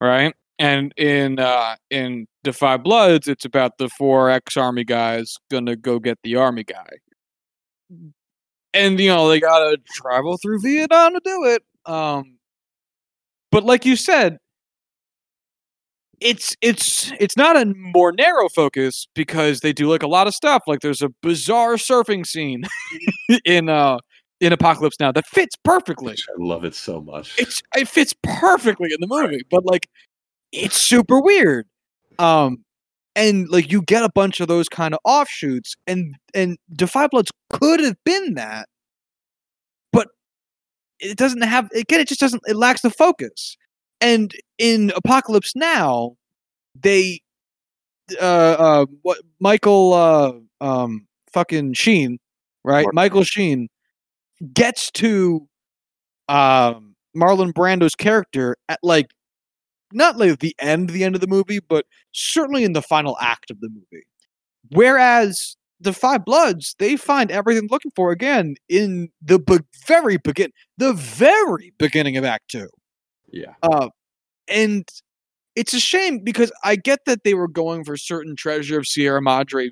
right? 0.00 0.34
And 0.58 0.92
in 0.96 1.38
uh, 1.38 1.76
in 1.90 2.26
Da 2.44 2.52
5 2.52 2.82
Bloods, 2.82 3.28
it's 3.28 3.44
about 3.44 3.78
the 3.78 3.88
four 3.90 4.30
ex 4.30 4.56
army 4.56 4.84
guys 4.84 5.36
gonna 5.50 5.76
go 5.76 5.98
get 5.98 6.18
the 6.22 6.36
army 6.36 6.64
guy 6.64 6.86
and 8.76 9.00
you 9.00 9.08
know 9.08 9.28
they 9.28 9.40
gotta 9.40 9.78
travel 9.94 10.36
through 10.36 10.60
Vietnam 10.60 11.14
to 11.14 11.20
do 11.24 11.44
it. 11.44 11.62
Um, 11.86 12.36
but 13.50 13.64
like 13.64 13.86
you 13.86 13.96
said, 13.96 14.38
it's 16.20 16.56
it's 16.62 17.12
it's 17.20 17.36
not 17.36 17.56
a 17.56 17.66
more 17.76 18.12
narrow 18.12 18.48
focus 18.48 19.06
because 19.14 19.60
they 19.60 19.72
do 19.72 19.88
like 19.88 20.02
a 20.02 20.08
lot 20.08 20.26
of 20.26 20.34
stuff. 20.34 20.62
Like 20.66 20.80
there's 20.80 21.02
a 21.02 21.10
bizarre 21.22 21.74
surfing 21.74 22.26
scene 22.26 22.64
in 23.44 23.68
uh 23.68 23.98
in 24.40 24.52
Apocalypse 24.52 24.96
Now 25.00 25.12
that 25.12 25.26
fits 25.26 25.56
perfectly. 25.64 26.14
I 26.14 26.42
love 26.42 26.64
it 26.64 26.74
so 26.74 27.00
much. 27.00 27.38
It's 27.38 27.62
it 27.76 27.88
fits 27.88 28.14
perfectly 28.22 28.90
in 28.92 28.98
the 29.00 29.06
movie, 29.06 29.42
but 29.50 29.64
like 29.64 29.88
it's 30.52 30.76
super 30.76 31.20
weird. 31.20 31.66
Um, 32.18 32.64
and 33.14 33.48
like 33.48 33.72
you 33.72 33.82
get 33.82 34.04
a 34.04 34.10
bunch 34.14 34.40
of 34.40 34.48
those 34.48 34.68
kind 34.68 34.94
of 34.94 35.00
offshoots 35.04 35.74
and 35.86 36.14
and 36.34 36.58
da 36.74 36.86
5 36.86 37.10
bloods 37.10 37.32
could 37.50 37.80
have 37.80 37.96
been 38.04 38.34
that 38.34 38.68
but 39.92 40.08
it 41.00 41.16
doesn't 41.16 41.42
have 41.42 41.68
again 41.72 42.00
it 42.00 42.08
just 42.08 42.20
doesn't 42.20 42.42
it 42.46 42.56
lacks 42.56 42.82
the 42.82 42.90
focus 42.90 43.56
and 44.00 44.32
in 44.58 44.92
apocalypse 44.96 45.54
now 45.54 46.16
they 46.74 47.20
uh 48.20 48.56
uh 48.58 48.86
what 49.02 49.18
michael 49.40 49.92
uh 49.92 50.32
um 50.64 51.06
fucking 51.32 51.72
sheen 51.72 52.18
right 52.64 52.86
michael 52.92 53.24
sheen 53.24 53.68
gets 54.52 54.90
to 54.90 55.46
um 56.28 56.94
marlon 57.16 57.52
brando's 57.52 57.94
character 57.94 58.56
at 58.68 58.78
like 58.82 59.10
not 59.92 60.16
like 60.18 60.38
the 60.40 60.54
end 60.58 60.90
the 60.90 61.04
end 61.04 61.14
of 61.14 61.20
the 61.20 61.26
movie 61.26 61.60
but 61.60 61.86
certainly 62.16 62.64
in 62.64 62.72
the 62.72 62.82
final 62.82 63.16
act 63.20 63.50
of 63.50 63.60
the 63.60 63.68
movie. 63.68 64.06
Whereas 64.70 65.56
the 65.78 65.92
Five 65.92 66.24
Bloods, 66.24 66.74
they 66.78 66.96
find 66.96 67.30
everything 67.30 67.68
looking 67.70 67.92
for 67.94 68.10
again 68.10 68.56
in 68.68 69.10
the 69.22 69.38
be- 69.38 69.58
very 69.86 70.16
begin, 70.16 70.50
the 70.78 70.94
very 70.94 71.72
beginning 71.78 72.16
of 72.16 72.24
Act 72.24 72.48
Two. 72.50 72.68
Yeah 73.30 73.54
Uh, 73.62 73.88
and 74.48 74.88
it's 75.54 75.72
a 75.74 75.80
shame 75.80 76.20
because 76.22 76.52
I 76.64 76.76
get 76.76 77.00
that 77.06 77.24
they 77.24 77.34
were 77.34 77.48
going 77.48 77.84
for 77.84 77.96
certain 77.96 78.36
Treasure 78.36 78.78
of 78.78 78.86
Sierra 78.86 79.22
Madre 79.22 79.70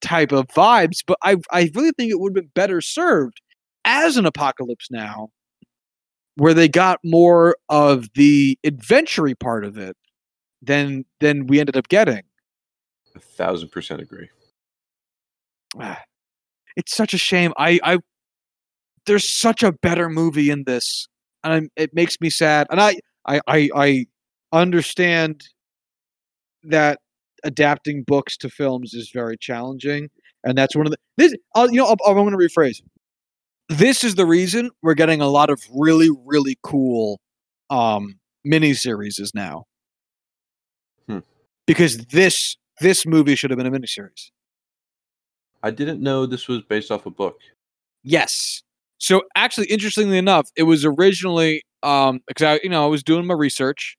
type 0.00 0.32
of 0.32 0.46
vibes, 0.48 0.98
but 1.06 1.18
I 1.22 1.36
I 1.50 1.70
really 1.74 1.92
think 1.96 2.10
it 2.10 2.18
would 2.20 2.30
have 2.30 2.42
been 2.44 2.50
better 2.54 2.80
served 2.80 3.40
as 3.84 4.16
an 4.16 4.26
Apocalypse 4.26 4.90
Now, 4.90 5.28
where 6.36 6.54
they 6.54 6.68
got 6.68 7.00
more 7.04 7.56
of 7.68 8.08
the 8.14 8.58
adventure 8.64 9.34
part 9.38 9.64
of 9.64 9.76
it 9.78 9.96
than 10.62 11.04
than 11.20 11.46
we 11.46 11.60
ended 11.60 11.76
up 11.76 11.88
getting. 11.88 12.22
a 13.14 13.20
thousand 13.20 13.68
percent 13.70 14.00
agree 14.00 14.28
Ah, 15.78 16.02
It's 16.76 16.94
such 16.96 17.12
a 17.14 17.18
shame. 17.18 17.52
I 17.58 17.78
I 17.82 17.98
there's 19.06 19.28
such 19.28 19.62
a 19.62 19.72
better 19.72 20.08
movie 20.08 20.50
in 20.50 20.64
this, 20.64 21.06
and 21.46 21.54
I'm, 21.54 21.70
it 21.76 21.94
makes 21.94 22.20
me 22.20 22.28
sad. 22.28 22.66
And 22.70 22.80
I 22.80 22.96
I 23.26 23.40
I, 23.46 23.70
I 23.74 24.06
understand 24.52 25.44
that 26.64 26.98
adapting 27.44 28.02
books 28.02 28.36
to 28.38 28.50
films 28.50 28.92
is 28.94 29.10
very 29.14 29.36
challenging, 29.38 30.10
and 30.44 30.58
that's 30.58 30.74
one 30.74 30.86
of 30.86 30.90
the 30.92 30.98
this. 31.16 31.34
I'll, 31.54 31.70
you 31.70 31.76
know, 31.76 31.86
I'll, 31.86 31.96
I'm 32.06 32.16
going 32.16 32.30
to 32.30 32.36
rephrase. 32.36 32.82
This 33.68 34.04
is 34.04 34.16
the 34.16 34.26
reason 34.26 34.70
we're 34.82 34.94
getting 34.94 35.20
a 35.20 35.28
lot 35.28 35.50
of 35.50 35.60
really 35.72 36.10
really 36.24 36.58
cool 36.62 37.20
um 37.70 38.18
miniseries 38.46 39.18
now. 39.34 39.64
Hmm. 41.08 41.20
Because 41.66 41.98
this 42.06 42.56
this 42.80 43.06
movie 43.06 43.36
should 43.36 43.50
have 43.50 43.58
been 43.58 43.66
a 43.66 43.70
miniseries. 43.70 44.30
i 45.62 45.70
didn't 45.70 46.00
know 46.02 46.26
this 46.26 46.46
was 46.48 46.62
based 46.62 46.90
off 46.90 47.06
a 47.06 47.10
book 47.10 47.40
Yes. 48.08 48.62
So 48.98 49.22
actually, 49.36 49.66
interestingly 49.66 50.18
enough, 50.18 50.48
it 50.56 50.64
was 50.64 50.84
originally 50.84 51.62
um 51.82 52.20
because 52.26 52.42
I 52.44 52.60
you 52.62 52.70
know 52.70 52.84
I 52.84 52.88
was 52.88 53.02
doing 53.02 53.26
my 53.26 53.34
research. 53.34 53.96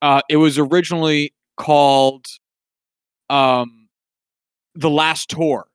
Uh, 0.00 0.20
it 0.28 0.36
was 0.36 0.58
originally 0.58 1.34
called 1.56 2.26
um 3.30 3.88
the 4.74 4.90
Last 4.90 5.28
Tour, 5.30 5.66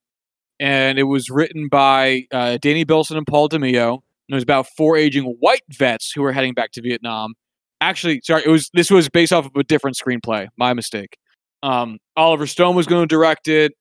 and 0.59 0.97
it 0.97 1.03
was 1.03 1.29
written 1.29 1.67
by 1.67 2.25
uh, 2.31 2.57
Danny 2.61 2.83
Bilson 2.85 3.17
and 3.17 3.27
Paul 3.27 3.49
De 3.49 3.59
Meo. 3.59 3.95
And 3.95 4.33
it 4.33 4.35
was 4.35 4.43
about 4.43 4.67
four 4.77 4.95
aging 4.95 5.25
white 5.41 5.63
vets 5.69 6.11
who 6.11 6.21
were 6.21 6.31
heading 6.31 6.53
back 6.53 6.71
to 6.71 6.81
Vietnam. 6.81 7.33
Actually, 7.81 8.21
sorry, 8.23 8.43
it 8.45 8.49
was 8.49 8.69
this 8.73 8.89
was 8.89 9.09
based 9.09 9.33
off 9.33 9.45
of 9.45 9.51
a 9.57 9.63
different 9.63 9.97
screenplay. 9.97 10.47
My 10.57 10.73
mistake. 10.73 11.17
Um, 11.61 11.99
Oliver 12.15 12.47
Stone 12.47 12.75
was 12.75 12.87
going 12.87 13.03
to 13.03 13.07
direct 13.07 13.47
it, 13.47 13.73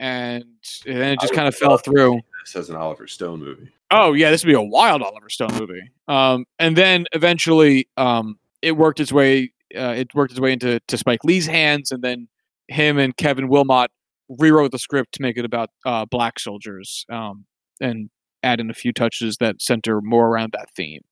and, 0.00 0.44
and 0.86 0.96
then 1.00 1.12
it 1.12 1.20
just 1.20 1.32
kind 1.34 1.48
of 1.48 1.54
fell 1.54 1.78
through. 1.78 2.20
This 2.44 2.56
as 2.56 2.70
an 2.70 2.76
oliver 2.76 3.06
stone 3.06 3.40
movie 3.40 3.72
Oh 3.96 4.12
yeah, 4.12 4.30
this 4.32 4.42
would 4.44 4.50
be 4.50 4.56
a 4.56 4.60
wild 4.60 5.02
Oliver 5.02 5.30
Stone 5.30 5.54
movie. 5.54 5.92
Um, 6.08 6.46
and 6.58 6.76
then 6.76 7.06
eventually, 7.12 7.88
um, 7.96 8.40
it 8.60 8.72
worked 8.72 8.98
its 8.98 9.12
way. 9.12 9.52
Uh, 9.76 9.94
it 9.96 10.12
worked 10.14 10.32
its 10.32 10.40
way 10.40 10.52
into 10.52 10.80
to 10.88 10.98
Spike 10.98 11.22
Lee's 11.22 11.46
hands, 11.46 11.92
and 11.92 12.02
then 12.02 12.26
him 12.66 12.98
and 12.98 13.16
Kevin 13.16 13.48
Willmott 13.48 13.88
rewrote 14.28 14.72
the 14.72 14.80
script 14.80 15.12
to 15.14 15.22
make 15.22 15.36
it 15.36 15.44
about 15.44 15.70
uh, 15.86 16.06
black 16.06 16.40
soldiers, 16.40 17.06
um, 17.08 17.44
and 17.80 18.10
add 18.42 18.58
in 18.58 18.68
a 18.68 18.74
few 18.74 18.92
touches 18.92 19.36
that 19.38 19.62
center 19.62 20.00
more 20.00 20.26
around 20.26 20.52
that 20.54 20.70
theme. 20.74 21.02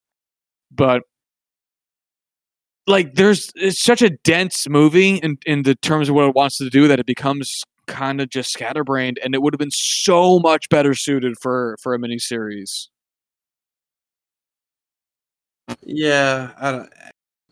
But 0.69 1.03
like, 2.85 3.13
there's 3.15 3.49
it's 3.55 3.81
such 3.81 4.01
a 4.01 4.09
dense 4.09 4.67
movie 4.67 5.17
in 5.17 5.37
in 5.45 5.63
the 5.63 5.75
terms 5.75 6.09
of 6.09 6.15
what 6.15 6.27
it 6.27 6.35
wants 6.35 6.57
to 6.57 6.69
do 6.69 6.89
that 6.89 6.99
it 6.99 7.05
becomes 7.05 7.63
kind 7.87 8.21
of 8.21 8.29
just 8.29 8.51
scatterbrained, 8.51 9.19
and 9.23 9.35
it 9.35 9.41
would 9.41 9.53
have 9.53 9.59
been 9.59 9.71
so 9.71 10.39
much 10.39 10.69
better 10.69 10.93
suited 10.93 11.35
for 11.41 11.77
for 11.81 11.93
a 11.93 11.99
miniseries. 11.99 12.87
Yeah, 15.81 16.51
I 16.57 16.71
don't. 16.71 16.93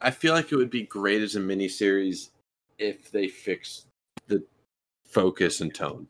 I 0.02 0.12
feel 0.12 0.34
like 0.34 0.52
it 0.52 0.56
would 0.56 0.72
be 0.72 0.84
great 0.84 1.22
as 1.22 1.36
a 1.36 1.40
miniseries 1.40 2.30
if 2.80 3.12
they 3.12 3.28
fixed 3.28 3.86
the 4.28 4.44
focus 5.06 5.62
and 5.62 5.74
tone. 5.74 6.08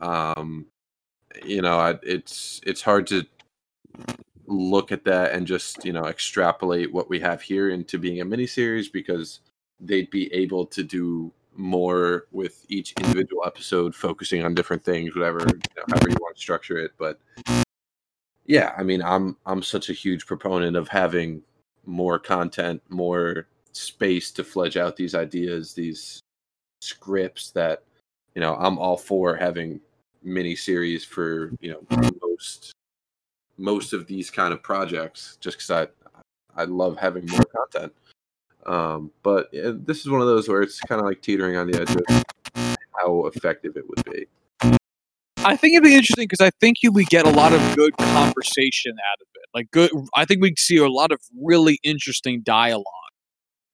Um, 0.00 0.66
you 1.44 1.62
know, 1.62 1.78
I, 1.78 1.98
it's 2.02 2.60
it's 2.64 2.82
hard 2.82 3.06
to 3.08 3.26
look 4.46 4.92
at 4.92 5.04
that 5.04 5.32
and 5.32 5.46
just 5.46 5.84
you 5.84 5.92
know 5.92 6.06
extrapolate 6.06 6.92
what 6.92 7.10
we 7.10 7.20
have 7.20 7.42
here 7.42 7.68
into 7.70 7.98
being 7.98 8.20
a 8.20 8.24
miniseries 8.24 8.90
because 8.90 9.40
they'd 9.80 10.10
be 10.10 10.32
able 10.32 10.64
to 10.66 10.82
do 10.82 11.32
more 11.58 12.26
with 12.30 12.64
each 12.68 12.92
individual 13.00 13.42
episode 13.44 13.94
focusing 13.94 14.44
on 14.44 14.54
different 14.54 14.84
things 14.84 15.14
whatever 15.14 15.40
you 15.40 15.60
know, 15.76 15.82
however 15.88 16.08
you 16.08 16.16
want 16.20 16.36
to 16.36 16.40
structure 16.40 16.78
it 16.78 16.92
but 16.98 17.18
yeah 18.46 18.72
i 18.78 18.82
mean 18.82 19.02
i'm 19.02 19.36
i'm 19.44 19.62
such 19.62 19.90
a 19.90 19.92
huge 19.92 20.24
proponent 20.24 20.76
of 20.76 20.88
having 20.88 21.42
more 21.84 22.18
content 22.18 22.80
more 22.88 23.48
space 23.72 24.30
to 24.30 24.44
fledge 24.44 24.76
out 24.76 24.96
these 24.96 25.14
ideas 25.14 25.74
these 25.74 26.20
scripts 26.80 27.50
that 27.50 27.82
you 28.34 28.40
know 28.40 28.54
i'm 28.56 28.78
all 28.78 28.96
for 28.96 29.34
having 29.34 29.80
mini 30.22 30.54
series 30.54 31.04
for 31.04 31.52
you 31.60 31.72
know 31.72 31.80
most 32.22 32.72
most 33.56 33.92
of 33.92 34.06
these 34.06 34.30
kind 34.30 34.52
of 34.52 34.62
projects 34.62 35.38
just 35.40 35.56
because 35.56 35.70
i 35.70 36.60
i 36.60 36.64
love 36.64 36.96
having 36.96 37.26
more 37.26 37.44
content 37.44 37.92
um 38.68 39.10
but 39.22 39.48
this 39.52 40.00
is 40.00 40.08
one 40.08 40.20
of 40.20 40.26
those 40.26 40.48
where 40.48 40.62
it's 40.62 40.80
kind 40.80 41.00
of 41.00 41.06
like 41.06 41.20
teetering 41.22 41.56
on 41.56 41.70
the 41.70 41.80
edge 41.80 41.90
of 41.90 42.84
how 42.96 43.26
effective 43.26 43.76
it 43.76 43.84
would 43.88 44.04
be 44.04 44.26
I 45.44 45.56
think 45.56 45.74
it'd 45.74 45.84
be 45.84 45.94
interesting 45.94 46.26
because 46.28 46.44
I 46.44 46.50
think 46.60 46.82
you 46.82 46.92
would 46.92 47.06
get 47.06 47.24
a 47.24 47.30
lot 47.30 47.52
of 47.52 47.76
good 47.76 47.96
conversation 47.96 48.92
out 48.92 49.22
of 49.22 49.28
it. 49.34 49.44
Like 49.54 49.70
good, 49.70 49.90
I 50.14 50.24
think 50.24 50.42
we'd 50.42 50.58
see 50.58 50.76
a 50.76 50.88
lot 50.88 51.12
of 51.12 51.20
really 51.40 51.78
interesting 51.84 52.42
dialogue 52.42 52.84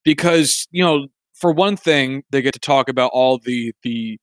because 0.05 0.69
you 0.71 0.85
know, 0.85 1.09
for 1.33 1.53
one 1.53 1.77
thing, 1.77 2.23
they 2.31 2.43
get 2.43 2.55
to 2.55 2.61
talk 2.61 2.89
about 2.89 3.11
all 3.13 3.39
the 3.39 3.73
the 3.83 4.19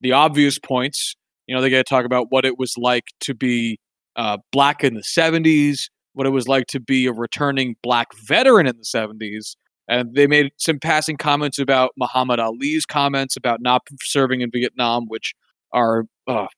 the 0.00 0.12
obvious 0.12 0.58
points. 0.58 1.14
You 1.46 1.54
know, 1.54 1.60
they 1.60 1.70
get 1.70 1.86
to 1.86 1.88
talk 1.88 2.04
about 2.04 2.26
what 2.30 2.44
it 2.44 2.58
was 2.58 2.74
like 2.76 3.04
to 3.20 3.34
be 3.34 3.78
uh, 4.16 4.38
black 4.50 4.82
in 4.82 4.94
the 4.94 5.02
70s, 5.02 5.88
what 6.14 6.26
it 6.26 6.30
was 6.30 6.48
like 6.48 6.66
to 6.68 6.80
be 6.80 7.06
a 7.06 7.12
returning 7.12 7.76
black 7.82 8.08
veteran 8.26 8.66
in 8.66 8.76
the 8.76 8.82
70s. 8.82 9.54
And 9.88 10.14
they 10.14 10.26
made 10.26 10.50
some 10.56 10.78
passing 10.78 11.16
comments 11.16 11.58
about 11.58 11.92
Muhammad 11.96 12.40
Ali's 12.40 12.84
comments 12.84 13.36
about 13.36 13.60
not 13.60 13.82
serving 14.02 14.40
in 14.40 14.50
Vietnam, 14.50 15.06
which 15.06 15.34
are 15.72 16.06
uh, 16.26 16.48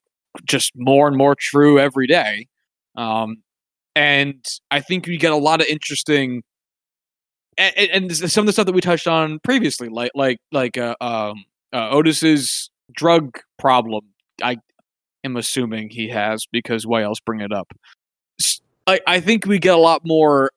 just 0.45 0.73
more 0.75 1.09
and 1.09 1.17
more 1.17 1.35
true 1.35 1.79
every 1.79 2.07
day. 2.07 2.47
Um, 2.97 3.43
and 3.95 4.45
I 4.71 4.81
think 4.81 5.07
we 5.07 5.19
get 5.19 5.33
a 5.33 5.37
lot 5.37 5.61
of 5.61 5.67
interesting 5.67 6.43
and, 7.59 8.11
and, 8.11 8.17
some 8.17 8.43
of 8.43 8.47
the 8.47 8.53
stuff 8.53 8.67
that 8.67 8.73
we 8.73 8.81
touched 8.81 9.09
on 9.09 9.41
previously, 9.41 9.89
like 9.89 10.13
like 10.15 10.39
like 10.53 10.79
uh, 10.79 10.95
um, 11.01 11.45
uh, 11.73 11.91
Otis's 11.91 12.71
drug 12.93 13.39
problem. 13.59 14.05
I 14.43 14.59
am 15.25 15.37
assuming 15.37 15.91
he 15.91 16.09
has 16.09 16.47
because 16.51 16.87
why 16.87 17.03
else 17.03 17.19
bring 17.21 17.41
it 17.41 17.53
up? 17.53 17.73
I, 18.87 19.01
I 19.07 19.21
think 19.21 19.45
we 19.45 19.59
get 19.59 19.75
a 19.75 19.79
lot 19.79 20.03
more 20.05 20.53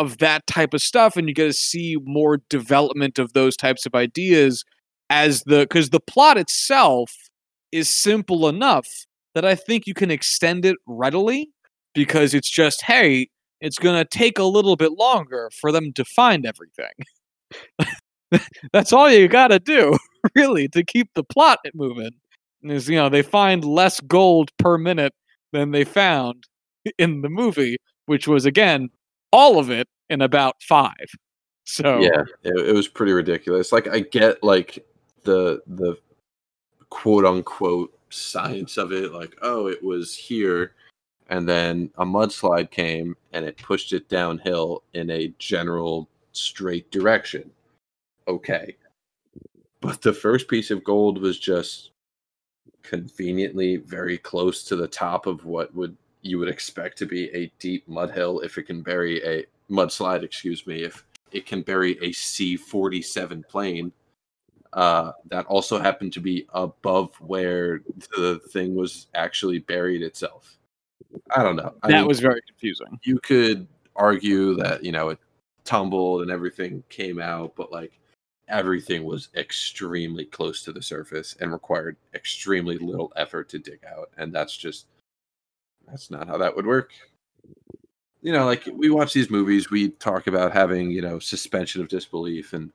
of 0.00 0.16
that 0.18 0.46
type 0.46 0.72
of 0.72 0.80
stuff, 0.80 1.16
and 1.16 1.28
you 1.28 1.34
get 1.34 1.44
to 1.44 1.52
see 1.52 1.98
more 2.04 2.38
development 2.48 3.18
of 3.18 3.34
those 3.34 3.54
types 3.54 3.84
of 3.84 3.94
ideas 3.94 4.64
as 5.10 5.42
the 5.42 5.60
because 5.60 5.90
the 5.90 6.00
plot 6.00 6.38
itself 6.38 7.12
is 7.70 7.94
simple 8.02 8.48
enough 8.48 8.86
that 9.34 9.44
I 9.44 9.54
think 9.54 9.86
you 9.86 9.92
can 9.92 10.10
extend 10.10 10.64
it 10.64 10.76
readily 10.86 11.50
because 11.94 12.32
it's 12.32 12.50
just 12.50 12.82
hey, 12.82 13.28
it's 13.60 13.78
going 13.78 14.02
to 14.02 14.08
take 14.08 14.38
a 14.38 14.44
little 14.44 14.74
bit 14.74 14.92
longer 14.92 15.50
for 15.60 15.70
them 15.70 15.92
to 15.92 16.04
find 16.04 16.46
everything. 16.46 17.92
That's 18.72 18.92
all 18.92 19.10
you 19.10 19.28
got 19.28 19.48
to 19.48 19.58
do, 19.58 19.98
really, 20.34 20.66
to 20.68 20.82
keep 20.82 21.10
the 21.14 21.24
plot 21.24 21.58
moving. 21.74 22.12
Is 22.62 22.88
you 22.88 22.96
know 22.96 23.10
they 23.10 23.22
find 23.22 23.64
less 23.64 24.00
gold 24.00 24.50
per 24.56 24.78
minute 24.78 25.12
than 25.52 25.72
they 25.72 25.84
found 25.84 26.44
in 26.98 27.20
the 27.20 27.28
movie, 27.28 27.76
which 28.06 28.26
was 28.26 28.46
again 28.46 28.88
all 29.32 29.58
of 29.58 29.70
it 29.70 29.88
in 30.08 30.22
about 30.22 30.56
five. 30.62 31.06
So 31.64 32.00
yeah, 32.00 32.22
it, 32.42 32.68
it 32.68 32.74
was 32.74 32.88
pretty 32.88 33.12
ridiculous. 33.12 33.72
Like 33.72 33.88
I 33.88 34.00
get 34.00 34.42
like 34.42 34.84
the 35.22 35.62
the 35.66 35.96
quote 36.88 37.24
unquote 37.24 37.96
science 38.10 38.76
of 38.76 38.92
it, 38.92 39.12
like 39.12 39.36
oh 39.42 39.68
it 39.68 39.82
was 39.82 40.16
here, 40.16 40.72
and 41.28 41.48
then 41.48 41.90
a 41.98 42.04
mudslide 42.04 42.70
came 42.70 43.16
and 43.32 43.44
it 43.44 43.56
pushed 43.58 43.92
it 43.92 44.08
downhill 44.08 44.82
in 44.94 45.10
a 45.10 45.32
general 45.38 46.08
straight 46.32 46.90
direction. 46.90 47.50
Okay. 48.26 48.76
But 49.80 50.02
the 50.02 50.12
first 50.12 50.48
piece 50.48 50.70
of 50.70 50.84
gold 50.84 51.20
was 51.20 51.38
just 51.38 51.90
conveniently 52.82 53.76
very 53.76 54.18
close 54.18 54.62
to 54.64 54.76
the 54.76 54.88
top 54.88 55.26
of 55.26 55.44
what 55.44 55.74
would 55.74 55.96
you 56.22 56.38
would 56.38 56.48
expect 56.48 56.98
to 56.98 57.06
be 57.06 57.30
a 57.30 57.52
deep 57.58 57.88
mud 57.88 58.10
hill 58.10 58.40
if 58.40 58.58
it 58.58 58.64
can 58.64 58.82
bury 58.82 59.22
a 59.24 59.44
mudslide, 59.70 60.22
excuse 60.22 60.66
me, 60.66 60.82
if 60.82 61.04
it 61.32 61.46
can 61.46 61.62
bury 61.62 61.98
a 62.02 62.12
C 62.12 62.56
forty 62.56 63.02
seven 63.02 63.44
plane. 63.48 63.92
Uh, 64.72 65.10
that 65.28 65.46
also 65.46 65.80
happened 65.80 66.12
to 66.12 66.20
be 66.20 66.46
above 66.54 67.12
where 67.20 67.80
the 68.16 68.40
thing 68.52 68.74
was 68.76 69.08
actually 69.14 69.58
buried 69.58 70.00
itself. 70.00 70.58
I 71.34 71.42
don't 71.42 71.56
know. 71.56 71.74
I 71.82 71.88
that 71.88 71.98
mean, 71.98 72.06
was 72.06 72.20
very 72.20 72.40
confusing. 72.46 72.98
You 73.02 73.18
could 73.18 73.66
argue 73.96 74.54
that 74.56 74.84
you 74.84 74.92
know 74.92 75.08
it 75.08 75.18
tumbled 75.64 76.22
and 76.22 76.30
everything 76.30 76.84
came 76.88 77.20
out, 77.20 77.54
but 77.56 77.72
like 77.72 77.98
everything 78.48 79.04
was 79.04 79.28
extremely 79.36 80.24
close 80.24 80.62
to 80.64 80.72
the 80.72 80.82
surface 80.82 81.36
and 81.40 81.52
required 81.52 81.96
extremely 82.14 82.78
little 82.78 83.12
effort 83.16 83.48
to 83.48 83.58
dig 83.58 83.80
out, 83.84 84.10
and 84.18 84.32
that's 84.32 84.56
just 84.56 84.86
that's 85.88 86.10
not 86.10 86.28
how 86.28 86.38
that 86.38 86.54
would 86.54 86.66
work. 86.66 86.92
You 88.22 88.32
know, 88.32 88.44
like 88.44 88.64
we 88.72 88.90
watch 88.90 89.12
these 89.12 89.30
movies, 89.30 89.70
we 89.70 89.90
talk 89.90 90.26
about 90.26 90.52
having 90.52 90.90
you 90.90 91.02
know 91.02 91.18
suspension 91.18 91.80
of 91.80 91.88
disbelief 91.88 92.52
and 92.52 92.70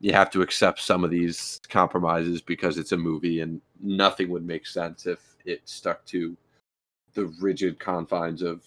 you 0.00 0.12
have 0.12 0.30
to 0.30 0.42
accept 0.42 0.80
some 0.80 1.04
of 1.04 1.10
these 1.10 1.60
compromises 1.68 2.42
because 2.42 2.76
it's 2.76 2.92
a 2.92 2.96
movie 2.96 3.40
and 3.40 3.60
nothing 3.80 4.28
would 4.28 4.44
make 4.44 4.66
sense 4.66 5.06
if 5.06 5.36
it 5.46 5.62
stuck 5.64 6.04
to 6.06 6.36
the 7.14 7.26
rigid 7.40 7.78
confines 7.78 8.42
of 8.42 8.62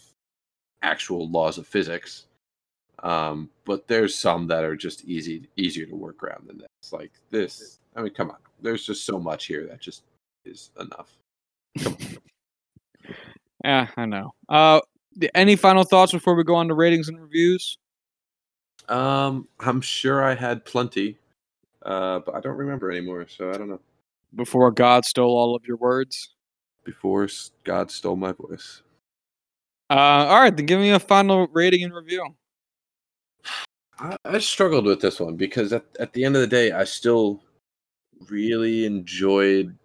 actual 0.82 1.30
laws 1.30 1.58
of 1.58 1.68
physics. 1.68 2.26
Um, 3.04 3.50
but 3.66 3.88
there's 3.88 4.16
some 4.16 4.48
that 4.48 4.64
are 4.64 4.76
just 4.76 5.06
easy 5.06 5.48
easier 5.58 5.86
to 5.86 5.96
work 5.96 6.24
around 6.24 6.48
than 6.48 6.58
this. 6.58 6.92
Like 6.92 7.12
this, 7.30 7.80
I 7.96 8.02
mean, 8.02 8.14
come 8.14 8.32
on. 8.32 8.38
There's 8.62 8.86
just 8.86 9.06
so 9.06 9.20
much 9.20 9.46
here 9.46 9.68
that 9.68 9.80
just 9.80 10.04
is 10.46 10.72
enough. 10.80 11.16
Yeah, 13.64 13.88
I 13.98 14.06
know. 14.06 14.34
Uh, 14.50 14.82
any 15.34 15.56
final 15.56 15.84
thoughts 15.84 16.12
before 16.12 16.36
we 16.36 16.44
go 16.44 16.56
on 16.56 16.68
to 16.68 16.74
ratings 16.74 17.10
and 17.10 17.20
reviews? 17.20 17.78
Um, 18.90 19.48
I'm 19.60 19.82
sure 19.82 20.24
I 20.24 20.36
had 20.36 20.64
plenty, 20.64 21.18
uh, 21.84 22.20
but 22.20 22.36
I 22.36 22.40
don't 22.40 22.58
remember 22.58 22.92
anymore, 22.92 23.26
so 23.28 23.50
I 23.50 23.58
don't 23.58 23.70
know. 23.70 23.82
Before 24.36 24.72
God 24.72 25.06
stole 25.06 25.36
all 25.36 25.56
of 25.56 25.66
your 25.66 25.78
words 25.78 26.36
before 26.88 27.28
God 27.66 27.92
stole 27.92 28.16
my 28.16 28.32
voice. 28.32 28.82
Uh, 29.90 30.26
all 30.30 30.40
right, 30.40 30.56
then 30.56 30.66
give 30.66 30.80
me 30.80 30.92
a 30.92 31.00
final 31.00 31.48
rating 31.52 31.84
and 31.84 31.94
review. 31.94 32.26
I, 34.00 34.16
I 34.24 34.40
struggled 34.40 34.86
with 34.86 35.02
this 35.02 35.20
one 35.20 35.36
because 35.36 35.74
at, 35.74 35.84
at 36.00 36.14
the 36.14 36.24
end 36.24 36.36
of 36.36 36.42
the 36.42 36.48
day, 36.48 36.72
I 36.72 36.86
still 36.86 37.44
really 38.30 38.86
enjoyed, 38.86 39.76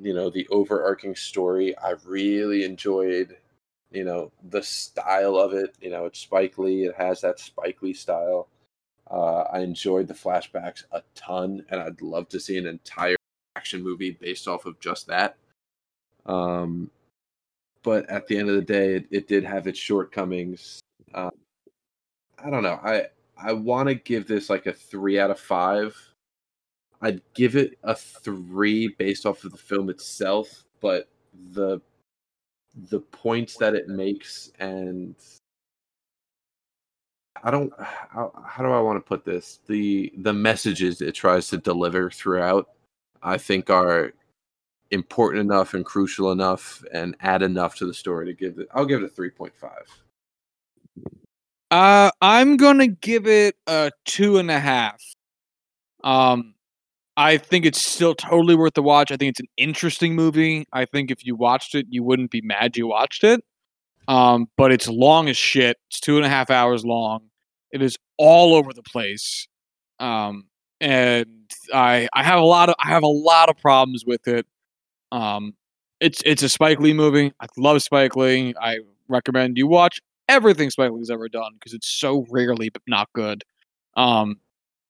you 0.00 0.14
know, 0.14 0.30
the 0.30 0.46
overarching 0.48 1.14
story. 1.14 1.76
I 1.78 1.94
really 2.04 2.64
enjoyed, 2.64 3.36
you 3.90 4.04
know, 4.04 4.32
the 4.50 4.62
style 4.62 5.36
of 5.36 5.52
it. 5.52 5.74
You 5.80 5.90
know, 5.90 6.06
it's 6.06 6.20
Spike 6.20 6.58
Lee. 6.58 6.84
It 6.84 6.94
has 6.96 7.20
that 7.20 7.40
Spike 7.40 7.82
Lee 7.82 7.94
style. 7.94 8.48
Uh, 9.10 9.42
I 9.52 9.60
enjoyed 9.60 10.08
the 10.08 10.14
flashbacks 10.14 10.84
a 10.92 11.02
ton, 11.14 11.64
and 11.68 11.80
I'd 11.80 12.00
love 12.00 12.28
to 12.30 12.40
see 12.40 12.56
an 12.56 12.66
entire 12.66 13.16
action 13.56 13.82
movie 13.82 14.12
based 14.12 14.48
off 14.48 14.64
of 14.64 14.80
just 14.80 15.06
that. 15.08 15.36
Um, 16.24 16.90
but 17.82 18.08
at 18.08 18.26
the 18.26 18.38
end 18.38 18.48
of 18.48 18.54
the 18.56 18.62
day, 18.62 18.94
it, 18.94 19.06
it 19.10 19.28
did 19.28 19.44
have 19.44 19.66
its 19.66 19.78
shortcomings. 19.78 20.80
Uh, 21.12 21.30
I 22.42 22.48
don't 22.50 22.62
know. 22.62 22.80
I 22.82 23.06
I 23.36 23.52
want 23.52 23.88
to 23.88 23.94
give 23.94 24.26
this 24.26 24.48
like 24.48 24.66
a 24.66 24.72
three 24.72 25.18
out 25.18 25.30
of 25.30 25.38
five. 25.38 25.96
I'd 27.02 27.20
give 27.34 27.56
it 27.56 27.78
a 27.82 27.94
three 27.94 28.88
based 28.88 29.26
off 29.26 29.44
of 29.44 29.50
the 29.52 29.58
film 29.58 29.90
itself, 29.90 30.64
but 30.80 31.08
the 31.52 31.80
the 32.88 33.00
points 33.00 33.56
that 33.58 33.74
it 33.74 33.88
makes 33.88 34.50
and 34.58 35.14
I 37.44 37.50
don't 37.50 37.72
how, 37.78 38.32
how 38.46 38.62
do 38.62 38.70
I 38.70 38.80
want 38.80 38.96
to 38.96 39.06
put 39.08 39.24
this? 39.24 39.60
The 39.66 40.12
the 40.18 40.32
messages 40.32 41.00
it 41.00 41.12
tries 41.14 41.48
to 41.48 41.58
deliver 41.58 42.08
throughout 42.10 42.68
I 43.22 43.36
think 43.36 43.68
are 43.68 44.12
important 44.92 45.40
enough 45.40 45.74
and 45.74 45.84
crucial 45.84 46.32
enough 46.32 46.84
and 46.92 47.16
add 47.20 47.42
enough 47.42 47.74
to 47.76 47.86
the 47.86 47.94
story 47.94 48.26
to 48.26 48.32
give 48.34 48.58
it 48.58 48.68
I'll 48.72 48.86
give 48.86 49.02
it 49.02 49.06
a 49.06 49.20
3.5. 49.20 49.50
Uh 51.72 52.10
I'm 52.20 52.56
gonna 52.56 52.86
give 52.88 53.26
it 53.26 53.56
a 53.66 53.90
two 54.04 54.38
and 54.38 54.50
a 54.50 54.60
half. 54.60 55.02
Um 56.04 56.54
I 57.16 57.36
think 57.36 57.66
it's 57.66 57.84
still 57.84 58.14
totally 58.14 58.54
worth 58.54 58.74
the 58.74 58.82
watch. 58.82 59.12
I 59.12 59.16
think 59.16 59.30
it's 59.30 59.40
an 59.40 59.48
interesting 59.56 60.14
movie. 60.14 60.66
I 60.72 60.86
think 60.86 61.10
if 61.10 61.24
you 61.24 61.36
watched 61.36 61.74
it, 61.74 61.86
you 61.90 62.02
wouldn't 62.02 62.30
be 62.30 62.40
mad 62.40 62.76
you 62.76 62.86
watched 62.86 63.22
it. 63.22 63.44
Um, 64.08 64.46
but 64.56 64.72
it's 64.72 64.88
long 64.88 65.28
as 65.28 65.36
shit. 65.36 65.76
It's 65.90 66.00
two 66.00 66.16
and 66.16 66.24
a 66.24 66.28
half 66.28 66.50
hours 66.50 66.84
long. 66.84 67.28
It 67.70 67.82
is 67.82 67.96
all 68.18 68.54
over 68.54 68.72
the 68.72 68.82
place. 68.82 69.46
Um, 70.00 70.46
and 70.80 71.50
I 71.72 72.08
I 72.12 72.24
have 72.24 72.40
a 72.40 72.44
lot 72.44 72.68
of 72.68 72.74
I 72.82 72.88
have 72.88 73.04
a 73.04 73.08
lot 73.08 73.48
of 73.48 73.56
problems 73.58 74.04
with 74.04 74.26
it. 74.26 74.46
Um, 75.12 75.54
it's 76.00 76.20
it's 76.24 76.42
a 76.42 76.48
Spike 76.48 76.80
Lee 76.80 76.92
movie. 76.92 77.32
I 77.40 77.46
love 77.56 77.82
Spike 77.82 78.16
Lee. 78.16 78.54
I 78.60 78.78
recommend 79.08 79.58
you 79.58 79.68
watch 79.68 80.00
everything 80.28 80.70
Spike 80.70 80.90
Lee's 80.90 81.10
ever 81.10 81.28
done 81.28 81.52
because 81.54 81.74
it's 81.74 81.88
so 81.88 82.26
rarely 82.30 82.70
but 82.70 82.82
not 82.88 83.08
good. 83.14 83.44
Um, 83.96 84.40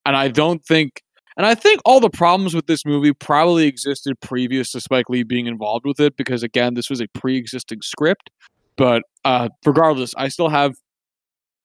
and 0.06 0.16
I 0.16 0.28
don't 0.28 0.64
think, 0.64 1.02
and 1.36 1.46
I 1.46 1.54
think 1.54 1.80
all 1.84 2.00
the 2.00 2.10
problems 2.10 2.54
with 2.54 2.66
this 2.66 2.84
movie 2.84 3.12
probably 3.12 3.66
existed 3.66 4.20
previous 4.20 4.72
to 4.72 4.80
Spike 4.80 5.08
Lee 5.08 5.22
being 5.22 5.46
involved 5.46 5.86
with 5.86 6.00
it 6.00 6.16
because 6.16 6.42
again, 6.42 6.74
this 6.74 6.90
was 6.90 7.00
a 7.00 7.08
pre-existing 7.14 7.80
script. 7.82 8.30
But 8.76 9.02
uh, 9.24 9.48
regardless, 9.64 10.14
I 10.16 10.28
still 10.28 10.48
have 10.48 10.74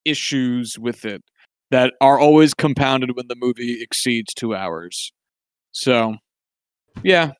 issues 0.04 0.78
with 0.78 1.04
it 1.04 1.22
that 1.70 1.94
are 2.00 2.18
always 2.18 2.54
compounded 2.54 3.16
when 3.16 3.28
the 3.28 3.36
movie 3.36 3.82
exceeds 3.82 4.32
two 4.34 4.54
hours. 4.54 5.12
So, 5.72 6.16
yeah, 7.02 7.32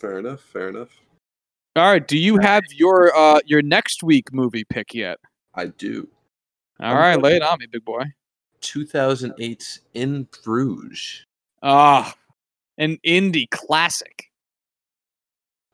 Fair 0.00 0.18
enough. 0.18 0.40
Fair 0.40 0.70
enough. 0.70 0.88
All 1.76 1.84
right. 1.84 2.06
Do 2.06 2.16
you 2.16 2.38
have 2.38 2.64
your 2.72 3.14
uh 3.14 3.40
your 3.44 3.60
next 3.60 4.02
week 4.02 4.32
movie 4.32 4.64
pick 4.64 4.94
yet? 4.94 5.18
I 5.54 5.66
do. 5.66 6.08
All 6.80 6.92
I'm 6.92 6.96
right, 6.96 7.20
lay 7.20 7.36
it 7.36 7.42
on 7.42 7.58
me, 7.58 7.66
big 7.70 7.84
boy. 7.84 8.04
2008's 8.62 9.80
In 9.94 10.26
Bruges. 10.44 11.24
Ah, 11.62 12.14
an 12.78 12.98
indie 13.06 13.48
classic. 13.50 14.30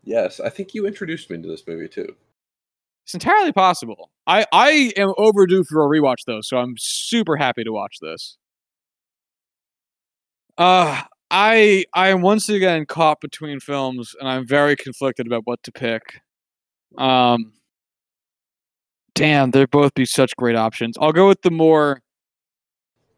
Yes, 0.05 0.41
I 0.41 0.51
think 0.51 0.75
you 0.75 0.87
introduced 0.87 1.31
me 1.31 1.41
to 1.43 1.49
this 1.49 1.67
movie 1.67 1.89
too. 1.89 2.15
It's 3.05 3.15
entirely 3.15 3.53
possible. 3.53 4.11
I 4.27 4.47
I 4.53 4.93
am 4.97 5.13
overdue 5.17 5.65
for 5.65 5.85
a 5.85 5.89
rewatch 5.89 6.25
though, 6.27 6.41
so 6.41 6.59
I'm 6.59 6.75
super 6.79 7.37
happy 7.37 7.65
to 7.65 7.73
watch 7.73 7.99
this. 8.01 8.37
Uh 10.59 11.03
I 11.31 11.85
I 11.95 12.09
am 12.09 12.23
once 12.23 12.49
again 12.49 12.87
caught 12.87 13.21
between 13.21 13.61
films 13.61 14.15
and 14.19 14.29
I'm 14.29 14.47
very 14.47 14.77
conflicted 14.77 15.27
about 15.27 15.43
what 15.45 15.63
to 15.65 15.73
pick. 15.73 16.21
Um 16.99 17.53
damn, 19.15 19.51
they'd 19.51 19.71
both 19.71 19.95
be 19.95 20.05
such 20.05 20.37
great 20.37 20.57
options. 20.57 20.97
I'll 21.01 21.13
go 21.13 21.27
with 21.29 21.43
the 21.43 21.51
more 21.51 22.01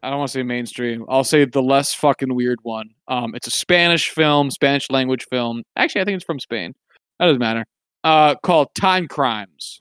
I 0.02 0.10
don't 0.10 0.18
want 0.18 0.30
to 0.30 0.38
say 0.38 0.42
mainstream. 0.42 1.04
I'll 1.08 1.24
say 1.24 1.44
the 1.44 1.62
less 1.62 1.94
fucking 1.94 2.34
weird 2.34 2.58
one. 2.62 2.90
Um 3.08 3.34
it's 3.34 3.46
a 3.46 3.50
Spanish 3.50 4.10
film, 4.10 4.50
Spanish 4.50 4.90
language 4.90 5.26
film. 5.30 5.62
Actually, 5.76 6.02
I 6.02 6.04
think 6.04 6.16
it's 6.16 6.24
from 6.24 6.40
Spain. 6.40 6.74
That 7.18 7.26
doesn't 7.26 7.40
matter. 7.40 7.64
Uh 8.04 8.34
called 8.36 8.68
Timecrimes. 8.74 9.80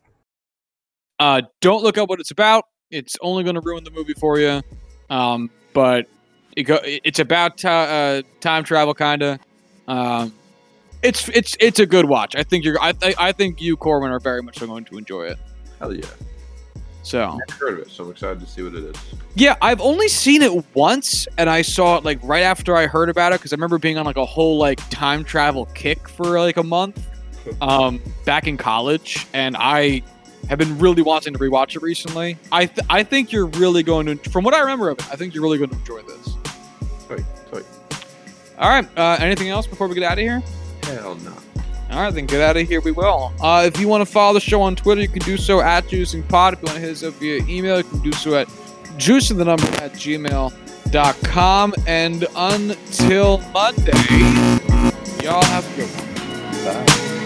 Uh 1.19 1.41
don't 1.61 1.83
look 1.83 1.97
up 1.97 2.09
what 2.09 2.19
it's 2.19 2.31
about. 2.31 2.65
It's 2.89 3.17
only 3.21 3.43
going 3.43 3.55
to 3.55 3.61
ruin 3.61 3.83
the 3.83 3.91
movie 3.91 4.13
for 4.13 4.39
you. 4.39 4.61
Um 5.09 5.49
but 5.73 6.07
it 6.57 6.63
go, 6.63 6.79
it's 6.83 7.19
about 7.19 7.57
ti 7.59 7.67
uh, 7.67 8.23
time 8.41 8.63
travel, 8.63 8.95
kind 8.95 9.21
of. 9.21 9.39
Um, 9.87 10.33
it's 11.03 11.29
it's 11.29 11.55
it's 11.59 11.79
a 11.79 11.85
good 11.85 12.05
watch. 12.05 12.35
I 12.35 12.41
think 12.41 12.65
you're. 12.65 12.81
I 12.81 12.93
th- 12.93 13.13
I 13.19 13.31
think 13.31 13.61
you, 13.61 13.77
Corwin, 13.77 14.11
are 14.11 14.19
very 14.19 14.41
much 14.41 14.59
going 14.59 14.83
to 14.85 14.97
enjoy 14.97 15.25
it. 15.25 15.37
Hell 15.77 15.93
yeah. 15.93 16.07
So 17.07 17.39
Never 17.47 17.53
heard 17.53 17.79
of 17.79 17.87
it, 17.87 17.89
so 17.89 18.03
I'm 18.03 18.11
excited 18.11 18.41
to 18.41 18.45
see 18.45 18.63
what 18.63 18.75
it 18.75 18.83
is. 18.83 18.95
yeah, 19.35 19.55
I've 19.61 19.79
only 19.79 20.09
seen 20.09 20.41
it 20.41 20.75
once, 20.75 21.25
and 21.37 21.49
I 21.49 21.61
saw 21.61 21.95
it 21.97 22.03
like 22.03 22.19
right 22.21 22.43
after 22.43 22.75
I 22.75 22.85
heard 22.85 23.07
about 23.07 23.31
it 23.31 23.39
because 23.39 23.53
I 23.53 23.55
remember 23.55 23.77
being 23.77 23.97
on 23.97 24.05
like 24.05 24.17
a 24.17 24.25
whole 24.25 24.57
like 24.57 24.81
time 24.89 25.23
travel 25.23 25.67
kick 25.67 26.09
for 26.09 26.37
like 26.37 26.57
a 26.57 26.63
month, 26.63 27.07
um, 27.61 28.01
back 28.25 28.45
in 28.45 28.57
college, 28.57 29.25
and 29.31 29.55
I 29.57 30.01
have 30.49 30.59
been 30.59 30.77
really 30.79 31.01
wanting 31.01 31.31
to 31.31 31.39
rewatch 31.39 31.77
it 31.77 31.81
recently. 31.81 32.37
I 32.51 32.65
th- 32.65 32.85
I 32.89 33.03
think 33.03 33.31
you're 33.31 33.45
really 33.45 33.83
going 33.83 34.05
to, 34.07 34.29
from 34.29 34.43
what 34.43 34.53
I 34.53 34.59
remember 34.59 34.89
of 34.89 34.99
it, 34.99 35.07
I 35.09 35.15
think 35.15 35.33
you're 35.33 35.43
really 35.43 35.57
going 35.59 35.69
to 35.69 35.77
enjoy 35.77 36.01
this. 36.01 36.35
Toy, 37.07 37.23
toy. 37.49 37.61
All 38.59 38.69
right. 38.69 38.85
Uh, 38.97 39.15
anything 39.21 39.47
else 39.47 39.65
before 39.65 39.87
we 39.87 39.95
get 39.95 40.03
out 40.03 40.17
of 40.17 40.19
here? 40.19 40.43
Hell 40.83 41.15
no. 41.15 41.33
All 41.97 42.03
right, 42.03 42.13
then 42.13 42.27
get 42.27 42.41
out 42.41 42.55
of 42.55 42.67
here. 42.67 42.79
We 42.79 42.91
will. 42.91 43.33
Uh, 43.41 43.63
if 43.65 43.79
you 43.79 43.87
want 43.87 44.01
to 44.01 44.05
follow 44.05 44.35
the 44.35 44.39
show 44.39 44.61
on 44.61 44.75
Twitter, 44.75 45.01
you 45.01 45.07
can 45.07 45.23
do 45.23 45.35
so 45.35 45.61
at 45.61 45.85
Juicing 45.85 46.29
Pod. 46.29 46.53
If 46.53 46.61
you 46.61 46.65
want 46.67 46.75
to 46.75 46.81
hit 46.81 46.91
us 46.91 47.03
up 47.03 47.15
via 47.15 47.43
email, 47.47 47.79
you 47.79 47.85
can 47.85 48.01
do 48.01 48.11
so 48.11 48.35
at 48.35 48.47
juicing 48.99 49.37
the 49.37 49.45
number 49.45 49.65
at 49.81 49.93
gmail.com. 49.93 51.73
And 51.87 52.27
until 52.35 53.39
Monday, 53.51 53.91
y'all 55.23 55.43
have 55.45 55.73
a 55.73 55.75
good 55.75 55.89
one. 55.89 56.85
Bye. 56.85 57.16